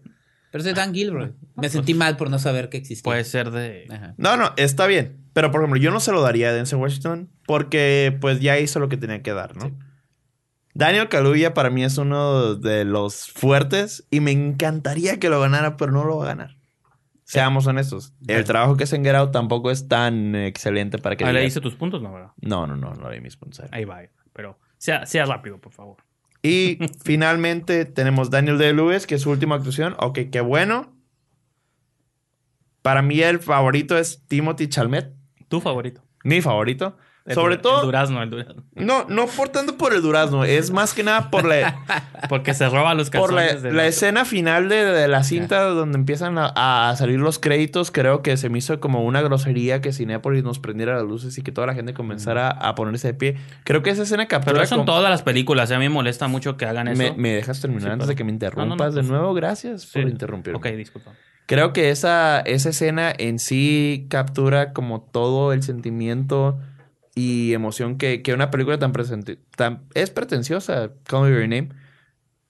Pero 0.52 0.62
es 0.62 0.66
de 0.66 0.74
Dan 0.74 0.94
Gilroy. 0.94 1.34
Me 1.56 1.68
sentí 1.70 1.96
mal 1.96 2.16
por 2.16 2.30
no 2.30 2.38
saber 2.38 2.70
que 2.70 2.78
existía. 2.78 3.04
Puede 3.04 3.24
ser 3.24 3.50
de... 3.50 3.88
Ajá. 3.90 4.14
No, 4.18 4.38
no, 4.38 4.54
está 4.56 4.86
bien. 4.86 5.26
Pero, 5.34 5.50
por 5.50 5.62
ejemplo, 5.62 5.80
yo 5.80 5.90
no 5.90 6.00
se 6.00 6.12
lo 6.12 6.22
daría 6.22 6.50
a 6.50 6.54
Denzel 6.54 6.78
Washington 6.78 7.32
porque, 7.48 8.16
pues, 8.22 8.40
ya 8.40 8.60
hizo 8.60 8.80
lo 8.80 8.88
que 8.88 8.98
tenía 8.98 9.24
que 9.24 9.34
dar, 9.34 9.56
¿no? 9.56 9.70
Sí. 9.70 9.74
Daniel 10.76 11.10
Kaluuya 11.10 11.54
para 11.54 11.70
mí 11.70 11.84
es 11.84 11.98
uno 11.98 12.56
de 12.56 12.86
los 12.86 13.32
fuertes 13.32 14.08
y 14.12 14.20
me 14.20 14.32
encantaría 14.32 15.20
que 15.20 15.30
lo 15.30 15.40
ganara, 15.40 15.78
pero 15.78 15.92
no 15.92 16.04
lo 16.04 16.18
va 16.18 16.26
a 16.26 16.28
ganar. 16.28 16.58
Seamos 17.24 17.66
honestos. 17.66 18.14
El 18.28 18.44
trabajo 18.44 18.76
que 18.78 18.84
hace 18.84 18.96
en 18.96 19.04
Get 19.04 19.16
Out 19.16 19.32
tampoco 19.32 19.72
es 19.72 19.88
tan 19.88 20.36
excelente 20.36 20.98
para 20.98 21.16
que... 21.16 21.26
Ah, 21.26 21.34
¿Le 21.34 21.46
hice 21.46 21.62
tus 21.62 21.76
puntos? 21.76 22.02
No, 22.02 22.14
¿verdad? 22.14 22.32
No, 22.42 22.68
no, 22.68 22.76
no, 22.76 22.94
no 22.94 23.10
leí 23.10 23.22
mis 23.22 23.38
puntos. 23.38 23.66
Ahí 23.72 23.86
va. 23.86 24.02
Pero 24.34 24.60
sea, 24.84 25.06
sea 25.06 25.26
rápido, 25.26 25.60
por 25.60 25.72
favor. 25.72 25.98
Y 26.42 26.78
finalmente 27.06 27.86
tenemos 27.86 28.30
Daniel 28.30 28.58
Day-Lewis, 28.58 29.08
que 29.08 29.16
es 29.16 29.22
su 29.22 29.32
última 29.32 29.56
actuación. 29.56 29.96
Ok, 29.98 30.20
qué 30.30 30.42
bueno. 30.42 30.94
Para 32.82 33.02
mí 33.02 33.22
el 33.22 33.40
favorito 33.40 33.98
es 33.98 34.26
Timothy 34.28 34.68
Chalmet. 34.68 35.14
Tu 35.48 35.62
favorito. 35.62 36.04
Mi 36.26 36.42
favorito. 36.42 36.98
El 37.26 37.36
Sobre 37.36 37.56
todo... 37.58 37.80
El 37.80 37.86
durazno, 37.86 38.22
el 38.22 38.30
durazno. 38.30 38.64
No, 38.76 39.06
no 39.08 39.28
por 39.28 39.48
tanto 39.48 39.78
por 39.78 39.94
el 39.94 40.02
durazno, 40.02 40.44
es 40.44 40.72
más 40.72 40.94
que 40.94 41.04
nada 41.04 41.32
por 41.32 41.46
la, 41.46 41.80
Porque 42.28 42.54
se 42.54 42.68
roba 42.68 42.94
los 42.96 43.10
por 43.10 43.32
la, 43.32 43.44
calzones 43.44 43.64
de 43.64 43.72
la 43.72 43.88
escena 43.88 44.26
final 44.26 44.68
de, 44.68 44.84
de 44.84 45.08
la 45.08 45.24
cinta 45.24 45.62
donde 45.64 45.98
empiezan 45.98 46.38
a, 46.38 46.90
a 46.90 46.96
salir 46.98 47.20
los 47.20 47.40
créditos. 47.40 47.92
Creo 47.92 48.22
que 48.24 48.36
se 48.36 48.50
me 48.50 48.58
hizo 48.58 48.80
como 48.82 49.06
una 49.06 49.22
grosería 49.22 49.80
que 49.80 49.94
Cinépolis 49.94 50.44
nos 50.44 50.60
prendiera 50.60 50.96
las 50.96 51.04
luces 51.04 51.38
y 51.38 51.44
que 51.44 51.54
toda 51.54 51.66
la 51.68 51.76
gente 51.76 51.94
comenzara 51.94 52.50
a 52.50 52.76
ponerse 52.76 53.08
de 53.08 53.14
pie. 53.14 53.38
Creo 53.64 53.84
que 53.84 53.92
esa 53.92 54.04
escena 54.04 54.26
Pero 54.28 54.42
captura. 54.42 54.64
eso 54.64 54.76
en 54.76 54.80
con- 54.80 54.86
todas 54.88 55.10
las 55.10 55.22
películas. 55.24 55.72
A 55.72 55.80
mí 55.80 55.86
me 55.86 55.90
molesta 55.94 56.28
mucho 56.28 56.58
que 56.58 56.66
hagan 56.66 56.90
eso. 56.90 56.98
me, 57.02 57.14
me 57.14 57.30
dejas 57.36 57.62
terminar 57.62 57.84
Sí, 57.84 57.90
antes 57.94 58.08
de 58.10 58.16
pero- 58.16 58.18
que 58.18 58.24
me 58.26 58.32
No, 58.34 58.38
no, 58.38 58.40
no, 58.40 58.46
interrumpas 58.74 58.96
de 58.96 59.02
pues- 59.02 59.10
nuevo? 59.12 59.34
Gracias 59.34 59.86
por 59.86 60.04
Sí. 60.04 60.10
interrumpirme. 60.10 60.58
Ok, 60.58 60.66
disculpa. 60.76 61.12
Creo 61.46 61.72
que 61.72 61.90
esa, 61.90 62.42
esa 62.42 62.70
escena 62.70 63.14
en 63.18 63.40
sí 63.40 64.08
captura 64.10 64.74
como 64.74 65.02
todo 65.02 65.52
el 65.54 65.62
sentimiento 65.64 66.58
y 67.16 67.54
emoción 67.54 67.98
que, 67.98 68.22
que 68.22 68.34
una 68.34 68.52
película 68.52 68.80
tan, 68.80 68.92
presente, 68.92 69.40
es 69.94 70.10
pretenciosa, 70.10 70.92
Call 71.04 71.24
Me 71.24 71.32
Your 71.32 71.42
Name. 71.42 71.70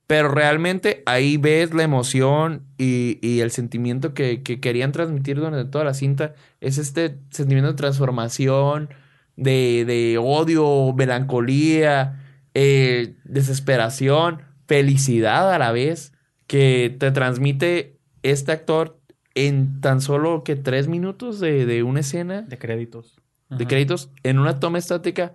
Pero 0.07 0.29
realmente 0.29 1.01
ahí 1.05 1.37
ves 1.37 1.73
la 1.73 1.83
emoción 1.83 2.65
y, 2.77 3.19
y 3.21 3.39
el 3.39 3.51
sentimiento 3.51 4.13
que, 4.13 4.43
que 4.43 4.59
querían 4.59 4.91
transmitir 4.91 5.37
durante 5.37 5.69
toda 5.69 5.85
la 5.85 5.93
cinta. 5.93 6.35
Es 6.59 6.77
este 6.77 7.19
sentimiento 7.31 7.71
de 7.71 7.77
transformación, 7.77 8.89
de, 9.37 9.85
de 9.85 10.17
odio, 10.17 10.93
melancolía, 10.93 12.21
eh, 12.53 13.15
desesperación, 13.23 14.41
felicidad 14.67 15.51
a 15.53 15.57
la 15.57 15.71
vez, 15.71 16.13
que 16.47 16.95
te 16.99 17.11
transmite 17.11 17.97
este 18.21 18.51
actor 18.51 18.99
en 19.35 19.81
tan 19.81 20.01
solo 20.01 20.43
que 20.43 20.55
tres 20.55 20.87
minutos 20.87 21.39
de, 21.39 21.65
de 21.65 21.83
una 21.83 22.01
escena 22.01 22.43
De 22.43 22.57
créditos. 22.57 23.22
De 23.57 23.67
créditos 23.67 24.09
en 24.23 24.39
una 24.39 24.59
toma 24.59 24.77
estática 24.77 25.33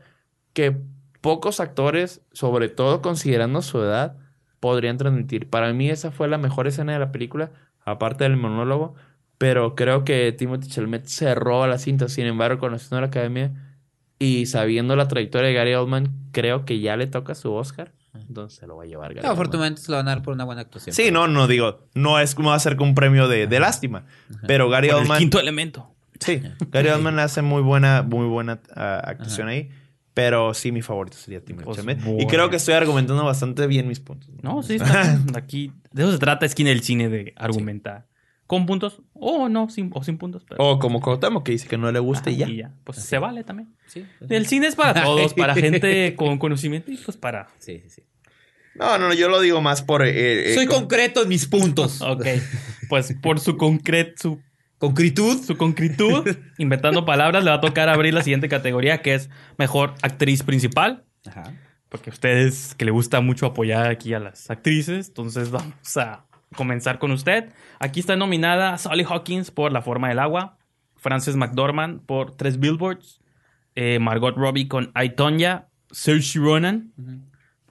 que 0.53 0.77
pocos 1.20 1.61
actores, 1.61 2.20
sobre 2.32 2.69
todo 2.69 3.03
considerando 3.03 3.62
su 3.62 3.82
edad, 3.82 4.16
podrían 4.61 4.97
transmitir. 4.97 5.49
Para 5.49 5.73
mí 5.73 5.90
esa 5.90 6.11
fue 6.11 6.28
la 6.28 6.39
mejor 6.39 6.66
escena 6.66 6.93
de 6.93 6.99
la 6.99 7.12
película, 7.12 7.51
aparte 7.85 8.24
del 8.24 8.36
monólogo, 8.36 8.95
pero 9.39 9.74
creo 9.74 10.05
que 10.05 10.32
Timothy 10.32 10.69
Chalamet 10.69 11.07
cerró 11.07 11.66
la 11.66 11.78
cinta. 11.78 12.09
Sin 12.09 12.27
embargo, 12.27 12.59
conociendo 12.59 13.01
la 13.01 13.07
academia 13.07 13.53
y 14.19 14.47
sabiendo 14.47 14.97
la 14.97 15.07
trayectoria 15.07 15.49
de 15.49 15.55
Gary 15.55 15.74
Oldman, 15.74 16.12
creo 16.32 16.65
que 16.65 16.81
ya 16.81 16.97
le 16.97 17.07
toca 17.07 17.35
su 17.35 17.53
Oscar. 17.53 17.93
Entonces 18.15 18.59
se 18.59 18.66
lo 18.66 18.77
va 18.77 18.82
a 18.82 18.86
llevar 18.86 19.15
Gary 19.15 19.24
No, 19.27 19.32
afortunadamente 19.32 19.81
se 19.81 19.93
lo 19.93 19.97
van 19.99 20.09
a 20.09 20.11
dar 20.12 20.23
por 20.23 20.35
una 20.35 20.45
buena 20.45 20.62
actuación. 20.62 20.95
Sí, 20.95 21.11
no, 21.12 21.28
no 21.28 21.47
digo, 21.47 21.86
no 21.95 22.19
es 22.19 22.35
como 22.35 22.53
hacer 22.53 22.81
un 22.81 22.95
premio 22.95 23.28
de, 23.28 23.47
de 23.47 23.61
lástima, 23.61 24.07
pero 24.47 24.69
Gary 24.69 24.89
Por 24.89 24.97
el 24.97 25.03
Oldman... 25.03 25.19
quinto 25.19 25.39
elemento. 25.39 25.95
Sí, 26.20 26.43
Gary 26.70 26.89
Oldman 26.89 27.19
hace 27.19 27.43
muy 27.43 27.62
buena, 27.62 28.03
muy 28.03 28.27
buena 28.27 28.61
ah, 28.74 29.03
actuación 29.05 29.49
ahí. 29.49 29.70
Pero 30.15 30.53
sí, 30.53 30.73
mi 30.73 30.82
favorito 30.82 31.16
sería 31.16 31.45
Timothy 31.45 31.70
Chalamet. 31.70 32.01
Y 32.19 32.27
creo 32.27 32.51
que 32.51 32.57
estoy 32.57 32.74
argumentando 32.74 33.24
bastante 33.24 33.69
bien 33.69 33.86
mis 33.86 34.01
puntos. 34.01 34.28
No, 34.43 34.65
sí, 34.65 34.74
está 34.74 35.16
aquí. 35.36 35.73
De 35.93 36.03
eso 36.03 36.11
se 36.12 36.19
trata 36.19 36.45
esquina 36.45 36.70
del 36.70 36.82
cine, 36.82 37.09
de 37.09 37.35
argumentar. 37.36 38.09
Con 38.49 38.66
puntos, 38.66 39.03
o 39.12 39.49
no, 39.49 39.69
sin, 39.70 39.90
o 39.95 40.03
sin 40.03 40.19
puntos. 40.19 40.45
Pero, 40.49 40.65
O 40.65 40.78
como 40.81 41.01
Cuauhtémoc, 41.01 41.45
que 41.45 41.53
dice 41.53 41.69
que 41.69 41.78
no 41.78 41.93
le 41.93 42.01
gusta 42.01 42.31
Ajá, 42.31 42.51
y 42.51 42.57
ya. 42.57 42.74
Pues 42.82 42.99
se 42.99 43.19
vale 43.19 43.45
también. 43.45 43.77
Sí, 43.86 44.07
El 44.28 44.47
cine 44.47 44.66
es 44.66 44.74
para 44.74 45.05
todos, 45.05 45.35
para 45.35 45.55
gente 45.55 46.16
con 46.16 46.39
conocimiento 46.39 46.90
y 46.90 46.97
pues 46.97 47.16
para... 47.16 47.47
sí, 47.59 47.81
sí, 47.85 47.90
sí. 47.90 48.03
No, 48.74 48.97
no, 48.97 49.12
yo 49.12 49.28
lo 49.28 49.40
digo 49.40 49.61
más 49.61 49.82
por... 49.82 50.03
eh, 50.03 50.53
eh, 50.53 50.55
Soy 50.55 50.66
con- 50.66 50.81
concreto 50.81 51.23
en 51.23 51.28
mis 51.28 51.47
puntos. 51.47 52.01
Ok, 52.01 52.24
pues 52.89 53.15
por 53.20 53.39
su 53.39 53.57
concret, 53.57 54.19
su, 54.19 54.40
Concritud. 54.79 55.43
su 55.43 55.57
concritud, 55.57 56.25
inventando 56.59 57.05
palabras, 57.05 57.45
le 57.45 57.51
va 57.51 57.57
a 57.57 57.61
tocar 57.61 57.89
abrir 57.89 58.15
la 58.15 58.23
siguiente 58.23 58.49
categoría 58.49 59.03
que 59.03 59.15
es 59.15 59.29
Mejor 59.57 59.95
Actriz 60.03 60.43
Principal. 60.43 61.05
Ajá. 61.27 61.53
Porque 61.89 62.11
a 62.11 62.13
ustedes 62.13 62.75
que 62.77 62.85
le 62.85 62.91
gusta 62.91 63.21
mucho 63.21 63.47
apoyar 63.47 63.87
aquí 63.91 64.13
a 64.15 64.21
las 64.21 64.51
actrices, 64.51 65.09
entonces 65.09 65.51
vamos 65.51 65.97
a 65.97 66.27
comenzar 66.55 66.99
con 66.99 67.11
usted. 67.13 67.53
Aquí 67.81 68.01
está 68.01 68.15
nominada 68.15 68.77
Sally 68.79 69.05
Hawkins 69.09 69.51
por 69.51 69.73
La 69.73 69.83
Forma 69.83 70.09
del 70.11 70.19
Agua, 70.19 70.59
Frances 70.97 71.35
McDormand 71.37 72.03
por 72.05 72.37
Tres 72.37 72.59
Billboards, 72.61 73.21
eh, 73.75 73.99
Margot 73.99 74.37
Robbie 74.37 74.69
con 74.69 74.93
I, 75.03 75.11
Tonya, 75.11 75.69
Saoirse 75.91 76.39
Ronan 76.39 76.93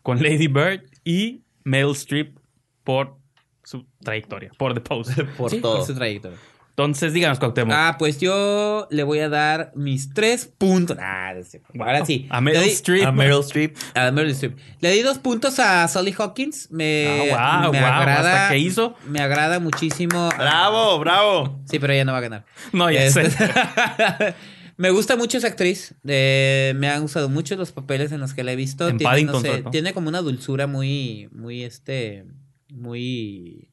con 0.01 0.21
Lady 0.23 0.47
Bird 0.47 0.81
y 1.03 1.43
Meryl 1.63 1.91
Streep 1.91 2.37
por 2.83 3.17
su 3.63 3.85
trayectoria, 4.03 4.51
por 4.57 4.73
The 4.73 4.81
Post. 4.81 5.21
por 5.37 5.51
Sí, 5.51 5.61
todo. 5.61 5.77
por 5.77 5.85
su 5.85 5.93
trayectoria. 5.93 6.37
Entonces, 6.79 7.11
díganos, 7.11 7.39
Cuauhtémoc. 7.39 7.73
Ah, 7.75 7.95
pues 7.97 8.19
yo 8.19 8.87
le 8.91 9.01
voy 9.01 9.17
a 9.17 9.29
dar 9.29 9.71
mis 9.73 10.13
tres 10.13 10.45
puntos. 10.45 10.95
Ah. 11.01 11.33
Ahora 11.79 12.05
sí. 12.05 12.27
A 12.29 12.39
Meryl 12.39 12.61
Streep. 12.69 13.03
A 13.03 13.11
Meryl 13.11 13.39
Streep. 13.39 13.75
a 13.95 14.11
Meryl 14.11 14.29
Streep. 14.33 14.55
Le 14.79 14.91
di 14.91 15.01
dos 15.01 15.17
puntos 15.17 15.57
a 15.57 15.87
Sally 15.87 16.13
Hawkins. 16.15 16.69
Me, 16.69 17.31
Ah, 17.35 17.61
guau, 17.63 17.71
me 17.73 17.79
guau, 17.79 17.91
agrada. 17.93 18.43
¿hasta 18.43 18.53
qué 18.53 18.59
hizo? 18.59 18.93
Me 19.07 19.19
agrada 19.21 19.59
muchísimo. 19.59 20.29
¡Bravo, 20.37 20.99
bravo! 20.99 21.59
Sí, 21.65 21.79
pero 21.79 21.93
ella 21.93 22.05
no 22.05 22.11
va 22.11 22.19
a 22.19 22.21
ganar. 22.21 22.45
No, 22.71 22.91
ya 22.91 23.05
Este- 23.05 23.31
sé. 23.31 23.49
me 24.77 24.91
gusta 24.91 25.15
mucho 25.17 25.39
esa 25.39 25.47
actriz. 25.47 25.95
Eh, 26.07 26.73
me 26.75 26.89
han 26.89 27.01
gustado 27.01 27.27
mucho 27.27 27.55
los 27.55 27.71
papeles 27.71 28.11
en 28.11 28.19
los 28.19 28.35
que 28.35 28.43
la 28.43 28.51
he 28.51 28.55
visto. 28.55 28.87
En 28.87 28.99
tiene, 28.99 29.09
Paddington, 29.09 29.41
no 29.43 29.51
sé, 29.51 29.63
tiene 29.71 29.93
como 29.93 30.09
una 30.09 30.21
dulzura 30.21 30.67
muy, 30.67 31.27
muy, 31.31 31.63
este, 31.63 32.23
muy, 32.71 33.71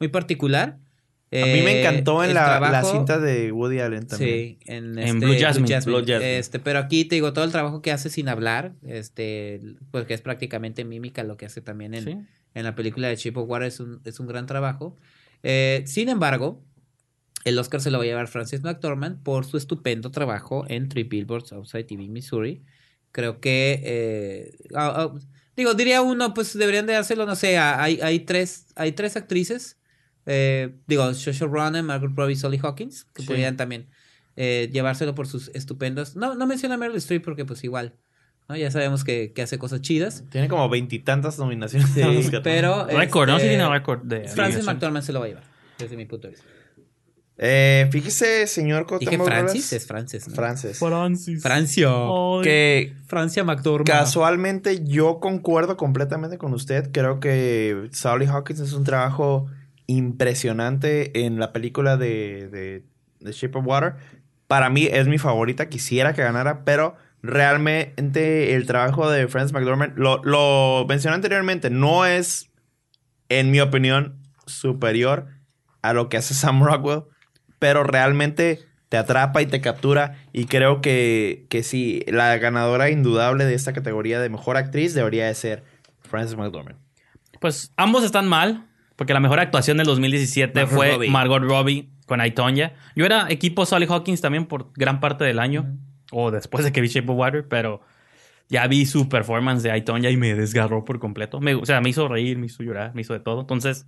muy 0.00 0.08
particular. 0.08 0.78
A 1.32 1.46
mí 1.46 1.62
me 1.62 1.72
Eh, 1.74 1.80
encantó 1.80 2.24
en 2.24 2.34
la, 2.34 2.58
la 2.58 2.82
cinta 2.82 3.18
de 3.20 3.52
Woody 3.52 3.78
Allen 3.78 4.06
también. 4.06 4.30
Sí, 4.30 4.58
en, 4.66 4.98
En 4.98 4.98
este, 4.98 5.26
Blue 5.26 5.36
Jasmine. 5.38 5.80
Blue 5.84 5.98
Jasmine. 6.00 6.38
Este, 6.38 6.58
pero 6.58 6.80
aquí 6.80 7.04
te 7.04 7.14
digo 7.14 7.32
todo 7.32 7.44
el 7.44 7.52
trabajo 7.52 7.82
que 7.82 7.92
hace 7.92 8.10
sin 8.10 8.28
hablar, 8.28 8.72
este, 8.84 9.60
porque 9.92 10.14
es 10.14 10.22
prácticamente 10.22 10.84
mímica 10.84 11.22
lo 11.22 11.36
que 11.36 11.46
hace 11.46 11.60
también 11.60 11.94
en, 11.94 12.04
Sí. 12.04 12.16
en 12.54 12.64
la 12.64 12.74
película 12.74 13.06
de 13.08 13.14
of 13.14 13.48
Water 13.48 13.68
es 13.68 13.78
un, 13.78 14.00
es 14.04 14.18
un 14.18 14.26
gran 14.26 14.46
trabajo. 14.46 14.96
Eh, 15.44 15.84
sin 15.86 16.08
embargo, 16.08 16.64
el 17.44 17.58
Oscar 17.58 17.80
se 17.80 17.90
lo 17.90 17.98
va 17.98 18.04
a 18.04 18.06
llevar 18.08 18.26
Francis 18.26 18.62
McDormand 18.62 19.22
por 19.22 19.44
su 19.46 19.56
estupendo 19.56 20.10
trabajo 20.10 20.64
en 20.68 20.88
Three 20.88 21.04
Billboards 21.04 21.52
Outside 21.52 21.84
TV, 21.84 22.08
Missouri. 22.08 22.62
Creo 23.12 23.40
que, 23.40 23.80
eh, 23.84 24.52
digo, 25.56 25.74
diría 25.74 26.02
uno, 26.02 26.34
pues 26.34 26.56
deberían 26.56 26.86
de 26.86 26.96
hacerlo, 26.96 27.26
no 27.26 27.36
sé, 27.36 27.56
hay, 27.58 28.00
hay, 28.02 28.20
tres, 28.20 28.66
hay 28.76 28.92
tres 28.92 29.16
actrices, 29.16 29.78
eh, 30.32 30.76
digo, 30.86 31.02
Saoirse 31.12 31.44
Ronan, 31.44 31.84
Margaret 31.84 32.16
Robbie, 32.16 32.36
Sally 32.36 32.60
Hawkins, 32.62 33.04
que 33.12 33.22
Sí. 33.22 33.28
podrían 33.28 33.56
también 33.56 33.88
eh, 34.36 34.70
llevárselo 34.72 35.14
por 35.16 35.26
sus 35.26 35.50
estupendos. 35.54 36.14
No, 36.14 36.36
no 36.36 36.46
menciona 36.46 36.76
a 36.76 36.78
Meryl 36.78 36.96
Streep 36.96 37.24
porque 37.24 37.44
pues 37.44 37.64
igual, 37.64 37.96
¿no? 38.48 38.56
Ya 38.56 38.70
sabemos 38.70 39.02
que, 39.02 39.32
que 39.34 39.42
hace 39.42 39.58
cosas 39.58 39.80
chidas. 39.80 40.22
Tiene 40.30 40.48
como 40.48 40.68
veintitantas 40.68 41.38
nominaciones. 41.38 41.90
Sí, 41.90 42.02
a 42.02 42.42
pero... 42.42 42.86
Récord, 42.86 43.28
¿no? 43.28 43.38
Sí 43.38 43.46
este, 43.46 43.56
tiene 43.56 43.68
récord 43.68 44.02
de... 44.04 44.28
Francis. 44.28 44.64
McDormand 44.64 45.04
se 45.04 45.12
lo 45.12 45.18
va 45.18 45.26
a 45.26 45.28
llevar, 45.30 45.44
desde 45.78 45.96
mi 45.96 46.06
punto 46.06 46.28
de 46.28 46.34
vista. 46.34 46.46
Eh, 47.42 47.88
fíjese, 47.90 48.46
señor 48.46 48.86
Dije 49.00 49.18
Francis, 49.18 49.72
es 49.72 49.86
Francis. 49.86 50.28
¿no? 50.28 50.34
Frances. 50.34 50.78
Francis. 50.78 51.42
Francia. 51.42 51.88
Ay. 51.88 52.42
Que 52.42 52.92
Francia 53.06 53.42
McDormand. 53.44 53.88
Casualmente 53.88 54.84
yo 54.84 55.20
concuerdo 55.20 55.78
completamente 55.78 56.36
con 56.36 56.52
usted. 56.52 56.90
Creo 56.92 57.18
que 57.18 57.88
Sally 57.92 58.26
Hawkins 58.26 58.60
es 58.60 58.74
un 58.74 58.84
trabajo 58.84 59.48
impresionante 59.90 61.26
en 61.26 61.40
la 61.40 61.52
película 61.52 61.96
de, 61.96 62.48
de, 63.20 63.32
Shape 63.32 63.58
of 63.58 63.66
Water. 63.66 63.94
Para 64.46 64.70
mí 64.70 64.86
es 64.90 65.08
mi 65.08 65.18
favorita. 65.18 65.68
Quisiera 65.68 66.14
que 66.14 66.22
ganara, 66.22 66.64
pero 66.64 66.94
realmente 67.22 68.54
el 68.54 68.66
trabajo 68.66 69.10
de 69.10 69.26
Frances 69.26 69.52
McDormand, 69.52 69.98
lo, 69.98 70.22
lo 70.22 70.86
mencioné 70.88 71.16
anteriormente, 71.16 71.70
no 71.70 72.06
es, 72.06 72.50
en 73.28 73.50
mi 73.50 73.60
opinión, 73.60 74.16
superior 74.46 75.26
a 75.82 75.92
lo 75.92 76.08
que 76.08 76.16
hace 76.16 76.34
Sam 76.34 76.62
Rockwell, 76.62 77.02
pero 77.58 77.82
realmente 77.82 78.60
te 78.88 78.96
atrapa 78.96 79.42
y 79.42 79.46
te 79.46 79.60
captura. 79.60 80.18
Y 80.32 80.44
creo 80.44 80.80
que, 80.80 81.46
que 81.48 81.64
sí, 81.64 82.04
la 82.06 82.36
ganadora 82.38 82.90
indudable 82.90 83.44
de 83.44 83.54
esta 83.54 83.72
categoría 83.72 84.20
de 84.20 84.28
mejor 84.28 84.56
actriz 84.56 84.94
debería 84.94 85.26
de 85.26 85.34
ser 85.34 85.64
Frances 86.00 86.36
McDormand. 86.36 86.78
Pues 87.40 87.72
ambos 87.76 88.04
están 88.04 88.28
mal, 88.28 88.69
porque 89.00 89.14
la 89.14 89.20
mejor 89.20 89.40
actuación 89.40 89.78
del 89.78 89.86
2017 89.86 90.52
Margot 90.60 90.76
fue 90.76 90.90
Robbie. 90.92 91.08
Margot 91.08 91.42
Robbie 91.42 91.88
con 92.04 92.22
I, 92.22 92.32
Tonya. 92.32 92.74
Yo 92.94 93.06
era 93.06 93.30
equipo 93.30 93.64
Sally 93.64 93.86
Hawkins 93.88 94.20
también 94.20 94.44
por 94.44 94.74
gran 94.74 95.00
parte 95.00 95.24
del 95.24 95.38
año, 95.38 95.78
o 96.12 96.30
después 96.30 96.64
de 96.66 96.70
que 96.72 96.82
vi 96.82 96.88
Shape 96.88 97.10
of 97.10 97.16
Water, 97.16 97.48
pero 97.48 97.80
ya 98.50 98.66
vi 98.66 98.84
su 98.84 99.08
performance 99.08 99.62
de 99.62 99.74
I, 99.74 99.80
Tonya 99.80 100.10
y 100.10 100.18
me 100.18 100.34
desgarró 100.34 100.84
por 100.84 100.98
completo. 100.98 101.40
Me- 101.40 101.54
o 101.54 101.64
sea, 101.64 101.80
me 101.80 101.88
hizo 101.88 102.08
reír, 102.08 102.36
me 102.36 102.44
hizo 102.44 102.62
llorar, 102.62 102.94
me 102.94 103.00
hizo 103.00 103.14
de 103.14 103.20
todo. 103.20 103.40
Entonces, 103.40 103.86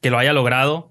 que 0.00 0.10
lo 0.10 0.18
haya 0.18 0.32
logrado, 0.32 0.90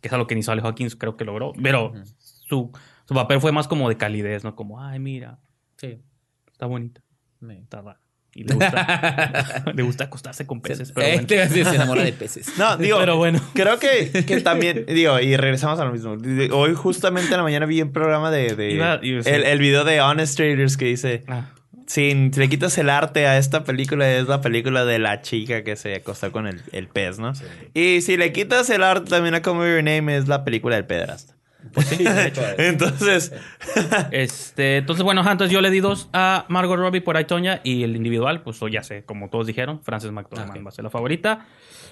que 0.00 0.08
es 0.08 0.12
algo 0.12 0.26
que 0.26 0.34
ni 0.34 0.42
Sally 0.42 0.60
Hawkins 0.64 0.96
creo 0.96 1.16
que 1.16 1.24
logró, 1.24 1.52
pero 1.62 1.92
su, 2.18 2.72
su 3.06 3.14
papel 3.14 3.40
fue 3.40 3.52
más 3.52 3.68
como 3.68 3.88
de 3.88 3.96
calidez, 3.96 4.42
¿no? 4.42 4.56
Como, 4.56 4.82
ay, 4.82 4.98
mira, 4.98 5.38
Sí. 5.76 6.02
está 6.50 6.66
bonita, 6.66 7.00
Me- 7.38 7.60
está 7.60 7.80
rara. 7.80 8.00
Y 8.34 8.44
le 8.44 8.54
gusta, 8.54 9.64
le 9.74 9.82
gusta 9.82 10.04
acostarse 10.04 10.46
con 10.46 10.60
peces, 10.60 10.92
pero 10.92 11.06
Eh, 11.06 11.24
bueno. 11.26 11.48
se 11.70 11.74
enamora 11.74 12.04
de 12.04 12.12
peces. 12.14 12.52
No, 12.58 12.76
digo, 12.76 12.98
Pero 12.98 13.16
bueno. 13.16 13.40
creo 13.54 13.78
que, 13.78 14.24
que 14.26 14.40
también, 14.40 14.84
digo, 14.86 15.18
y 15.18 15.36
regresamos 15.36 15.80
a 15.80 15.84
lo 15.84 15.92
mismo. 15.92 16.16
Hoy 16.56 16.74
justamente 16.74 17.30
en 17.32 17.38
la 17.38 17.42
mañana 17.42 17.66
vi 17.66 17.82
un 17.82 17.92
programa 17.92 18.30
de, 18.30 18.54
de- 18.54 18.72
Iba- 18.72 19.00
el, 19.02 19.44
el 19.44 19.58
video 19.58 19.84
de 19.84 20.00
Honest 20.00 20.36
Traders 20.36 20.76
que 20.76 20.84
dice, 20.84 21.24
Ah, 21.26 21.50
si 21.86 22.12
le 22.14 22.48
quitas 22.50 22.76
el 22.76 22.90
arte 22.90 23.26
a 23.26 23.38
esta 23.38 23.64
película, 23.64 24.08
es 24.12 24.28
la 24.28 24.42
película 24.42 24.84
de 24.84 24.98
la 24.98 25.22
chica 25.22 25.64
que 25.64 25.74
se 25.74 25.94
acostó 25.96 26.30
con 26.30 26.46
el, 26.46 26.60
el 26.72 26.86
pez, 26.86 27.18
¿no? 27.18 27.32
Y 27.72 28.02
si 28.02 28.18
le 28.18 28.30
quitas 28.32 28.68
el 28.68 28.82
arte 28.84 29.08
también 29.08 29.34
a 29.36 29.40
Come 29.42 29.64
Your 29.70 29.82
Name, 29.82 30.14
es 30.18 30.28
la 30.28 30.44
película 30.44 30.76
del 30.76 30.84
pederasta. 30.84 31.34
Pues 31.72 31.86
sí, 31.88 31.96
de 32.04 32.26
hecho. 32.28 32.42
Entonces, 32.58 33.32
Este, 34.10 34.76
entonces, 34.78 35.02
bueno, 35.04 35.20
entonces 35.20 35.50
yo 35.52 35.60
le 35.60 35.70
di 35.70 35.80
dos 35.80 36.08
a 36.12 36.44
Margot 36.48 36.78
Robbie 36.78 37.00
por 37.00 37.16
Aitonia 37.16 37.60
y 37.64 37.82
el 37.82 37.96
individual, 37.96 38.42
pues 38.42 38.58
ya 38.70 38.82
sé, 38.82 39.04
como 39.04 39.28
todos 39.28 39.46
dijeron, 39.46 39.80
Frances 39.82 40.10
McDormand 40.12 40.58
Ok. 40.58 40.64
va 40.66 40.68
a 40.68 40.72
ser 40.72 40.84
la 40.84 40.90
favorita. 40.90 41.46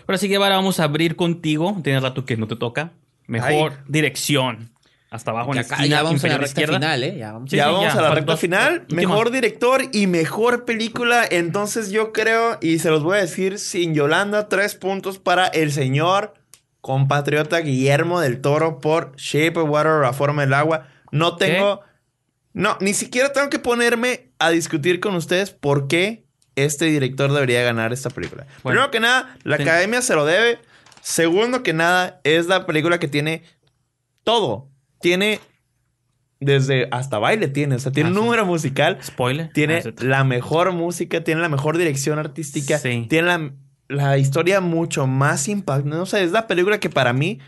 Ahora 0.06 0.18
sí, 0.18 0.28
Guevara, 0.28 0.56
vamos 0.56 0.78
a 0.80 0.84
abrir 0.84 1.16
contigo. 1.16 1.76
Tienes 1.82 2.02
rato 2.02 2.24
que 2.24 2.36
no 2.36 2.46
te 2.46 2.56
toca. 2.56 2.92
Mejor 3.26 3.72
Ay. 3.76 3.84
dirección. 3.88 4.70
Hasta 5.10 5.30
abajo 5.30 5.48
en 5.54 5.62
Que 5.62 5.68
la 5.68 5.76
esquina 5.76 5.86
ya 5.86 6.02
vamos 6.02 6.24
a 6.24 6.28
la 6.28 6.34
recta 6.34 6.46
izquierda. 6.48 6.74
final, 6.74 7.02
¿eh? 7.04 7.16
Ya 7.18 7.32
vamos. 7.32 7.50
Sí, 7.50 7.56
ya 7.56 7.64
sí, 7.66 7.70
vamos 7.72 7.92
ya. 7.94 7.98
a 7.98 8.02
la 8.02 8.10
recta 8.14 8.32
dos- 8.32 8.40
final. 8.40 8.80
última. 8.80 9.00
Mejor 9.02 9.30
director 9.30 9.82
y 9.92 10.06
mejor 10.06 10.64
película. 10.64 11.24
Entonces 11.30 11.90
yo 11.90 12.12
creo, 12.12 12.58
y 12.60 12.78
se 12.80 12.90
los 12.90 13.02
voy 13.02 13.18
a 13.18 13.20
decir 13.20 13.58
sin 13.58 13.94
Yolanda, 13.94 14.48
tres 14.48 14.74
puntos 14.74 15.18
para 15.18 15.46
el 15.46 15.72
señor 15.72 16.34
compatriota 16.86 17.58
Guillermo 17.58 18.20
del 18.20 18.40
Toro 18.40 18.78
por 18.78 19.12
Shape 19.16 19.58
of 19.58 19.68
Water 19.68 20.02
La 20.02 20.12
Forma 20.12 20.42
del 20.42 20.54
Agua. 20.54 20.86
No 21.10 21.36
tengo... 21.36 21.80
No, 22.52 22.78
ni 22.80 22.94
siquiera 22.94 23.32
tengo 23.32 23.50
que 23.50 23.58
ponerme 23.58 24.30
a 24.38 24.50
discutir 24.50 25.00
con 25.00 25.16
ustedes 25.16 25.50
por 25.50 25.88
qué 25.88 26.24
este 26.54 26.84
director 26.84 27.32
debería 27.32 27.62
ganar 27.64 27.92
esta 27.92 28.08
película. 28.08 28.44
Bueno. 28.62 28.88
Primero 28.88 28.90
que 28.92 29.00
nada, 29.00 29.36
la 29.42 29.56
academia 29.56 30.00
se 30.00 30.14
lo 30.14 30.24
debe. 30.24 30.60
Segundo 31.02 31.64
que 31.64 31.72
nada, 31.72 32.20
es 32.22 32.46
la 32.46 32.64
película 32.64 33.00
que 33.00 33.08
tiene 33.08 33.42
todo. 34.22 34.68
Tiene 35.00 35.40
desde 36.38 36.86
hasta 36.92 37.18
baile 37.18 37.48
tiene, 37.48 37.74
o 37.74 37.78
sea, 37.78 37.90
tiene 37.92 38.08
Ah, 38.10 38.12
un 38.12 38.18
sí. 38.18 38.22
número 38.24 38.46
musical, 38.46 38.98
Spoiler. 39.02 39.50
tiene 39.52 39.78
Ah, 39.78 39.82
sí. 39.82 39.90
la 40.06 40.22
mejor 40.22 40.70
música, 40.72 41.24
tiene 41.24 41.40
la 41.40 41.48
mejor 41.48 41.78
dirección 41.78 42.18
artística, 42.20 42.78
tiene 42.80 43.22
la, 43.22 43.52
la 43.88 44.18
historia 44.18 44.60
mucho 44.60 45.06
más 45.06 45.48
impactante. 45.48 45.96
No 45.96 46.06
sé, 46.06 46.22
es 46.24 46.32
la 46.32 46.46
película 46.46 46.78
que 46.80 46.90
para 46.90 47.12
mí 47.12 47.38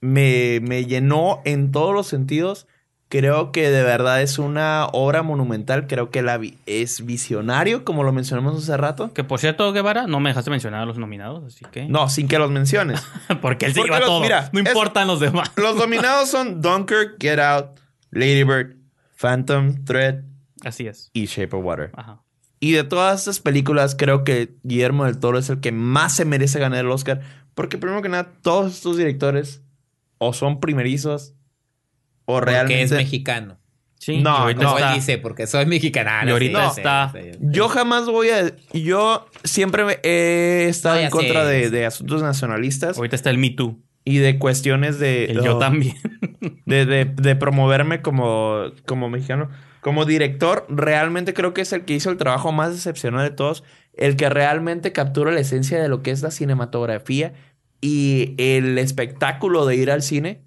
me, 0.00 0.60
me 0.62 0.84
llenó 0.86 1.40
en 1.44 1.72
todos 1.72 1.94
los 1.94 2.06
sentidos. 2.06 2.66
Creo 3.10 3.52
que 3.52 3.70
de 3.70 3.82
verdad 3.84 4.22
es 4.22 4.38
una 4.38 4.86
obra 4.92 5.22
monumental. 5.22 5.86
Creo 5.86 6.10
que 6.10 6.22
la 6.22 6.36
vi- 6.36 6.58
es 6.66 7.04
visionario, 7.06 7.84
como 7.84 8.02
lo 8.02 8.12
mencionamos 8.12 8.56
hace 8.60 8.76
rato. 8.76 9.12
Que 9.12 9.22
por 9.22 9.38
cierto, 9.38 9.72
Guevara, 9.72 10.06
no 10.08 10.18
me 10.20 10.30
dejaste 10.30 10.50
mencionar 10.50 10.80
a 10.82 10.86
los 10.86 10.98
nominados, 10.98 11.44
así 11.44 11.64
que. 11.70 11.86
No, 11.86 12.08
sin 12.08 12.26
que 12.26 12.38
los 12.38 12.50
menciones. 12.50 13.02
Porque 13.40 13.66
él 13.66 13.72
se 13.74 13.80
Porque 13.80 13.88
lleva 13.92 14.00
los- 14.00 14.08
todo. 14.08 14.20
mira, 14.20 14.48
no 14.52 14.60
es- 14.60 14.66
importan 14.66 15.06
los 15.06 15.20
demás. 15.20 15.52
Los 15.56 15.76
dominados 15.76 16.28
son 16.30 16.60
Dunkirk, 16.60 17.16
Get 17.20 17.38
Out, 17.38 17.78
Lady 18.10 18.42
Bird, 18.42 18.76
Phantom 19.16 19.84
Thread 19.84 20.22
Así 20.64 20.86
es. 20.88 21.10
y 21.12 21.26
Shape 21.26 21.54
of 21.54 21.64
Water. 21.64 21.92
Ajá. 21.94 22.20
Y 22.64 22.72
de 22.72 22.84
todas 22.84 23.20
estas 23.20 23.40
películas, 23.40 23.94
creo 23.94 24.24
que 24.24 24.54
Guillermo 24.62 25.04
del 25.04 25.18
Toro 25.18 25.38
es 25.38 25.50
el 25.50 25.60
que 25.60 25.70
más 25.70 26.16
se 26.16 26.24
merece 26.24 26.58
ganar 26.58 26.78
el 26.84 26.90
Oscar. 26.90 27.20
Porque 27.54 27.76
primero 27.76 28.00
que 28.00 28.08
nada, 28.08 28.32
todos 28.40 28.72
estos 28.72 28.96
directores 28.96 29.60
o 30.16 30.32
son 30.32 30.60
primerizos 30.60 31.34
o 32.24 32.34
Porque 32.36 32.50
realmente... 32.52 32.82
es 32.84 32.92
mexicano. 32.92 33.58
Sí, 33.98 34.22
No, 34.22 34.50
y 34.50 34.54
no. 34.54 34.78
Él 34.78 34.84
dice, 34.94 35.18
porque 35.18 35.46
soy 35.46 35.66
mexicana. 35.66 36.22
Y 36.26 36.30
ahorita 36.30 36.70
sí, 36.70 36.80
está-. 36.80 37.12
Yo 37.40 37.68
jamás 37.68 38.06
voy 38.06 38.30
a... 38.30 38.54
Yo 38.72 39.26
siempre 39.44 40.00
he 40.02 40.66
estado 40.68 40.96
No, 40.96 41.00
en 41.02 41.10
contra 41.10 41.44
de, 41.44 41.68
de 41.70 41.84
asuntos 41.86 42.22
nacionalistas 42.22 42.96
Ahorita 42.96 43.16
está 43.16 43.28
el 43.30 43.36
Me 43.38 43.50
Too. 43.50 43.78
y 44.06 44.18
de 44.18 44.38
cuestiones 44.38 44.98
de... 44.98 45.26
El 45.26 45.42
yo 45.42 45.58
también. 45.58 45.96
de, 46.64 46.86
de- 46.86 47.04
de 47.04 47.36
promoverme 47.36 48.00
como, 48.00 48.72
como 48.86 49.08
mexicano. 49.10 49.50
Como 49.84 50.06
director, 50.06 50.64
realmente 50.70 51.34
creo 51.34 51.52
que 51.52 51.60
es 51.60 51.70
el 51.74 51.84
que 51.84 51.92
hizo 51.92 52.08
el 52.08 52.16
trabajo 52.16 52.52
más 52.52 52.72
excepcional 52.72 53.28
de 53.28 53.36
todos. 53.36 53.64
El 53.92 54.16
que 54.16 54.30
realmente 54.30 54.92
captura 54.92 55.30
la 55.30 55.40
esencia 55.40 55.78
de 55.80 55.90
lo 55.90 56.02
que 56.02 56.10
es 56.10 56.22
la 56.22 56.30
cinematografía 56.30 57.34
y 57.82 58.34
el 58.38 58.78
espectáculo 58.78 59.66
de 59.66 59.76
ir 59.76 59.90
al 59.90 60.00
cine 60.00 60.42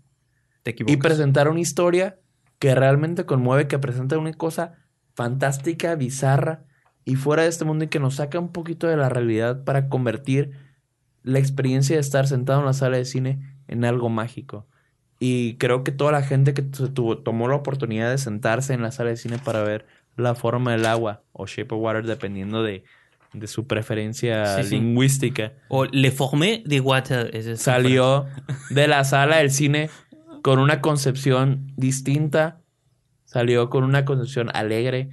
Te 0.64 0.76
y 0.88 0.97
presentar 0.97 1.49
una 1.49 1.59
historia 1.59 2.18
que 2.57 2.73
realmente 2.73 3.27
conmueve, 3.27 3.68
que 3.68 3.77
presenta 3.77 4.18
una 4.18 4.34
cosa 4.34 4.73
fantástica, 5.14 5.93
bizarra 5.93 6.65
y 7.05 7.14
fuera 7.15 7.43
de 7.43 7.49
este 7.49 7.64
mundo 7.64 7.84
y 7.85 7.89
que 7.89 7.99
nos 7.99 8.15
saca 8.15 8.39
un 8.39 8.51
poquito 8.51 8.88
de 8.88 8.97
la 8.97 9.07
realidad 9.07 9.64
para 9.65 9.88
convertir 9.88 10.53
la 11.22 11.38
experiencia 11.38 11.95
de 11.95 11.99
estar 11.99 12.26
sentado 12.26 12.61
en 12.61 12.65
la 12.65 12.73
sala 12.73 12.97
de 12.97 13.05
cine 13.05 13.55
en 13.68 13.85
algo 13.85 14.09
mágico. 14.09 14.65
Y 15.19 15.56
creo 15.56 15.84
que 15.84 15.91
toda 15.91 16.11
la 16.11 16.22
gente 16.22 16.53
que 16.53 16.61
tu- 16.61 16.89
tuvo- 16.89 17.18
tomó 17.18 17.48
la 17.48 17.56
oportunidad 17.56 18.10
de 18.11 18.18
sentarse 18.19 18.73
en 18.73 18.81
la 18.81 18.91
sala 18.91 19.10
de 19.10 19.18
cine 19.18 19.38
para 19.39 19.64
ver 19.64 19.85
La 20.15 20.34
forma 20.35 20.72
del 20.72 20.85
agua 20.85 21.22
o 21.31 21.45
Shape 21.45 21.73
of 21.76 21.81
Water, 21.81 22.06
dependiendo 22.06 22.64
de, 22.64 22.84
de 23.34 23.48
su 23.48 23.68
preferencia 23.68 24.57
Sí, 24.57 24.64
sí. 24.64 24.76
lingüística, 24.80 25.53
O 25.69 25.85
Le 25.85 26.10
Formé 26.11 26.64
de 26.65 26.80
Water. 26.80 27.30
es 27.35 27.60
salió 27.61 28.26
de 28.72 28.88
la 28.88 29.03
sala 29.03 29.38
del 29.38 29.52
cine 29.52 29.89
con 30.41 30.57
una 30.60 30.81
concepción 30.81 31.72
distinta, 31.77 32.61
salió 33.26 33.69
con 33.69 33.84
una 33.84 34.06
concepción 34.06 34.49
alegre, 34.56 35.10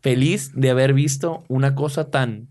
feliz 0.00 0.52
de 0.54 0.70
haber 0.70 0.92
visto 0.94 1.44
una 1.48 1.74
cosa 1.74 2.10
tan, 2.10 2.48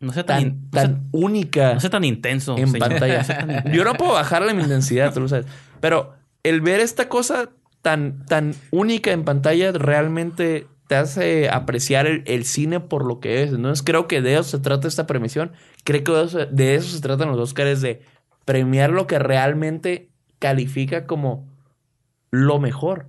No 0.00 0.12
sea 0.12 0.24
tan, 0.24 0.38
tan, 0.38 0.46
in- 0.48 0.60
no 0.64 0.70
tan 0.70 0.86
sea- 0.86 1.00
única 1.12 1.74
no 1.74 1.80
sea 1.80 1.90
tan 1.90 2.04
intenso. 2.04 2.56
en 2.58 2.68
señor. 2.68 2.88
pantalla. 2.88 3.18
No 3.18 3.24
sea 3.24 3.38
tan 3.38 3.50
intenso. 3.50 3.76
Yo 3.76 3.84
no 3.84 3.94
puedo 3.94 4.12
bajarle 4.12 4.54
mi 4.54 4.62
intensidad, 4.62 5.12
tú 5.12 5.20
lo 5.20 5.28
sabes. 5.28 5.46
Pero 5.80 6.14
el 6.42 6.60
ver 6.60 6.80
esta 6.80 7.08
cosa 7.08 7.50
tan, 7.82 8.24
tan 8.26 8.54
única 8.70 9.12
en 9.12 9.24
pantalla 9.24 9.72
realmente 9.72 10.66
te 10.86 10.96
hace 10.96 11.48
apreciar 11.48 12.06
el, 12.06 12.22
el 12.26 12.44
cine 12.44 12.80
por 12.80 13.04
lo 13.06 13.20
que 13.20 13.42
es. 13.42 13.52
Entonces 13.52 13.82
creo 13.84 14.08
que 14.08 14.20
de 14.22 14.34
eso 14.34 14.44
se 14.44 14.58
trata 14.58 14.88
esta 14.88 15.06
premiación. 15.06 15.52
Creo 15.84 16.02
que 16.04 16.12
de 16.12 16.24
eso, 16.24 16.46
de 16.46 16.74
eso 16.74 16.88
se 16.88 17.00
tratan 17.00 17.28
los 17.30 17.38
Oscars, 17.38 17.80
de 17.80 18.02
premiar 18.44 18.90
lo 18.90 19.06
que 19.06 19.18
realmente 19.18 20.10
califica 20.38 21.06
como 21.06 21.48
lo 22.30 22.58
mejor 22.58 23.08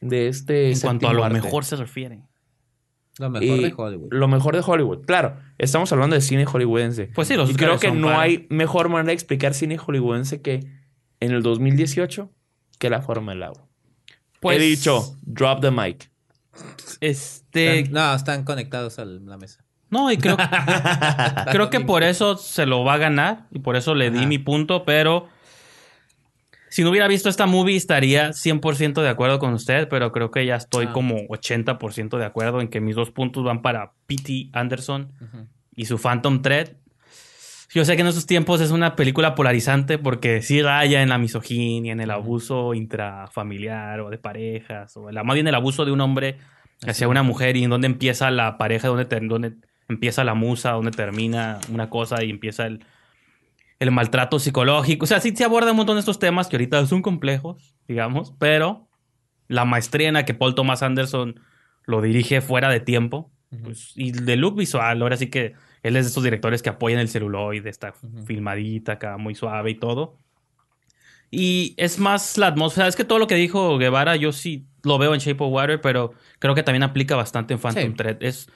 de 0.00 0.28
este 0.28 0.72
En 0.72 0.80
cuanto 0.80 1.08
a 1.08 1.12
lo 1.14 1.24
arte. 1.24 1.40
mejor 1.40 1.64
se 1.64 1.76
refiere. 1.76 2.22
Lo 3.18 3.30
mejor 3.30 3.44
Y 3.58 3.62
de 3.62 3.74
Hollywood. 3.76 4.08
Lo 4.10 4.26
mejor 4.28 4.56
de 4.56 4.62
Hollywood. 4.66 5.04
Claro, 5.06 5.36
estamos 5.58 5.92
hablando 5.92 6.14
de 6.14 6.20
cine 6.20 6.46
hollywoodense. 6.46 7.10
Pues 7.14 7.28
sí, 7.28 7.36
los 7.36 7.50
y 7.50 7.54
creo 7.54 7.78
que 7.78 7.88
son 7.88 8.00
no 8.00 8.08
para- 8.08 8.22
hay 8.22 8.46
mejor 8.50 8.88
manera 8.88 9.06
de 9.08 9.12
explicar 9.14 9.54
cine 9.54 9.78
hollywoodense 9.78 10.42
que 10.42 10.66
en 11.20 11.32
el 11.32 11.42
2018 11.42 12.30
que 12.78 12.90
la 12.90 13.02
forma 13.02 13.32
del 13.32 13.42
agua. 13.44 13.66
Pues, 14.40 14.58
He 14.58 14.62
dicho, 14.62 15.16
drop 15.22 15.60
the 15.60 15.70
mic. 15.70 16.10
Este. 17.00 17.80
Están- 17.80 17.92
no, 17.92 18.14
están 18.14 18.44
conectados 18.44 18.98
a 18.98 19.04
la 19.04 19.36
mesa. 19.38 19.64
No, 19.90 20.10
y 20.10 20.16
creo, 20.16 20.36
creo 21.52 21.70
que 21.70 21.80
por 21.80 22.02
eso 22.02 22.36
se 22.36 22.66
lo 22.66 22.84
va 22.84 22.94
a 22.94 22.98
ganar 22.98 23.46
y 23.50 23.60
por 23.60 23.76
eso 23.76 23.94
le 23.94 24.10
di 24.10 24.18
Ajá. 24.18 24.26
mi 24.26 24.38
punto, 24.38 24.84
pero 24.84 25.28
si 26.68 26.82
no 26.82 26.90
hubiera 26.90 27.06
visto 27.06 27.28
esta 27.28 27.46
movie 27.46 27.76
estaría 27.76 28.30
100% 28.32 29.02
de 29.02 29.08
acuerdo 29.08 29.38
con 29.38 29.52
usted, 29.54 29.88
pero 29.88 30.10
creo 30.10 30.30
que 30.32 30.44
ya 30.46 30.56
estoy 30.56 30.86
Ah. 30.88 30.92
como 30.92 31.16
80% 31.28 32.18
de 32.18 32.24
acuerdo 32.24 32.60
en 32.60 32.68
que 32.68 32.80
mis 32.80 32.96
dos 32.96 33.10
puntos 33.12 33.44
van 33.44 33.62
para 33.62 33.92
P.T. 34.06 34.50
Anderson 34.52 35.12
y 35.76 35.84
su 35.84 35.98
Phantom 35.98 36.42
Thread. 36.42 36.70
Yo 37.74 37.84
sé 37.84 37.96
que 37.96 38.02
en 38.02 38.06
esos 38.06 38.26
tiempos 38.26 38.60
es 38.60 38.70
una 38.70 38.94
película 38.94 39.34
polarizante 39.34 39.98
porque 39.98 40.42
sí 40.42 40.62
raya 40.62 41.02
en 41.02 41.08
la 41.08 41.18
misoginia, 41.18 41.92
en 41.92 42.00
el 42.00 42.12
abuso 42.12 42.72
intrafamiliar 42.72 43.98
o 43.98 44.10
de 44.10 44.18
parejas, 44.18 44.96
o 44.96 45.10
la, 45.10 45.24
más 45.24 45.34
bien 45.34 45.48
el 45.48 45.56
abuso 45.56 45.84
de 45.84 45.90
un 45.90 46.00
hombre 46.00 46.38
hacia 46.86 47.08
una 47.08 47.24
mujer 47.24 47.56
y 47.56 47.64
en 47.64 47.70
dónde 47.70 47.88
empieza 47.88 48.30
la 48.30 48.58
pareja, 48.58 48.86
dónde 48.86 49.56
empieza 49.88 50.22
la 50.22 50.34
musa, 50.34 50.70
dónde 50.70 50.92
termina 50.92 51.58
una 51.68 51.90
cosa 51.90 52.22
y 52.22 52.30
empieza 52.30 52.64
el, 52.66 52.84
el 53.80 53.90
maltrato 53.90 54.38
psicológico. 54.38 55.02
O 55.02 55.08
sea, 55.08 55.18
sí 55.18 55.34
se 55.34 55.42
aborda 55.42 55.72
un 55.72 55.78
montón 55.78 55.96
de 55.96 56.00
estos 56.00 56.20
temas 56.20 56.46
que 56.46 56.54
ahorita 56.54 56.86
son 56.86 57.02
complejos, 57.02 57.74
digamos, 57.88 58.34
pero 58.38 58.88
la 59.48 59.64
maestría 59.64 60.06
en 60.06 60.14
la 60.14 60.24
que 60.24 60.34
Paul 60.34 60.54
Thomas 60.54 60.84
Anderson 60.84 61.40
lo 61.86 62.02
dirige 62.02 62.40
fuera 62.40 62.70
de 62.70 62.78
tiempo 62.78 63.32
pues, 63.64 63.94
y 63.96 64.12
de 64.12 64.36
look 64.36 64.54
visual, 64.56 65.02
ahora 65.02 65.16
sí 65.16 65.28
que 65.28 65.54
él 65.84 65.96
es 65.96 66.06
de 66.06 66.08
estos 66.08 66.24
directores 66.24 66.62
que 66.62 66.70
apoyan 66.70 66.98
el 66.98 67.08
celuloide, 67.08 67.70
está 67.70 67.94
filmadita 68.26 68.92
acá, 68.94 69.16
muy 69.16 69.36
suave 69.36 69.70
y 69.70 69.74
todo. 69.76 70.16
Y 71.30 71.74
es 71.76 71.98
más 71.98 72.38
la 72.38 72.48
atmósfera. 72.48 72.86
Es 72.88 72.96
que 72.96 73.04
todo 73.04 73.18
lo 73.18 73.26
que 73.26 73.34
dijo 73.34 73.76
Guevara, 73.78 74.16
yo 74.16 74.32
sí 74.32 74.66
lo 74.82 74.98
veo 74.98 75.14
en 75.14 75.20
Shape 75.20 75.42
of 75.42 75.52
Water, 75.52 75.80
pero 75.80 76.12
creo 76.38 76.54
que 76.54 76.62
también 76.62 76.82
aplica 76.84 77.16
bastante 77.16 77.54
en 77.54 77.60
Phantom 77.60 77.90
Sí. 77.90 77.94
Thread. 77.96 78.16
Es, 78.20 78.48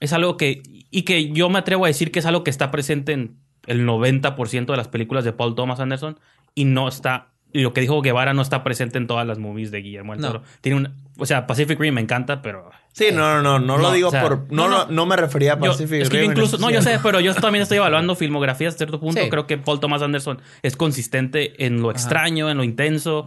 es 0.00 0.12
algo 0.12 0.36
que. 0.36 0.62
Y 0.90 1.02
que 1.02 1.30
yo 1.30 1.48
me 1.50 1.58
atrevo 1.58 1.84
a 1.84 1.88
decir 1.88 2.12
que 2.12 2.20
es 2.20 2.26
algo 2.26 2.44
que 2.44 2.50
está 2.50 2.70
presente 2.70 3.12
en 3.12 3.36
el 3.66 3.86
90% 3.86 4.66
de 4.66 4.76
las 4.76 4.88
películas 4.88 5.24
de 5.24 5.32
Paul 5.32 5.54
Thomas 5.54 5.80
Anderson 5.80 6.18
y 6.54 6.64
no 6.64 6.88
está. 6.88 7.28
Y 7.52 7.60
lo 7.62 7.72
que 7.72 7.80
dijo 7.82 8.00
Guevara 8.00 8.32
no 8.34 8.42
está 8.42 8.62
presente 8.64 8.98
en 8.98 9.06
todas 9.06 9.26
las 9.26 9.38
movies 9.38 9.70
de 9.70 9.82
Guillermo 9.82 10.12
del 10.12 10.22
No. 10.22 10.28
Toro. 10.28 10.42
Tiene 10.60 10.78
un. 10.78 10.94
O 11.18 11.26
sea, 11.26 11.46
Pacific 11.46 11.78
Rim 11.78 11.94
me 11.94 12.00
encanta, 12.00 12.40
pero. 12.42 12.70
Sí, 12.92 13.06
no, 13.12 13.42
no, 13.42 13.42
no, 13.42 13.58
no, 13.58 13.76
lo 13.76 13.82
No, 13.88 13.92
digo 13.92 14.08
o 14.08 14.10
sea, 14.10 14.22
por... 14.22 14.50
No, 14.52 14.68
no, 14.68 14.68
no, 14.68 14.84
no. 14.86 14.92
no 14.92 15.06
me 15.06 15.16
refería 15.16 15.54
a 15.54 15.56
Yo- 15.56 15.72
Pacific 15.72 16.02
es 16.02 16.08
que 16.10 16.16
yo 16.16 16.22
Rim 16.22 16.30
incluso, 16.32 16.58
no, 16.58 16.70
yo 16.70 16.80
sé, 16.82 16.98
pero 17.02 17.20
yo 17.20 17.34
también 17.36 17.62
estoy 17.62 17.78
evaluando 17.78 18.14
filmografías 18.16 18.74
a 18.74 18.78
cierto 18.78 18.98
punto. 19.00 19.20
Sí. 19.22 19.28
Creo 19.30 19.46
que 19.46 19.56
Paul 19.58 19.80
Thomas 19.80 20.02
Anderson 20.02 20.40
es 20.62 20.76
consistente 20.76 21.64
en 21.66 21.80
lo 21.82 21.90
extraño, 21.90 22.50
en 22.50 22.56
lo 22.58 22.64
intenso, 22.64 23.26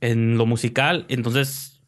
en 0.00 0.38
lo 0.38 0.46
musical. 0.46 1.06
Entonces, 1.08 1.80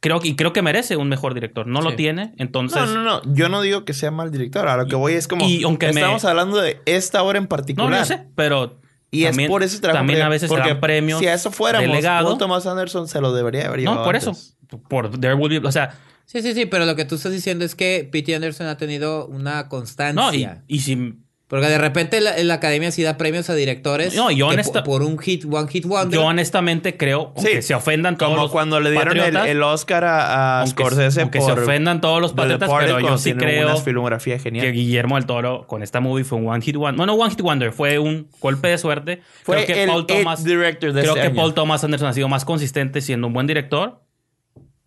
creo 0.00 0.20
que, 0.20 0.28
y 0.28 0.36
creo 0.36 0.52
que 0.52 0.62
merece 0.62 0.96
un 0.96 1.08
mejor 1.08 1.34
director. 1.34 1.66
No 1.66 1.80
lo 1.82 1.94
tiene, 1.94 2.34
entonces. 2.38 2.80
No, 2.80 2.86
no, 2.94 3.02
no. 3.02 3.34
Yo 3.34 3.48
no 3.48 3.60
digo 3.62 3.84
que 3.84 3.92
sea 3.94 4.10
mal 4.10 4.30
director. 4.30 4.68
A 4.68 4.76
lo 4.76 4.86
que 4.86 4.96
voy 4.96 5.12
es 5.14 5.28
como... 5.28 5.46
y 5.46 5.62
aunque 5.64 5.86
me- 5.92 6.00
estamos 6.00 6.24
hablando 6.24 6.58
de 6.60 6.80
esta 6.86 7.22
obra 7.22 7.38
en 7.38 7.44
No, 7.44 7.48
particular. 7.48 7.98
yo 8.00 8.04
sé, 8.04 8.26
pero 8.34 8.80
Y 9.10 9.24
También- 9.24 9.46
es 9.46 9.50
por 9.50 9.62
ese 9.62 9.80
trabajo. 9.80 10.00
también 10.00 10.22
a 10.22 10.28
veces 10.28 10.48
se 10.48 10.54
porque 10.54 10.70
dan 10.70 10.80
premios 10.80 11.20
Si 11.20 11.26
a 11.26 11.34
eso 11.34 11.50
fuéramos, 11.50 11.88
de 11.88 11.94
legado. 11.94 12.26
Paul 12.28 12.38
Thomas 12.38 12.66
Anderson 12.66 13.06
se 13.08 13.20
lo 13.20 13.32
debería 13.32 13.66
haber 13.68 13.80
llevado 13.80 13.98
No, 14.00 14.04
por 14.04 14.16
antes. 14.16 14.28
eso. 14.68 14.78
Por 14.88 15.18
There 15.20 15.34
Will 15.34 15.60
Be... 15.60 15.66
O 15.68 15.72
sea, 15.72 15.94
Sí, 16.24 16.42
sí, 16.42 16.54
sí, 16.54 16.66
pero 16.66 16.86
lo 16.86 16.96
que 16.96 17.04
tú 17.04 17.14
estás 17.14 17.30
diciendo 17.30 17.64
es 17.64 17.76
que 17.76 18.08
P.T. 18.10 18.34
Anderson 18.34 18.66
ha 18.66 18.76
tenido 18.76 19.26
una 19.28 19.54
no, 19.54 19.60
y, 19.60 19.68
constancia. 19.68 20.64
y 20.66 20.80
si... 20.80 21.14
Porque 21.48 21.68
de 21.68 21.78
repente 21.78 22.20
la, 22.20 22.36
la 22.42 22.54
academia 22.54 22.90
sí 22.90 23.04
da 23.04 23.16
premios 23.16 23.48
a 23.50 23.54
directores 23.54 24.16
No, 24.16 24.32
yo 24.32 24.48
que 24.48 24.54
honesta- 24.54 24.82
po- 24.82 24.90
por 24.90 25.02
un 25.02 25.16
hit, 25.16 25.44
one 25.48 25.68
hit 25.68 25.86
wonder. 25.86 26.18
Yo 26.18 26.24
honestamente 26.26 26.96
creo, 26.96 27.32
Sí. 27.36 27.62
se 27.62 27.72
ofendan 27.76 28.16
todos 28.16 28.32
Como 28.32 28.42
los 28.42 28.50
cuando 28.50 28.80
le 28.80 28.90
dieron 28.90 29.16
el, 29.16 29.36
el 29.36 29.62
Oscar 29.62 30.02
a, 30.04 30.24
a 30.56 30.60
aunque, 30.62 30.70
Scorsese 30.82 31.20
aunque 31.20 31.38
por 31.38 31.54
se 31.54 31.60
ofendan 31.60 32.00
todos 32.00 32.20
los 32.20 32.32
patriotas, 32.32 32.68
pero 32.80 32.98
yo 32.98 33.16
sí 33.16 33.32
creo 33.34 33.76
filmografía 33.76 34.40
genial. 34.40 34.66
que 34.66 34.72
Guillermo 34.72 35.14
del 35.14 35.26
Toro 35.26 35.68
con 35.68 35.84
esta 35.84 36.00
movie 36.00 36.24
fue 36.24 36.38
un 36.38 36.48
one 36.48 36.60
hit 36.62 36.74
wonder. 36.74 36.96
Bueno, 36.96 37.14
one 37.14 37.30
hit 37.30 37.40
wonder, 37.42 37.70
fue 37.70 38.00
un 38.00 38.28
golpe 38.40 38.66
de 38.66 38.78
suerte. 38.78 39.22
Fue 39.44 39.64
creo 39.64 39.66
que 39.76 39.82
el 39.84 39.88
Paul 39.88 40.06
Thomas, 40.06 40.42
director 40.42 40.92
de 40.92 41.00
creo 41.02 41.12
este 41.12 41.20
que 41.22 41.26
año. 41.28 41.36
Paul 41.36 41.54
Thomas 41.54 41.84
Anderson 41.84 42.08
ha 42.08 42.12
sido 42.12 42.28
más 42.28 42.44
consistente 42.44 43.00
siendo 43.00 43.28
un 43.28 43.32
buen 43.32 43.46
director 43.46 44.00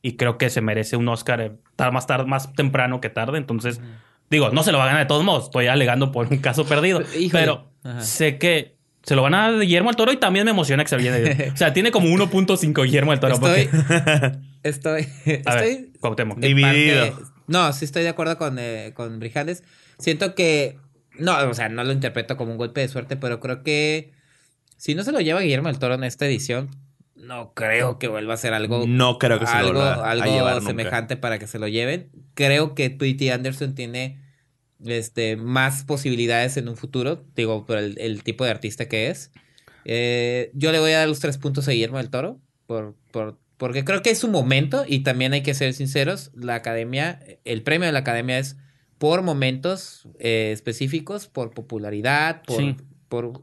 y 0.01 0.17
creo 0.17 0.37
que 0.37 0.49
se 0.49 0.59
merece 0.59 0.97
un 0.97 1.07
Oscar 1.07 1.39
eh, 1.39 1.51
más 1.93 2.05
tarde, 2.05 2.25
más 2.25 2.51
temprano 2.53 2.99
que 2.99 3.09
tarde. 3.09 3.37
Entonces, 3.37 3.79
digo, 4.29 4.49
no 4.51 4.63
se 4.63 4.71
lo 4.71 4.77
va 4.77 4.85
a 4.85 4.87
ganar 4.87 5.01
de 5.03 5.07
todos 5.07 5.23
modos. 5.23 5.45
Estoy 5.45 5.67
alegando 5.67 6.11
por 6.11 6.27
un 6.27 6.37
caso 6.37 6.65
perdido, 6.65 7.01
Híjole. 7.17 7.29
pero 7.31 7.71
Ajá. 7.83 8.01
sé 8.01 8.37
que 8.37 8.77
se 9.03 9.15
lo 9.15 9.21
van 9.23 9.33
a 9.33 9.51
dar 9.51 9.59
Guillermo 9.61 9.89
del 9.89 9.95
Toro 9.95 10.11
y 10.11 10.17
también 10.17 10.45
me 10.45 10.51
emociona 10.51 10.83
que 10.83 10.89
se 10.89 10.97
viene. 10.97 11.51
o 11.53 11.57
sea, 11.57 11.73
tiene 11.73 11.91
como 11.91 12.07
1.5 12.09 12.83
Guillermo 12.83 13.11
del 13.11 13.19
Toro. 13.19 13.33
Estoy. 13.35 13.67
porque- 13.71 14.37
estoy. 14.63 15.07
a 15.45 15.55
ver, 15.55 15.63
estoy 15.63 15.91
Dividido. 16.37 17.11
parte- 17.11 17.23
No, 17.47 17.71
sí 17.73 17.85
estoy 17.85 18.03
de 18.03 18.09
acuerdo 18.09 18.37
con, 18.37 18.57
eh, 18.59 18.91
con 18.95 19.19
Brijandes. 19.19 19.63
Siento 19.97 20.35
que. 20.35 20.77
No, 21.17 21.37
o 21.49 21.53
sea, 21.53 21.67
no 21.69 21.83
lo 21.83 21.91
interpreto 21.91 22.37
como 22.37 22.51
un 22.51 22.57
golpe 22.57 22.81
de 22.81 22.87
suerte, 22.87 23.17
pero 23.17 23.39
creo 23.39 23.63
que. 23.63 24.11
Si 24.77 24.95
no 24.95 25.03
se 25.03 25.11
lo 25.11 25.19
lleva 25.19 25.41
Guillermo 25.41 25.67
del 25.69 25.79
Toro 25.79 25.95
en 25.95 26.03
esta 26.05 26.25
edición, 26.25 26.69
no 27.19 27.53
creo 27.53 27.99
que 27.99 28.07
vuelva 28.07 28.33
a 28.33 28.37
ser 28.37 28.53
algo. 28.53 28.85
No 28.87 29.19
creo 29.19 29.39
que 29.39 29.45
se 29.45 29.51
algo, 29.51 29.73
vuelva 29.73 29.93
a 29.95 30.11
algo 30.11 30.25
llevar 30.25 30.55
nunca. 30.55 30.67
semejante 30.67 31.17
para 31.17 31.39
que 31.39 31.47
se 31.47 31.59
lo 31.59 31.67
lleven. 31.67 32.09
Creo 32.33 32.75
que 32.75 32.89
P.T. 32.89 33.31
Anderson 33.31 33.75
tiene 33.75 34.21
este, 34.85 35.35
más 35.35 35.83
posibilidades 35.83 36.57
en 36.57 36.69
un 36.69 36.77
futuro, 36.77 37.25
digo, 37.35 37.65
por 37.65 37.77
el, 37.77 37.97
el 37.99 38.23
tipo 38.23 38.45
de 38.45 38.51
artista 38.51 38.87
que 38.87 39.09
es. 39.09 39.31
Eh, 39.85 40.51
yo 40.53 40.71
le 40.71 40.79
voy 40.79 40.91
a 40.91 40.99
dar 40.99 41.07
los 41.07 41.19
tres 41.19 41.37
puntos 41.37 41.67
a 41.67 41.71
Guillermo 41.71 41.97
del 41.97 42.09
Toro, 42.09 42.39
por, 42.67 42.95
por, 43.11 43.39
porque 43.57 43.83
creo 43.83 44.01
que 44.01 44.11
es 44.11 44.19
su 44.19 44.27
momento 44.27 44.83
y 44.87 44.99
también 44.99 45.33
hay 45.33 45.43
que 45.43 45.53
ser 45.53 45.73
sinceros, 45.73 46.31
la 46.33 46.55
academia, 46.55 47.19
el 47.43 47.63
premio 47.63 47.85
de 47.85 47.91
la 47.91 47.99
academia 47.99 48.39
es 48.39 48.57
por 48.97 49.21
momentos 49.21 50.07
eh, 50.19 50.51
específicos, 50.53 51.27
por 51.27 51.51
popularidad, 51.51 52.41
por... 52.43 52.57
Sí. 52.57 52.77
por, 53.07 53.41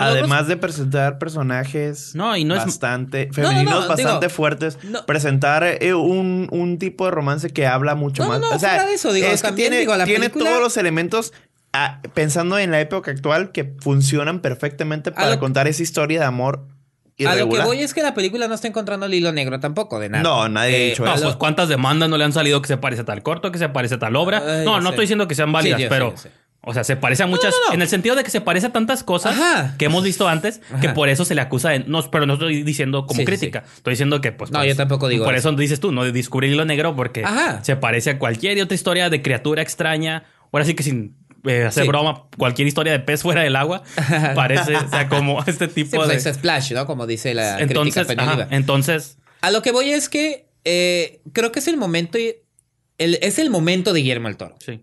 por 0.00 0.02
Además 0.02 0.46
de 0.46 0.58
presentar 0.58 1.18
personajes 1.18 2.14
No, 2.14 2.36
y 2.36 2.44
no 2.44 2.54
es- 2.54 2.64
bastante 2.66 3.28
no, 3.28 3.32
femeninos, 3.32 3.72
no, 3.84 3.88
bastante 3.88 4.26
digo, 4.26 4.30
fuertes, 4.34 4.78
no. 4.82 5.06
presentar 5.06 5.64
eh, 5.64 5.94
un, 5.94 6.48
un 6.50 6.78
tipo 6.78 7.06
de 7.06 7.12
romance 7.12 7.48
que 7.50 7.66
habla 7.66 7.94
mucho 7.94 8.22
No, 8.24 8.28
más. 8.28 8.40
no, 8.40 8.50
no, 8.50 8.56
o 8.56 8.58
sea, 8.58 8.90
eso, 8.92 9.12
digo, 9.14 9.26
es 9.28 9.40
que 9.40 9.48
también, 9.48 9.68
tiene, 9.70 9.80
digo, 9.80 9.96
la 9.96 10.04
tiene 10.04 10.28
película- 10.28 10.50
todos 10.50 10.62
los 10.62 10.76
elementos 10.76 11.32
ah, 11.72 12.00
pensando 12.12 12.58
en 12.58 12.70
la 12.70 12.80
época 12.80 13.10
actual 13.10 13.52
que 13.52 13.72
funcionan 13.80 14.40
perfectamente 14.40 15.12
para 15.12 15.30
lo- 15.30 15.38
contar 15.40 15.66
esa 15.66 15.82
historia 15.82 16.20
de 16.20 16.26
amor 16.26 16.56
A 16.58 16.62
lo 16.62 17.14
que 17.16 17.22
irregular. 17.22 17.66
voy 17.66 17.80
es 17.80 17.94
que 17.94 18.02
la 18.02 18.12
película 18.12 18.48
no 18.48 18.54
está 18.54 18.68
encontrando 18.68 19.06
el 19.06 19.14
hilo 19.14 19.32
negro 19.32 19.60
tampoco, 19.60 19.98
de 19.98 20.10
nada. 20.10 20.22
No, 20.22 20.48
nadie 20.50 20.74
ha 20.74 20.78
Eh, 20.78 20.88
dicho 20.90 21.04
No, 21.06 21.12
a 21.12 21.14
eso. 21.14 21.24
pues 21.24 21.36
cuántas 21.36 21.68
demandas 21.70 22.10
no 22.10 22.18
le 22.18 22.24
han 22.24 22.34
salido 22.34 22.60
que 22.60 22.68
se 22.68 22.76
parece 22.76 23.00
a 23.02 23.04
tal 23.06 23.22
corto, 23.22 23.50
que 23.50 23.58
se 23.58 23.70
parece 23.70 23.94
a 23.94 23.98
tal 23.98 24.14
obra. 24.16 24.42
Ay, 24.46 24.64
no, 24.66 24.76
no 24.76 24.82
sé. 24.82 24.88
estoy 24.90 25.02
diciendo 25.04 25.26
que 25.28 25.34
sean 25.34 25.50
válidas, 25.52 25.78
Sí, 25.78 25.84
yo 25.84 25.88
sé, 25.88 25.94
pero 25.94 26.16
sé. 26.16 26.30
O 26.68 26.74
sea, 26.74 26.82
se 26.82 26.96
parece 26.96 27.22
a 27.22 27.26
muchas 27.26 27.54
no, 27.54 27.68
no. 27.68 27.74
en 27.74 27.82
el 27.82 27.88
sentido 27.88 28.16
de 28.16 28.24
que 28.24 28.30
se 28.30 28.40
parece 28.40 28.66
a 28.66 28.72
tantas 28.72 29.04
cosas 29.04 29.38
Ajá. 29.38 29.76
que 29.78 29.84
hemos 29.84 30.02
visto 30.02 30.26
antes 30.28 30.60
que 30.80 30.88
por 30.88 31.08
eso 31.08 31.24
se 31.24 31.34
le 31.36 31.40
acusa 31.40 31.70
de 31.70 31.78
no, 31.80 32.02
pero 32.10 32.26
no 32.26 32.32
estoy 32.34 32.64
diciendo 32.64 33.06
como 33.06 33.18
Sí, 33.18 33.22
sí, 33.22 33.24
crítica. 33.24 33.62
Estoy 33.76 33.92
diciendo 33.92 34.20
que 34.20 34.32
pues 34.32 34.50
No, 34.50 34.58
pues, 34.58 34.68
yo 34.70 34.76
tampoco 34.76 35.06
digo 35.08 35.24
Por 35.24 35.34
eso. 35.36 35.50
eso 35.50 35.56
dices 35.58 35.78
tú, 35.78 35.92
no 35.92 36.02
de 36.04 36.10
descubrir 36.10 36.50
hilo 36.52 36.64
negro 36.64 36.96
porque 36.96 37.22
Ajá. 37.24 37.62
se 37.62 37.76
parece 37.76 38.10
a 38.10 38.18
cualquier 38.18 38.60
otra 38.60 38.74
historia 38.74 39.08
de 39.10 39.22
criatura 39.22 39.62
extraña. 39.62 40.24
Ahora 40.52 40.64
sí 40.64 40.74
que 40.74 40.82
sin 40.82 41.16
eh, 41.44 41.62
hacer 41.62 41.84
Sí. 41.84 41.88
broma, 41.88 42.24
cualquier 42.36 42.66
historia 42.66 42.90
de 42.92 42.98
pez 42.98 43.22
fuera 43.22 43.42
del 43.42 43.54
agua 43.54 43.84
parece, 44.34 44.74
o 44.76 44.88
sea, 44.88 45.08
como 45.08 45.42
este 45.46 45.68
tipo 45.68 45.96
pues 45.96 46.08
de 46.08 46.16
está 46.16 46.34
Splash, 46.34 46.72
¿no? 46.72 46.84
Como 46.86 47.06
dice 47.06 47.32
la 47.34 47.60
entonces, 47.60 48.06
crítica 48.08 48.48
entonces 48.50 49.18
A 49.42 49.52
lo 49.52 49.62
que 49.62 49.70
voy 49.70 49.90
es 49.92 50.08
que 50.08 50.48
eh, 50.64 51.20
creo 51.32 51.52
que 51.52 51.60
es 51.60 51.68
el 51.68 51.76
momento 51.76 52.18
y- 52.18 52.34
el- 52.98 53.18
es 53.22 53.38
el 53.38 53.50
momento 53.50 53.92
de 53.92 54.00
Guillermo 54.00 54.26
el 54.28 54.36
Toro. 54.36 54.56
sí. 54.58 54.80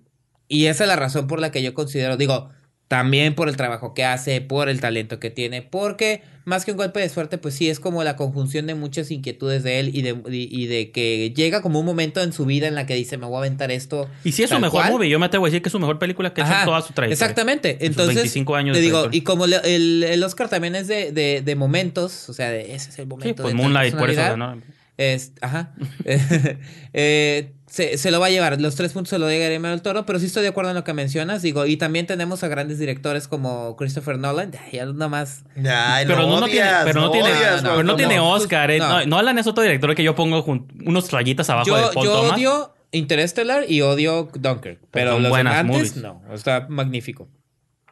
Y 0.54 0.68
esa 0.68 0.84
es 0.84 0.88
la 0.88 0.96
razón 0.96 1.28
por 1.28 1.40
la 1.40 1.52
que 1.52 1.64
yo 1.64 1.74
considero, 1.74 2.16
digo, 2.18 2.50
también 2.88 3.34
por 3.34 3.50
el 3.50 3.58
trabajo 3.58 3.94
que 3.96 4.04
hace, 4.06 4.40
por 4.42 4.70
el 4.70 4.80
talento 4.80 5.20
que 5.20 5.32
tiene, 5.32 5.64
porque 5.64 6.22
más 6.46 6.64
que 6.64 6.72
un 6.72 6.78
golpe 6.78 7.00
de 7.00 7.10
suerte, 7.10 7.40
pues 7.40 7.56
sí, 7.56 7.68
es 7.70 7.80
como 7.80 8.04
la 8.04 8.16
conjunción 8.18 8.68
de 8.68 8.76
muchas 8.76 9.10
inquietudes 9.10 9.64
de 9.64 9.80
él 9.80 9.90
y 9.96 10.04
de, 10.04 10.10
y, 10.30 10.48
y 10.64 10.68
de 10.68 10.92
que 10.92 11.34
llega 11.36 11.62
como 11.64 11.80
un 11.80 11.86
momento 11.88 12.22
en 12.22 12.34
su 12.34 12.46
vida 12.46 12.68
en 12.68 12.76
la 12.76 12.86
que 12.86 12.94
dice, 12.94 13.18
me 13.18 13.26
voy 13.26 13.36
a 13.36 13.40
aventar 13.40 13.72
esto. 13.72 14.08
Y 14.24 14.34
si 14.34 14.44
es 14.44 14.50
su 14.52 14.60
mejor 14.60 14.82
cual". 14.82 14.92
movie, 14.92 15.10
yo 15.10 15.18
me 15.18 15.26
atrevo 15.26 15.46
a 15.46 15.48
decir 15.50 15.64
que 15.64 15.70
es 15.70 15.72
su 15.72 15.80
mejor 15.80 15.98
película 15.98 16.34
que 16.36 16.42
ha 16.42 16.46
hecho 16.46 16.60
en 16.60 16.66
toda 16.66 16.82
su 16.82 16.94
trayectoria. 16.94 17.14
Exactamente. 17.14 17.78
Entonces, 17.84 18.16
25 18.16 18.56
años 18.56 18.76
te 18.78 18.82
digo, 18.82 18.98
trayectoria. 19.10 19.18
y 19.18 19.22
como 19.24 19.48
le- 19.48 19.76
el, 19.76 20.04
el 20.04 20.24
Oscar 20.24 20.50
también 20.50 20.76
es 20.76 20.88
de, 20.88 21.12
de, 21.12 21.42
de 21.42 21.56
momentos, 21.56 22.30
o 22.30 22.34
sea, 22.34 22.52
de, 22.52 22.76
ese 22.76 22.92
es 22.92 23.00
el 23.00 23.08
momento. 23.08 23.28
Sí, 23.30 23.34
pues 23.42 23.48
de 23.48 23.54
Moonlight, 23.56 23.96
por 23.96 24.10
eso 24.12 24.22
ganó. 24.22 24.62
Es, 24.98 25.32
ajá. 25.42 25.74
Eh, 26.94 27.54
se, 27.74 27.98
se 27.98 28.12
lo 28.12 28.20
va 28.20 28.28
a 28.28 28.30
llevar. 28.30 28.62
Los 28.62 28.76
tres 28.76 28.94
puntos 28.94 29.10
se 29.10 29.18
lo 29.18 29.28
llega 29.28 29.46
Guillermo 29.46 29.70
del 29.70 29.82
Toro, 29.82 30.06
pero 30.06 30.20
sí 30.20 30.28
estoy 30.28 30.44
de 30.44 30.50
acuerdo 30.50 30.70
en 30.70 30.76
lo 30.76 30.84
que 30.84 30.94
mencionas. 30.94 31.42
Digo, 31.42 31.66
y 31.66 31.76
también 31.76 32.06
tenemos 32.06 32.44
a 32.44 32.48
grandes 32.48 32.78
directores 32.78 33.28
como 33.28 33.76
Christopher 33.78 34.20
Nolan. 34.20 34.52
Ya 34.72 34.86
nada 34.86 35.08
más. 35.10 35.44
Ay, 35.58 36.06
Pero 36.06 36.22
no, 36.28 36.40
no 36.40 36.46
tiene, 36.46 36.70
pero 36.84 37.02
no, 37.02 37.10
tiene, 37.12 37.30
no, 37.30 37.36
pero 37.40 37.62
no 37.62 37.70
Cuauhtémoc. 37.72 37.98
tiene 37.98 38.20
Oscar. 38.20 38.70
eh. 38.70 38.78
No. 38.78 39.00
No. 39.00 39.06
Nolan 39.08 39.40
es 39.40 39.48
otro 39.48 39.64
director 39.64 39.96
que 39.96 40.04
yo 40.04 40.14
pongo 40.14 40.46
unos 40.86 41.12
rayitas 41.12 41.50
abajo 41.50 41.76
de 41.76 41.82
Yo, 41.82 41.92
Paul 41.94 42.06
yo 42.06 42.14
Thomas. 42.14 42.34
odio 42.38 42.74
Interstellar 42.92 43.66
y 43.68 43.82
odio 43.82 44.30
Dunkirk. 44.36 44.80
Pero 44.92 45.14
son 45.14 45.24
los 45.24 45.30
buenas 45.32 45.56
antes, 45.56 45.76
movies. 45.76 45.96
no. 45.98 46.22
Está 46.32 46.68
magnífico. 46.70 47.28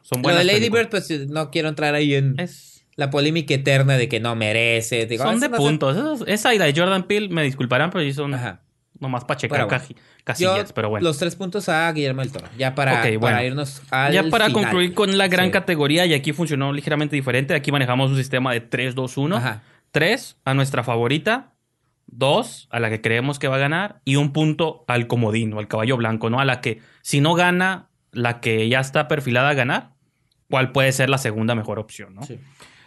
Son 0.03 0.20
Lo 0.20 0.24
buenas 0.24 0.45
de 0.45 0.53
Lady. 0.53 0.70
Bird, 0.70 0.90
pues 0.90 1.10
no 1.28 1.49
quiero 1.49 1.70
entrar 1.70 1.95
ahí 1.95 2.14
en 2.14 2.40
Es- 2.40 2.86
la 2.98 3.10
polémica 3.10 3.56
eterna 3.56 3.98
de 3.98 4.08
que 4.08 4.20
no 4.20 4.36
merece. 4.36 5.08
Digo, 5.08 5.24
son 5.24 5.38
eso 5.38 5.45
de 5.45 5.49
no 5.49 5.58
puntos. 5.58 6.24
Esa 6.28 6.53
y 6.53 6.60
la 6.60 6.66
de 6.66 6.74
Jordan 6.80 7.08
Peele 7.08 7.30
me 7.30 7.41
disculparán, 7.41 7.90
pero 7.90 8.03
sí 8.03 8.14
son 8.14 8.36
Ajá. 8.36 8.62
Nomás 9.02 9.26
para 9.26 9.38
checar 9.40 9.65
bueno. 9.65 9.84
Yo, 9.88 9.95
casillas. 10.23 10.72
pero 10.73 10.90
bueno. 10.90 11.03
los 11.03 11.18
tres 11.18 11.36
puntos 11.36 11.68
a 11.68 11.91
Guillermo 11.91 12.22
del 12.22 12.32
Toro. 12.32 12.48
Ya 12.57 12.76
para, 12.76 13.03
bueno. 13.18 13.44
irnos 13.44 13.82
al 13.91 14.14
Ya 14.14 14.23
para 14.30 14.45
final. 14.45 14.64
concluir 14.64 14.94
con 14.94 15.18
la 15.18 15.28
gran 15.28 15.48
Sí. 15.48 15.52
categoría, 15.52 16.06
y 16.06 16.14
aquí 16.14 16.32
funcionó 16.32 16.72
ligeramente 16.72 17.15
diferente. 17.15 17.53
Aquí 17.56 17.72
manejamos 17.72 18.11
un 18.11 18.18
sistema 18.18 18.53
de 18.53 18.61
3, 18.61 18.95
2, 18.95 19.18
1. 19.18 19.36
Ajá. 19.38 19.64
3 19.91 20.38
a 20.45 20.53
nuestra 20.53 20.84
favorita, 20.84 21.52
2 22.07 22.68
a 22.72 22.80
la 22.80 22.90
que 22.90 23.02
creemos 23.02 23.40
que 23.40 23.48
va 23.48 23.56
a 23.56 23.60
ganar 23.60 24.02
y 24.06 24.15
un 24.18 24.32
punto 24.34 24.86
al 24.88 25.07
comodín 25.07 25.53
o 25.53 25.60
al 25.60 25.68
caballo 25.68 25.98
blanco, 25.98 26.30
¿no? 26.30 26.40
A 26.40 26.45
la 26.45 26.61
que 26.61 26.80
si 27.02 27.22
no 27.22 27.34
gana 27.34 27.90
la 28.11 28.40
que 28.41 28.69
ya 28.69 28.80
está 28.80 29.07
perfilada 29.07 29.49
a 29.49 29.53
ganar, 29.53 29.91
¿cuál 30.49 30.72
puede 30.72 30.91
ser 30.91 31.10
la 31.10 31.18
segunda 31.18 31.56
mejor 31.56 31.80
opción, 31.80 32.14
¿no? 32.15 32.23
Sí. 32.23 32.40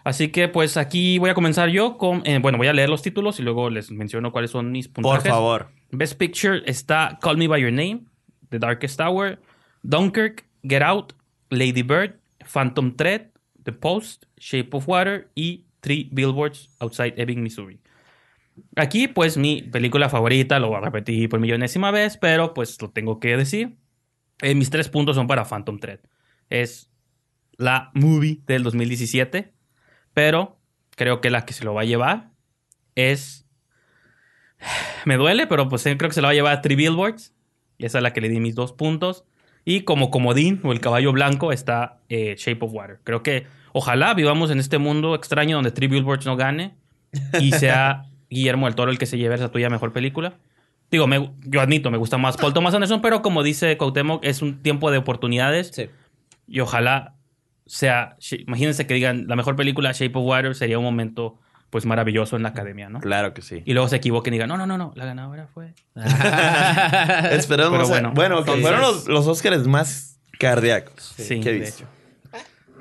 Así 0.05 0.29
que 0.29 0.49
pues 0.49 0.77
aquí 0.77 1.19
voy 1.19 1.31
a 1.31 1.35
comenzar 1.35 1.71
yo 1.71 1.97
con, 1.97 2.23
eh, 2.27 2.39
bueno, 2.39 2.59
voy 2.59 2.67
a 2.69 2.73
leer 2.75 2.91
los 2.91 3.01
títulos 3.03 3.41
y 3.41 3.43
luego 3.43 3.71
les 3.71 3.91
menciono 3.91 4.31
cuáles 4.33 4.51
son 4.51 4.71
mis 4.71 4.87
Por 4.87 5.03
puntajes. 5.03 5.33
favor. 5.33 5.71
Best 5.91 6.19
Picture 6.19 6.63
está 6.67 7.19
Call 7.23 7.39
Me 7.39 7.49
By 7.49 7.63
Your 7.63 7.73
Name, 7.73 8.05
The 8.51 8.59
Darkest 8.59 9.01
Hour, 9.01 9.41
Dunkirk, 9.83 10.45
Get 10.63 10.83
Out, 10.83 11.15
Lady 11.49 11.83
Bird, 11.83 12.17
Phantom 12.45 12.95
Thread, 12.95 13.31
The 13.63 13.73
Post, 13.73 14.27
Shape 14.37 14.69
of 14.73 14.87
Water 14.87 15.31
y 15.35 15.65
Three 15.81 16.11
Billboards 16.13 16.69
Outside 16.81 17.15
Ebbing, 17.17 17.43
Missouri. 17.43 17.81
Aquí, 18.77 19.09
pues, 19.09 19.37
mi 19.37 19.63
película 19.63 20.09
favorita, 20.09 20.59
lo 20.61 20.69
voy 20.69 20.77
a 20.77 20.81
repetir 20.81 21.29
por 21.29 21.41
millonésima 21.41 21.91
vez, 21.91 22.17
pero 22.19 22.55
pues 22.55 22.81
lo 22.81 22.91
tengo 22.91 23.19
que 23.21 23.37
decir. 23.37 23.77
Eh, 24.43 24.55
mis 24.55 24.71
tres 24.71 24.89
puntos 24.89 25.17
son 25.17 25.27
para 25.27 25.45
Phantom 25.45 25.79
Thread. 25.79 26.01
Es 26.51 26.91
la 27.57 27.91
movie 27.95 28.41
del 28.47 28.63
2017, 28.63 29.53
pero 30.15 30.57
creo 30.97 31.21
que 31.21 31.31
la 31.31 31.45
que 31.45 31.53
se 31.53 31.65
lo 31.65 31.75
va 31.75 31.83
a 31.83 31.85
llevar 31.85 32.31
es 32.95 33.47
me 35.05 35.17
duele, 35.17 35.47
pero 35.47 35.69
pues 35.69 35.85
eh, 35.87 35.97
creo 35.97 36.09
que 36.09 36.15
se 36.15 36.23
la 36.23 36.29
va 36.29 36.33
a 36.33 36.35
llevar 36.35 36.53
a 36.57 36.61
Three 36.63 36.77
Billboards. 36.77 37.35
Y 37.77 37.87
esa 37.87 37.99
es 37.99 38.03
la 38.03 38.13
que 38.13 38.21
le 38.21 38.29
di 38.29 38.41
mis 38.41 38.55
dos 38.55 38.73
puntos. 38.73 39.25
Y 39.65 39.81
como 39.81 40.11
comodín 40.11 40.61
o 40.63 40.73
el 40.73 40.81
caballo 40.81 41.13
blanco 41.13 41.51
está 41.53 41.99
eh, 42.09 42.35
Shape 42.39 42.65
of 42.65 42.73
Water. 42.73 43.01
Creo 43.03 43.23
que 43.23 43.47
ojalá 43.73 44.15
vivamos 44.15 44.51
en 44.51 44.59
este 44.59 44.79
mundo 44.79 45.15
extraño 45.15 45.57
donde 45.57 45.71
Three 45.73 45.89
Billboards 45.89 46.27
no 46.27 46.37
gane 46.37 46.75
y 47.41 47.51
sea 47.53 48.05
Guillermo 48.31 48.67
del 48.67 48.75
Toro 48.75 48.91
el 48.91 48.99
que 48.99 49.07
se 49.07 49.19
lleve 49.19 49.35
esa 49.35 49.51
tuya 49.51 49.71
mejor 49.71 49.93
película. 49.93 50.35
Digo, 50.91 51.07
me- 51.07 51.33
yo 51.45 51.61
admito, 51.61 51.91
me 51.91 51.97
gusta 51.99 52.19
más 52.19 52.37
Paul 52.37 52.53
Thomas 52.53 52.75
Anderson, 52.75 53.01
pero 53.01 53.23
como 53.23 53.43
dice 53.43 53.77
Cuauhtémoc, 53.79 54.25
es 54.25 54.43
un 54.43 54.63
tiempo 54.63 54.91
de 54.91 54.99
oportunidades 54.99 55.71
Sí. 55.75 55.89
y 56.47 56.61
ojalá 56.61 57.15
sea, 57.67 58.17
Sh- 58.21 58.45
imagínense 58.47 58.87
que 58.87 58.95
digan 58.95 59.27
la 59.29 59.37
mejor 59.37 59.57
película 59.57 59.93
Shape 59.93 60.13
of 60.19 60.25
Water 60.27 60.55
sería 60.55 60.79
un 60.79 60.85
momento 60.85 61.39
pues 61.71 61.87
maravilloso 61.87 62.37
en 62.37 62.43
la 62.45 62.51
academia, 62.51 62.89
¿no? 62.89 63.01
Claro 63.01 63.35
que 63.35 63.43
sí. 63.43 63.63
Y 63.65 63.73
luego 63.73 63.89
se 63.89 63.97
equivoquen 63.97 64.33
y 64.33 64.37
digan, 64.37 64.49
no, 64.49 64.57
no, 64.57 64.67
no, 64.67 64.79
no, 64.79 64.93
la 64.95 65.07
ganadora 65.07 65.49
fue. 65.53 65.73
Esperemos. 67.33 67.73
Pero 67.73 67.89
bueno, 67.89 68.13
bueno, 68.15 68.39
entonces- 68.41 68.63
fueron 68.63 68.81
los, 68.81 69.09
los 69.09 69.27
Óscares 69.27 69.67
más 69.67 70.19
cardíacos 70.39 71.15
Sí, 71.17 71.41
que 71.41 71.51
he 71.51 71.53
de 71.55 71.59
visto. 71.61 71.83
hecho. 71.85 71.89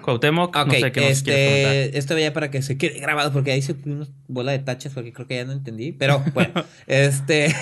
Cuauhtémoc, 0.01 0.55
Ok, 0.55 0.67
no 0.67 0.73
sé 0.73 0.91
qué 0.91 1.01
nos 1.01 1.09
este, 1.11 1.97
esto 1.97 2.17
ya 2.17 2.33
para 2.33 2.51
que 2.51 2.61
se 2.61 2.77
quede 2.77 2.99
grabado, 2.99 3.31
porque 3.31 3.51
ahí 3.53 3.61
se 3.61 3.73
puso 3.73 3.89
una 3.95 4.05
bola 4.27 4.51
de 4.51 4.59
tachas, 4.59 4.91
porque 4.93 5.13
creo 5.13 5.27
que 5.27 5.37
ya 5.37 5.45
no 5.45 5.53
entendí. 5.53 5.93
Pero 5.93 6.21
bueno, 6.33 6.51
este. 6.87 7.55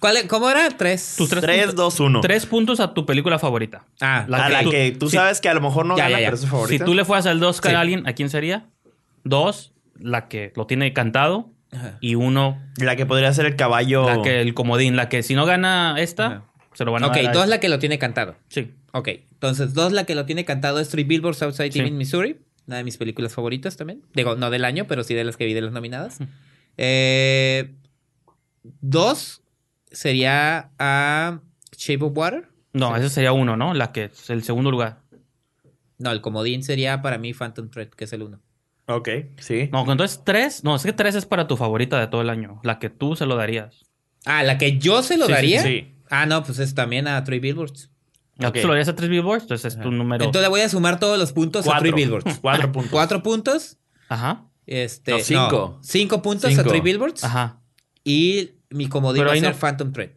¿Cuál, 0.00 0.16
es- 0.18 0.24
¿Cómo 0.26 0.48
era? 0.48 0.68
Tres. 0.70 1.14
Tus 1.18 1.28
tres 1.28 1.42
3, 1.42 1.66
puntos- 1.66 1.74
2, 1.96 2.00
1. 2.00 2.20
Tres 2.20 2.46
puntos 2.46 2.80
a 2.80 2.94
tu 2.94 3.04
película 3.06 3.38
favorita. 3.38 3.84
Ah, 4.00 4.24
La 4.28 4.46
a 4.46 4.48
la 4.48 4.62
tú- 4.62 4.70
que 4.70 4.92
tú 4.92 5.10
sí. 5.10 5.16
sabes 5.16 5.40
que 5.40 5.48
a 5.48 5.54
lo 5.54 5.60
mejor 5.60 5.86
no 5.86 5.96
Ya, 5.96 6.04
gana, 6.04 6.16
ya, 6.16 6.20
ya. 6.20 6.26
pero 6.28 6.34
es 6.36 6.40
su 6.42 6.46
favorita. 6.46 6.84
Si 6.84 6.88
tú 6.88 6.94
le 6.94 7.04
fueras 7.04 7.26
al 7.26 7.42
Oscar 7.42 7.72
Sí. 7.72 7.76
a 7.76 7.80
alguien, 7.80 8.06
¿a 8.06 8.12
quién 8.12 8.30
sería? 8.30 8.66
Dos, 9.24 9.72
la 9.98 10.28
que 10.28 10.52
lo 10.56 10.66
tiene 10.66 10.92
cantado. 10.92 11.50
Ajá. 11.72 11.98
Y 12.00 12.14
uno, 12.14 12.58
La 12.78 12.96
que 12.96 13.04
podría 13.04 13.32
ser 13.34 13.44
el 13.46 13.56
caballo. 13.56 14.06
la 14.06 14.22
que 14.22 14.40
el 14.40 14.54
comodín. 14.54 14.96
La 14.96 15.08
que 15.08 15.22
si 15.22 15.34
no 15.34 15.44
gana 15.44 15.96
esta, 15.98 16.26
Ajá. 16.26 16.44
se 16.74 16.84
lo 16.84 16.92
van 16.92 17.04
a 17.04 17.08
Ok, 17.08 17.16
dar. 17.16 17.26
a 17.26 17.32
dos 17.32 17.42
esta. 17.42 17.46
la 17.46 17.60
que 17.60 17.68
lo 17.68 17.78
tiene 17.78 17.98
cantado. 17.98 18.36
Sí. 18.48 18.72
Ok, 18.92 19.08
entonces 19.32 19.74
dos 19.74 19.92
la 19.92 20.04
que 20.04 20.14
lo 20.14 20.24
tiene 20.24 20.44
cantado 20.46 20.80
es 20.80 20.88
Three 20.88 21.04
Billboards 21.04 21.42
Outside 21.42 21.72
Sí. 21.72 21.80
Ebbing, 21.80 21.98
Missouri. 21.98 22.38
Una 22.66 22.76
de 22.78 22.84
mis 22.84 22.96
películas 22.96 23.34
favoritas 23.34 23.76
también. 23.76 24.02
Digo, 24.14 24.34
no 24.36 24.48
del 24.50 24.64
año, 24.64 24.86
pero 24.86 25.02
sí 25.04 25.12
de 25.14 25.24
las 25.24 25.36
que 25.36 25.44
vi 25.44 25.52
de 25.54 25.60
las 25.62 25.72
nominadas. 25.72 26.18
Eh, 26.78 27.74
dos 28.80 29.42
sería 29.92 30.70
a 30.78 31.40
Shape 31.76 32.04
of 32.04 32.12
Water. 32.16 32.48
No, 32.72 32.96
ese 32.96 33.08
sería 33.10 33.32
uno, 33.32 33.56
¿no? 33.56 33.74
La 33.74 33.92
que 33.92 34.04
es 34.04 34.30
el 34.30 34.42
segundo 34.42 34.70
lugar. 34.70 35.00
No, 35.98 36.10
el 36.12 36.20
comodín 36.20 36.62
sería 36.62 37.02
para 37.02 37.18
mí 37.18 37.32
Phantom 37.32 37.70
Thread, 37.70 37.88
que 37.88 38.04
es 38.04 38.12
el 38.12 38.22
uno. 38.22 38.40
Ok, 38.86 39.08
sí. 39.38 39.68
No, 39.72 39.80
entonces 39.90 40.22
tres. 40.24 40.64
No, 40.64 40.76
es 40.76 40.82
que 40.82 40.92
tres 40.92 41.14
es 41.14 41.26
para 41.26 41.46
tu 41.46 41.56
favorita 41.56 41.98
de 42.00 42.06
todo 42.06 42.20
el 42.22 42.30
año. 42.30 42.60
La 42.62 42.78
que 42.78 42.88
tú 42.88 43.16
se 43.16 43.26
lo 43.26 43.36
darías. 43.36 43.84
Ah, 44.24 44.42
la 44.42 44.58
que 44.58 44.78
yo 44.78 45.02
se 45.02 45.16
lo 45.16 45.26
Sí, 45.26 45.32
daría. 45.32 45.62
sí. 45.62 45.94
Ah, 46.10 46.24
no, 46.26 46.42
pues 46.42 46.58
es 46.58 46.74
también 46.74 47.06
a 47.08 47.22
Three 47.24 47.38
Billboards. 47.40 47.90
La 48.36 48.46
que 48.46 48.46
Ok. 48.50 48.54
tú 48.54 48.60
se 48.60 48.66
lo 48.68 48.72
darías 48.74 48.88
a 48.88 48.94
tres 48.94 49.10
billboards, 49.10 49.42
entonces 49.42 49.74
es 49.74 49.80
tu 49.82 49.90
número. 49.90 50.24
Entonces 50.24 50.42
le 50.42 50.48
voy 50.48 50.60
a 50.60 50.68
sumar 50.68 51.00
todos 51.00 51.18
los 51.18 51.32
puntos 51.32 51.66
a. 51.66 51.78
Three 51.80 51.90
Billboards. 51.92 52.38
Cuatro 52.40 52.70
puntos. 52.72 52.90
Cuatro 52.92 53.22
puntos. 53.22 53.78
Ajá. 54.08 54.44
Este, 54.64 55.12
No, 55.12 55.18
cinco. 55.18 55.78
cinco 55.82 56.22
puntos 56.22 56.50
Cinco. 56.50 56.60
a 56.62 56.64
Three 56.64 56.80
Billboards. 56.80 57.24
Ajá. 57.24 57.60
Y 58.04 58.52
mi 58.70 58.88
comodín 58.88 59.20
Pero 59.20 59.30
va 59.30 59.36
a 59.36 59.40
ser 59.40 59.52
no- 59.54 59.58
Phantom 59.58 59.92
Thread. 59.92 60.10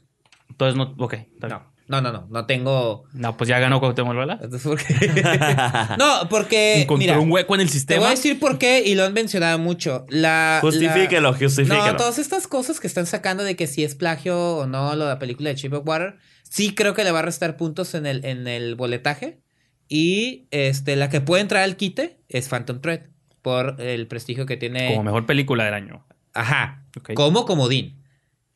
Entonces 0.50 0.76
no. 0.78 0.96
Ok. 1.04 1.16
No, 1.42 1.64
no, 1.88 2.02
no, 2.02 2.12
no. 2.12 2.28
No 2.30 2.46
tengo. 2.46 3.04
No, 3.14 3.36
pues 3.36 3.48
ya 3.50 3.60
ganó 3.60 3.80
Cuauhtémoc. 3.80 4.16
Entonces, 4.42 4.62
¿por 4.64 4.78
qué? 4.78 5.24
no, 5.98 6.30
porque. 6.30 6.82
Encontró 6.84 6.98
mira, 6.98 7.20
un 7.20 7.32
hueco 7.32 7.56
en 7.56 7.62
el 7.62 7.68
Te 7.68 7.74
sistema. 7.74 8.00
voy 8.02 8.08
a 8.08 8.12
decir 8.12 8.40
por 8.40 8.58
qué 8.58 8.82
y 8.86 8.96
lo 8.96 9.04
han 9.04 9.14
mencionado 9.14 9.60
mucho. 9.60 10.06
La, 10.10 10.60
Justifíquelo, 10.62 11.32
la- 11.32 11.38
justifíquelo. 11.38 11.86
No, 11.92 11.96
todas 11.98 12.18
estas 12.20 12.48
cosas 12.48 12.80
que 12.80 12.88
están 12.88 13.06
sacando 13.08 13.44
de 13.44 13.56
que 13.56 13.68
si 13.68 13.84
es 13.84 13.96
plagio 13.96 14.58
o 14.58 14.68
no 14.68 14.96
lo 14.96 15.06
de 15.06 15.10
la 15.12 15.20
película 15.20 15.50
de 15.50 15.56
Shape 15.56 15.76
of 15.78 15.88
Water, 15.88 16.18
sí 16.44 16.74
creo 16.76 16.94
que 16.94 17.04
le 17.04 17.12
va 17.12 17.20
a 17.20 17.24
restar 17.24 17.58
puntos 17.58 17.94
en 17.94 18.06
el, 18.06 18.24
en 18.26 18.48
el 18.48 18.76
boletaje. 18.76 19.42
Y 19.90 20.48
este, 20.52 20.96
la 20.96 21.10
que 21.10 21.20
puede 21.20 21.42
entrar 21.42 21.64
al 21.64 21.76
quite 21.76 22.22
es 22.30 22.48
Phantom 22.48 22.80
Thread. 22.80 23.02
Por 23.42 23.82
el 23.82 24.06
prestigio 24.08 24.46
que 24.46 24.56
tiene. 24.56 24.88
Como 24.90 25.04
mejor 25.04 25.26
película 25.26 25.66
del 25.66 25.74
año. 25.74 26.06
Ajá. 26.34 26.86
Como 27.16 27.46
comodín. 27.46 28.01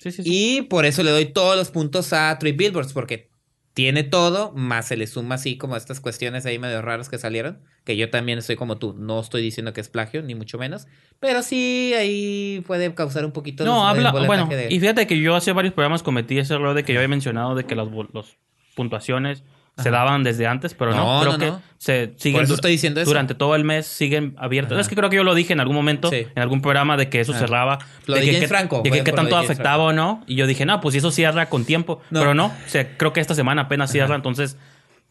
Sí, 0.06 0.11
sí, 0.11 0.23
sí. 0.23 0.30
Y 0.57 0.61
por 0.64 0.86
eso 0.86 1.02
le 1.02 1.10
doy 1.10 1.26
todos 1.26 1.57
los 1.57 1.72
puntos 1.72 2.14
a 2.14 2.38
Three 2.40 2.52
Billboards, 2.52 2.94
porque 2.94 3.30
tiene 3.73 4.03
todo, 4.03 4.52
más 4.53 4.88
se 4.88 4.95
le 4.98 5.07
suma 5.07 5.36
así 5.36 5.57
como 5.57 5.76
estas 5.76 5.99
cuestiones 5.99 6.45
ahí 6.45 6.60
medio 6.60 6.82
raras 6.84 7.10
que 7.10 7.18
salieron, 7.18 7.60
que 7.84 7.98
yo 7.98 8.10
también 8.11 8.38
estoy 8.38 8.56
como 8.56 8.77
tú, 8.77 8.94
no 8.98 9.19
estoy 9.19 9.41
diciendo 9.41 9.73
que 9.73 9.82
es 9.82 9.90
plagio, 9.90 10.22
ni 10.22 10.36
mucho 10.36 10.60
menos, 10.60 10.86
pero 11.19 11.41
sí 11.41 11.94
ahí 11.98 12.64
puede 12.68 12.94
causar 12.94 13.26
un 13.26 13.32
poquito 13.32 13.65
No, 13.65 13.82
el 13.82 13.98
habla. 13.98 14.11
boletaje 14.11 14.27
Bueno, 14.45 14.48
de- 14.56 14.73
y 14.73 14.80
fíjate 14.80 15.07
que 15.07 15.19
yo 15.19 15.36
hace 15.36 15.52
varios 15.53 15.73
programas 15.73 16.03
cometí 16.03 16.38
ese 16.38 16.53
error 16.53 16.76
de 16.76 16.84
que 16.84 16.94
yo 16.94 16.99
había 16.99 17.07
mencionado 17.10 17.56
de 17.56 17.65
que 17.65 17.76
las 17.76 17.88
los 18.14 18.38
puntuaciones 18.76 19.44
se 19.77 19.91
daban 19.91 20.23
desde 20.23 20.47
antes, 20.47 20.73
pero 20.73 20.91
no. 20.91 21.15
No, 21.15 21.19
creo 21.22 21.31
no, 21.34 21.39
que 21.39 21.45
no. 21.47 21.61
se 21.77 22.14
siguen. 22.18 22.38
Por 22.38 22.43
eso 22.45 22.53
estoy 22.56 22.72
diciendo 22.72 23.02
eso. 23.02 23.10
Durante 23.10 23.35
todo 23.35 23.56
el 23.56 23.64
mes 23.64 23.85
siguen 23.85 24.34
abiertos. 24.38 24.80
Es 24.80 24.88
que 24.88 24.95
creo 24.95 25.10
que 25.10 25.18
yo 25.18 25.23
lo 25.23 25.35
dije 25.35 25.53
en 25.53 25.60
algún 25.60 25.76
momento, 25.76 26.10
Sí. 26.10 26.27
en 26.34 26.41
algún 26.41 26.61
programa, 26.61 26.95
de 26.95 27.10
que 27.10 27.19
eso 27.19 27.34
cerraba. 27.34 27.80
Lo 28.06 28.15
de 28.15 28.22
de 28.22 28.39
que, 28.39 28.47
Franco, 28.47 28.81
De 28.84 28.89
que 28.89 29.11
lo 29.11 29.15
tanto 29.15 29.35
afectaba 29.38 29.84
o 29.84 29.93
no. 29.93 30.23
Y 30.27 30.35
yo 30.35 30.47
dije, 30.47 30.65
no, 30.65 30.80
pues 30.80 30.93
si 30.93 30.99
eso 30.99 31.11
cierra 31.11 31.49
con 31.49 31.65
tiempo. 31.65 32.02
Pero 32.10 32.34
no, 32.34 32.47
o 32.47 32.69
sea, 32.69 32.97
creo 32.97 33.11
que 33.11 33.19
esta 33.19 33.35
semana 33.35 33.64
apenas 33.64 33.91
cierra, 33.91 34.15
entonces 34.15 34.57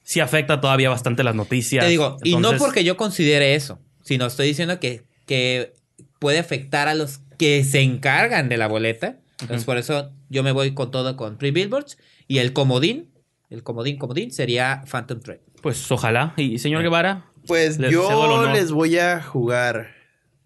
sí 0.02 0.20
afecta 0.20 0.60
todavía 0.60 0.88
bastante 0.88 1.24
las 1.24 1.34
noticias. 1.34 1.84
Te 1.84 1.90
digo, 1.90 2.16
y 2.24 2.36
no 2.36 2.52
porque 2.56 2.84
yo 2.84 2.96
considere 2.96 3.54
eso, 3.54 3.80
sino 4.02 4.26
estoy 4.26 4.46
diciendo 4.46 4.80
que, 4.80 5.04
que 5.26 5.74
puede 6.18 6.38
afectar 6.38 6.88
a 6.88 6.94
los 6.94 7.20
que 7.38 7.64
se 7.64 7.80
encargan 7.80 8.48
de 8.48 8.56
la 8.56 8.66
boleta. 8.68 9.16
Entonces, 9.40 9.64
por 9.64 9.76
eso 9.76 10.10
yo 10.30 10.42
me 10.42 10.52
voy 10.52 10.72
con 10.72 10.90
todo 10.90 11.16
con 11.16 11.36
Three 11.38 11.50
Billboards 11.50 11.98
y 12.28 12.38
el 12.38 12.52
comodín, 12.52 13.10
el 13.54 13.62
comodín, 13.62 13.98
comodín 13.98 14.30
sería 14.30 14.82
Phantom 14.90 15.20
Thread. 15.20 15.40
Pues 15.62 15.90
ojalá. 15.90 16.34
Y 16.36 16.58
señor 16.58 16.82
Guevara, 16.82 17.24
Pues 17.46 17.78
Les 17.78 17.90
yo 17.92 18.52
les 18.52 18.70
voy 18.72 18.98
a 18.98 19.22
jugar 19.22 19.88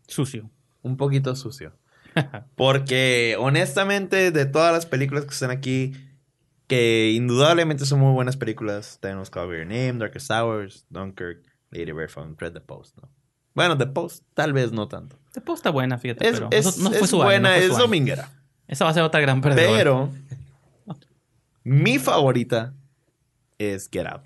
sucio. 0.07 0.51
un 0.83 0.97
poquito 0.97 1.35
sucio. 1.37 1.73
Porque 2.57 3.37
honestamente, 3.39 4.31
de 4.31 4.47
todas 4.47 4.73
las 4.73 4.87
películas 4.87 5.25
que 5.25 5.31
están 5.31 5.51
aquí, 5.51 5.93
que 6.67 7.13
indudablemente 7.15 7.85
son 7.87 8.01
muy 8.01 8.13
buenas 8.13 8.37
películas, 8.37 8.99
tenemos 9.01 9.31
Cover 9.31 9.59
Your 9.59 9.67
Name, 9.67 9.95
Darkest 9.99 10.31
Hours, 10.31 10.87
Dunkirk, 10.91 11.43
Lady 11.71 11.93
Bird 11.93 12.11
from 12.11 12.37
Dread 12.37 12.53
the 12.53 12.61
Post, 12.61 12.97
¿no? 12.99 13.09
Bueno, 13.55 13.77
The 13.77 13.87
Post 13.87 14.25
tal 14.35 14.53
vez 14.53 14.71
no 14.73 14.87
tanto. 14.89 15.17
Después 15.35 15.59
está 15.59 15.71
buena, 15.71 15.99
fíjate. 15.99 16.27
Es, 16.29 16.35
pero 16.35 16.49
es- 16.53 16.79
no 16.79 16.91
fue 16.91 17.01
es 17.01 17.11
su 17.11 17.17
año, 17.17 17.25
buena, 17.25 17.49
no 17.51 17.55
fue 17.57 17.65
es 17.65 17.71
año. 17.73 17.79
dominguera. 17.81 18.31
Esa 18.67 18.85
va 18.85 18.91
a 18.91 18.95
ser 18.95 19.03
otra 19.03 19.21
gran 19.21 19.41
perdedora. 19.41 19.77
Pero 19.79 20.11
mi 21.65 21.99
favorita 21.99 22.75
es 23.59 23.89
Get 23.93 24.07
Out. 24.07 24.23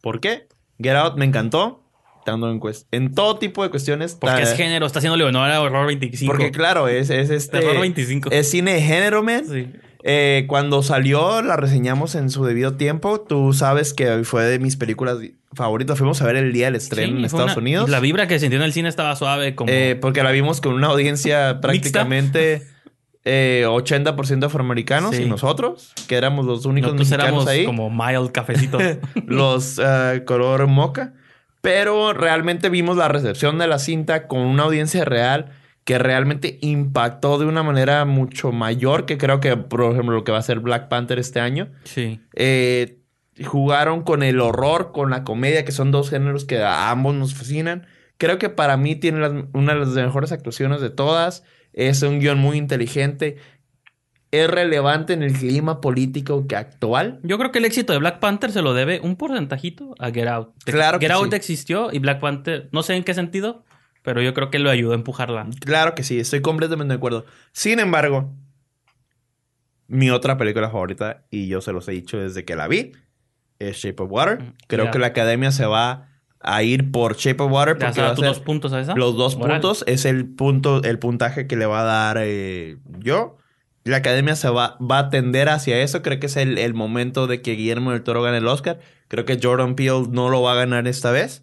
¿Por 0.00 0.20
qué? 0.20 0.48
Get 0.80 0.94
Out 0.96 1.16
me 1.16 1.24
encantó. 1.24 1.82
Dando 2.26 2.50
en, 2.50 2.60
en 2.92 3.14
todo 3.14 3.38
tipo 3.38 3.62
de 3.62 3.70
cuestiones. 3.70 4.14
Porque 4.14 4.42
es 4.42 4.54
género, 4.54 4.86
está 4.86 4.98
haciendo 4.98 5.24
honor 5.26 5.50
a 5.50 5.60
Horror 5.60 5.86
25. 5.86 6.30
Porque 6.30 6.50
claro, 6.50 6.86
es, 6.86 7.08
es 7.10 7.30
este... 7.30 7.60
Terror 7.60 7.80
25. 7.80 8.30
Es 8.30 8.50
cine 8.50 8.74
de 8.74 8.82
género, 8.82 9.22
man. 9.22 9.44
Sí. 9.48 9.70
Eh, 10.02 10.44
cuando 10.46 10.82
salió, 10.82 11.42
la 11.42 11.56
reseñamos 11.56 12.14
en 12.14 12.30
su 12.30 12.44
debido 12.44 12.76
tiempo. 12.76 13.20
Tú 13.20 13.52
sabes 13.52 13.92
que 13.94 14.22
fue 14.24 14.44
de 14.44 14.58
mis 14.58 14.76
películas 14.76 15.18
favoritas. 15.52 15.98
Fuimos 15.98 16.20
a 16.22 16.26
ver 16.26 16.36
el 16.36 16.52
día 16.52 16.66
del 16.66 16.76
estreno 16.76 17.12
Sí, 17.12 17.18
en 17.18 17.24
Estados 17.24 17.52
una- 17.52 17.58
Unidos. 17.58 17.90
La 17.90 18.00
vibra 18.00 18.26
que 18.26 18.34
se 18.34 18.40
sintió 18.40 18.58
en 18.58 18.64
el 18.64 18.72
cine 18.72 18.88
estaba 18.88 19.16
suave, 19.16 19.54
como. 19.54 19.70
Eh, 19.72 19.96
porque 20.00 20.22
la 20.22 20.30
vimos 20.30 20.60
con 20.60 20.74
una 20.74 20.86
audiencia 20.88 21.60
prácticamente 21.60 22.62
eh, 23.24 23.64
80% 23.66 24.44
afroamericanos 24.46 25.14
Sí. 25.16 25.24
y 25.24 25.28
nosotros, 25.28 25.92
que 26.08 26.16
éramos 26.16 26.46
los 26.46 26.64
únicos 26.66 26.92
nosotros 26.94 27.10
mexicanos 27.18 27.46
éramos 27.46 27.48
ahí. 27.48 27.64
como 27.66 27.90
mild 27.90 28.32
cafecitos. 28.32 28.82
los 29.26 29.78
eh, 29.82 30.22
color 30.26 30.66
moca. 30.66 31.14
Pero 31.60 32.14
realmente 32.14 32.70
vimos 32.70 32.96
la 32.96 33.08
recepción 33.08 33.58
de 33.58 33.66
la 33.66 33.78
cinta 33.78 34.26
con 34.26 34.40
una 34.40 34.62
audiencia 34.62 35.04
real 35.04 35.50
que 35.84 35.98
realmente 35.98 36.58
impactó 36.62 37.38
de 37.38 37.44
una 37.46 37.62
manera 37.62 38.04
mucho 38.06 38.52
mayor 38.52 39.04
que 39.04 39.18
creo 39.18 39.40
que, 39.40 39.56
por 39.58 39.82
ejemplo, 39.92 40.14
lo 40.14 40.24
que 40.24 40.32
va 40.32 40.38
a 40.38 40.42
ser 40.42 40.60
Black 40.60 40.88
Panther 40.88 41.18
este 41.18 41.40
año. 41.40 41.68
sí. 41.84 42.20
Eh, 42.34 42.96
jugaron 43.46 44.02
con 44.02 44.22
el 44.22 44.38
horror, 44.40 44.92
con 44.92 45.08
la 45.10 45.24
comedia, 45.24 45.64
que 45.64 45.72
son 45.72 45.90
dos 45.90 46.10
géneros 46.10 46.44
que 46.44 46.62
a 46.62 46.90
ambos 46.90 47.14
nos 47.14 47.34
fascinan. 47.34 47.86
Creo 48.18 48.38
que 48.38 48.50
para 48.50 48.76
mí 48.76 48.96
tiene 48.96 49.18
las- 49.20 49.32
una 49.54 49.72
de 49.72 49.80
las 49.80 49.88
mejores 49.90 50.30
actuaciones 50.32 50.82
de 50.82 50.90
todas. 50.90 51.42
Es 51.72 52.02
un 52.02 52.18
guion 52.18 52.38
muy 52.38 52.58
inteligente. 52.58 53.36
Es 54.30 54.48
relevante 54.48 55.12
en 55.12 55.22
el 55.22 55.32
clima 55.32 55.80
político 55.80 56.46
que 56.46 56.56
actual. 56.56 57.18
Yo 57.22 57.36
creo 57.38 57.50
que 57.50 57.58
el 57.58 57.64
éxito 57.64 57.92
de 57.92 57.98
Black 57.98 58.20
Panther 58.20 58.52
se 58.52 58.62
lo 58.62 58.74
debe 58.74 59.00
un 59.00 59.16
porcentajito 59.16 59.94
a 59.98 60.10
Get 60.10 60.28
Out. 60.28 60.54
Claro 60.64 60.98
que 60.98 61.06
Get 61.06 61.14
Out 61.14 61.30
sí. 61.30 61.36
existió 61.36 61.92
y 61.92 61.98
Black 61.98 62.20
Panther, 62.20 62.68
no 62.72 62.82
sé 62.82 62.94
en 62.94 63.02
qué 63.02 63.12
sentido, 63.14 63.64
pero 64.02 64.22
yo 64.22 64.32
creo 64.32 64.50
que 64.50 64.60
lo 64.60 64.70
ayudó 64.70 64.92
a 64.92 64.94
empujarla. 64.94 65.48
Claro 65.60 65.94
que 65.94 66.04
sí, 66.04 66.20
estoy 66.20 66.42
completamente 66.42 66.92
de 66.92 66.98
acuerdo. 66.98 67.26
Sin 67.52 67.80
embargo, 67.80 68.32
mi 69.88 70.10
otra 70.10 70.36
película 70.36 70.70
favorita, 70.70 71.26
y 71.30 71.48
yo 71.48 71.60
se 71.60 71.72
los 71.72 71.88
he 71.88 71.92
dicho 71.92 72.18
desde 72.18 72.44
que 72.44 72.54
la 72.54 72.68
vi, 72.68 72.92
es 73.58 73.78
Shape 73.78 74.02
of 74.02 74.12
Water. 74.12 74.54
Creo 74.68 74.92
que 74.92 75.00
la 75.00 75.08
academia 75.08 75.50
se 75.50 75.66
va 75.66 76.09
a 76.40 76.62
ir 76.62 76.90
por 76.90 77.16
Shape 77.16 77.42
of 77.42 77.52
Water 77.52 77.78
¿Le 77.78 77.84
has 77.84 77.90
porque 77.90 78.00
va 78.00 78.12
a 78.12 78.14
tus 78.14 78.24
dos 78.24 78.40
puntos 78.40 78.72
a 78.72 78.80
esa? 78.80 78.94
los 78.94 79.16
dos 79.16 79.36
puntos. 79.36 79.84
Es 79.86 80.04
el 80.04 80.26
punto, 80.26 80.82
el 80.82 80.98
puntaje 80.98 81.46
que 81.46 81.56
le 81.56 81.66
va 81.66 81.82
a 81.82 81.84
dar 81.84 82.18
eh, 82.20 82.78
yo. 82.98 83.36
La 83.84 83.98
academia 83.98 84.36
se 84.36 84.48
va, 84.48 84.76
va 84.78 84.98
a 84.98 85.10
tender 85.10 85.48
hacia 85.48 85.80
eso. 85.80 86.02
Creo 86.02 86.20
que 86.20 86.26
es 86.26 86.36
el, 86.36 86.58
el 86.58 86.74
momento 86.74 87.26
de 87.26 87.42
que 87.42 87.52
Guillermo 87.52 87.92
del 87.92 88.02
Toro 88.02 88.22
gane 88.22 88.38
el 88.38 88.46
Oscar. 88.46 88.80
Creo 89.08 89.24
que 89.24 89.38
Jordan 89.42 89.74
Peele 89.74 90.06
no 90.10 90.28
lo 90.28 90.42
va 90.42 90.52
a 90.52 90.56
ganar 90.56 90.86
esta 90.86 91.10
vez. 91.10 91.42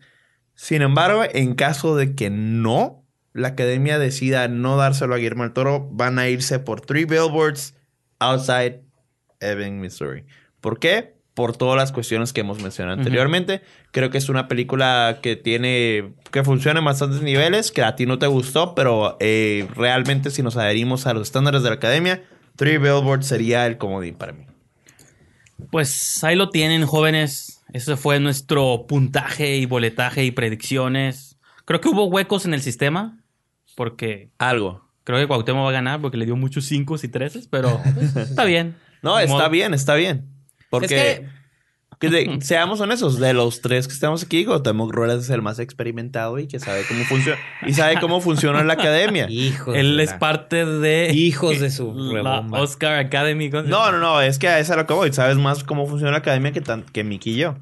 Sin 0.54 0.82
embargo, 0.82 1.24
en 1.32 1.56
caso 1.56 1.96
de 1.96 2.16
que 2.16 2.30
no, 2.30 3.06
la 3.34 3.50
academia 3.50 4.00
decida 4.00 4.48
no 4.48 4.78
dárselo 4.78 5.14
a 5.14 5.18
Guillermo 5.18 5.44
del 5.44 5.54
Toro, 5.54 5.88
van 5.92 6.18
a 6.18 6.30
irse 6.30 6.60
por 6.60 6.82
Three 6.82 7.06
Billboards 7.06 7.76
Outside 8.20 8.82
Ebbing, 9.40 9.80
Missouri. 9.80 10.26
¿Por 10.62 10.80
qué? 10.80 11.17
Por 11.38 11.56
todas 11.56 11.78
las 11.78 11.92
cuestiones 11.92 12.34
que 12.34 12.42
hemos 12.42 12.64
mencionado 12.64 12.98
anteriormente. 12.98 13.62
Creo 13.92 14.10
que 14.10 14.18
es 14.18 14.28
una 14.28 14.48
película 14.48 15.20
que 15.22 15.36
tiene, 15.36 16.16
que 16.32 16.44
funciona 16.44 16.80
en 16.80 16.86
bastantes 16.86 17.22
niveles, 17.22 17.72
que 17.72 17.84
a 17.84 17.96
ti 17.96 18.08
no 18.08 18.18
te 18.18 18.26
gustó, 18.26 18.74
pero 18.74 19.18
eh, 19.20 19.68
realmente 19.76 20.32
si 20.32 20.42
nos 20.42 20.58
adherimos 20.58 21.06
a 21.06 21.14
los 21.14 21.28
estándares 21.28 21.62
de 21.62 21.70
la 21.70 21.76
academia, 21.76 22.24
Three 22.56 22.80
Billboards 22.80 23.28
sería 23.28 23.68
el 23.68 23.78
comodín 23.78 24.16
para 24.16 24.34
mí. 24.34 24.48
Pues 25.70 26.24
ahí 26.24 26.36
lo 26.36 26.50
tienen, 26.50 26.88
jóvenes. 26.88 27.64
Ese 27.72 27.98
fue 27.98 28.20
nuestro 28.20 28.88
puntaje 28.88 29.58
y 29.58 29.68
boletaje 29.68 30.26
y 30.26 30.32
predicciones. 30.32 31.38
Creo 31.66 31.82
que 31.82 31.90
hubo 31.90 32.06
huecos 32.06 32.48
en 32.48 32.56
el 32.56 32.64
sistema, 32.64 33.20
porque 33.76 34.32
Algo. 34.40 34.90
creo 35.04 35.20
que 35.20 35.28
Cuauhtémoc 35.28 35.66
va 35.66 35.70
a 35.70 35.74
ganar 35.74 36.02
porque 36.02 36.18
le 36.18 36.26
dio 36.26 36.36
muchos 36.36 36.66
5 36.66 36.96
y 37.04 37.08
3, 37.10 37.48
pero 37.52 37.80
está 38.16 38.44
bien. 38.44 38.76
No, 39.04 39.20
está 39.20 39.50
bien, 39.50 39.76
está 39.76 39.94
bien. 39.94 40.37
Porque, 40.70 41.12
Es 41.12 41.22
que 42.00 42.10
de- 42.10 42.40
seamos 42.42 42.80
honestos, 42.82 43.20
de 43.20 43.34
los 43.34 43.62
tres 43.62 43.88
que 43.88 43.94
estamos 43.94 44.22
aquí, 44.24 44.46
Cuauhtémoc 44.46 44.92
Ruelas 44.94 45.24
es 45.24 45.30
el 45.32 45.42
más 45.42 45.58
experimentado 45.60 46.38
y 46.38 46.48
que 46.48 46.60
sabe 46.60 46.84
cómo 46.88 47.04
funciona. 47.06 47.40
Y 47.66 47.74
sabe 47.74 48.00
cómo 48.00 48.22
funciona 48.22 48.64
la 48.64 48.74
academia. 48.74 49.26
Hijos. 49.30 49.76
Él 49.76 49.98
de 49.98 50.04
es 50.04 50.12
la- 50.12 50.20
parte 50.20 50.66
de 50.66 51.12
Hijos 51.14 51.60
de 51.62 51.72
su 51.72 51.94
la. 51.94 52.40
Oscar 52.52 53.00
Academy. 53.00 53.50
¿cómo 53.50 53.64
se 53.64 53.70
No, 53.70 53.92
no, 53.92 53.98
no, 54.00 54.22
es 54.22 54.38
que 54.38 54.48
a 54.48 54.60
eso 54.60 54.74
es 54.74 54.78
a 54.78 54.82
lo 54.82 54.88
que 54.88 54.94
voy. 54.94 55.12
Sabes 55.14 55.38
más 55.38 55.64
cómo 55.64 55.88
funciona 55.88 56.12
la 56.12 56.18
academia 56.20 56.52
que, 56.52 56.62
tan, 56.62 56.84
que 56.84 57.04
Miki 57.04 57.32
y 57.32 57.38
yo. 57.38 57.56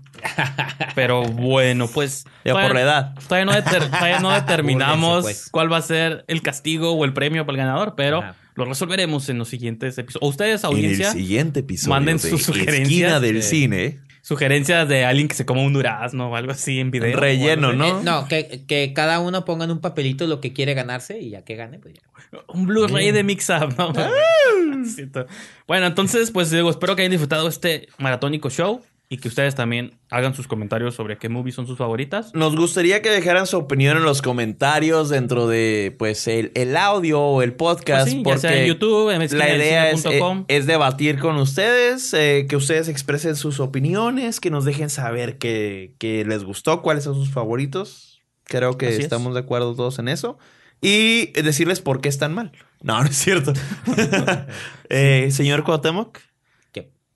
Pero 0.95 1.23
bueno, 1.23 1.87
pues. 1.87 2.25
Ya 2.43 2.53
por 2.53 2.73
la 2.73 2.81
edad. 2.81 3.15
Todavía 3.27 3.45
no, 3.45 3.51
deter- 3.53 3.89
todavía 3.89 4.19
no 4.19 4.31
determinamos 4.31 5.23
pues. 5.23 5.49
cuál 5.51 5.71
va 5.71 5.77
a 5.77 5.81
ser 5.81 6.25
el 6.27 6.41
castigo 6.41 6.91
o 6.93 7.05
el 7.05 7.13
premio 7.13 7.45
para 7.45 7.53
el 7.59 7.65
ganador, 7.65 7.93
pero 7.95 8.19
Ajá. 8.19 8.35
Lo 8.55 8.65
resolveremos 8.65 9.29
en 9.29 9.37
los 9.37 9.49
siguientes 9.49 9.97
episodios. 9.97 10.23
O 10.23 10.29
ustedes, 10.29 10.63
audiencia, 10.63 11.11
En 11.11 11.17
el 11.17 11.21
siguiente 11.23 11.59
episodio 11.61 11.89
manden 11.91 12.17
de 12.17 12.29
sus 12.29 12.43
sugerencias. 12.43 12.81
Esquina 12.83 13.19
del 13.19 13.43
Sí. 13.43 13.61
Cine. 13.61 13.99
sugerencias 14.21 14.87
de 14.89 15.05
alguien 15.05 15.27
que 15.27 15.35
se 15.35 15.45
coma 15.45 15.61
un 15.61 15.73
durazno 15.73 16.29
o 16.31 16.35
algo 16.35 16.51
así 16.51 16.79
en 16.79 16.89
video. 16.89 17.15
Relleno. 17.19 17.73
¿no? 17.73 17.99
Eh, 17.99 18.03
no, 18.03 18.27
que, 18.27 18.63
que 18.67 18.91
cada 18.93 19.19
uno 19.19 19.45
ponga 19.45 19.65
en 19.65 19.71
un 19.71 19.81
papelito 19.81 20.25
lo 20.25 20.41
que 20.41 20.51
quiere 20.51 20.73
ganarse 20.73 21.19
y 21.19 21.29
ya 21.29 21.43
que 21.43 21.55
gane, 21.55 21.77
pues 21.79 21.93
ya. 21.93 22.01
Un 22.47 22.65
Blu-ray 22.65 23.11
de 23.11 23.23
Mix 23.23 23.49
Up, 23.49 23.75
¿no? 23.77 23.93
Siento. 24.85 25.27
Bueno, 25.67 25.85
entonces, 25.85 26.31
pues 26.31 26.49
digo, 26.51 26.69
espero 26.69 26.95
que 26.95 27.03
hayan 27.03 27.11
disfrutado 27.11 27.47
este 27.47 27.87
maratónico 27.97 28.49
show 28.49 28.81
y 29.07 29.17
que 29.17 29.27
ustedes 29.27 29.53
también 29.53 29.99
hagan 30.09 30.33
sus 30.33 30.47
comentarios 30.47 30.95
sobre 30.95 31.17
qué 31.17 31.29
movies 31.29 31.55
son 31.55 31.67
sus 31.67 31.77
favoritas. 31.77 32.33
Nos 32.33 32.55
gustaría 32.55 33.01
que 33.01 33.09
dejaran 33.09 33.45
su 33.45 33.57
opinión 33.57 33.97
en 33.97 34.03
los 34.03 34.21
comentarios 34.21 35.09
dentro 35.09 35.47
de 35.47 35.95
pues 35.99 36.27
el, 36.27 36.51
el 36.55 36.75
audio 36.75 37.21
o 37.21 37.41
el 37.43 37.53
podcast. 37.53 38.03
Pues 38.03 38.11
sí, 38.11 38.17
ya 38.17 38.23
porque 38.23 38.39
sea 38.39 38.61
en 38.61 38.67
YouTube, 38.67 39.11
en 39.11 39.37
la 39.37 39.55
idea 39.55 39.91
es, 39.91 40.05
eh, 40.05 40.21
es 40.47 40.65
debatir 40.65 41.19
con 41.19 41.35
ustedes, 41.37 42.13
eh, 42.13 42.47
que 42.49 42.55
ustedes 42.55 42.87
expresen 42.87 43.35
sus 43.35 43.59
opiniones, 43.59 44.39
que 44.39 44.49
nos 44.49 44.65
dejen 44.65 44.89
saber 44.89 45.37
qué, 45.37 45.95
qué 45.99 46.25
les 46.25 46.43
gustó, 46.43 46.81
cuáles 46.81 47.03
son 47.03 47.15
sus 47.15 47.31
favoritos. 47.31 48.23
Creo 48.45 48.77
que 48.77 48.87
Así 48.87 48.97
es. 48.97 49.03
estamos 49.03 49.33
de 49.33 49.41
acuerdo 49.41 49.75
todos 49.75 49.99
en 49.99 50.07
eso. 50.07 50.37
Y 50.81 51.31
decirles 51.41 51.81
por 51.81 52.01
qué 52.01 52.09
están 52.09 52.33
mal. 52.33 52.51
No, 52.81 52.99
no 53.01 53.09
es 53.09 53.15
cierto. 53.15 53.53
Eh, 54.89 55.29
señor 55.31 55.63
Cuauhtémoc. 55.63 56.19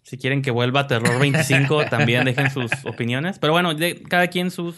Si 0.10 0.18
quieren 0.18 0.42
que 0.42 0.50
vuelva 0.52 0.88
Terror 0.88 1.20
25, 1.20 1.86
también 1.90 2.26
dejen 2.26 2.50
sus 2.50 2.72
opiniones. 2.86 3.38
Pero 3.40 3.54
bueno, 3.54 3.74
de- 3.76 4.02
cada 4.04 4.28
quien 4.28 4.50
sus... 4.50 4.76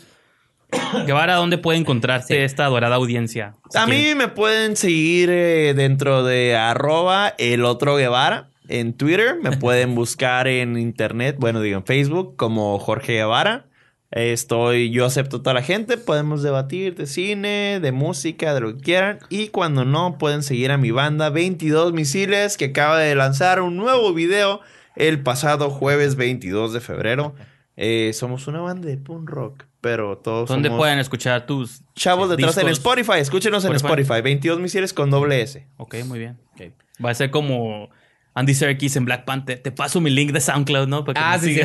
Guevara, 1.05 1.35
¿dónde 1.35 1.57
puede 1.57 1.77
encontrarse 1.79 2.33
Sí. 2.35 2.39
esta 2.41 2.65
dorada 2.65 2.95
audiencia? 2.95 3.55
Si 3.69 3.77
A 3.77 3.85
quieren- 3.85 4.03
mí 4.09 4.15
me 4.15 4.27
pueden 4.27 4.75
seguir 4.75 5.29
eh, 5.31 5.73
dentro 5.75 6.23
de 6.23 6.55
arroba 6.55 7.33
el 7.37 7.63
otro 7.65 7.95
Guevara 7.95 8.49
en 8.67 8.93
Twitter. 8.93 9.37
Me 9.41 9.51
pueden 9.57 9.95
buscar 9.95 10.47
en 10.47 10.77
internet, 10.77 11.37
bueno, 11.39 11.61
digo 11.61 11.77
en 11.77 11.85
Facebook 11.85 12.35
como 12.35 12.77
Jorge 12.79 13.13
Guevara. 13.13 13.67
Estoy, 14.11 14.89
yo 14.91 15.05
acepto 15.05 15.37
a 15.37 15.39
toda 15.43 15.53
la 15.53 15.61
gente. 15.63 15.95
Podemos 15.97 16.43
debatir 16.43 16.95
de 16.95 17.07
cine, 17.07 17.79
de 17.81 17.91
música, 17.93 18.53
de 18.53 18.59
lo 18.59 18.75
que 18.75 18.81
quieran. 18.83 19.19
Y 19.29 19.47
cuando 19.47 19.85
no, 19.85 20.17
pueden 20.17 20.43
seguir 20.43 20.71
a 20.71 20.77
mi 20.77 20.91
banda 20.91 21.29
22 21.29 21.93
Misiles 21.93 22.57
que 22.57 22.65
acaba 22.65 22.99
de 22.99 23.15
lanzar 23.15 23.61
un 23.61 23.77
nuevo 23.77 24.13
video 24.13 24.59
el 24.95 25.22
pasado 25.23 25.69
jueves 25.69 26.15
22 26.15 26.73
de 26.73 26.80
febrero. 26.81 27.35
Eh, 27.77 28.11
somos 28.13 28.47
una 28.47 28.61
banda 28.61 28.88
de 28.88 28.97
punk 28.97 29.30
rock, 29.30 29.63
pero 29.80 30.18
todos 30.18 30.49
¿Dónde 30.49 30.68
somos 30.69 30.80
pueden 30.81 30.99
escuchar 30.99 31.45
tus 31.45 31.81
chavos 31.95 32.30
detrás 32.30 32.57
en 32.57 32.68
discos? 32.68 32.80
Spotify. 32.80 33.19
Escúchenos 33.19 33.63
en 33.65 33.73
Spotify. 33.73 34.01
Spotify. 34.03 34.22
22 34.23 34.59
Misiles 34.59 34.93
con 34.93 35.09
doble 35.09 35.41
S. 35.41 35.68
Ok, 35.77 35.95
muy 36.05 36.19
bien. 36.19 36.38
Va 37.03 37.09
a 37.09 37.13
ser 37.15 37.31
como 37.31 37.89
Andy 38.35 38.53
Serkis 38.53 38.95
en 38.97 39.05
Black 39.05 39.26
Panther. 39.26 39.57
Te 39.63 39.72
paso 39.72 39.99
mi 40.01 40.11
link 40.11 40.31
de 40.31 40.41
SoundCloud, 40.41 40.88
¿no? 40.88 41.03
Para 41.03 41.19
que 41.19 41.26
Ah, 41.26 41.39
sí. 41.39 41.59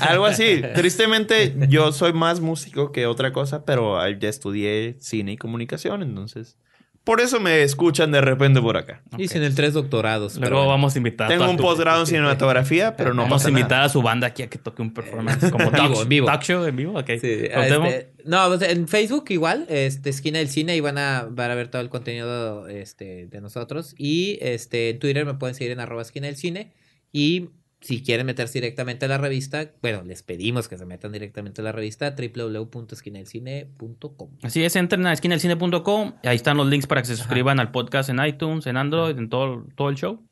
Algo 0.00 0.26
así. 0.26 0.60
Tristemente, 0.74 1.54
yo 1.68 1.92
soy 1.92 2.12
más 2.12 2.40
músico 2.40 2.92
que 2.92 3.06
otra 3.06 3.32
cosa, 3.32 3.64
pero 3.64 4.06
ya 4.18 4.28
estudié 4.28 4.96
cine 5.00 5.32
y 5.32 5.36
comunicación, 5.36 6.02
entonces. 6.02 6.58
Por 7.04 7.20
eso 7.20 7.38
me 7.38 7.62
escuchan 7.62 8.10
de 8.12 8.22
repente 8.22 8.62
por 8.62 8.78
acá. 8.78 9.02
Dicen 9.16 9.42
el 9.42 9.54
tres 9.54 9.74
doctorados. 9.74 10.36
Luego 10.36 10.56
pero 10.56 10.66
vamos 10.66 10.94
a 10.94 10.98
invitar. 10.98 11.26
a 11.26 11.28
Tengo 11.28 11.50
un 11.50 11.58
posgrado 11.58 12.00
en 12.00 12.06
cinematografía, 12.06 12.96
pero 12.96 13.12
no 13.12 13.22
Vamos 13.22 13.44
a 13.44 13.50
invitar 13.50 13.70
nada. 13.72 13.84
a 13.84 13.88
su 13.90 14.00
banda 14.00 14.28
aquí 14.28 14.42
a 14.42 14.48
que 14.48 14.56
toque 14.56 14.80
un 14.80 14.94
performance 14.94 15.50
como 15.52 15.64
En 15.64 15.72
vivo, 15.72 15.88
talk, 15.94 16.02
en 16.02 16.08
vivo. 16.08 16.26
talk 16.26 16.42
show 16.42 16.64
en 16.64 16.76
vivo. 16.76 16.98
Ok. 16.98 17.06
Sí, 17.20 17.20
este, 17.22 18.12
no, 18.24 18.48
pues, 18.48 18.62
en 18.62 18.88
Facebook 18.88 19.26
igual, 19.28 19.66
este, 19.68 20.08
esquina 20.08 20.38
del 20.38 20.48
cine 20.48 20.76
y 20.76 20.80
van 20.80 20.96
a, 20.96 21.26
van 21.30 21.50
a 21.50 21.54
ver 21.54 21.68
todo 21.68 21.82
el 21.82 21.90
contenido 21.90 22.68
este, 22.68 23.26
de 23.26 23.40
nosotros. 23.42 23.94
Y 23.98 24.38
este, 24.40 24.88
en 24.88 24.98
Twitter 24.98 25.26
me 25.26 25.34
pueden 25.34 25.54
seguir 25.54 25.72
en 25.72 25.80
arroba 25.80 26.00
esquina 26.00 26.26
del 26.26 26.36
cine. 26.36 26.72
Y 27.12 27.50
si 27.84 28.02
quieren 28.02 28.24
meterse 28.24 28.54
directamente 28.54 29.04
a 29.04 29.08
la 29.08 29.18
revista, 29.18 29.72
bueno, 29.82 30.02
les 30.04 30.22
pedimos 30.22 30.68
que 30.68 30.78
se 30.78 30.86
metan 30.86 31.12
directamente 31.12 31.60
a 31.60 31.64
la 31.64 31.72
revista 31.72 32.16
www.esquinadelcine.com. 32.16 34.30
Así 34.42 34.64
es, 34.64 34.74
entren 34.76 35.06
a 35.06 35.12
esquinaelcine.com. 35.12 36.14
Ahí 36.22 36.36
están 36.36 36.56
los 36.56 36.66
links 36.66 36.86
para 36.86 37.02
que 37.02 37.08
se 37.08 37.16
suscriban 37.16 37.60
al 37.60 37.72
podcast 37.72 38.08
en 38.08 38.24
iTunes, 38.24 38.66
en 38.66 38.78
Android, 38.78 39.18
en 39.18 39.28
todo, 39.28 39.66
todo 39.74 39.90
el 39.90 39.96
show. 39.96 40.22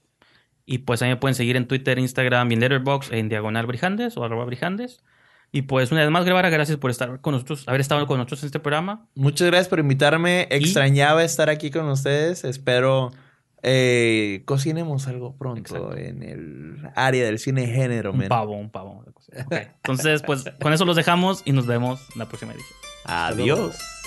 Y 0.64 0.78
pues 0.78 1.02
ahí 1.02 1.10
me 1.10 1.18
pueden 1.18 1.34
seguir 1.34 1.56
en 1.56 1.68
Twitter, 1.68 1.98
Instagram 1.98 2.50
y 2.50 2.54
en 2.54 2.60
Letterboxd 2.60 3.12
en 3.12 3.28
Diagonal 3.28 3.66
Brijandes 3.66 4.16
o 4.16 4.24
arroba 4.24 4.46
Brijandes. 4.46 5.02
Y 5.50 5.60
pues 5.62 5.90
una 5.92 6.00
vez 6.00 6.10
más, 6.10 6.24
Guevara, 6.24 6.48
gracias 6.48 6.78
por 6.78 6.90
estar 6.90 7.20
con 7.20 7.34
nosotros, 7.34 7.68
haber 7.68 7.82
estado 7.82 8.06
con 8.06 8.16
nosotros 8.16 8.44
en 8.44 8.46
este 8.46 8.60
programa. 8.60 9.06
Muchas 9.14 9.48
gracias 9.48 9.68
por 9.68 9.78
invitarme. 9.78 10.48
Extrañaba 10.50 11.22
estar 11.22 11.50
aquí 11.50 11.70
con 11.70 11.86
ustedes. 11.90 12.44
Espero 12.44 13.10
eh, 13.62 14.42
cocinemos 14.44 15.06
algo 15.06 15.36
pronto 15.36 15.60
Exacto. 15.60 15.96
en 15.96 16.22
el 16.22 16.90
área 16.94 17.24
del 17.24 17.38
cine 17.38 17.66
género. 17.66 18.10
Un 18.12 18.18
men. 18.18 18.28
pavo, 18.28 18.52
un 18.52 18.70
pavo. 18.70 19.04
Ok. 19.46 19.54
Entonces, 19.76 20.22
pues 20.22 20.44
con 20.60 20.72
eso 20.72 20.84
los 20.84 20.96
dejamos 20.96 21.42
y 21.44 21.52
nos 21.52 21.66
vemos 21.66 22.00
en 22.12 22.18
la 22.18 22.26
próxima 22.26 22.52
edición. 22.52 22.78
Adiós. 23.04 24.01